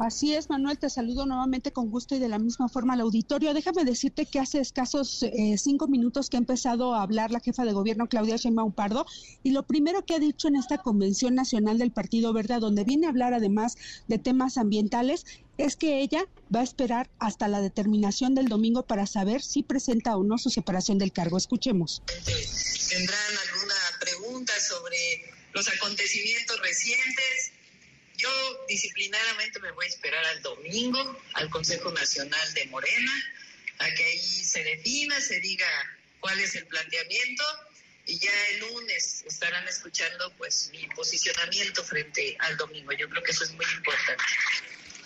Así 0.00 0.32
es, 0.34 0.48
Manuel, 0.48 0.78
te 0.78 0.88
saludo 0.88 1.26
nuevamente 1.26 1.72
con 1.72 1.90
gusto 1.90 2.14
y 2.14 2.18
de 2.18 2.28
la 2.30 2.38
misma 2.38 2.70
forma 2.70 2.94
al 2.94 3.02
auditorio. 3.02 3.52
Déjame 3.52 3.84
decirte 3.84 4.24
que 4.24 4.38
hace 4.38 4.58
escasos 4.58 5.22
eh, 5.24 5.56
cinco 5.58 5.88
minutos 5.88 6.30
que 6.30 6.38
ha 6.38 6.40
empezado 6.40 6.94
a 6.94 7.02
hablar 7.02 7.30
la 7.30 7.40
jefa 7.40 7.66
de 7.66 7.74
gobierno, 7.74 8.08
Claudia 8.08 8.36
Sheinbaum 8.36 8.72
Pardo, 8.72 9.04
y 9.42 9.50
lo 9.50 9.66
primero 9.66 10.06
que 10.06 10.14
ha 10.14 10.18
dicho 10.18 10.48
en 10.48 10.56
esta 10.56 10.78
Convención 10.78 11.34
Nacional 11.34 11.76
del 11.76 11.92
Partido 11.92 12.32
Verde, 12.32 12.60
donde 12.60 12.84
viene 12.84 13.08
a 13.08 13.10
hablar 13.10 13.34
además 13.34 13.76
de 14.08 14.16
temas 14.16 14.56
ambientales, 14.56 15.26
es 15.58 15.76
que 15.76 16.00
ella 16.00 16.24
va 16.54 16.60
a 16.60 16.64
esperar 16.64 17.10
hasta 17.18 17.46
la 17.46 17.60
determinación 17.60 18.34
del 18.34 18.48
domingo 18.48 18.86
para 18.86 19.06
saber 19.06 19.42
si 19.42 19.62
presenta 19.62 20.16
o 20.16 20.24
no 20.24 20.38
su 20.38 20.48
separación 20.48 20.96
del 20.96 21.12
cargo. 21.12 21.36
Escuchemos. 21.36 22.02
¿Tendrán 22.88 23.32
alguna 23.52 23.74
pregunta 24.00 24.54
sobre 24.60 24.96
los 25.52 25.68
acontecimientos 25.68 26.58
recientes? 26.62 27.59
Yo 28.20 28.64
disciplinadamente 28.68 29.60
me 29.60 29.70
voy 29.72 29.86
a 29.86 29.88
esperar 29.88 30.24
al 30.26 30.42
domingo, 30.42 31.22
al 31.34 31.48
Consejo 31.48 31.90
Nacional 31.90 32.54
de 32.54 32.66
Morena, 32.66 33.12
a 33.78 33.90
que 33.94 34.04
ahí 34.04 34.44
se 34.44 34.62
defina, 34.62 35.18
se 35.20 35.40
diga 35.40 35.66
cuál 36.20 36.38
es 36.38 36.54
el 36.54 36.66
planteamiento 36.66 37.44
y 38.04 38.18
ya 38.18 38.48
el 38.48 38.60
lunes 38.60 39.24
estarán 39.26 39.66
escuchando 39.68 40.32
pues 40.36 40.68
mi 40.72 40.86
posicionamiento 40.88 41.82
frente 41.82 42.36
al 42.40 42.56
domingo. 42.58 42.92
Yo 42.92 43.08
creo 43.08 43.22
que 43.22 43.30
eso 43.30 43.44
es 43.44 43.52
muy 43.52 43.66
importante. 43.76 44.24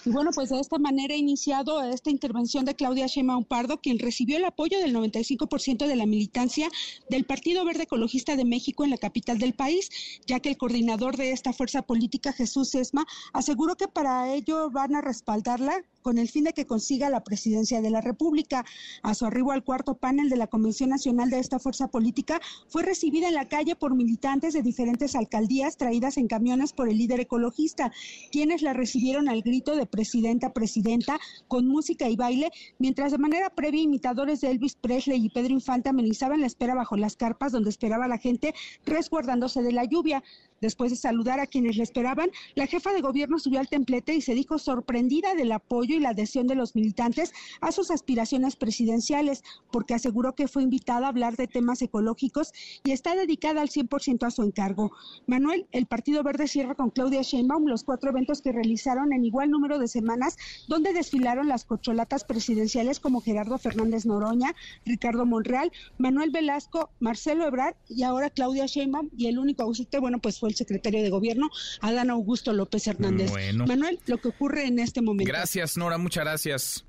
Y 0.06 0.10
bueno, 0.10 0.32
pues 0.35 0.51
de 0.51 0.60
esta 0.60 0.78
manera 0.78 1.14
ha 1.14 1.16
iniciado 1.16 1.82
esta 1.82 2.10
intervención 2.10 2.66
de 2.66 2.74
Claudia 2.74 3.06
Sheinbaum 3.06 3.44
Pardo, 3.44 3.81
quien 3.81 3.98
recibió 3.98 4.36
el 4.36 4.44
apoyo 4.44 4.78
del 4.78 4.94
95% 4.94 5.86
de 5.86 5.97
la 5.97 6.05
militancia 6.05 6.68
del 7.09 7.24
Partido 7.24 7.64
Verde 7.64 7.85
Ecologista 7.85 8.36
de 8.36 8.44
México 8.44 8.85
en 8.85 8.90
la 8.90 8.98
capital 8.98 9.39
del 9.39 9.55
país, 9.55 9.89
ya 10.26 10.40
que 10.40 10.51
el 10.51 10.59
coordinador 10.59 11.16
de 11.16 11.32
esta 11.32 11.55
fuerza 11.55 11.81
política, 11.81 12.35
Jesús 12.35 12.74
Esma, 12.74 13.06
aseguró 13.32 13.76
que 13.76 13.89
para 13.89 14.35
ello 14.35 14.70
van 14.70 14.94
a 14.94 15.01
respaldarla 15.01 15.82
con 16.05 16.18
el 16.18 16.28
fin 16.28 16.44
de 16.44 16.52
que 16.52 16.66
consiga 16.66 17.09
la 17.09 17.24
presidencia 17.24 17.81
de 17.81 17.89
la 17.89 18.02
República. 18.02 18.66
A 19.02 19.14
su 19.14 19.24
arribo 19.24 19.52
al 19.52 19.64
cuarto 19.64 19.94
panel 19.94 20.28
de 20.28 20.36
la 20.36 20.48
Convención 20.48 20.90
Nacional 20.90 21.31
de 21.31 21.39
esta 21.39 21.59
fuerza 21.59 21.89
política, 21.89 22.43
fue 22.68 22.82
recibida 22.82 23.28
en 23.28 23.35
la 23.35 23.48
calle 23.48 23.74
por 23.74 23.94
militantes 23.94 24.52
de 24.52 24.60
diferentes 24.60 25.16
alcaldías 25.16 25.78
traídas 25.78 26.18
en 26.18 26.28
camiones 26.28 26.74
por 26.74 26.90
el 26.90 26.98
líder 26.98 27.20
ecologista, 27.20 27.90
quienes 28.31 28.60
la 28.60 28.74
recibieron 28.74 29.31
al 29.31 29.40
grito 29.40 29.76
de 29.76 29.86
presidenta, 29.86 30.52
presidenta, 30.52 31.18
con 31.48 31.66
música 31.66 32.06
y 32.10 32.16
baile, 32.16 32.51
mientras 32.78 33.12
de 33.12 33.18
manera 33.18 33.48
previa 33.48 33.81
imitadores 33.81 34.43
de 34.43 34.51
Elvis 34.51 34.76
Presley 34.76 35.24
y 35.24 35.31
Pedro 35.31 35.55
Infante 35.55 35.89
amenizaban 35.89 36.43
la 36.43 36.47
espera 36.47 36.74
bajo 36.74 36.98
las 36.98 37.16
carpas 37.16 37.51
donde 37.51 37.70
esperaba 37.70 38.09
la 38.09 38.18
gente 38.18 38.55
resguardándose 38.85 39.62
de 39.62 39.72
la 39.72 39.86
lluvia. 39.86 40.22
Después 40.60 40.90
de 40.90 40.97
saludar 40.97 41.40
a 41.40 41.47
quienes 41.47 41.76
le 41.76 41.82
esperaban, 41.82 42.31
la 42.55 42.66
jefa 42.66 42.93
de 42.93 43.02
gobierno 43.02 43.39
subió 43.39 43.60
al 43.60 43.68
templete 43.68 44.14
y 44.14 44.20
se 44.20 44.35
dijo 44.35 44.59
sorprendida 44.59 45.35
del 45.35 45.52
apoyo 45.52 45.93
y 45.94 46.00
la 46.00 46.10
adhesión 46.10 46.46
de 46.46 46.54
los 46.54 46.74
militantes 46.74 47.32
a 47.60 47.72
sus 47.72 47.90
aspiraciones 47.90 48.56
presidenciales, 48.56 49.42
porque 49.70 49.94
aseguró 49.94 50.34
que 50.34 50.48
fue 50.48 50.62
invitada 50.62 51.06
a 51.06 51.08
hablar 51.10 51.36
de 51.36 51.46
temas 51.46 51.82
ecológicos 51.82 52.52
y 52.84 52.92
está 52.92 53.14
dedicada 53.14 53.60
al 53.60 53.68
100% 53.68 54.26
a 54.26 54.30
su 54.30 54.42
encargo. 54.42 54.92
Manuel, 55.26 55.66
el 55.72 55.86
Partido 55.86 56.22
Verde 56.22 56.48
cierra 56.48 56.74
con 56.74 56.90
Claudia 56.90 57.22
Sheinbaum 57.22 57.66
los 57.66 57.84
cuatro 57.84 58.10
eventos 58.10 58.42
que 58.42 58.52
realizaron 58.52 59.12
en 59.12 59.24
igual 59.24 59.50
número 59.50 59.78
de 59.78 59.88
semanas, 59.88 60.36
donde 60.68 60.92
desfilaron 60.92 61.48
las 61.48 61.64
cocholatas 61.64 62.24
presidenciales 62.24 63.00
como 63.00 63.20
Gerardo 63.20 63.58
Fernández 63.58 64.06
Noroña, 64.06 64.54
Ricardo 64.84 65.26
Monreal, 65.26 65.72
Manuel 65.98 66.30
Velasco, 66.30 66.90
Marcelo 67.00 67.46
Ebrard 67.46 67.76
y 67.88 68.02
ahora 68.02 68.30
Claudia 68.30 68.66
Sheinbaum 68.66 69.10
y 69.16 69.26
el 69.26 69.38
único 69.38 69.62
ausente, 69.62 69.98
bueno, 69.98 70.18
pues 70.18 70.38
fue 70.38 70.48
el 70.48 70.54
secretario 70.54 71.02
de 71.02 71.10
gobierno, 71.10 71.48
Adán 71.80 72.10
Augusto 72.10 72.52
López 72.52 72.86
Hernández. 72.86 73.32
Manuel, 73.66 73.98
lo 74.06 74.18
que 74.18 74.28
ocurre 74.28 74.66
en 74.66 74.78
este 74.78 75.02
momento. 75.02 75.32
Gracias, 75.32 75.76
Nora, 75.85 75.98
muchas 75.98 76.24
gracias. 76.24 76.86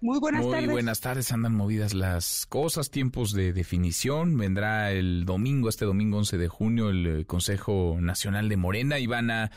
Muy 0.00 0.18
buenas 0.18 0.42
Muy 0.42 0.50
tardes. 0.50 0.70
buenas 0.70 1.00
tardes, 1.00 1.30
andan 1.30 1.54
movidas 1.54 1.94
las 1.94 2.46
cosas, 2.46 2.90
tiempos 2.90 3.32
de 3.32 3.52
definición. 3.52 4.36
Vendrá 4.36 4.90
el 4.90 5.24
domingo, 5.24 5.68
este 5.68 5.84
domingo 5.84 6.18
11 6.18 6.36
de 6.36 6.48
junio, 6.48 6.90
el 6.90 7.06
eh, 7.06 7.24
Consejo 7.26 7.96
Nacional 8.00 8.48
de 8.48 8.56
Morena 8.56 8.98
y 8.98 9.06
van 9.06 9.30
a 9.30 9.52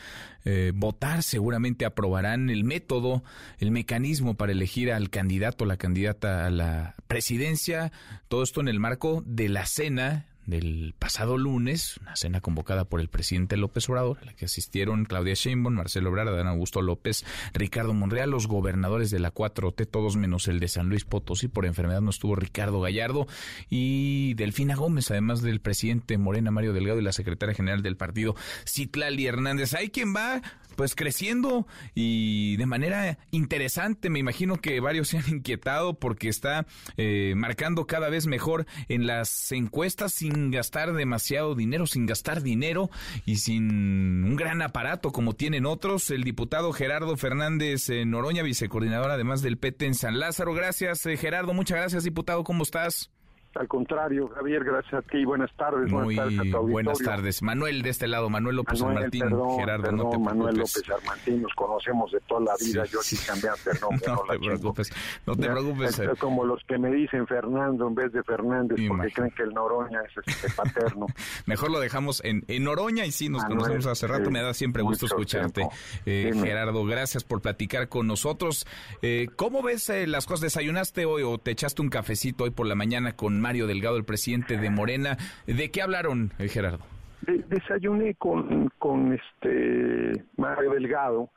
eh, 0.45 0.73
votar, 0.75 1.23
seguramente 1.23 1.85
aprobarán 1.85 2.51
el 2.51 2.65
método, 2.65 3.23
el 3.57 3.71
mecanismo 3.71 4.35
para 4.35 4.51
elegir 4.51 4.91
al 4.91 5.09
candidato, 5.09 5.65
la 5.65 5.77
candidata 5.77 6.45
a 6.45 6.51
la 6.51 6.93
presidencia. 7.07 7.91
Todo 8.27 8.43
esto 8.43 8.61
en 8.61 8.67
el 8.67 8.79
marco 8.79 9.23
de 9.25 9.49
la 9.49 9.65
cena 9.65 10.27
del 10.45 10.93
pasado 10.97 11.37
lunes, 11.37 11.97
una 12.01 12.15
cena 12.15 12.41
convocada 12.41 12.85
por 12.85 12.99
el 12.99 13.07
presidente 13.07 13.57
López 13.57 13.89
Obrador, 13.89 14.19
a 14.21 14.25
la 14.25 14.33
que 14.33 14.45
asistieron 14.45 15.05
Claudia 15.05 15.33
Sheinbaum, 15.33 15.75
Marcelo 15.75 16.09
Obrador, 16.09 16.33
Adán 16.33 16.47
Augusto 16.47 16.81
López, 16.81 17.25
Ricardo 17.53 17.93
Monreal, 17.93 18.29
los 18.29 18.47
gobernadores 18.47 19.11
de 19.11 19.19
la 19.19 19.33
4T, 19.33 19.87
todos 19.89 20.15
menos 20.15 20.47
el 20.47 20.59
de 20.59 20.67
San 20.67 20.89
Luis 20.89 21.05
Potosí, 21.05 21.47
por 21.47 21.65
enfermedad 21.65 22.01
no 22.01 22.09
estuvo 22.09 22.35
Ricardo 22.35 22.81
Gallardo 22.81 23.27
y 23.69 24.33
Delfina 24.35 24.75
Gómez, 24.75 25.11
además 25.11 25.41
del 25.41 25.61
presidente 25.61 26.17
Morena 26.17 26.51
Mario 26.51 26.73
Delgado 26.73 26.99
y 26.99 27.03
la 27.03 27.13
secretaria 27.13 27.55
general 27.55 27.81
del 27.81 27.97
partido 27.97 28.35
Citlali 28.65 29.25
Hernández. 29.27 29.73
Hay 29.73 29.89
quien 29.89 30.15
va 30.15 30.41
pues 30.75 30.95
creciendo 30.95 31.67
y 31.93 32.57
de 32.57 32.65
manera 32.65 33.17
interesante. 33.31 34.09
Me 34.09 34.19
imagino 34.19 34.57
que 34.57 34.79
varios 34.79 35.09
se 35.09 35.17
han 35.17 35.29
inquietado 35.29 35.93
porque 35.93 36.29
está 36.29 36.65
eh, 36.97 37.33
marcando 37.35 37.85
cada 37.87 38.09
vez 38.09 38.27
mejor 38.27 38.65
en 38.89 39.07
las 39.07 39.51
encuestas 39.51 40.13
gastar 40.51 40.93
demasiado 40.93 41.55
dinero, 41.55 41.87
sin 41.87 42.05
gastar 42.05 42.41
dinero 42.41 42.89
y 43.25 43.37
sin 43.37 44.23
un 44.23 44.35
gran 44.35 44.61
aparato 44.61 45.11
como 45.11 45.33
tienen 45.33 45.65
otros. 45.65 46.09
El 46.11 46.23
diputado 46.23 46.73
Gerardo 46.73 47.15
Fernández 47.17 47.89
eh, 47.89 48.05
Noroña, 48.05 48.43
vicecoordinador 48.43 49.11
además 49.11 49.41
del 49.41 49.57
PT 49.57 49.85
en 49.85 49.95
San 49.95 50.19
Lázaro. 50.19 50.53
Gracias, 50.53 51.05
eh, 51.05 51.17
Gerardo. 51.17 51.53
Muchas 51.53 51.77
gracias, 51.77 52.03
diputado. 52.03 52.43
¿Cómo 52.43 52.63
estás? 52.63 53.11
Al 53.55 53.67
contrario, 53.67 54.27
Javier, 54.29 54.63
gracias 54.63 54.93
a 54.93 55.01
ti. 55.03 55.23
Buenas 55.25 55.51
tardes. 55.55 55.91
Muy 55.91 56.15
buenas 56.15 56.25
tardes 56.35 56.39
a 56.39 56.57
tu 56.57 56.67
buenas 56.67 56.97
tardes. 56.99 57.41
Manuel 57.43 57.81
de 57.83 57.89
este 57.89 58.07
lado, 58.07 58.29
Manuel 58.29 58.55
López 58.55 58.79
San 58.79 58.87
Manuel, 58.89 59.03
Martín. 59.05 59.21
perdón, 59.21 59.59
Gerardo, 59.59 59.83
perdón, 59.83 59.97
no 59.99 60.09
te 60.09 60.17
Manuel. 60.17 60.55
López 60.55 60.81
San 60.85 61.05
Martín, 61.05 61.41
nos 61.43 61.53
conocemos 61.53 62.11
de 62.11 62.19
toda 62.21 62.41
la 62.41 62.53
vida. 62.59 62.85
Sí. 62.85 62.91
Yo 62.93 62.99
aquí 62.99 63.15
cambiaste 63.27 63.71
el 63.71 63.79
nombre. 63.81 64.07
No 64.07 64.15
no, 64.15 64.23
te 64.23 64.39
preocupes, 64.39 64.89
no 65.25 65.35
te 65.35 65.49
preocupes. 65.49 65.99
es 65.99 66.19
como 66.19 66.45
los 66.45 66.63
que 66.63 66.77
me 66.77 66.89
dicen 66.91 67.27
Fernando 67.27 67.87
en 67.87 67.95
vez 67.95 68.11
de 68.11 68.23
Fernández, 68.23 68.77
porque 68.87 69.11
creen 69.11 69.31
que 69.31 69.43
el 69.43 69.53
Noroña 69.53 70.01
es 70.01 70.17
este 70.25 70.49
paterno. 70.51 71.05
Mejor 71.45 71.69
lo 71.71 71.79
dejamos 71.79 72.23
en, 72.23 72.43
en 72.47 72.67
Oroña 72.67 73.05
y 73.05 73.11
sí, 73.11 73.29
nos 73.29 73.43
Manuel, 73.43 73.59
conocemos 73.59 73.85
hace 73.87 74.07
rato. 74.07 74.25
sí, 74.25 74.31
Me 74.31 74.41
da 74.41 74.53
siempre 74.53 74.81
gusto 74.81 75.05
escucharte. 75.05 75.67
Eh. 76.05 76.31
Gerardo, 76.33 76.85
gracias 76.85 77.23
por 77.23 77.41
platicar 77.41 77.87
con 77.87 78.07
nosotros. 78.07 78.65
Eh, 79.01 79.27
¿Cómo 79.35 79.61
ves 79.61 79.89
eh, 79.89 80.07
las 80.07 80.25
cosas? 80.25 80.41
¿Desayunaste 80.41 81.05
hoy 81.05 81.23
o 81.23 81.37
te 81.37 81.51
echaste 81.51 81.81
un 81.81 81.89
cafecito 81.89 82.45
hoy 82.45 82.49
por 82.51 82.65
la 82.67 82.75
mañana 82.75 83.15
con 83.15 83.42
Mario 83.43 83.67
Delgado, 83.67 83.97
el 83.97 84.05
presidente 84.05 84.57
de 84.57 84.69
Morena? 84.69 85.17
¿De 85.45 85.69
qué 85.69 85.81
hablaron, 85.81 86.31
eh, 86.39 86.47
Gerardo? 86.47 86.85
De- 87.27 87.43
desayuné 87.49 88.15
con, 88.15 88.69
con 88.79 89.13
este 89.13 90.23
Mario 90.37 90.71
Delgado, 90.71 91.29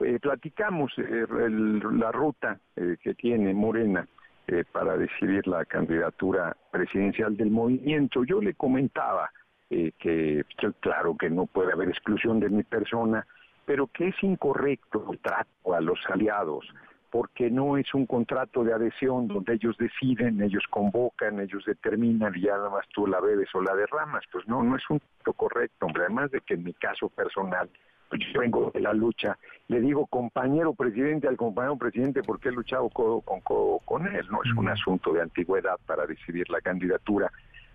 eh, 0.00 0.18
platicamos 0.20 0.90
eh, 0.98 1.26
la 1.28 2.10
ruta 2.10 2.58
eh, 2.76 2.96
que 3.02 3.12
tiene 3.14 3.52
Morena 3.52 4.06
eh, 4.48 4.64
para 4.72 4.96
decidir 4.96 5.46
la 5.46 5.64
candidatura 5.66 6.56
presidencial 6.72 7.36
del 7.36 7.50
movimiento. 7.50 8.24
Yo 8.24 8.40
le 8.40 8.54
comentaba 8.54 9.30
eh, 9.68 9.92
que 9.98 10.42
que 10.58 10.72
claro 10.80 11.16
que 11.16 11.28
no 11.30 11.44
puede 11.46 11.72
haber 11.72 11.88
exclusión 11.90 12.40
de 12.40 12.48
mi 12.48 12.62
persona, 12.64 13.24
pero 13.66 13.86
que 13.86 14.08
es 14.08 14.16
incorrecto 14.22 15.06
el 15.12 15.18
trato 15.18 15.74
a 15.74 15.80
los 15.80 15.98
aliados 16.08 16.64
porque 17.10 17.50
no 17.50 17.76
es 17.76 17.92
un 17.92 18.06
contrato 18.06 18.62
de 18.62 18.72
adhesión 18.72 19.26
donde 19.26 19.54
ellos 19.54 19.76
deciden, 19.76 20.40
ellos 20.42 20.64
convocan, 20.70 21.40
ellos 21.40 21.64
determinan 21.64 22.32
y 22.36 22.42
ya 22.42 22.52
nada 22.52 22.70
más 22.70 22.86
tú 22.94 23.06
la 23.06 23.20
bebes 23.20 23.48
o 23.54 23.60
la 23.60 23.74
derramas. 23.74 24.24
Pues 24.30 24.46
no, 24.46 24.62
no 24.62 24.76
es 24.76 24.88
un 24.88 25.00
trato 25.00 25.32
correcto, 25.32 25.86
hombre. 25.86 26.04
Además 26.04 26.30
de 26.30 26.40
que 26.40 26.54
en 26.54 26.62
mi 26.62 26.72
caso 26.74 27.08
personal, 27.08 27.68
pues 28.08 28.22
yo 28.32 28.40
vengo 28.40 28.70
de 28.72 28.80
la 28.80 28.92
lucha, 28.92 29.36
le 29.68 29.80
digo 29.80 30.06
compañero 30.06 30.72
presidente 30.74 31.26
al 31.26 31.36
compañero 31.36 31.76
presidente 31.76 32.22
porque 32.22 32.48
he 32.48 32.52
luchado 32.52 32.88
codo 32.90 33.20
con 33.22 33.40
codo 33.40 33.80
con 33.84 34.06
él. 34.06 34.26
No 34.30 34.40
es 34.44 34.52
un 34.56 34.68
asunto 34.68 35.12
de 35.12 35.22
antigüedad 35.22 35.78
para 35.86 36.06
decidir 36.06 36.48
la 36.48 36.60
candidatura 36.60 37.30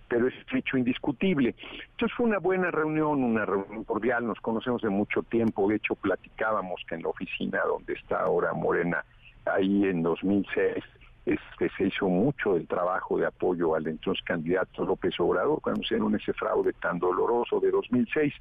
pero 0.07 0.28
es 0.28 0.34
un 0.52 0.60
hecho 0.60 0.78
indiscutible. 0.78 1.56
Entonces 1.91 2.16
fue 2.16 2.28
una 2.28 2.38
buena 2.38 2.70
reunión, 2.70 3.24
una 3.24 3.44
reunión 3.45 3.84
cordial, 3.86 4.28
nos 4.28 4.40
conocemos 4.40 4.82
de 4.84 4.90
mucho 4.90 5.24
tiempo, 5.24 5.68
de 5.68 5.78
hecho 5.78 5.95
platicábamos 5.95 6.82
que 6.88 6.95
en 6.95 7.03
la 7.03 7.10
oficina 7.10 7.62
donde 7.66 7.94
está 7.94 8.20
ahora 8.20 8.53
Morena, 8.53 9.03
ahí 9.45 9.85
en 9.85 10.03
2006, 10.03 10.84
este, 11.26 11.72
se 11.77 11.88
hizo 11.88 12.07
mucho 12.07 12.53
del 12.53 12.67
trabajo 12.67 13.17
de 13.17 13.26
apoyo 13.26 13.76
al 13.76 13.88
entonces 13.88 14.23
candidato 14.23 14.85
López 14.85 15.19
Obrador 15.19 15.59
cuando 15.61 15.81
hicieron 15.81 16.15
ese 16.15 16.34
fraude 16.34 16.73
tan 16.73 16.99
doloroso 16.99 17.59
de 17.59 17.72
2006. 17.72 18.34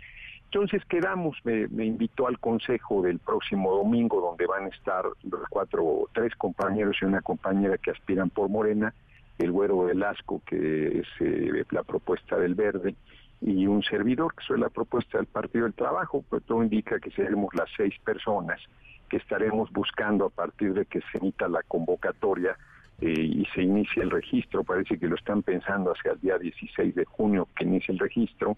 Entonces 0.45 0.85
quedamos, 0.85 1.37
me, 1.45 1.67
me 1.69 1.87
invitó 1.87 2.29
al 2.29 2.39
consejo 2.39 3.03
del 3.03 3.19
próximo 3.19 3.75
domingo 3.75 4.21
donde 4.21 4.47
van 4.47 4.67
a 4.67 4.69
estar 4.69 5.05
los 5.23 5.49
cuatro, 5.49 6.09
tres 6.13 6.35
compañeros 6.37 6.97
y 7.01 7.07
una 7.07 7.23
compañera 7.23 7.79
que 7.79 7.91
aspiran 7.91 8.31
por 8.31 8.49
Morena, 8.51 8.95
el 9.39 9.51
Güero 9.51 9.85
Velasco, 9.85 10.43
que 10.47 11.01
es 11.01 11.07
eh, 11.21 11.65
la 11.71 11.83
propuesta 11.83 12.37
del 12.37 12.55
Verde, 12.55 12.95
y 13.41 13.67
un 13.67 13.83
servidor, 13.83 14.35
que 14.35 14.45
soy 14.45 14.61
la 14.61 14.71
propuesta 14.71 15.19
del 15.19 15.27
Partido 15.27 15.65
del 15.65 15.75
Trabajo, 15.75 16.25
pues 16.29 16.45
todo 16.45 16.63
indica 16.63 17.01
que 17.01 17.11
seremos 17.11 17.53
las 17.55 17.69
seis 17.77 17.95
personas 18.05 18.61
que 19.15 19.19
estaremos 19.19 19.71
buscando 19.71 20.27
a 20.27 20.31
partir 20.31 20.75
de 20.75 20.87
que 20.87 21.01
se 21.13 21.19
emita 21.19 21.47
la 21.47 21.63
convocatoria 21.69 22.57
eh, 23.01 23.13
y 23.13 23.47
se 23.55 23.63
inicie 23.63 24.03
el 24.03 24.11
registro, 24.11 24.65
parece 24.65 24.99
que 24.99 25.07
lo 25.07 25.15
están 25.15 25.45
pensando 25.45 25.93
hacia 25.93 26.13
el 26.13 26.21
día 26.21 26.37
16 26.37 26.97
de 26.97 27.05
junio 27.05 27.47
que 27.57 27.63
inicie 27.63 27.93
el 27.95 28.01
registro, 28.01 28.57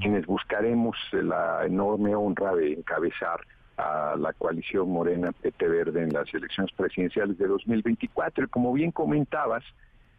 quienes 0.00 0.24
buscaremos 0.24 0.96
la 1.12 1.66
enorme 1.66 2.14
honra 2.14 2.54
de 2.54 2.72
encabezar 2.72 3.40
a 3.76 4.16
la 4.18 4.32
coalición 4.32 4.90
Morena 4.90 5.30
PT 5.32 5.68
Verde 5.68 6.04
en 6.04 6.14
las 6.14 6.32
elecciones 6.32 6.72
presidenciales 6.72 7.36
de 7.36 7.46
2024. 7.46 8.44
Y 8.44 8.48
como 8.48 8.72
bien 8.72 8.92
comentabas, 8.92 9.62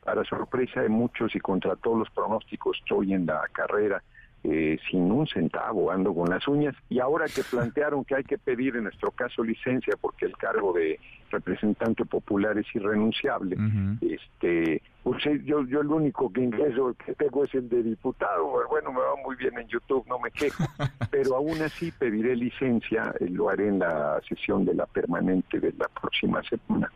para 0.03 0.24
sorpresa 0.24 0.82
de 0.82 0.90
muchos 0.90 1.36
y 1.36 1.40
contra 1.40 1.76
todos 1.78 1.98
los 1.98 2.10
pronósticos, 2.11 2.78
estoy 2.78 3.14
en 3.14 3.26
la 3.26 3.41
carrera 3.52 4.03
eh, 4.44 4.78
sin 4.90 5.11
un 5.11 5.28
centavo, 5.28 5.91
ando 5.91 6.14
con 6.14 6.30
las 6.30 6.48
uñas. 6.48 6.76
Y 6.90 6.99
ahora 6.99 7.26
que 7.26 7.44
plantearon 7.44 8.06
que 8.06 8.16
hay 8.16 8.24
que 8.24 8.38
pedir, 8.38 8.76
en 8.76 8.84
nuestro 8.84 9.11
caso, 9.11 9.44
licencia, 9.44 9.95
porque 9.99 10.26
el 10.26 10.38
cargo 10.38 10.74
de 10.74 10.99
representante 11.30 12.06
popular 12.06 12.57
es 12.57 12.66
irrenunciable, 12.74 13.56
este, 14.02 14.82
pues, 15.03 15.26
eh, 15.28 15.41
yo, 15.44 15.66
yo 15.66 15.82
el 15.82 15.88
único 15.88 16.32
que 16.32 16.41
ingreso 16.41 16.95
que 17.06 17.14
tengo 17.14 17.44
es 17.44 17.53
el 17.53 17.70
de 17.70 17.84
diputado. 17.84 18.68
Bueno, 18.70 18.91
me 18.91 18.99
va 18.99 19.16
muy 19.24 19.36
bien 19.36 19.57
en 19.57 19.68
YouTube, 19.68 20.06
no 20.07 20.20
me 20.20 20.32
quejo, 20.32 20.64
pero 21.11 21.36
aún 21.36 21.61
así 21.61 21.91
pediré 21.91 22.36
licencia, 22.36 23.14
eh, 23.20 23.28
lo 23.30 23.49
haré 23.49 23.68
en 23.68 23.80
la 23.80 24.22
sesión 24.28 24.66
de 24.66 24.74
la 24.74 24.86
permanente 24.86 25.60
de 25.60 25.74
la 25.74 25.88
próxima 25.88 26.41
semana 26.44 26.91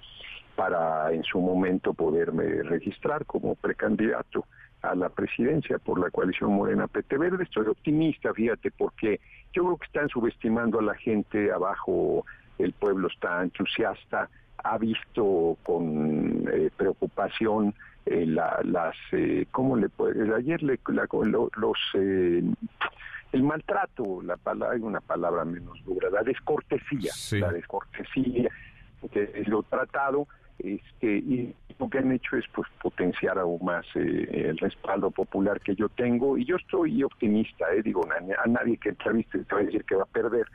para 0.56 1.11
en 1.11 1.24
su 1.24 1.40
momento 1.40 1.94
poderme 1.94 2.44
registrar 2.64 3.26
como 3.26 3.56
precandidato 3.56 4.45
a 4.84 4.93
la 4.95 5.10
presidencia 5.10 5.80
por 5.80 5.99
la 5.99 6.11
coalición 6.11 6.53
Morena 6.53 6.88
PT 6.88 7.18
Verde. 7.18 7.45
Estoy 7.45 7.68
optimista, 7.68 8.34
fíjate, 8.34 8.69
porque 8.72 9.19
yo 9.53 9.64
creo 9.64 9.77
que 9.77 9.85
están 9.85 10.10
subestimando 10.10 10.80
a 10.80 10.84
la 10.84 10.95
gente 10.95 11.51
abajo, 11.51 12.26
el 12.60 12.73
pueblo 12.73 13.07
está 13.07 13.41
entusiasta, 13.41 14.30
ha 14.64 14.77
visto 14.77 15.57
con 15.64 16.45
eh, 16.51 16.69
preocupación 16.76 17.73
eh, 18.05 18.26
la, 18.26 18.60
las, 18.64 18.95
eh, 19.14 19.45
¿cómo 19.51 19.77
le 19.77 19.88
puede? 19.89 20.34
Ayer 20.35 20.61
le, 20.61 20.77
la- 20.89 21.07
lo- 21.23 21.49
los, 21.55 21.77
eh, 21.95 22.43
el 23.31 23.43
maltrato, 23.43 24.22
la 24.22 24.35
palabra, 24.35 24.76
hay 24.76 24.81
una 24.81 24.99
palabra 24.99 25.45
menos 25.45 25.81
dura, 25.85 26.10
la 26.10 26.23
descortesía, 26.23 27.11
la 27.39 27.51
descortesía, 27.53 28.49
que 29.11 29.31
es 29.34 29.47
lo 29.47 29.64
tratado, 29.64 30.27
este, 30.64 31.18
y 31.18 31.53
lo 31.80 31.90
que 31.90 31.98
han 31.98 32.11
hecho 32.11 32.38
es 32.38 32.45
pues 32.56 32.68
potenciar 32.81 33.38
aún 33.38 33.60
más 33.64 33.85
eh, 33.95 34.45
el 34.49 34.57
respaldo 34.57 35.11
popular 35.11 35.60
que 35.60 35.76
yo 35.76 35.90
tengo, 35.90 36.38
y 36.38 36.45
yo 36.45 36.56
estoy 36.56 37.03
optimista, 37.03 37.65
eh, 37.73 37.81
digo, 37.84 38.07
a, 38.10 38.48
nadie 38.48 38.77
que 38.77 38.90
entreviste 38.90 39.40
te 39.40 39.56
va 39.56 39.61
a 39.61 39.65
decir 39.65 39.84
que 39.84 39.95
va 39.95 40.03
a 40.03 40.07
perder, 40.07 40.45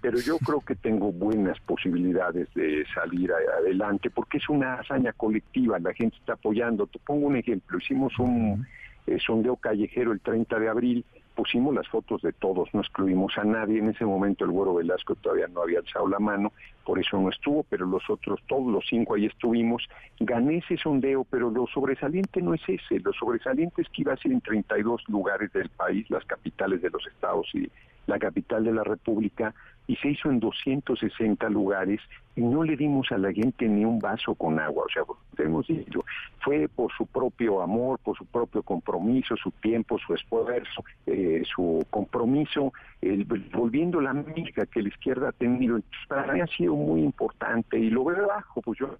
pero 0.00 0.18
yo 0.18 0.38
creo 0.38 0.60
que 0.60 0.74
tengo 0.74 1.12
buenas 1.12 1.58
posibilidades 1.60 2.48
de 2.54 2.84
salir 2.94 3.30
a- 3.32 3.58
adelante, 3.58 4.08
porque 4.10 4.38
es 4.38 4.48
una 4.48 4.74
hazaña 4.74 5.12
colectiva, 5.12 5.78
la 5.78 5.92
gente 5.92 6.16
está 6.16 6.32
apoyando. 6.34 6.86
Te 6.86 6.98
pongo 7.00 7.26
un 7.26 7.36
ejemplo, 7.36 7.78
hicimos 7.78 8.18
un 8.18 8.66
eh, 9.06 9.18
sondeo 9.26 9.56
callejero 9.56 10.12
el 10.12 10.20
30 10.20 10.58
de 10.58 10.68
abril, 10.68 11.04
pusimos 11.38 11.72
las 11.72 11.86
fotos 11.86 12.20
de 12.22 12.32
todos, 12.32 12.68
no 12.74 12.80
excluimos 12.80 13.38
a 13.38 13.44
nadie, 13.44 13.78
en 13.78 13.90
ese 13.90 14.04
momento 14.04 14.44
el 14.44 14.50
Güero 14.50 14.74
Velasco 14.74 15.14
todavía 15.14 15.46
no 15.46 15.62
había 15.62 15.78
alzado 15.78 16.08
la 16.08 16.18
mano, 16.18 16.52
por 16.84 16.98
eso 16.98 17.16
no 17.16 17.28
estuvo, 17.28 17.62
pero 17.62 17.86
los 17.86 18.02
otros, 18.10 18.40
todos 18.48 18.66
los 18.66 18.84
cinco 18.90 19.14
ahí 19.14 19.26
estuvimos, 19.26 19.88
gané 20.18 20.56
ese 20.56 20.76
sondeo, 20.76 21.22
pero 21.30 21.48
lo 21.48 21.68
sobresaliente 21.68 22.42
no 22.42 22.54
es 22.54 22.62
ese, 22.66 22.98
lo 22.98 23.12
sobresaliente 23.12 23.82
es 23.82 23.88
que 23.90 24.02
iba 24.02 24.14
a 24.14 24.16
ser 24.16 24.32
en 24.32 24.40
32 24.40 25.08
lugares 25.08 25.52
del 25.52 25.68
país, 25.68 26.10
las 26.10 26.24
capitales 26.24 26.82
de 26.82 26.90
los 26.90 27.06
estados 27.06 27.46
y 27.54 27.70
la 28.08 28.18
capital 28.18 28.64
de 28.64 28.72
la 28.72 28.82
República, 28.82 29.54
y 29.86 29.94
se 29.94 30.08
hizo 30.08 30.30
en 30.30 30.40
260 30.40 31.48
lugares 31.50 32.00
y 32.38 32.40
no 32.40 32.62
le 32.62 32.76
dimos 32.76 33.10
a 33.10 33.18
la 33.18 33.32
gente 33.32 33.66
ni 33.66 33.84
un 33.84 33.98
vaso 33.98 34.32
con 34.36 34.60
agua. 34.60 34.84
O 34.84 34.88
sea, 34.88 35.02
hemos 35.44 35.66
dicho, 35.66 36.04
fue 36.40 36.68
por 36.68 36.92
su 36.96 37.04
propio 37.04 37.60
amor, 37.60 37.98
por 37.98 38.16
su 38.16 38.24
propio 38.26 38.62
compromiso, 38.62 39.34
su 39.36 39.50
tiempo, 39.50 39.98
su 39.98 40.14
esfuerzo, 40.14 40.84
eh, 41.06 41.42
su 41.52 41.84
compromiso, 41.90 42.72
el, 43.02 43.24
volviendo 43.24 44.00
la 44.00 44.12
mística 44.12 44.66
que 44.66 44.82
la 44.82 44.88
izquierda 44.88 45.30
ha 45.30 45.32
tenido. 45.32 45.80
Para 46.06 46.32
mí 46.32 46.40
ha 46.40 46.46
sido 46.46 46.76
muy 46.76 47.02
importante 47.02 47.76
y 47.76 47.90
lo 47.90 48.04
veo 48.04 48.24
abajo, 48.24 48.62
pues 48.62 48.78
yo 48.78 48.96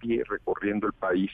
pie 0.00 0.24
recorriendo 0.26 0.86
el 0.86 0.94
país 0.94 1.30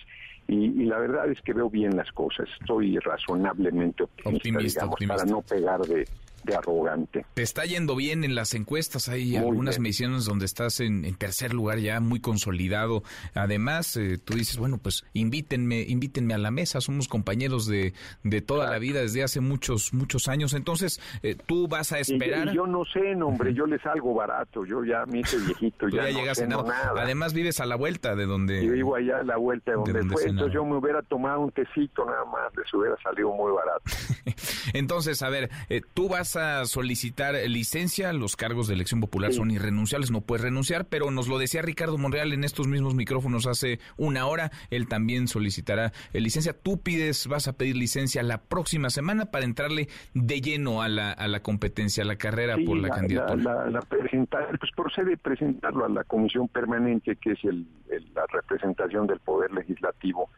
y, 0.49 0.85
la 0.85 0.99
verdad 0.99 1.31
es 1.31 1.41
que 1.43 1.53
veo 1.53 1.71
bien 1.71 1.97
las 1.97 2.11
cosas. 2.11 2.49
Estoy 2.61 2.99
razonablemente 2.99 4.03
optimista, 4.03 4.91
para 5.07 5.25
no 5.25 5.43
pegar 5.43 5.81
de, 5.83 6.05
de 6.45 6.55
arrogante. 6.55 7.25
Te 7.35 7.43
está 7.43 7.65
yendo 7.65 7.97
bien 7.97 8.25
en 8.25 8.35
las 8.35 8.55
encuestas, 8.55 9.09
hay 9.09 9.37
algunas 9.37 9.79
mediciones 9.79 10.25
donde 10.25 10.47
estás 10.47 10.81
en, 10.81 11.05
tercer 11.21 11.53
lugar 11.53 11.79
ya 11.79 12.01
muy 12.01 12.19
consolidado. 12.19 13.05
Además, 13.35 13.95
eh, 13.97 14.19
tú 14.19 14.35
dices, 14.35 14.57
bueno, 14.57 14.79
pues 14.79 15.05
invítenme, 15.13 15.83
invítenme 15.83 16.33
a 16.33 16.39
la 16.39 16.51
mesa, 16.51 16.81
somos 16.81 17.09
compañeros 17.09 17.67
de, 17.67 17.93
de 18.25 18.41
toda 18.41 18.71
la 18.71 18.79
vida 18.79 19.01
desde 19.03 19.23
hace 19.23 19.41
muchos, 19.41 19.93
muchos 19.93 20.29
años. 20.29 20.55
Entonces, 20.55 20.99
eh, 21.23 21.37
tú 21.47 21.69
vas 21.69 21.93
a 21.93 21.99
esperar. 21.99 22.53
yo, 22.53 22.67
no 22.67 22.85
sé, 22.87 23.15
hombre, 23.23 23.53
yo 23.53 23.67
les 23.67 23.83
salgo 23.83 24.15
barato, 24.15 24.65
yo 24.65 24.83
ya 24.83 25.05
me 25.07 25.21
hice 25.21 25.37
viejito, 25.39 25.89
ya, 25.89 26.09
no 26.49 26.63
nada. 26.63 27.03
Además, 27.03 27.35
vives 27.35 27.61
a 27.61 27.67
la 27.67 27.77
vuelta 27.77 28.17
de 28.17 28.25
donde... 28.25 28.65
Yo 28.65 28.73
vivo 28.73 28.97
allá 28.97 29.19
a 29.19 29.23
la 29.23 29.37
vuelta 29.37 29.73
de 29.73 29.77
donde, 29.77 30.03
fue, 30.15 30.25
entonces 30.25 30.55
yo 30.55 30.65
me 30.65 30.77
hubiera 30.79 31.03
tomado 31.03 31.41
un 31.41 31.53
tecito 31.53 32.07
nada 32.07 32.25
más, 32.25 32.57
les 32.57 32.73
hubiera 32.73 32.97
salido 33.03 33.31
muy 33.33 33.53
barato. 33.53 33.83
entonces, 34.73 35.23
a 35.23 35.29
ver, 35.29 35.51
eh, 35.69 35.83
tú 35.93 36.09
vas 36.09 36.37
a 36.37 36.65
solicitar 36.65 37.35
licencia, 37.47 38.15
los 38.15 38.37
cargos 38.37 38.69
de 38.69 38.75
elección 38.75 39.01
popular 39.01 39.35
son 39.35 39.51
irrenunciables, 39.51 40.11
no 40.11 40.23
puedes 40.23 40.43
renunciar, 40.43 40.87
pero 40.87 41.10
nos 41.11 41.29
lo 41.29 41.39
decía 41.39 41.63
Ricardo 41.63 41.99
Monreal 41.99 42.33
en 42.33 42.45
estos 42.45 42.67
mismos 42.67 42.95
micrófonos 42.95 43.47
hace 43.47 43.81
una 43.97 44.27
hora, 44.27 44.51
él 44.71 44.89
también 44.89 45.29
solicitará 45.29 45.93
licencia. 46.13 46.53
Tú 46.53 46.81
pides, 46.81 47.27
vas 47.27 47.49
a 47.49 47.55
pedir 47.55 47.77
licencia 47.77 48.23
la 48.23 48.39
próxima 48.39 48.91
semana 48.91 49.27
para 49.27 49.45
entrarle 49.45 49.89
de 50.15 50.41
lleno 50.41 50.83
a 50.83 50.89
la, 50.89 51.13
a 51.13 51.29
la 51.29 51.43
competencia, 51.43 52.03
a 52.03 52.07
la 52.07 52.17
carrera 52.17 52.57
por 52.65 52.77
la, 52.77 52.91
candidatura. 52.91 53.71
La, 53.71 53.81
presentar, 53.81 54.59
pues 54.59 54.71
procede 54.75 55.17
presentarlo 55.17 55.85
a 55.85 55.89
la 55.89 56.05
comisión 56.05 56.49
permanente, 56.49 57.17
que 57.17 57.33
es 57.33 57.45
el, 57.45 57.67
la 58.15 58.25
representación 58.29 59.07
del 59.07 59.21
Poder 59.21 59.53
Legislativo 59.53 60.31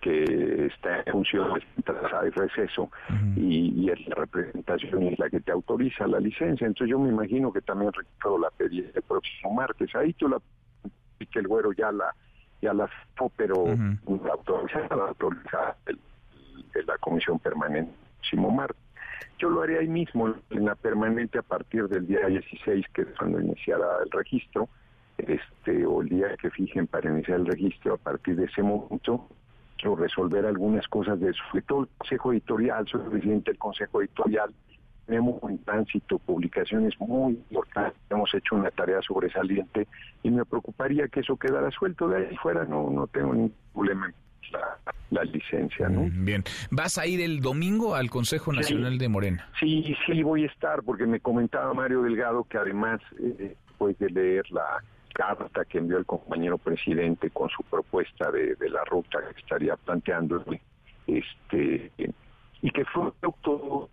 que 0.00 0.66
está 0.66 1.02
en 1.06 1.12
función 1.12 1.60
de 1.76 2.30
receso 2.30 2.90
y, 3.36 3.90
la 4.06 4.14
representación 4.14 5.02
es 5.04 5.18
la 5.18 5.28
que 5.28 5.40
te 5.40 5.52
autoriza 5.52 6.06
la 6.06 6.20
licencia. 6.20 6.66
Entonces 6.66 6.90
yo 6.90 6.98
me 6.98 7.10
imagino 7.10 7.52
que 7.52 7.60
también 7.60 7.92
Ricardo 7.92 8.38
la 8.38 8.50
pedí 8.50 8.80
el 8.80 9.02
próximo 9.02 9.52
martes. 9.52 9.94
Ahí 9.94 10.12
tú 10.14 10.28
la 10.28 10.38
que 11.30 11.38
el 11.38 11.48
güero 11.48 11.72
ya 11.72 11.92
la 11.92 12.14
ya 12.62 12.72
la 12.72 12.88
pero 13.36 13.66
la 13.66 14.32
autorizada 14.32 14.96
la 14.96 15.08
autorizada 15.08 15.76
de 15.86 16.82
la 16.84 16.96
comisión 16.98 17.38
permanente 17.38 17.92
próximo 18.20 18.50
martes. 18.50 18.82
Yo 19.38 19.48
lo 19.48 19.62
haré 19.62 19.78
ahí 19.78 19.88
mismo 19.88 20.34
en 20.50 20.64
la 20.64 20.74
permanente 20.74 21.38
a 21.38 21.42
partir 21.42 21.88
del 21.88 22.06
día 22.06 22.26
16, 22.26 22.86
que 22.92 23.02
es 23.02 23.08
cuando 23.18 23.40
iniciará 23.40 23.86
el 24.04 24.10
registro, 24.10 24.68
este 25.16 25.86
o 25.86 26.02
el 26.02 26.08
día 26.08 26.36
que 26.36 26.50
fijen 26.50 26.86
para 26.86 27.10
iniciar 27.10 27.40
el 27.40 27.46
registro. 27.46 27.94
A 27.94 27.96
partir 27.96 28.36
de 28.36 28.44
ese 28.44 28.62
momento 28.62 29.28
o 29.84 29.96
resolver 29.96 30.46
algunas 30.46 30.86
cosas 30.88 31.20
de 31.20 31.30
eso. 31.30 31.42
todo 31.66 31.82
el 31.82 31.88
Consejo 31.98 32.32
Editorial, 32.32 32.86
soy 32.88 33.00
presidente 33.08 33.50
del 33.50 33.58
Consejo 33.58 34.00
Editorial, 34.00 34.52
tenemos 35.06 35.42
en 35.42 35.58
tránsito 35.64 36.18
publicaciones 36.20 36.94
muy 37.00 37.32
importantes, 37.32 38.00
hemos 38.10 38.32
hecho 38.32 38.54
una 38.54 38.70
tarea 38.70 39.02
sobresaliente 39.02 39.88
y 40.22 40.30
me 40.30 40.44
preocuparía 40.44 41.08
que 41.08 41.20
eso 41.20 41.36
quedara 41.36 41.70
suelto 41.72 42.08
de 42.08 42.28
ahí 42.28 42.36
fuera, 42.36 42.64
no, 42.64 42.90
no 42.90 43.06
tengo 43.08 43.34
ningún 43.34 43.54
problema 43.72 44.12
la, 44.52 44.78
la, 45.10 45.24
licencia, 45.24 45.88
¿no? 45.88 46.02
Mm, 46.02 46.24
bien. 46.24 46.44
¿Vas 46.70 46.98
a 46.98 47.06
ir 47.06 47.20
el 47.20 47.40
domingo 47.40 47.94
al 47.94 48.10
Consejo 48.10 48.52
Nacional 48.52 48.98
de 48.98 49.08
Morena? 49.08 49.48
Sí, 49.60 49.96
sí 50.06 50.22
voy 50.22 50.44
a 50.44 50.46
estar, 50.46 50.82
porque 50.82 51.06
me 51.06 51.20
comentaba 51.20 51.72
Mario 51.72 52.02
Delgado 52.02 52.44
que 52.44 52.58
además, 52.58 53.00
eh, 53.20 53.54
después 53.68 53.98
de 53.98 54.10
leer 54.10 54.50
la, 54.50 54.82
carta 55.12 55.64
que 55.64 55.78
envió 55.78 55.98
el 55.98 56.06
compañero 56.06 56.58
presidente 56.58 57.30
con 57.30 57.48
su 57.50 57.62
propuesta 57.64 58.30
de, 58.30 58.56
la 58.68 58.84
ruta 58.84 59.18
que 59.32 59.40
estaría 59.40 59.76
planteando 59.76 60.44
este 61.06 61.92
y 62.62 62.70
que 62.70 62.84
fue 62.86 63.10
todo 63.42 63.88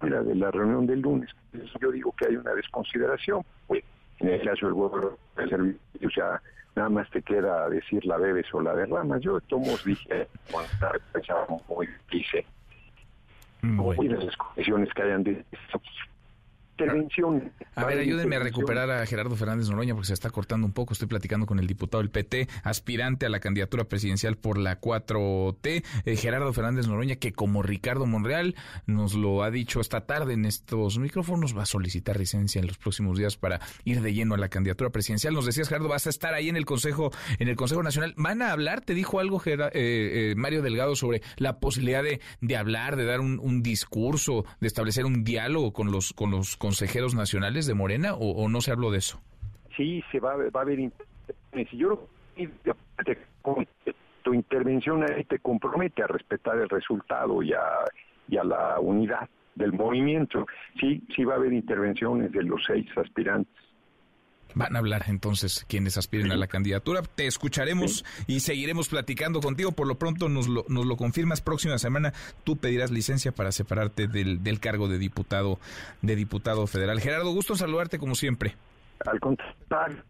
de 0.00 0.34
la 0.34 0.50
reunión 0.50 0.86
del 0.86 1.00
lunes. 1.00 1.30
Yo 1.80 1.90
digo 1.90 2.12
que 2.16 2.26
hay 2.26 2.36
una 2.36 2.52
desconsideración 2.54 3.42
pues 3.66 3.84
en 4.18 4.28
el 4.28 4.42
caso 4.42 4.66
del 4.66 4.74
gobierno 4.74 5.18
del 5.36 5.50
servicio 5.50 6.10
ya 6.16 6.42
nada 6.74 6.88
más 6.88 7.10
te 7.10 7.22
queda 7.22 7.68
decir 7.68 8.04
la 8.06 8.16
bebes 8.16 8.46
o 8.52 8.60
la 8.60 8.74
derramas. 8.74 9.20
Yo 9.20 9.38
de 9.38 9.46
todos 9.46 9.84
dije 9.84 10.28
cuando 10.50 10.70
pensaba 11.12 11.46
muy 11.68 11.88
dice 12.10 12.44
y 13.62 14.08
las 14.08 14.36
condiciones 14.36 14.92
que 14.92 15.02
hayan 15.02 15.22
de 15.22 15.44
intervención. 16.72 17.52
A 17.74 17.84
ver, 17.84 17.98
ayúdenme 17.98 18.36
a 18.36 18.40
recuperar 18.40 18.90
a 18.90 19.04
Gerardo 19.06 19.36
Fernández 19.36 19.68
Noroña 19.68 19.94
porque 19.94 20.08
se 20.08 20.14
está 20.14 20.30
cortando 20.30 20.66
un 20.66 20.72
poco. 20.72 20.92
Estoy 20.92 21.08
platicando 21.08 21.46
con 21.46 21.58
el 21.58 21.66
diputado 21.66 22.02
del 22.02 22.10
PT, 22.10 22.48
aspirante 22.64 23.26
a 23.26 23.28
la 23.28 23.40
candidatura 23.40 23.84
presidencial 23.84 24.36
por 24.36 24.58
la 24.58 24.80
4T, 24.80 25.84
eh, 26.04 26.16
Gerardo 26.16 26.52
Fernández 26.52 26.86
Noroña, 26.86 27.16
que 27.16 27.32
como 27.32 27.62
Ricardo 27.62 28.06
Monreal 28.06 28.54
nos 28.86 29.14
lo 29.14 29.42
ha 29.42 29.50
dicho 29.50 29.80
esta 29.80 30.06
tarde 30.06 30.34
en 30.34 30.44
estos 30.44 30.98
micrófonos, 30.98 31.56
va 31.56 31.62
a 31.62 31.66
solicitar 31.66 32.18
licencia 32.18 32.60
en 32.60 32.66
los 32.66 32.78
próximos 32.78 33.18
días 33.18 33.36
para 33.36 33.60
ir 33.84 34.00
de 34.00 34.12
lleno 34.12 34.34
a 34.34 34.38
la 34.38 34.48
candidatura 34.48 34.90
presidencial. 34.90 35.34
Nos 35.34 35.46
decías, 35.46 35.68
Gerardo, 35.68 35.88
vas 35.88 36.06
a 36.06 36.10
estar 36.10 36.34
ahí 36.34 36.48
en 36.48 36.56
el 36.56 36.64
Consejo, 36.64 37.10
en 37.38 37.48
el 37.48 37.56
Consejo 37.56 37.82
Nacional. 37.82 38.14
¿Van 38.16 38.42
a 38.42 38.52
hablar? 38.52 38.80
¿Te 38.80 38.94
dijo 38.94 39.20
algo 39.20 39.42
eh, 39.44 39.70
eh, 39.74 40.34
Mario 40.36 40.62
Delgado 40.62 40.96
sobre 40.96 41.22
la 41.36 41.58
posibilidad 41.58 42.02
de, 42.02 42.20
de 42.40 42.56
hablar, 42.56 42.96
de 42.96 43.04
dar 43.04 43.20
un, 43.20 43.38
un 43.38 43.62
discurso, 43.62 44.44
de 44.60 44.66
establecer 44.66 45.04
un 45.04 45.24
diálogo 45.24 45.72
con 45.72 45.90
los, 45.90 46.12
con 46.12 46.30
los 46.30 46.56
consejeros 46.62 47.16
nacionales 47.16 47.66
de 47.66 47.74
Morena 47.74 48.14
o, 48.14 48.48
no 48.48 48.60
se 48.60 48.70
habló 48.70 48.92
de 48.92 48.98
eso? 48.98 49.20
Sí, 49.76 50.00
se 50.12 50.20
va, 50.20 50.36
va 50.36 50.60
a 50.60 50.62
haber 50.62 50.92
Si 51.68 51.76
yo 51.76 52.06
tu 54.22 54.32
intervención 54.32 55.04
te 55.28 55.40
compromete 55.40 56.04
a 56.04 56.06
respetar 56.06 56.56
el 56.58 56.68
resultado 56.68 57.42
y 57.42 57.52
a, 57.52 57.64
y 58.28 58.36
a 58.36 58.44
la 58.44 58.78
unidad 58.78 59.28
del 59.56 59.72
movimiento. 59.72 60.46
Sí, 60.78 61.02
sí 61.16 61.24
va 61.24 61.34
a 61.34 61.38
haber 61.38 61.52
intervenciones 61.52 62.30
de 62.30 62.44
los 62.44 62.62
seis 62.64 62.86
aspirantes. 62.96 63.52
Van 64.54 64.74
a 64.76 64.78
hablar 64.78 65.04
entonces 65.08 65.64
quienes 65.68 65.96
aspiren 65.96 66.30
a 66.32 66.36
la 66.36 66.46
candidatura. 66.46 67.02
Te 67.02 67.26
escucharemos 67.26 68.04
y 68.26 68.40
seguiremos 68.40 68.88
platicando 68.88 69.40
contigo. 69.40 69.72
Por 69.72 69.86
lo 69.86 69.96
pronto 69.96 70.28
nos 70.28 70.48
lo, 70.48 70.64
nos 70.68 70.86
lo 70.86 70.96
confirmas. 70.96 71.40
Próxima 71.40 71.78
semana 71.78 72.12
tú 72.44 72.56
pedirás 72.56 72.90
licencia 72.90 73.32
para 73.32 73.52
separarte 73.52 74.06
del, 74.08 74.42
del 74.42 74.60
cargo 74.60 74.88
de 74.88 74.98
diputado, 74.98 75.58
de 76.02 76.16
diputado 76.16 76.66
federal. 76.66 77.00
Gerardo, 77.00 77.32
gusto 77.32 77.56
saludarte 77.56 77.98
como 77.98 78.14
siempre. 78.14 78.56
Al 79.04 79.20
contrario 79.20 80.02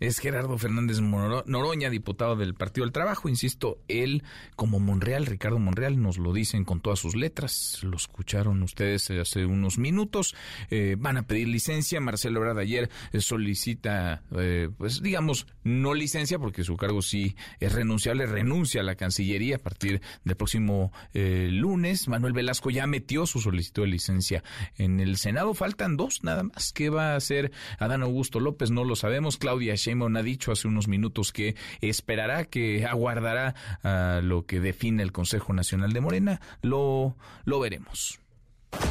es 0.00 0.18
Gerardo 0.18 0.56
Fernández 0.58 1.00
Noroña, 1.00 1.90
diputado 1.90 2.36
del 2.36 2.54
Partido 2.54 2.84
del 2.84 2.92
Trabajo. 2.92 3.28
Insisto, 3.28 3.78
él, 3.88 4.22
como 4.56 4.78
Monreal, 4.78 5.26
Ricardo 5.26 5.58
Monreal, 5.58 6.00
nos 6.00 6.18
lo 6.18 6.32
dicen 6.32 6.64
con 6.64 6.80
todas 6.80 6.98
sus 6.98 7.16
letras. 7.16 7.80
Lo 7.82 7.96
escucharon 7.96 8.62
ustedes 8.62 9.10
hace 9.10 9.44
unos 9.44 9.78
minutos. 9.78 10.34
Eh, 10.70 10.96
van 10.98 11.16
a 11.16 11.22
pedir 11.22 11.48
licencia. 11.48 12.00
Marcelo 12.00 12.40
Ebrard 12.40 12.58
ayer 12.58 12.90
eh, 13.12 13.20
solicita, 13.20 14.22
eh, 14.36 14.68
pues 14.76 15.02
digamos, 15.02 15.46
no 15.64 15.94
licencia, 15.94 16.38
porque 16.38 16.64
su 16.64 16.76
cargo 16.76 17.02
sí 17.02 17.34
es 17.60 17.72
renunciable, 17.72 18.26
renuncia 18.26 18.80
a 18.80 18.84
la 18.84 18.94
Cancillería 18.94 19.56
a 19.56 19.58
partir 19.60 20.00
del 20.24 20.36
próximo 20.36 20.92
lunes. 21.12 22.08
Manuel 22.08 22.32
Velasco 22.32 22.70
ya 22.70 22.86
metió 22.86 23.26
su 23.26 23.40
solicitud 23.40 23.82
de 23.82 23.88
licencia 23.88 24.42
en 24.76 25.00
el 25.00 25.16
Senado. 25.16 25.54
Faltan 25.54 25.96
dos 25.96 26.22
nada 26.22 26.42
más. 26.42 26.72
¿Qué 26.72 26.90
va 26.90 27.12
a 27.12 27.16
hacer 27.16 27.52
Adán 27.78 28.02
Augusto 28.02 28.40
López? 28.40 28.70
No 28.70 28.84
lo 28.84 28.96
sabemos. 28.96 29.36
Claudia 29.36 29.76
Sheinbaum 29.88 30.14
ha 30.16 30.22
dicho 30.22 30.52
hace 30.52 30.68
unos 30.68 30.86
minutos 30.86 31.32
que 31.32 31.56
esperará, 31.80 32.44
que 32.44 32.84
aguardará 32.84 33.54
a 33.82 34.20
lo 34.22 34.44
que 34.44 34.60
define 34.60 35.02
el 35.02 35.12
Consejo 35.12 35.54
Nacional 35.54 35.94
de 35.94 36.00
Morena. 36.02 36.40
Lo, 36.60 37.16
lo 37.44 37.60
veremos. 37.60 38.20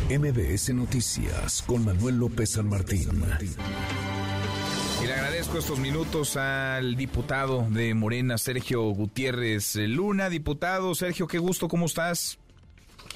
MBS 0.10 0.74
Noticias 0.74 1.62
con 1.62 1.86
Manuel 1.86 2.18
López 2.18 2.54
San 2.54 2.68
Martín. 2.68 3.08
Y 5.04 5.06
le 5.06 5.14
agradezco 5.14 5.60
estos 5.60 5.78
minutos 5.78 6.36
al 6.36 6.96
diputado 6.96 7.68
de 7.70 7.94
Morena, 7.94 8.40
Sergio 8.40 8.82
Gutiérrez 8.90 9.76
Luna. 9.76 10.30
Diputado, 10.30 10.96
Sergio, 10.96 11.28
qué 11.28 11.38
gusto, 11.38 11.68
¿cómo 11.68 11.86
estás? 11.86 12.40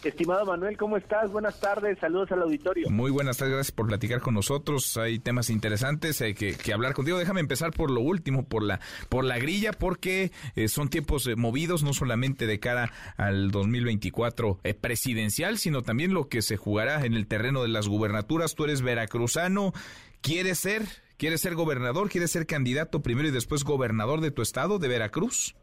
Estimado 0.04 0.46
Manuel, 0.46 0.78
¿cómo 0.78 0.98
estás? 0.98 1.32
Buenas 1.32 1.60
tardes, 1.60 2.00
saludos 2.00 2.32
al 2.32 2.42
auditorio. 2.42 2.90
Muy 2.90 3.12
buenas 3.12 3.38
tardes, 3.38 3.54
gracias 3.54 3.72
por 3.72 3.88
platicar 3.88 4.20
con 4.20 4.34
nosotros. 4.34 4.98
Hay 4.98 5.20
temas 5.20 5.52
interesantes 5.52 6.22
hay 6.22 6.34
que, 6.34 6.74
hablar 6.74 6.94
contigo. 6.94 7.20
Déjame 7.20 7.40
empezar 7.40 7.72
por 7.72 7.92
lo 7.92 8.02
último, 8.02 8.44
por 8.44 8.64
la, 8.64 8.80
por 9.10 9.24
la 9.24 9.38
grilla, 9.38 9.74
porque 9.74 10.32
eh, 10.56 10.68
son 10.68 10.90
tiempos 10.90 11.28
eh, 11.28 11.36
movidos, 11.36 11.84
no 11.84 11.94
solamente 11.94 12.48
de 12.48 12.60
cara 12.60 12.92
al 13.18 13.52
2024 13.52 14.60
eh, 14.64 14.74
presidencial, 14.74 15.58
sino 15.58 15.84
también 15.84 16.14
lo 16.14 16.30
que 16.30 16.42
se 16.42 16.58
jugará 16.58 17.06
en 17.06 17.14
el 17.14 17.28
terreno 17.28 17.62
de 17.62 17.70
las 17.70 17.88
gubernaturas. 17.88 18.56
Tú 18.56 18.64
eres 18.64 18.82
veracruzano, 18.82 19.74
¿quieres 20.22 20.58
ser? 20.60 20.84
¿Quieres 21.18 21.42
ser 21.42 21.54
gobernador? 21.54 22.10
¿Quieres 22.10 22.32
ser 22.32 22.48
candidato 22.48 23.04
primero 23.04 23.28
y 23.28 23.32
después 23.32 23.64
gobernador 23.64 24.22
de 24.22 24.32
tu 24.32 24.42
estado, 24.42 24.80
de 24.80 24.88
Veracruz? 24.88 25.56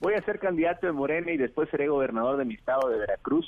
Voy 0.00 0.14
a 0.14 0.22
ser 0.22 0.38
candidato 0.38 0.86
de 0.86 0.92
Morena 0.92 1.30
y 1.30 1.36
después 1.36 1.68
seré 1.70 1.88
gobernador 1.88 2.38
de 2.38 2.46
mi 2.46 2.54
estado 2.54 2.88
de 2.88 2.98
Veracruz, 2.98 3.46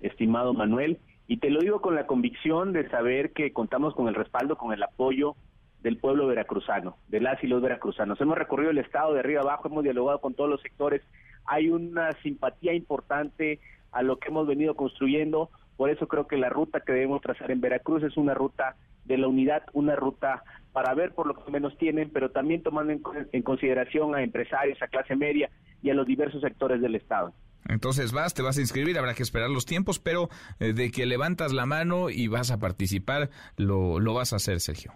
estimado 0.00 0.54
Manuel. 0.54 0.98
Y 1.26 1.38
te 1.38 1.50
lo 1.50 1.60
digo 1.60 1.80
con 1.80 1.94
la 1.94 2.06
convicción 2.06 2.72
de 2.72 2.88
saber 2.90 3.32
que 3.32 3.52
contamos 3.52 3.94
con 3.94 4.08
el 4.08 4.14
respaldo, 4.14 4.56
con 4.56 4.72
el 4.72 4.82
apoyo 4.82 5.36
del 5.82 5.96
pueblo 5.96 6.26
veracruzano, 6.26 6.96
de 7.08 7.20
las 7.20 7.42
y 7.42 7.46
los 7.46 7.62
veracruzanos. 7.62 8.20
Hemos 8.20 8.36
recorrido 8.36 8.70
el 8.70 8.78
estado 8.78 9.14
de 9.14 9.20
arriba 9.20 9.42
abajo, 9.42 9.68
hemos 9.68 9.84
dialogado 9.84 10.20
con 10.20 10.34
todos 10.34 10.50
los 10.50 10.60
sectores, 10.60 11.02
hay 11.46 11.70
una 11.70 12.12
simpatía 12.22 12.74
importante 12.74 13.60
a 13.92 14.02
lo 14.02 14.18
que 14.18 14.28
hemos 14.28 14.46
venido 14.46 14.74
construyendo, 14.74 15.50
por 15.76 15.88
eso 15.88 16.08
creo 16.08 16.26
que 16.26 16.36
la 16.36 16.50
ruta 16.50 16.80
que 16.80 16.92
debemos 16.92 17.22
trazar 17.22 17.50
en 17.50 17.60
Veracruz 17.60 18.02
es 18.02 18.16
una 18.16 18.34
ruta 18.34 18.76
de 19.04 19.16
la 19.16 19.28
unidad, 19.28 19.62
una 19.72 19.96
ruta 19.96 20.44
para 20.72 20.94
ver 20.94 21.12
por 21.12 21.26
lo 21.26 21.34
que 21.34 21.50
menos 21.50 21.76
tienen, 21.78 22.10
pero 22.10 22.30
también 22.30 22.62
tomando 22.62 22.92
en, 22.92 23.42
consideración 23.42 24.14
a 24.14 24.22
empresarios, 24.22 24.80
a 24.82 24.88
clase 24.88 25.16
media 25.16 25.50
y 25.82 25.90
a 25.90 25.94
los 25.94 26.06
diversos 26.06 26.42
sectores 26.42 26.80
del 26.80 26.94
Estado. 26.94 27.32
Entonces 27.68 28.12
vas, 28.12 28.34
te 28.34 28.42
vas 28.42 28.58
a 28.58 28.60
inscribir, 28.60 28.98
habrá 28.98 29.14
que 29.14 29.22
esperar 29.22 29.50
los 29.50 29.66
tiempos, 29.66 29.98
pero 29.98 30.28
eh, 30.58 30.72
de 30.72 30.90
que 30.90 31.06
levantas 31.06 31.52
la 31.52 31.66
mano 31.66 32.10
y 32.10 32.28
vas 32.28 32.50
a 32.50 32.58
participar, 32.58 33.30
lo, 33.56 34.00
lo 34.00 34.14
vas 34.14 34.32
a 34.32 34.36
hacer, 34.36 34.60
Sergio. 34.60 34.92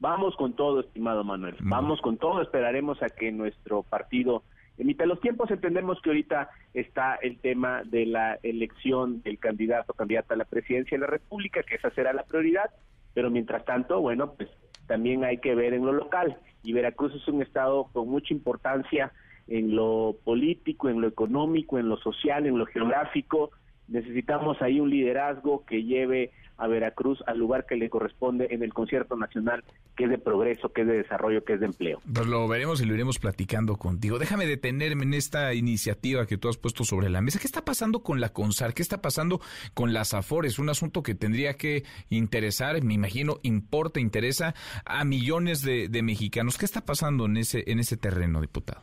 Vamos 0.00 0.36
con 0.36 0.54
todo, 0.54 0.80
estimado 0.80 1.24
Manuel. 1.24 1.56
Vamos 1.60 2.00
con 2.00 2.18
todo. 2.18 2.40
Esperaremos 2.40 3.02
a 3.02 3.08
que 3.08 3.32
nuestro 3.32 3.82
partido 3.82 4.44
emita 4.76 5.06
los 5.06 5.20
tiempos. 5.20 5.50
Entendemos 5.50 6.00
que 6.00 6.10
ahorita 6.10 6.50
está 6.72 7.16
el 7.16 7.38
tema 7.38 7.82
de 7.84 8.06
la 8.06 8.38
elección 8.42 9.22
del 9.22 9.38
candidato 9.38 9.92
o 9.92 9.96
candidata 9.96 10.34
a 10.34 10.36
la 10.36 10.44
presidencia 10.44 10.96
de 10.96 11.00
la 11.00 11.08
República, 11.08 11.62
que 11.64 11.74
esa 11.74 11.90
será 11.90 12.12
la 12.12 12.22
prioridad. 12.22 12.70
Pero 13.12 13.30
mientras 13.30 13.64
tanto, 13.64 14.00
bueno, 14.00 14.34
pues 14.34 14.48
también 14.86 15.24
hay 15.24 15.38
que 15.38 15.56
ver 15.56 15.74
en 15.74 15.84
lo 15.84 15.92
local. 15.92 16.38
Y 16.62 16.72
Veracruz 16.72 17.14
es 17.14 17.26
un 17.26 17.42
estado 17.42 17.88
con 17.92 18.08
mucha 18.08 18.32
importancia 18.32 19.12
en 19.48 19.74
lo 19.74 20.16
político, 20.24 20.88
en 20.88 21.00
lo 21.00 21.08
económico, 21.08 21.78
en 21.78 21.88
lo 21.88 21.96
social, 21.96 22.46
en 22.46 22.58
lo 22.58 22.66
geográfico. 22.66 23.50
Necesitamos 23.88 24.60
ahí 24.60 24.80
un 24.80 24.90
liderazgo 24.90 25.64
que 25.64 25.82
lleve 25.82 26.30
a 26.58 26.66
Veracruz 26.66 27.22
al 27.26 27.38
lugar 27.38 27.66
que 27.66 27.76
le 27.76 27.88
corresponde 27.88 28.48
en 28.50 28.62
el 28.62 28.74
concierto 28.74 29.16
nacional, 29.16 29.64
que 29.96 30.04
es 30.04 30.10
de 30.10 30.18
progreso, 30.18 30.72
que 30.72 30.82
es 30.82 30.88
de 30.88 30.98
desarrollo, 30.98 31.44
que 31.44 31.54
es 31.54 31.60
de 31.60 31.66
empleo. 31.66 32.00
Pues 32.12 32.26
lo 32.26 32.46
veremos 32.48 32.82
y 32.82 32.84
lo 32.84 32.94
iremos 32.94 33.18
platicando 33.18 33.76
contigo. 33.76 34.18
Déjame 34.18 34.44
detenerme 34.44 35.04
en 35.04 35.14
esta 35.14 35.54
iniciativa 35.54 36.26
que 36.26 36.36
tú 36.36 36.48
has 36.48 36.58
puesto 36.58 36.84
sobre 36.84 37.08
la 37.08 37.22
mesa. 37.22 37.38
¿Qué 37.38 37.46
está 37.46 37.64
pasando 37.64 38.02
con 38.02 38.20
la 38.20 38.30
CONSAR? 38.30 38.74
¿Qué 38.74 38.82
está 38.82 39.00
pasando 39.00 39.40
con 39.72 39.92
las 39.92 40.14
AFORES? 40.14 40.58
Un 40.58 40.68
asunto 40.68 41.02
que 41.02 41.14
tendría 41.14 41.54
que 41.54 41.84
interesar, 42.10 42.82
me 42.82 42.94
imagino, 42.94 43.38
importa, 43.42 44.00
interesa 44.00 44.54
a 44.84 45.04
millones 45.04 45.62
de, 45.62 45.88
de 45.88 46.02
mexicanos. 46.02 46.58
¿Qué 46.58 46.64
está 46.64 46.84
pasando 46.84 47.26
en 47.26 47.36
ese, 47.36 47.62
en 47.70 47.78
ese 47.78 47.96
terreno, 47.96 48.40
diputado? 48.40 48.82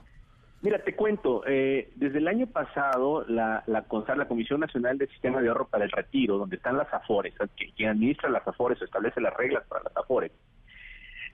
Mira, 0.65 0.79
te 0.79 0.95
cuento, 0.95 1.43
eh, 1.45 1.91
desde 1.93 2.17
el 2.17 2.27
año 2.27 2.47
pasado 2.47 3.23
la, 3.27 3.63
la 3.67 3.83
CONSAR, 3.83 4.17
la 4.17 4.27
Comisión 4.27 4.61
Nacional 4.61 4.97
del 4.97 5.07
Sistema 5.09 5.39
de 5.39 5.47
Ahorro 5.47 5.67
para 5.67 5.85
el 5.85 5.91
Retiro, 5.91 6.39
donde 6.39 6.55
están 6.55 6.75
las 6.75 6.91
AFORES, 6.91 7.35
quien 7.75 7.89
administra 7.89 8.31
las 8.31 8.47
AFORES 8.47 8.81
o 8.81 8.85
establece 8.85 9.21
las 9.21 9.37
reglas 9.37 9.63
para 9.67 9.83
las 9.83 9.95
AFORES, 9.95 10.31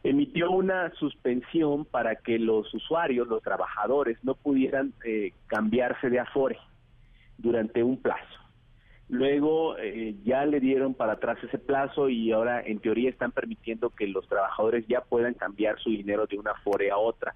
emitió 0.03 0.51
una 0.51 0.93
suspensión 0.95 1.85
para 1.85 2.17
que 2.17 2.39
los 2.39 2.73
usuarios, 2.73 3.25
los 3.29 3.41
trabajadores, 3.41 4.17
no 4.21 4.35
pudieran 4.35 4.91
eh, 5.05 5.31
cambiarse 5.47 6.09
de 6.09 6.19
AFORE 6.19 6.57
durante 7.37 7.83
un 7.83 8.01
plazo. 8.01 8.37
Luego 9.07 9.77
eh, 9.77 10.13
ya 10.25 10.45
le 10.45 10.59
dieron 10.59 10.93
para 10.93 11.13
atrás 11.13 11.37
ese 11.41 11.57
plazo 11.57 12.09
y 12.09 12.33
ahora 12.33 12.59
en 12.59 12.79
teoría 12.79 13.09
están 13.09 13.31
permitiendo 13.31 13.91
que 13.91 14.07
los 14.07 14.27
trabajadores 14.27 14.85
ya 14.89 14.99
puedan 14.99 15.35
cambiar 15.35 15.79
su 15.79 15.89
dinero 15.89 16.27
de 16.27 16.37
una 16.37 16.51
AFORE 16.51 16.91
a 16.91 16.97
otra. 16.97 17.33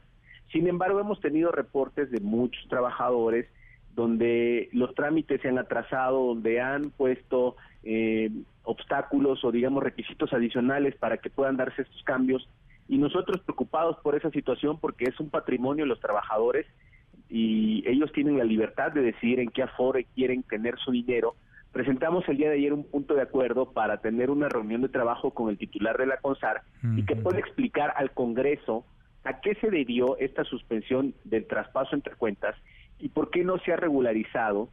Sin 0.56 0.70
embargo, 0.70 1.02
hemos 1.02 1.20
tenido 1.20 1.52
reportes 1.52 2.10
de 2.12 2.22
muchos 2.22 2.66
trabajadores 2.70 3.46
donde 3.94 4.70
los 4.72 4.96
trámites 4.96 5.42
se 5.42 5.50
han 5.50 5.58
atrasado, 5.58 6.28
donde 6.28 6.62
han 6.62 6.92
puesto 6.92 7.58
eh, 7.84 8.32
obstáculos 8.64 9.44
o 9.44 9.52
digamos 9.52 9.84
requisitos 9.84 10.32
adicionales 10.32 10.96
para 10.96 11.18
que 11.18 11.30
puedan 11.30 11.58
darse 11.58 11.82
estos 11.82 12.02
cambios 12.04 12.48
y 12.88 12.98
nosotros 12.98 13.42
preocupados 13.42 13.98
por 14.02 14.16
esa 14.16 14.30
situación 14.30 14.80
porque 14.80 15.04
es 15.10 15.20
un 15.20 15.30
patrimonio 15.30 15.84
de 15.84 15.90
los 15.90 16.00
trabajadores 16.00 16.66
y 17.30 17.84
ellos 17.86 18.14
tienen 18.14 18.38
la 18.38 18.46
libertad 18.46 18.94
de 18.94 19.02
decidir 19.02 19.42
en 19.42 19.50
qué 19.50 19.64
afore 19.64 20.06
quieren 20.16 20.42
tener 20.44 20.80
su 20.80 20.92
dinero. 20.92 21.36
Presentamos 21.74 22.24
el 22.30 22.38
día 22.38 22.48
de 22.48 22.56
ayer 22.56 22.72
un 22.72 22.86
punto 22.86 23.14
de 23.14 23.24
acuerdo 23.24 23.74
para 23.74 23.98
tener 23.98 24.30
una 24.30 24.48
reunión 24.48 24.84
de 24.84 24.88
trabajo 24.88 25.32
con 25.32 25.50
el 25.50 25.58
titular 25.58 25.98
de 25.98 26.06
la 26.06 26.16
CONSAR 26.22 26.62
y 26.96 27.04
que 27.04 27.18
pueda 27.18 27.40
explicar 27.40 27.94
al 27.98 28.12
Congreso 28.12 28.86
a 29.26 29.42
qué 29.42 29.56
se 29.56 29.70
debió 29.70 30.18
esta 30.18 30.44
suspensión 30.44 31.14
del 31.24 31.46
traspaso 31.46 31.96
entre 31.96 32.16
cuentas 32.16 32.56
y 33.00 33.10
por 33.10 33.30
qué 33.32 33.44
no 33.44 33.58
se 33.60 33.74
ha 33.74 33.76
regularizado 33.76 34.70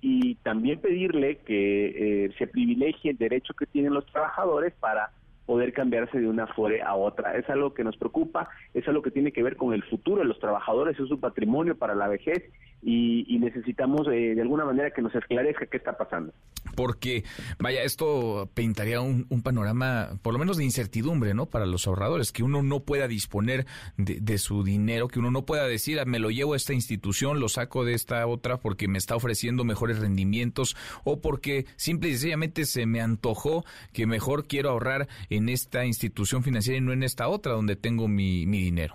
y 0.00 0.36
también 0.36 0.80
pedirle 0.80 1.38
que 1.38 2.24
eh, 2.24 2.34
se 2.38 2.46
privilegie 2.46 3.10
el 3.10 3.18
derecho 3.18 3.52
que 3.54 3.66
tienen 3.66 3.92
los 3.92 4.06
trabajadores 4.06 4.72
para 4.80 5.10
poder 5.44 5.72
cambiarse 5.72 6.18
de 6.18 6.28
una 6.28 6.46
FORE 6.46 6.80
a 6.80 6.94
otra. 6.94 7.36
Es 7.36 7.48
algo 7.50 7.74
que 7.74 7.84
nos 7.84 7.96
preocupa, 7.96 8.48
es 8.72 8.86
algo 8.88 9.02
que 9.02 9.10
tiene 9.10 9.32
que 9.32 9.42
ver 9.42 9.56
con 9.56 9.74
el 9.74 9.82
futuro 9.82 10.22
de 10.22 10.28
los 10.28 10.38
trabajadores, 10.38 10.98
es 10.98 11.08
su 11.08 11.20
patrimonio 11.20 11.76
para 11.76 11.94
la 11.94 12.08
vejez 12.08 12.44
y, 12.82 13.38
necesitamos 13.38 14.06
eh, 14.08 14.34
de 14.34 14.42
alguna 14.42 14.64
manera 14.64 14.90
que 14.90 15.02
nos 15.02 15.14
esclarezca 15.14 15.66
qué 15.66 15.76
está 15.76 15.96
pasando. 15.96 16.32
Porque, 16.76 17.24
vaya, 17.58 17.82
esto 17.82 18.50
pintaría 18.54 19.00
un, 19.00 19.26
panorama, 19.42 20.10
por 20.22 20.32
lo 20.32 20.38
menos 20.38 20.56
de 20.56 20.64
incertidumbre, 20.64 21.34
¿no? 21.34 21.46
Para 21.46 21.66
los 21.66 21.86
ahorradores, 21.86 22.32
que 22.32 22.42
uno 22.42 22.62
no 22.62 22.80
pueda 22.80 23.08
disponer 23.08 23.66
de, 23.96 24.38
su 24.38 24.62
dinero, 24.62 25.08
que 25.08 25.18
uno 25.18 25.30
no 25.30 25.44
pueda 25.44 25.66
decir, 25.66 26.00
ah, 26.00 26.04
me 26.04 26.18
lo 26.18 26.30
llevo 26.30 26.54
a 26.54 26.56
esta 26.56 26.72
institución, 26.72 27.40
lo 27.40 27.48
saco 27.48 27.84
de 27.84 27.94
esta 27.94 28.26
otra 28.26 28.58
porque 28.58 28.88
me 28.88 28.98
está 28.98 29.16
ofreciendo 29.16 29.64
mejores 29.64 29.98
rendimientos 29.98 30.76
o 31.04 31.20
porque 31.20 31.64
simple 31.76 32.08
y 32.08 32.12
sencillamente 32.12 32.64
se 32.64 32.86
me 32.86 33.00
antojó 33.00 33.64
que 33.92 34.06
mejor 34.06 34.46
quiero 34.46 34.70
ahorrar 34.70 35.08
en 35.28 35.48
esta 35.48 35.84
institución 35.84 36.42
financiera 36.42 36.78
y 36.78 36.80
no 36.80 36.92
en 36.92 37.02
esta 37.02 37.28
otra 37.28 37.52
donde 37.52 37.76
tengo 37.76 38.08
mi, 38.08 38.46
mi 38.46 38.60
dinero. 38.62 38.94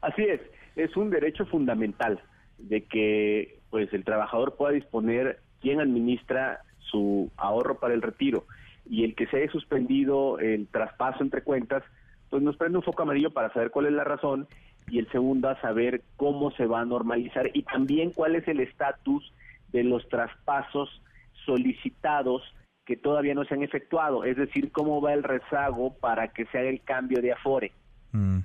Así 0.00 0.22
es, 0.22 0.40
es 0.76 0.96
un 0.96 1.10
derecho 1.10 1.46
fundamental 1.46 2.20
de 2.62 2.84
que 2.84 3.58
pues 3.70 3.92
el 3.92 4.04
trabajador 4.04 4.56
pueda 4.56 4.72
disponer 4.72 5.40
quién 5.60 5.80
administra 5.80 6.60
su 6.78 7.30
ahorro 7.36 7.78
para 7.78 7.94
el 7.94 8.02
retiro 8.02 8.44
y 8.88 9.04
el 9.04 9.14
que 9.14 9.26
se 9.26 9.38
haya 9.38 9.50
suspendido 9.50 10.38
el 10.38 10.66
traspaso 10.68 11.22
entre 11.22 11.42
cuentas, 11.42 11.82
pues 12.30 12.42
nos 12.42 12.56
prende 12.56 12.78
un 12.78 12.84
foco 12.84 13.02
amarillo 13.02 13.30
para 13.30 13.52
saber 13.52 13.70
cuál 13.70 13.86
es 13.86 13.92
la 13.92 14.04
razón 14.04 14.48
y 14.88 14.98
el 14.98 15.10
segundo 15.10 15.48
a 15.48 15.60
saber 15.60 16.02
cómo 16.16 16.50
se 16.52 16.66
va 16.66 16.80
a 16.80 16.84
normalizar 16.84 17.50
y 17.54 17.62
también 17.62 18.10
cuál 18.10 18.34
es 18.34 18.46
el 18.48 18.60
estatus 18.60 19.32
de 19.72 19.84
los 19.84 20.08
traspasos 20.08 21.02
solicitados 21.46 22.42
que 22.84 22.96
todavía 22.96 23.34
no 23.34 23.44
se 23.44 23.54
han 23.54 23.62
efectuado, 23.62 24.24
es 24.24 24.36
decir, 24.36 24.72
cómo 24.72 25.00
va 25.00 25.14
el 25.14 25.22
rezago 25.22 25.94
para 25.94 26.28
que 26.28 26.46
se 26.46 26.58
haga 26.58 26.68
el 26.68 26.82
cambio 26.82 27.22
de 27.22 27.32
afore. 27.32 27.72
Mm, 28.10 28.40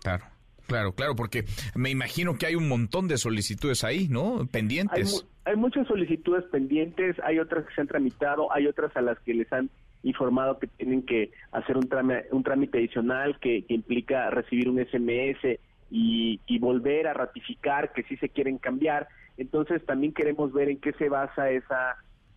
claro. 0.00 0.24
Claro, 0.66 0.92
claro, 0.92 1.14
porque 1.16 1.44
me 1.74 1.90
imagino 1.90 2.36
que 2.38 2.46
hay 2.46 2.54
un 2.54 2.68
montón 2.68 3.08
de 3.08 3.18
solicitudes 3.18 3.84
ahí, 3.84 4.08
¿no? 4.08 4.46
Pendientes. 4.50 5.26
Hay, 5.44 5.56
muchas 5.56 5.86
solicitudes 5.86 6.44
pendientes, 6.44 7.16
hay 7.24 7.38
otras 7.38 7.66
que 7.66 7.74
se 7.74 7.80
han 7.80 7.88
tramitado, 7.88 8.52
hay 8.52 8.66
otras 8.66 8.96
a 8.96 9.02
las 9.02 9.18
que 9.20 9.34
les 9.34 9.52
han 9.52 9.70
informado 10.02 10.58
que 10.58 10.66
tienen 10.66 11.02
que 11.02 11.30
hacer 11.52 11.76
un 11.76 11.88
trámite, 11.88 12.28
un 12.32 12.42
trámite 12.42 12.78
adicional 12.78 13.38
que, 13.40 13.64
implica 13.68 14.30
recibir 14.30 14.68
un 14.68 14.78
SMS 14.78 15.58
y, 15.90 16.40
y, 16.46 16.58
volver 16.58 17.06
a 17.06 17.14
ratificar 17.14 17.92
que 17.92 18.02
sí 18.04 18.16
se 18.16 18.28
quieren 18.28 18.58
cambiar. 18.58 19.08
Entonces 19.36 19.84
también 19.84 20.12
queremos 20.12 20.52
ver 20.52 20.68
en 20.68 20.78
qué 20.78 20.92
se 20.94 21.08
basa 21.08 21.50
esa, 21.50 21.96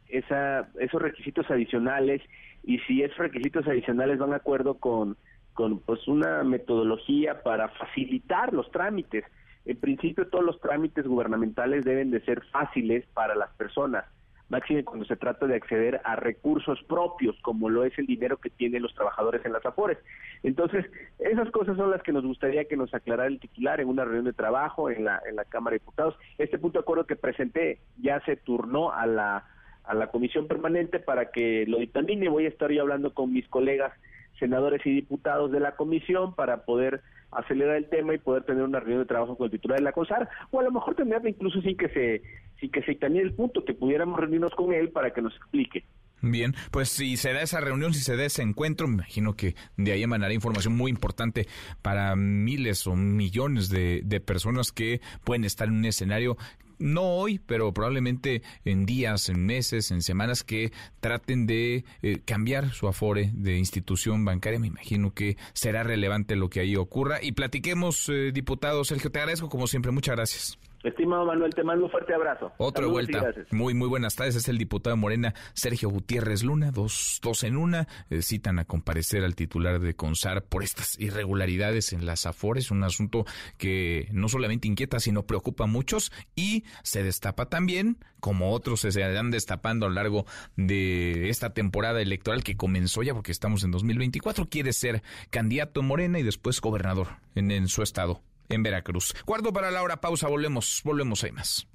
esa, 0.09 0.69
esos 0.79 1.01
requisitos 1.01 1.49
adicionales 1.49 2.21
y 2.63 2.79
si 2.79 3.03
esos 3.03 3.17
requisitos 3.17 3.67
adicionales 3.67 4.17
van 4.17 4.31
de 4.31 4.37
acuerdo 4.37 4.75
con 4.75 5.17
con 5.55 5.79
pues 5.79 6.05
una 6.07 6.43
metodología 6.43 7.41
para 7.41 7.69
facilitar 7.69 8.53
los 8.53 8.69
trámites. 8.71 9.23
En 9.65 9.77
principio 9.77 10.27
todos 10.27 10.43
los 10.43 10.59
trámites 10.59 11.07
gubernamentales 11.07 11.83
deben 11.85 12.11
de 12.11 12.19
ser 12.21 12.43
fáciles 12.51 13.05
para 13.13 13.35
las 13.35 13.49
personas, 13.53 14.05
máximo 14.49 14.83
cuando 14.83 15.05
se 15.05 15.15
trata 15.15 15.47
de 15.47 15.55
acceder 15.55 16.01
a 16.03 16.17
recursos 16.17 16.83
propios, 16.83 17.37
como 17.41 17.69
lo 17.69 17.85
es 17.85 17.97
el 17.97 18.05
dinero 18.05 18.37
que 18.37 18.49
tienen 18.49 18.83
los 18.83 18.93
trabajadores 18.93 19.43
en 19.45 19.53
las 19.53 19.65
AFORES. 19.65 19.97
Entonces, 20.43 20.85
esas 21.19 21.49
cosas 21.51 21.77
son 21.77 21.89
las 21.89 22.03
que 22.03 22.11
nos 22.11 22.25
gustaría 22.25 22.65
que 22.65 22.77
nos 22.77 22.93
aclarara 22.93 23.27
el 23.27 23.39
titular 23.39 23.79
en 23.79 23.87
una 23.87 24.03
reunión 24.03 24.25
de 24.25 24.33
trabajo 24.33 24.91
en 24.91 25.05
la, 25.05 25.21
en 25.27 25.37
la 25.37 25.45
Cámara 25.45 25.75
de 25.75 25.79
Diputados. 25.79 26.15
Este 26.37 26.59
punto 26.59 26.79
de 26.79 26.83
acuerdo 26.83 27.07
que 27.07 27.15
presenté 27.15 27.79
ya 27.97 28.19
se 28.25 28.35
turnó 28.35 28.91
a 28.91 29.05
la, 29.05 29.45
a 29.85 29.93
la 29.95 30.07
comisión 30.07 30.47
permanente 30.47 30.99
para 30.99 31.31
que 31.31 31.65
lo 31.65 31.77
dictamine. 31.77 32.27
Voy 32.27 32.45
a 32.45 32.49
estar 32.49 32.69
yo 32.71 32.81
hablando 32.81 33.13
con 33.13 33.31
mis 33.31 33.47
colegas 33.47 33.93
senadores 34.39 34.85
y 34.85 34.91
diputados 34.91 35.51
de 35.51 35.59
la 35.59 35.75
comisión 35.75 36.35
para 36.35 36.65
poder 36.65 37.01
acelerar 37.31 37.77
el 37.77 37.89
tema 37.89 38.13
y 38.13 38.17
poder 38.17 38.43
tener 38.43 38.63
una 38.63 38.79
reunión 38.79 39.01
de 39.01 39.07
trabajo 39.07 39.37
con 39.37 39.45
el 39.45 39.51
titular 39.51 39.79
de 39.79 39.83
la 39.83 39.91
COSAR, 39.91 40.29
o 40.51 40.59
a 40.59 40.63
lo 40.63 40.71
mejor 40.71 40.95
tenerla 40.95 41.29
incluso 41.29 41.61
sin 41.61 41.77
que 41.77 41.89
se 41.89 42.21
sin 42.59 42.71
que 42.71 42.81
se 42.83 42.97
el 43.01 43.33
punto, 43.33 43.65
que 43.65 43.73
pudiéramos 43.73 44.19
reunirnos 44.19 44.53
con 44.55 44.73
él 44.73 44.89
para 44.89 45.11
que 45.11 45.21
nos 45.21 45.35
explique. 45.35 45.83
Bien, 46.21 46.55
pues 46.71 46.89
si 46.89 47.17
se 47.17 47.33
da 47.33 47.41
esa 47.41 47.59
reunión, 47.59 47.93
si 47.93 47.99
se 47.99 48.15
da 48.15 48.23
ese 48.23 48.41
encuentro, 48.41 48.87
me 48.87 48.95
imagino 48.95 49.35
que 49.35 49.55
de 49.75 49.91
ahí 49.91 50.03
emanará 50.03 50.33
información 50.33 50.75
muy 50.75 50.89
importante 50.89 51.47
para 51.81 52.15
miles 52.15 52.87
o 52.87 52.95
millones 52.95 53.69
de, 53.69 54.01
de 54.03 54.19
personas 54.21 54.71
que 54.71 55.01
pueden 55.23 55.43
estar 55.43 55.67
en 55.67 55.75
un 55.75 55.85
escenario 55.85 56.37
no 56.79 57.03
hoy, 57.03 57.39
pero 57.39 57.73
probablemente 57.73 58.41
en 58.63 58.85
días, 58.85 59.29
en 59.29 59.45
meses, 59.45 59.91
en 59.91 60.01
semanas 60.01 60.43
que 60.43 60.71
traten 60.99 61.45
de 61.47 61.85
eh, 62.01 62.19
cambiar 62.25 62.71
su 62.71 62.87
afore 62.87 63.31
de 63.33 63.57
institución 63.57 64.25
bancaria. 64.25 64.59
Me 64.59 64.67
imagino 64.67 65.13
que 65.13 65.37
será 65.53 65.83
relevante 65.83 66.35
lo 66.35 66.49
que 66.49 66.61
ahí 66.61 66.75
ocurra. 66.75 67.19
Y 67.21 67.33
platiquemos, 67.33 68.09
eh, 68.09 68.31
diputado 68.33 68.83
Sergio, 68.83 69.11
te 69.11 69.19
agradezco 69.19 69.49
como 69.49 69.67
siempre. 69.67 69.91
Muchas 69.91 70.15
gracias. 70.15 70.57
Estimado 70.85 71.25
Manuel, 71.25 71.53
te 71.53 71.63
mando 71.63 71.85
un 71.85 71.91
fuerte 71.91 72.13
abrazo. 72.13 72.51
Otra 72.57 72.85
vuelta. 72.85 73.33
Muy, 73.49 73.73
muy 73.73 73.87
buenas 73.87 74.15
tardes. 74.15 74.35
Es 74.35 74.47
el 74.49 74.59
diputado 74.59 74.95
Morena 74.95 75.33
Sergio 75.53 75.89
Gutiérrez 75.89 76.43
Luna, 76.43 76.69
dos, 76.69 77.19
dos 77.23 77.43
en 77.43 77.57
una. 77.57 77.87
Eh, 78.11 78.21
citan 78.21 78.59
a 78.59 78.65
comparecer 78.65 79.23
al 79.23 79.35
titular 79.35 79.79
de 79.79 79.95
CONSAR 79.95 80.43
por 80.43 80.63
estas 80.63 80.99
irregularidades 80.99 81.91
en 81.91 82.05
las 82.05 82.27
AFORES, 82.27 82.69
un 82.69 82.83
asunto 82.83 83.25
que 83.57 84.07
no 84.11 84.29
solamente 84.29 84.67
inquieta, 84.67 84.99
sino 84.99 85.23
preocupa 85.23 85.63
a 85.63 85.67
muchos 85.67 86.11
y 86.35 86.65
se 86.83 87.01
destapa 87.01 87.47
también, 87.47 87.97
como 88.19 88.51
otros 88.51 88.81
se 88.81 88.89
irán 88.89 89.31
destapando 89.31 89.87
a 89.87 89.89
lo 89.89 89.95
largo 89.95 90.25
de 90.55 91.29
esta 91.29 91.53
temporada 91.53 91.99
electoral 91.99 92.43
que 92.43 92.57
comenzó 92.57 93.01
ya 93.01 93.15
porque 93.15 93.31
estamos 93.31 93.63
en 93.63 93.71
2024. 93.71 94.49
Quiere 94.49 94.71
ser 94.71 95.01
candidato 95.31 95.81
Morena 95.81 96.19
y 96.19 96.23
después 96.23 96.61
gobernador 96.61 97.07
en, 97.33 97.49
en 97.49 97.67
su 97.67 97.81
estado 97.81 98.21
en 98.49 98.63
Veracruz. 98.63 99.13
Cuarto 99.25 99.53
para 99.53 99.71
la 99.71 99.81
hora, 99.83 100.01
pausa, 100.01 100.27
volvemos, 100.27 100.81
volvemos 100.83 101.23
ahí 101.23 101.31
más. 101.31 101.67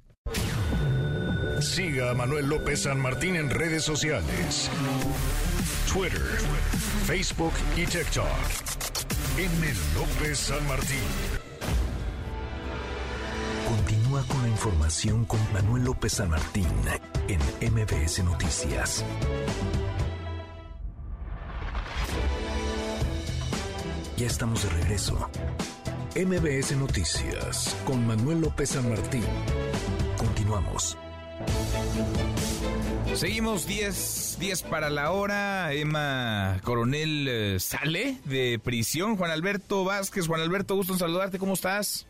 Siga 1.61 2.11
a 2.11 2.13
Manuel 2.13 2.47
López 2.47 2.83
San 2.83 2.99
Martín 2.99 3.35
en 3.35 3.49
redes 3.49 3.83
sociales. 3.83 4.69
Twitter, 5.91 6.21
Facebook 7.05 7.53
y 7.75 7.85
TikTok. 7.85 8.25
M. 9.37 9.73
López 9.95 10.39
San 10.39 10.67
Martín. 10.67 10.97
Continúa 13.67 14.23
con 14.23 14.41
la 14.41 14.49
información 14.49 15.25
con 15.25 15.39
Manuel 15.53 15.85
López 15.85 16.13
San 16.13 16.29
Martín 16.29 16.67
en 17.27 17.73
MBS 17.73 18.23
Noticias. 18.23 19.05
Ya 24.17 24.27
estamos 24.27 24.63
de 24.63 24.69
regreso. 24.69 25.29
MBS 26.13 26.75
Noticias 26.75 27.73
con 27.85 28.05
Manuel 28.05 28.41
López 28.41 28.71
San 28.71 28.89
Martín. 28.89 29.23
Continuamos. 30.17 30.97
Seguimos 33.13 33.65
10, 33.65 34.37
10 34.37 34.63
para 34.63 34.89
la 34.89 35.11
hora. 35.11 35.71
Emma 35.71 36.59
Coronel 36.65 37.27
eh, 37.29 37.59
sale 37.59 38.17
de 38.25 38.59
prisión. 38.61 39.15
Juan 39.15 39.31
Alberto 39.31 39.85
Vázquez. 39.85 40.27
Juan 40.27 40.41
Alberto, 40.41 40.75
gusto 40.75 40.91
en 40.91 40.99
saludarte. 40.99 41.39
¿Cómo 41.39 41.53
estás? 41.53 42.05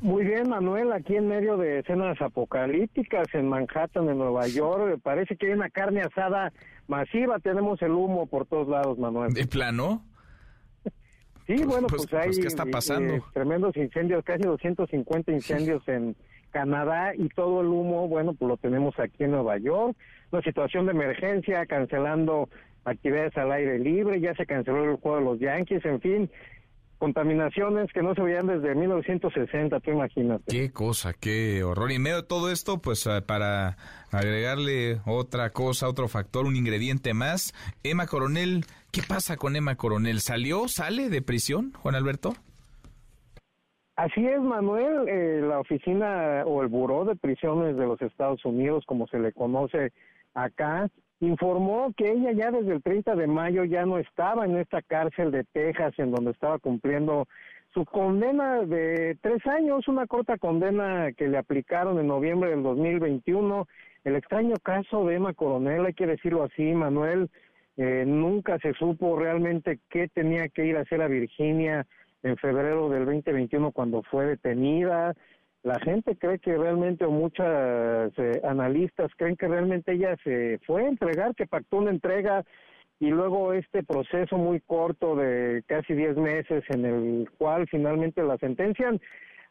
Muy 0.00 0.24
bien, 0.24 0.48
Manuel, 0.48 0.90
aquí 0.92 1.14
en 1.14 1.28
medio 1.28 1.58
de 1.58 1.80
escenas 1.80 2.20
apocalípticas 2.22 3.28
en 3.34 3.46
Manhattan, 3.46 4.08
en 4.08 4.16
Nueva 4.16 4.48
York. 4.48 5.00
Parece 5.02 5.36
que 5.36 5.48
hay 5.48 5.52
una 5.52 5.68
carne 5.68 6.00
asada 6.00 6.50
masiva. 6.88 7.38
Tenemos 7.40 7.82
el 7.82 7.92
humo 7.92 8.26
por 8.26 8.46
todos 8.46 8.68
lados, 8.68 8.98
Manuel. 8.98 9.34
¿De 9.34 9.46
plano? 9.46 10.02
Sí, 11.46 11.64
bueno, 11.64 11.86
pues, 11.88 12.06
pues, 12.06 12.14
hay 12.22 12.28
pues, 12.28 12.38
¿qué 12.38 12.46
está 12.46 12.64
pasando? 12.66 13.14
eh, 13.14 13.22
tremendos 13.32 13.76
incendios, 13.76 14.24
casi 14.24 14.42
250 14.42 15.32
incendios 15.32 15.86
en 15.88 16.14
Canadá 16.50 17.14
y 17.16 17.28
todo 17.30 17.62
el 17.62 17.68
humo, 17.68 18.08
bueno, 18.08 18.34
pues 18.34 18.48
lo 18.48 18.56
tenemos 18.56 18.98
aquí 18.98 19.24
en 19.24 19.32
Nueva 19.32 19.58
York. 19.58 19.96
Una 20.30 20.42
situación 20.42 20.86
de 20.86 20.92
emergencia, 20.92 21.66
cancelando 21.66 22.48
actividades 22.84 23.36
al 23.36 23.52
aire 23.52 23.78
libre, 23.78 24.20
ya 24.20 24.34
se 24.34 24.46
canceló 24.46 24.84
el 24.84 24.96
juego 24.96 25.18
de 25.18 25.24
los 25.24 25.40
Yankees, 25.40 25.84
en 25.84 26.00
fin, 26.00 26.30
contaminaciones 27.02 27.92
que 27.92 28.00
no 28.00 28.14
se 28.14 28.22
veían 28.22 28.46
desde 28.46 28.76
1960, 28.76 29.80
tú 29.80 29.90
imagínate. 29.90 30.44
Qué 30.46 30.70
cosa, 30.70 31.12
qué 31.12 31.64
horror. 31.64 31.90
Y 31.90 31.96
en 31.96 32.02
medio 32.02 32.18
de 32.18 32.22
todo 32.22 32.48
esto, 32.48 32.80
pues 32.80 33.04
eh, 33.08 33.20
para 33.26 33.76
agregarle 34.12 35.00
otra 35.04 35.50
cosa, 35.50 35.88
otro 35.88 36.06
factor, 36.06 36.46
un 36.46 36.54
ingrediente 36.54 37.12
más, 37.12 37.54
Emma 37.82 38.06
Coronel, 38.06 38.66
¿qué 38.92 39.02
pasa 39.02 39.36
con 39.36 39.56
Emma 39.56 39.74
Coronel? 39.74 40.20
¿Salió, 40.20 40.68
sale 40.68 41.10
de 41.10 41.22
prisión, 41.22 41.72
Juan 41.72 41.96
Alberto? 41.96 42.34
Así 43.96 44.24
es, 44.24 44.40
Manuel, 44.40 45.08
eh, 45.08 45.40
la 45.42 45.58
oficina 45.58 46.44
o 46.46 46.62
el 46.62 46.68
Buró 46.68 47.04
de 47.04 47.16
Prisiones 47.16 47.76
de 47.76 47.84
los 47.84 48.00
Estados 48.00 48.44
Unidos, 48.44 48.84
como 48.86 49.08
se 49.08 49.18
le 49.18 49.32
conoce 49.32 49.92
acá, 50.34 50.88
informó 51.26 51.92
que 51.96 52.10
ella 52.10 52.32
ya 52.32 52.50
desde 52.50 52.72
el 52.72 52.82
30 52.82 53.14
de 53.14 53.26
mayo 53.28 53.64
ya 53.64 53.86
no 53.86 53.98
estaba 53.98 54.44
en 54.44 54.56
esta 54.56 54.82
cárcel 54.82 55.30
de 55.30 55.44
Texas 55.44 55.94
en 55.98 56.10
donde 56.10 56.32
estaba 56.32 56.58
cumpliendo 56.58 57.28
su 57.72 57.84
condena 57.84 58.64
de 58.64 59.16
tres 59.20 59.46
años, 59.46 59.86
una 59.86 60.06
corta 60.06 60.36
condena 60.36 61.12
que 61.12 61.28
le 61.28 61.38
aplicaron 61.38 61.98
en 62.00 62.08
noviembre 62.08 62.50
del 62.50 62.64
2021. 62.64 63.66
El 64.04 64.16
extraño 64.16 64.56
caso 64.62 65.06
de 65.06 65.14
Emma 65.14 65.32
Coronel, 65.32 65.86
hay 65.86 65.94
que 65.94 66.06
decirlo 66.06 66.42
así, 66.42 66.74
Manuel, 66.74 67.30
eh, 67.76 68.04
nunca 68.04 68.58
se 68.58 68.74
supo 68.74 69.16
realmente 69.16 69.78
qué 69.90 70.08
tenía 70.08 70.48
que 70.48 70.66
ir 70.66 70.76
a 70.76 70.80
hacer 70.80 71.00
a 71.00 71.06
Virginia 71.06 71.86
en 72.24 72.36
febrero 72.36 72.88
del 72.88 73.06
2021 73.06 73.70
cuando 73.70 74.02
fue 74.02 74.26
detenida. 74.26 75.14
La 75.62 75.78
gente 75.80 76.16
cree 76.16 76.38
que 76.40 76.56
realmente, 76.56 77.04
o 77.04 77.10
muchas 77.10 78.12
eh, 78.18 78.40
analistas 78.44 79.12
creen 79.16 79.36
que 79.36 79.46
realmente 79.46 79.92
ella 79.92 80.16
se 80.24 80.58
fue 80.66 80.84
a 80.84 80.88
entregar, 80.88 81.34
que 81.36 81.46
pactó 81.46 81.78
una 81.78 81.90
entrega 81.90 82.44
y 82.98 83.10
luego 83.10 83.52
este 83.52 83.82
proceso 83.82 84.36
muy 84.38 84.60
corto 84.60 85.14
de 85.16 85.62
casi 85.66 85.94
10 85.94 86.16
meses 86.16 86.64
en 86.68 86.84
el 86.84 87.30
cual 87.38 87.66
finalmente 87.68 88.22
la 88.22 88.38
sentencian 88.38 89.00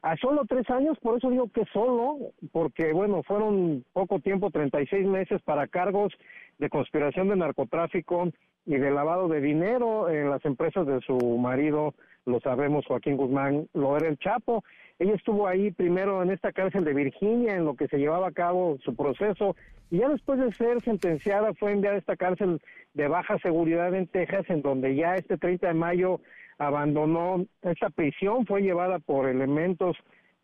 a 0.01 0.17
solo 0.17 0.45
tres 0.47 0.67
años, 0.69 0.97
por 0.99 1.17
eso 1.17 1.29
digo 1.29 1.49
que 1.53 1.63
solo, 1.71 2.17
porque 2.51 2.91
bueno, 2.91 3.21
fueron 3.23 3.85
poco 3.93 4.19
tiempo, 4.19 4.49
36 4.49 5.05
meses 5.05 5.41
para 5.43 5.67
cargos 5.67 6.11
de 6.57 6.69
conspiración 6.69 7.29
de 7.29 7.35
narcotráfico 7.35 8.29
y 8.65 8.77
de 8.77 8.91
lavado 8.91 9.27
de 9.27 9.41
dinero 9.41 10.09
en 10.09 10.29
las 10.29 10.43
empresas 10.43 10.87
de 10.87 11.01
su 11.01 11.17
marido, 11.37 11.93
lo 12.25 12.39
sabemos, 12.39 12.85
Joaquín 12.85 13.17
Guzmán, 13.17 13.67
lo 13.73 13.97
era 13.97 14.07
el 14.07 14.17
Chapo. 14.17 14.63
Ella 14.99 15.15
estuvo 15.15 15.47
ahí 15.47 15.71
primero 15.71 16.21
en 16.21 16.31
esta 16.31 16.51
cárcel 16.51 16.83
de 16.83 16.93
Virginia, 16.93 17.55
en 17.55 17.65
lo 17.65 17.75
que 17.75 17.87
se 17.87 17.97
llevaba 17.97 18.27
a 18.27 18.31
cabo 18.31 18.77
su 18.83 18.95
proceso, 18.95 19.55
y 19.89 19.97
ya 19.97 20.09
después 20.09 20.39
de 20.39 20.51
ser 20.53 20.81
sentenciada 20.81 21.53
fue 21.55 21.71
enviada 21.71 21.95
a 21.95 21.99
esta 21.99 22.15
cárcel 22.15 22.61
de 22.93 23.07
baja 23.07 23.37
seguridad 23.39 23.93
en 23.95 24.07
Texas, 24.07 24.45
en 24.49 24.61
donde 24.61 24.95
ya 24.95 25.15
este 25.15 25.37
30 25.37 25.67
de 25.67 25.73
mayo 25.73 26.19
abandonó 26.59 27.45
esta 27.63 27.89
prisión, 27.89 28.45
fue 28.45 28.61
llevada 28.61 28.99
por 28.99 29.27
elementos 29.27 29.97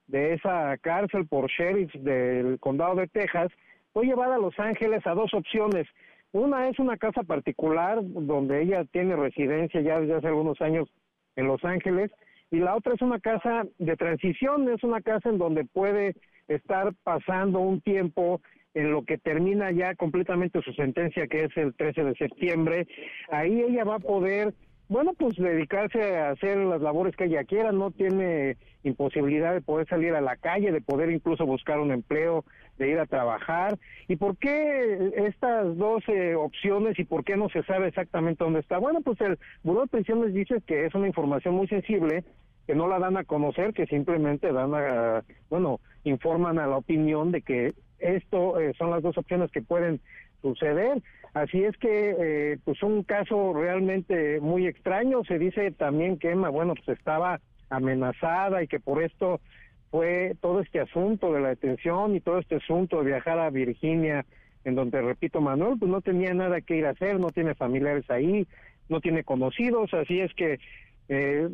de 0.08 0.34
esa 0.34 0.76
cárcel, 0.78 1.28
por 1.28 1.50
sheriffs 1.50 2.04
del 2.04 2.60
condado 2.60 2.96
de 2.96 3.08
Texas, 3.08 3.52
fue 3.94 4.06
llevada 4.06 4.36
a 4.36 4.40
Los 4.40 4.58
Ángeles 4.60 5.06
a 5.06 5.14
dos 5.14 5.34
opciones. 5.34 5.88
Una 6.32 6.68
es 6.70 6.80
una 6.80 6.98
casa 6.98 7.24
particular 7.24 8.00
donde 8.02 8.64
ella 8.64 8.84
tiene 8.86 9.16
residencia 9.16 9.82
ya 9.82 10.00
desde 10.00 10.16
hace 10.16 10.28
algunos 10.28 10.60
años 10.62 10.90
en 11.38 11.48
Los 11.48 11.64
Ángeles 11.64 12.12
y 12.52 12.58
la 12.58 12.76
otra 12.76 12.94
es 12.94 13.02
una 13.02 13.20
casa 13.20 13.66
de 13.78 13.96
transición, 13.96 14.70
es 14.70 14.84
una 14.84 15.02
casa 15.02 15.30
en 15.30 15.38
donde 15.38 15.64
puede 15.66 16.16
estar 16.48 16.94
pasando 17.04 17.60
un 17.60 17.82
tiempo 17.82 18.42
en 18.74 18.92
lo 18.92 19.04
que 19.04 19.18
termina 19.18 19.72
ya 19.72 19.96
completamente 19.96 20.62
su 20.62 20.72
sentencia 20.74 21.28
que 21.28 21.46
es 21.46 21.58
el 21.58 21.74
13 21.74 22.04
de 22.04 22.16
septiembre. 22.16 22.88
Ahí 23.30 23.62
ella 23.62 23.84
va 23.84 23.96
a 23.96 24.00
poder 24.00 24.54
bueno, 24.90 25.14
pues 25.18 25.36
dedicarse 25.36 26.18
a 26.18 26.32
hacer 26.32 26.58
las 26.58 26.82
labores 26.82 27.16
que 27.16 27.26
ella 27.26 27.44
quiera, 27.44 27.72
no 27.72 27.92
tiene 27.92 28.58
imposibilidad 28.84 29.54
de 29.54 29.62
poder 29.62 29.88
salir 29.88 30.14
a 30.14 30.22
la 30.22 30.38
calle, 30.38 30.72
de 30.72 30.82
poder 30.82 31.12
incluso 31.12 31.46
buscar 31.46 31.80
un 31.80 31.92
empleo, 31.92 32.46
de 32.78 32.90
ir 32.90 33.00
a 33.00 33.06
trabajar. 33.06 33.78
¿Y 34.08 34.16
por 34.16 34.38
qué 34.38 35.12
estas 35.16 35.76
dos 35.78 36.04
eh, 36.08 36.36
opciones 36.36 36.98
y 37.00 37.04
por 37.04 37.24
qué 37.24 37.36
no 37.36 37.50
se 37.50 37.64
sabe 37.64 37.88
exactamente 37.88 38.44
dónde 38.44 38.62
está? 38.62 38.78
Bueno, 38.78 39.02
pues 39.02 39.20
el 39.22 39.38
Buró 39.64 39.82
de 39.82 39.88
Pensiones 39.88 40.34
dice 40.34 40.62
que 40.66 40.86
es 40.86 40.96
una 40.96 41.08
información 41.08 41.56
muy 41.56 41.68
sensible, 41.68 42.24
que 42.66 42.76
no 42.76 42.88
la 42.88 43.00
dan 43.00 43.18
a 43.18 43.24
conocer, 43.24 43.74
que 43.74 43.88
simplemente 43.88 44.52
dan 44.52 44.74
a, 44.74 45.24
bueno, 45.50 45.80
informan 46.04 46.60
a 46.60 46.68
la 46.68 46.78
opinión 46.78 47.32
de 47.32 47.42
que 47.42 47.74
esto 48.00 48.60
eh, 48.60 48.74
son 48.78 48.92
las 48.92 49.02
dos 49.02 49.18
opciones 49.18 49.52
que 49.52 49.62
pueden 49.62 50.00
suceder. 50.42 51.02
Así 51.34 51.64
es 51.64 51.78
que, 51.78 52.16
eh, 52.18 52.58
pues 52.64 52.82
un 52.82 53.04
caso 53.04 53.54
realmente 53.54 54.40
muy 54.40 54.66
extraño. 54.66 55.24
Se 55.26 55.38
dice 55.38 55.72
también 55.72 56.18
que 56.18 56.32
Emma, 56.32 56.50
bueno, 56.50 56.74
pues 56.74 56.98
estaba 56.98 57.40
amenazada 57.70 58.64
y 58.64 58.68
que 58.68 58.80
por 58.80 59.04
esto 59.04 59.40
fue 59.92 60.36
todo 60.42 60.62
este 60.62 60.80
asunto 60.80 61.34
de 61.34 61.42
la 61.42 61.50
detención 61.50 62.16
y 62.16 62.22
todo 62.22 62.40
este 62.40 62.56
asunto 62.56 63.00
de 63.00 63.12
viajar 63.12 63.40
a 63.40 63.50
Virginia, 63.50 64.26
en 64.64 64.76
donde, 64.76 65.02
repito, 65.02 65.40
Manuel, 65.40 65.78
pues 65.80 65.90
no 65.90 66.02
tenía 66.02 66.34
nada 66.34 66.62
que 66.62 66.76
ir 66.76 66.86
a 66.86 66.92
hacer, 66.92 67.20
no 67.20 67.30
tiene 67.30 67.56
familiares 67.56 68.10
ahí, 68.10 68.48
no 68.90 69.00
tiene 69.00 69.24
conocidos, 69.24 69.94
así 69.94 70.20
es 70.20 70.34
que 70.34 70.60
eh, 71.10 71.48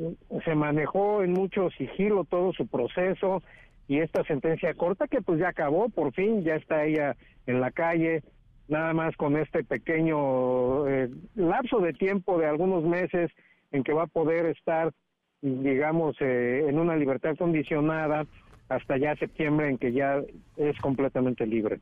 se 0.46 0.56
manejó 0.56 1.24
en 1.24 1.34
mucho 1.34 1.70
sigilo 1.72 2.24
todo 2.24 2.54
su 2.54 2.68
proceso 2.68 3.44
y 3.88 4.00
esta 4.00 4.24
sentencia 4.24 4.74
corta 4.74 5.08
que 5.08 5.22
pues 5.22 5.40
ya 5.40 5.50
acabó, 5.50 5.90
por 5.90 6.14
fin, 6.14 6.44
ya 6.44 6.56
está 6.56 6.86
ella 6.86 7.16
en 7.46 7.60
la 7.62 7.72
calle, 7.72 8.24
nada 8.68 8.94
más 8.94 9.16
con 9.16 9.38
este 9.38 9.64
pequeño 9.64 10.88
eh, 10.88 11.10
lapso 11.36 11.80
de 11.80 11.94
tiempo 11.94 12.38
de 12.38 12.48
algunos 12.48 12.84
meses 12.84 13.32
en 13.72 13.84
que 13.84 13.94
va 13.94 14.04
a 14.04 14.08
poder 14.08 14.46
estar, 14.48 14.94
digamos, 15.42 16.16
eh, 16.20 16.66
en 16.68 16.80
una 16.80 16.96
libertad 16.96 17.36
condicionada 17.38 18.26
hasta 18.70 18.98
ya 18.98 19.16
septiembre 19.16 19.70
en 19.70 19.78
que 19.78 19.92
ya 19.92 20.22
es 20.58 20.78
completamente 20.80 21.46
libre. 21.46 21.80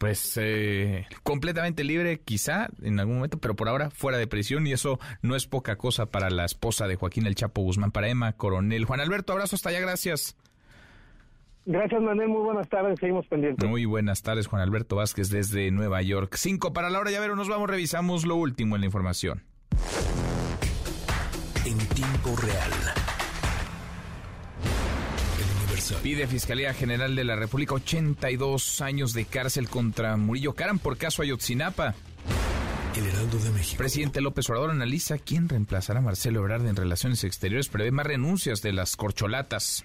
Pues 0.00 0.36
eh, 0.36 1.06
completamente 1.22 1.84
libre 1.84 2.20
quizá 2.24 2.68
en 2.82 2.98
algún 2.98 3.16
momento, 3.16 3.38
pero 3.38 3.54
por 3.54 3.68
ahora 3.68 3.90
fuera 3.90 4.18
de 4.18 4.26
prisión 4.26 4.66
y 4.66 4.72
eso 4.72 4.98
no 5.20 5.36
es 5.36 5.46
poca 5.46 5.76
cosa 5.76 6.06
para 6.06 6.28
la 6.28 6.44
esposa 6.44 6.88
de 6.88 6.96
Joaquín 6.96 7.26
El 7.26 7.36
Chapo 7.36 7.62
Guzmán, 7.62 7.92
para 7.92 8.08
Emma 8.08 8.32
Coronel. 8.32 8.84
Juan 8.84 8.98
Alberto, 8.98 9.32
abrazo 9.32 9.54
hasta 9.54 9.68
allá, 9.68 9.78
gracias. 9.78 10.36
Gracias, 11.64 12.02
Manuel. 12.02 12.28
Muy 12.28 12.42
buenas 12.42 12.68
tardes. 12.68 12.98
Seguimos 12.98 13.26
pendientes. 13.26 13.68
Muy 13.68 13.84
buenas 13.84 14.22
tardes, 14.22 14.46
Juan 14.46 14.62
Alberto 14.62 14.96
Vázquez, 14.96 15.30
desde 15.30 15.70
Nueva 15.70 16.02
York. 16.02 16.34
Cinco 16.36 16.72
para 16.72 16.90
la 16.90 16.98
hora, 16.98 17.10
ya 17.10 17.20
ver, 17.20 17.36
nos 17.36 17.48
vamos, 17.48 17.70
revisamos 17.70 18.26
lo 18.26 18.36
último 18.36 18.74
en 18.76 18.80
la 18.82 18.86
información. 18.86 19.42
En 21.64 21.78
tiempo 21.78 22.36
real. 22.40 22.72
Pide 26.02 26.26
Fiscalía 26.26 26.72
General 26.74 27.14
de 27.14 27.24
la 27.24 27.36
República 27.36 27.74
82 27.74 28.80
años 28.80 29.12
de 29.12 29.24
cárcel 29.24 29.68
contra 29.68 30.16
Murillo 30.16 30.54
Caram 30.54 30.78
por 30.78 30.96
caso 30.96 31.22
Ayotzinapa. 31.22 31.94
El 32.96 33.06
Heraldo 33.06 33.38
de 33.38 33.50
México. 33.50 33.78
Presidente 33.78 34.20
López 34.20 34.48
Obrador 34.50 34.70
analiza 34.70 35.18
quién 35.18 35.48
reemplazará 35.48 35.98
a 36.00 36.02
Marcelo 36.02 36.40
Ebrard 36.40 36.66
en 36.66 36.76
Relaciones 36.76 37.24
Exteriores. 37.24 37.68
Prevé 37.68 37.90
más 37.90 38.06
renuncias 38.06 38.62
de 38.62 38.72
las 38.72 38.96
corcholatas. 38.96 39.84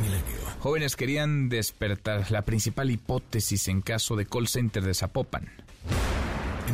Milenio. 0.00 0.41
Jóvenes 0.62 0.94
querían 0.94 1.48
despertar 1.48 2.30
la 2.30 2.42
principal 2.42 2.88
hipótesis 2.88 3.66
en 3.66 3.80
caso 3.80 4.14
de 4.14 4.26
call 4.26 4.46
center 4.46 4.84
de 4.84 4.94
Zapopan. 4.94 5.48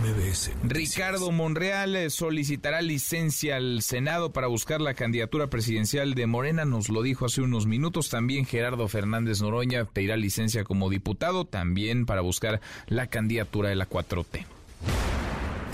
MBS. 0.02 0.51
Ricardo 0.62 1.32
Monreal 1.32 1.97
eh, 1.97 2.10
solicitará 2.10 2.82
licencia 2.82 3.56
al 3.56 3.81
Senado 3.81 4.31
para 4.31 4.47
buscar 4.47 4.82
la 4.82 4.93
candidatura 4.93 5.47
presidencial 5.47 6.12
de 6.12 6.27
Morena, 6.27 6.66
nos 6.66 6.90
lo 6.90 7.01
dijo 7.01 7.24
hace 7.24 7.40
unos 7.40 7.65
minutos. 7.65 8.10
También 8.10 8.44
Gerardo 8.44 8.89
Fernández 8.89 9.40
Noroña 9.40 9.86
pedirá 9.86 10.19
licencia 10.19 10.65
como 10.65 10.90
diputado, 10.90 11.47
también 11.47 12.05
para 12.05 12.20
buscar 12.20 12.60
la 12.89 13.06
candidatura 13.06 13.70
de 13.70 13.77
la 13.77 13.89
4T. 13.89 14.44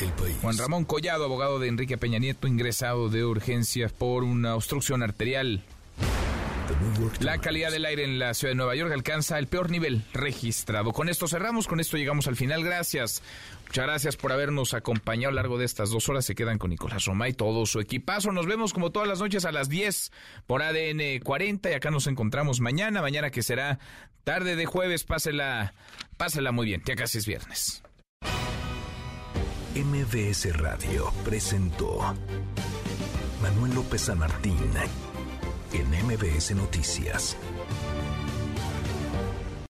El 0.01 0.13
país. 0.13 0.37
Juan 0.41 0.57
Ramón 0.57 0.85
Collado, 0.85 1.25
abogado 1.25 1.59
de 1.59 1.67
Enrique 1.67 1.99
Peña 1.99 2.21
Nieto, 2.21 2.47
ingresado 2.47 3.09
de 3.09 3.25
urgencias 3.25 3.91
por 3.91 4.23
una 4.23 4.55
obstrucción 4.55 5.03
arterial. 5.03 5.65
La 7.21 7.39
calidad 7.39 7.71
del 7.71 7.85
aire 7.85 8.05
en 8.05 8.19
la 8.19 8.35
ciudad 8.35 8.53
de 8.53 8.57
Nueva 8.57 8.75
York 8.75 8.93
alcanza 8.93 9.39
el 9.39 9.47
peor 9.47 9.71
nivel 9.71 10.05
registrado. 10.13 10.93
Con 10.93 11.09
esto 11.09 11.27
cerramos, 11.29 11.67
con 11.67 11.81
esto 11.81 11.97
llegamos 11.97 12.27
al 12.27 12.37
final. 12.37 12.65
Gracias. 12.65 13.23
Muchas 13.67 13.87
gracias 13.87 14.17
por 14.17 14.33
habernos 14.33 14.75
acompañado 14.75 15.29
a 15.29 15.33
lo 15.33 15.37
largo 15.37 15.59
de 15.59 15.65
estas 15.65 15.91
dos 15.91 16.09
horas. 16.09 16.25
Se 16.25 16.35
quedan 16.35 16.59
con 16.59 16.71
Nicolás 16.71 17.05
Roma 17.07 17.29
y 17.29 17.33
todo 17.33 17.67
su 17.67 17.81
equipazo. 17.81 18.33
Nos 18.33 18.47
vemos 18.47 18.73
como 18.73 18.91
todas 18.91 19.09
las 19.09 19.21
noches 19.21 19.45
a 19.45 19.53
las 19.53 19.69
10 19.69 20.13
por 20.47 20.63
ADN 20.63 21.21
40 21.23 21.71
y 21.71 21.75
acá 21.75 21.91
nos 21.91 22.07
encontramos 22.07 22.61
mañana. 22.61 23.03
Mañana 23.03 23.31
que 23.31 23.43
será 23.43 23.79
tarde 24.25 24.57
de 24.57 24.67
jueves. 24.67 25.05
Pásela, 25.05 25.75
pásela 26.17 26.53
muy 26.53 26.67
bien. 26.67 26.83
Ya 26.87 26.95
casi 26.95 27.19
es 27.19 27.27
viernes. 27.27 27.83
MBS 29.75 30.57
Radio 30.57 31.13
presentó 31.25 32.15
Manuel 33.43 33.75
López 33.75 34.03
San 34.03 34.19
Martín 34.19 34.57
en 35.75 35.89
MBS 36.07 36.55
Noticias. 36.55 37.37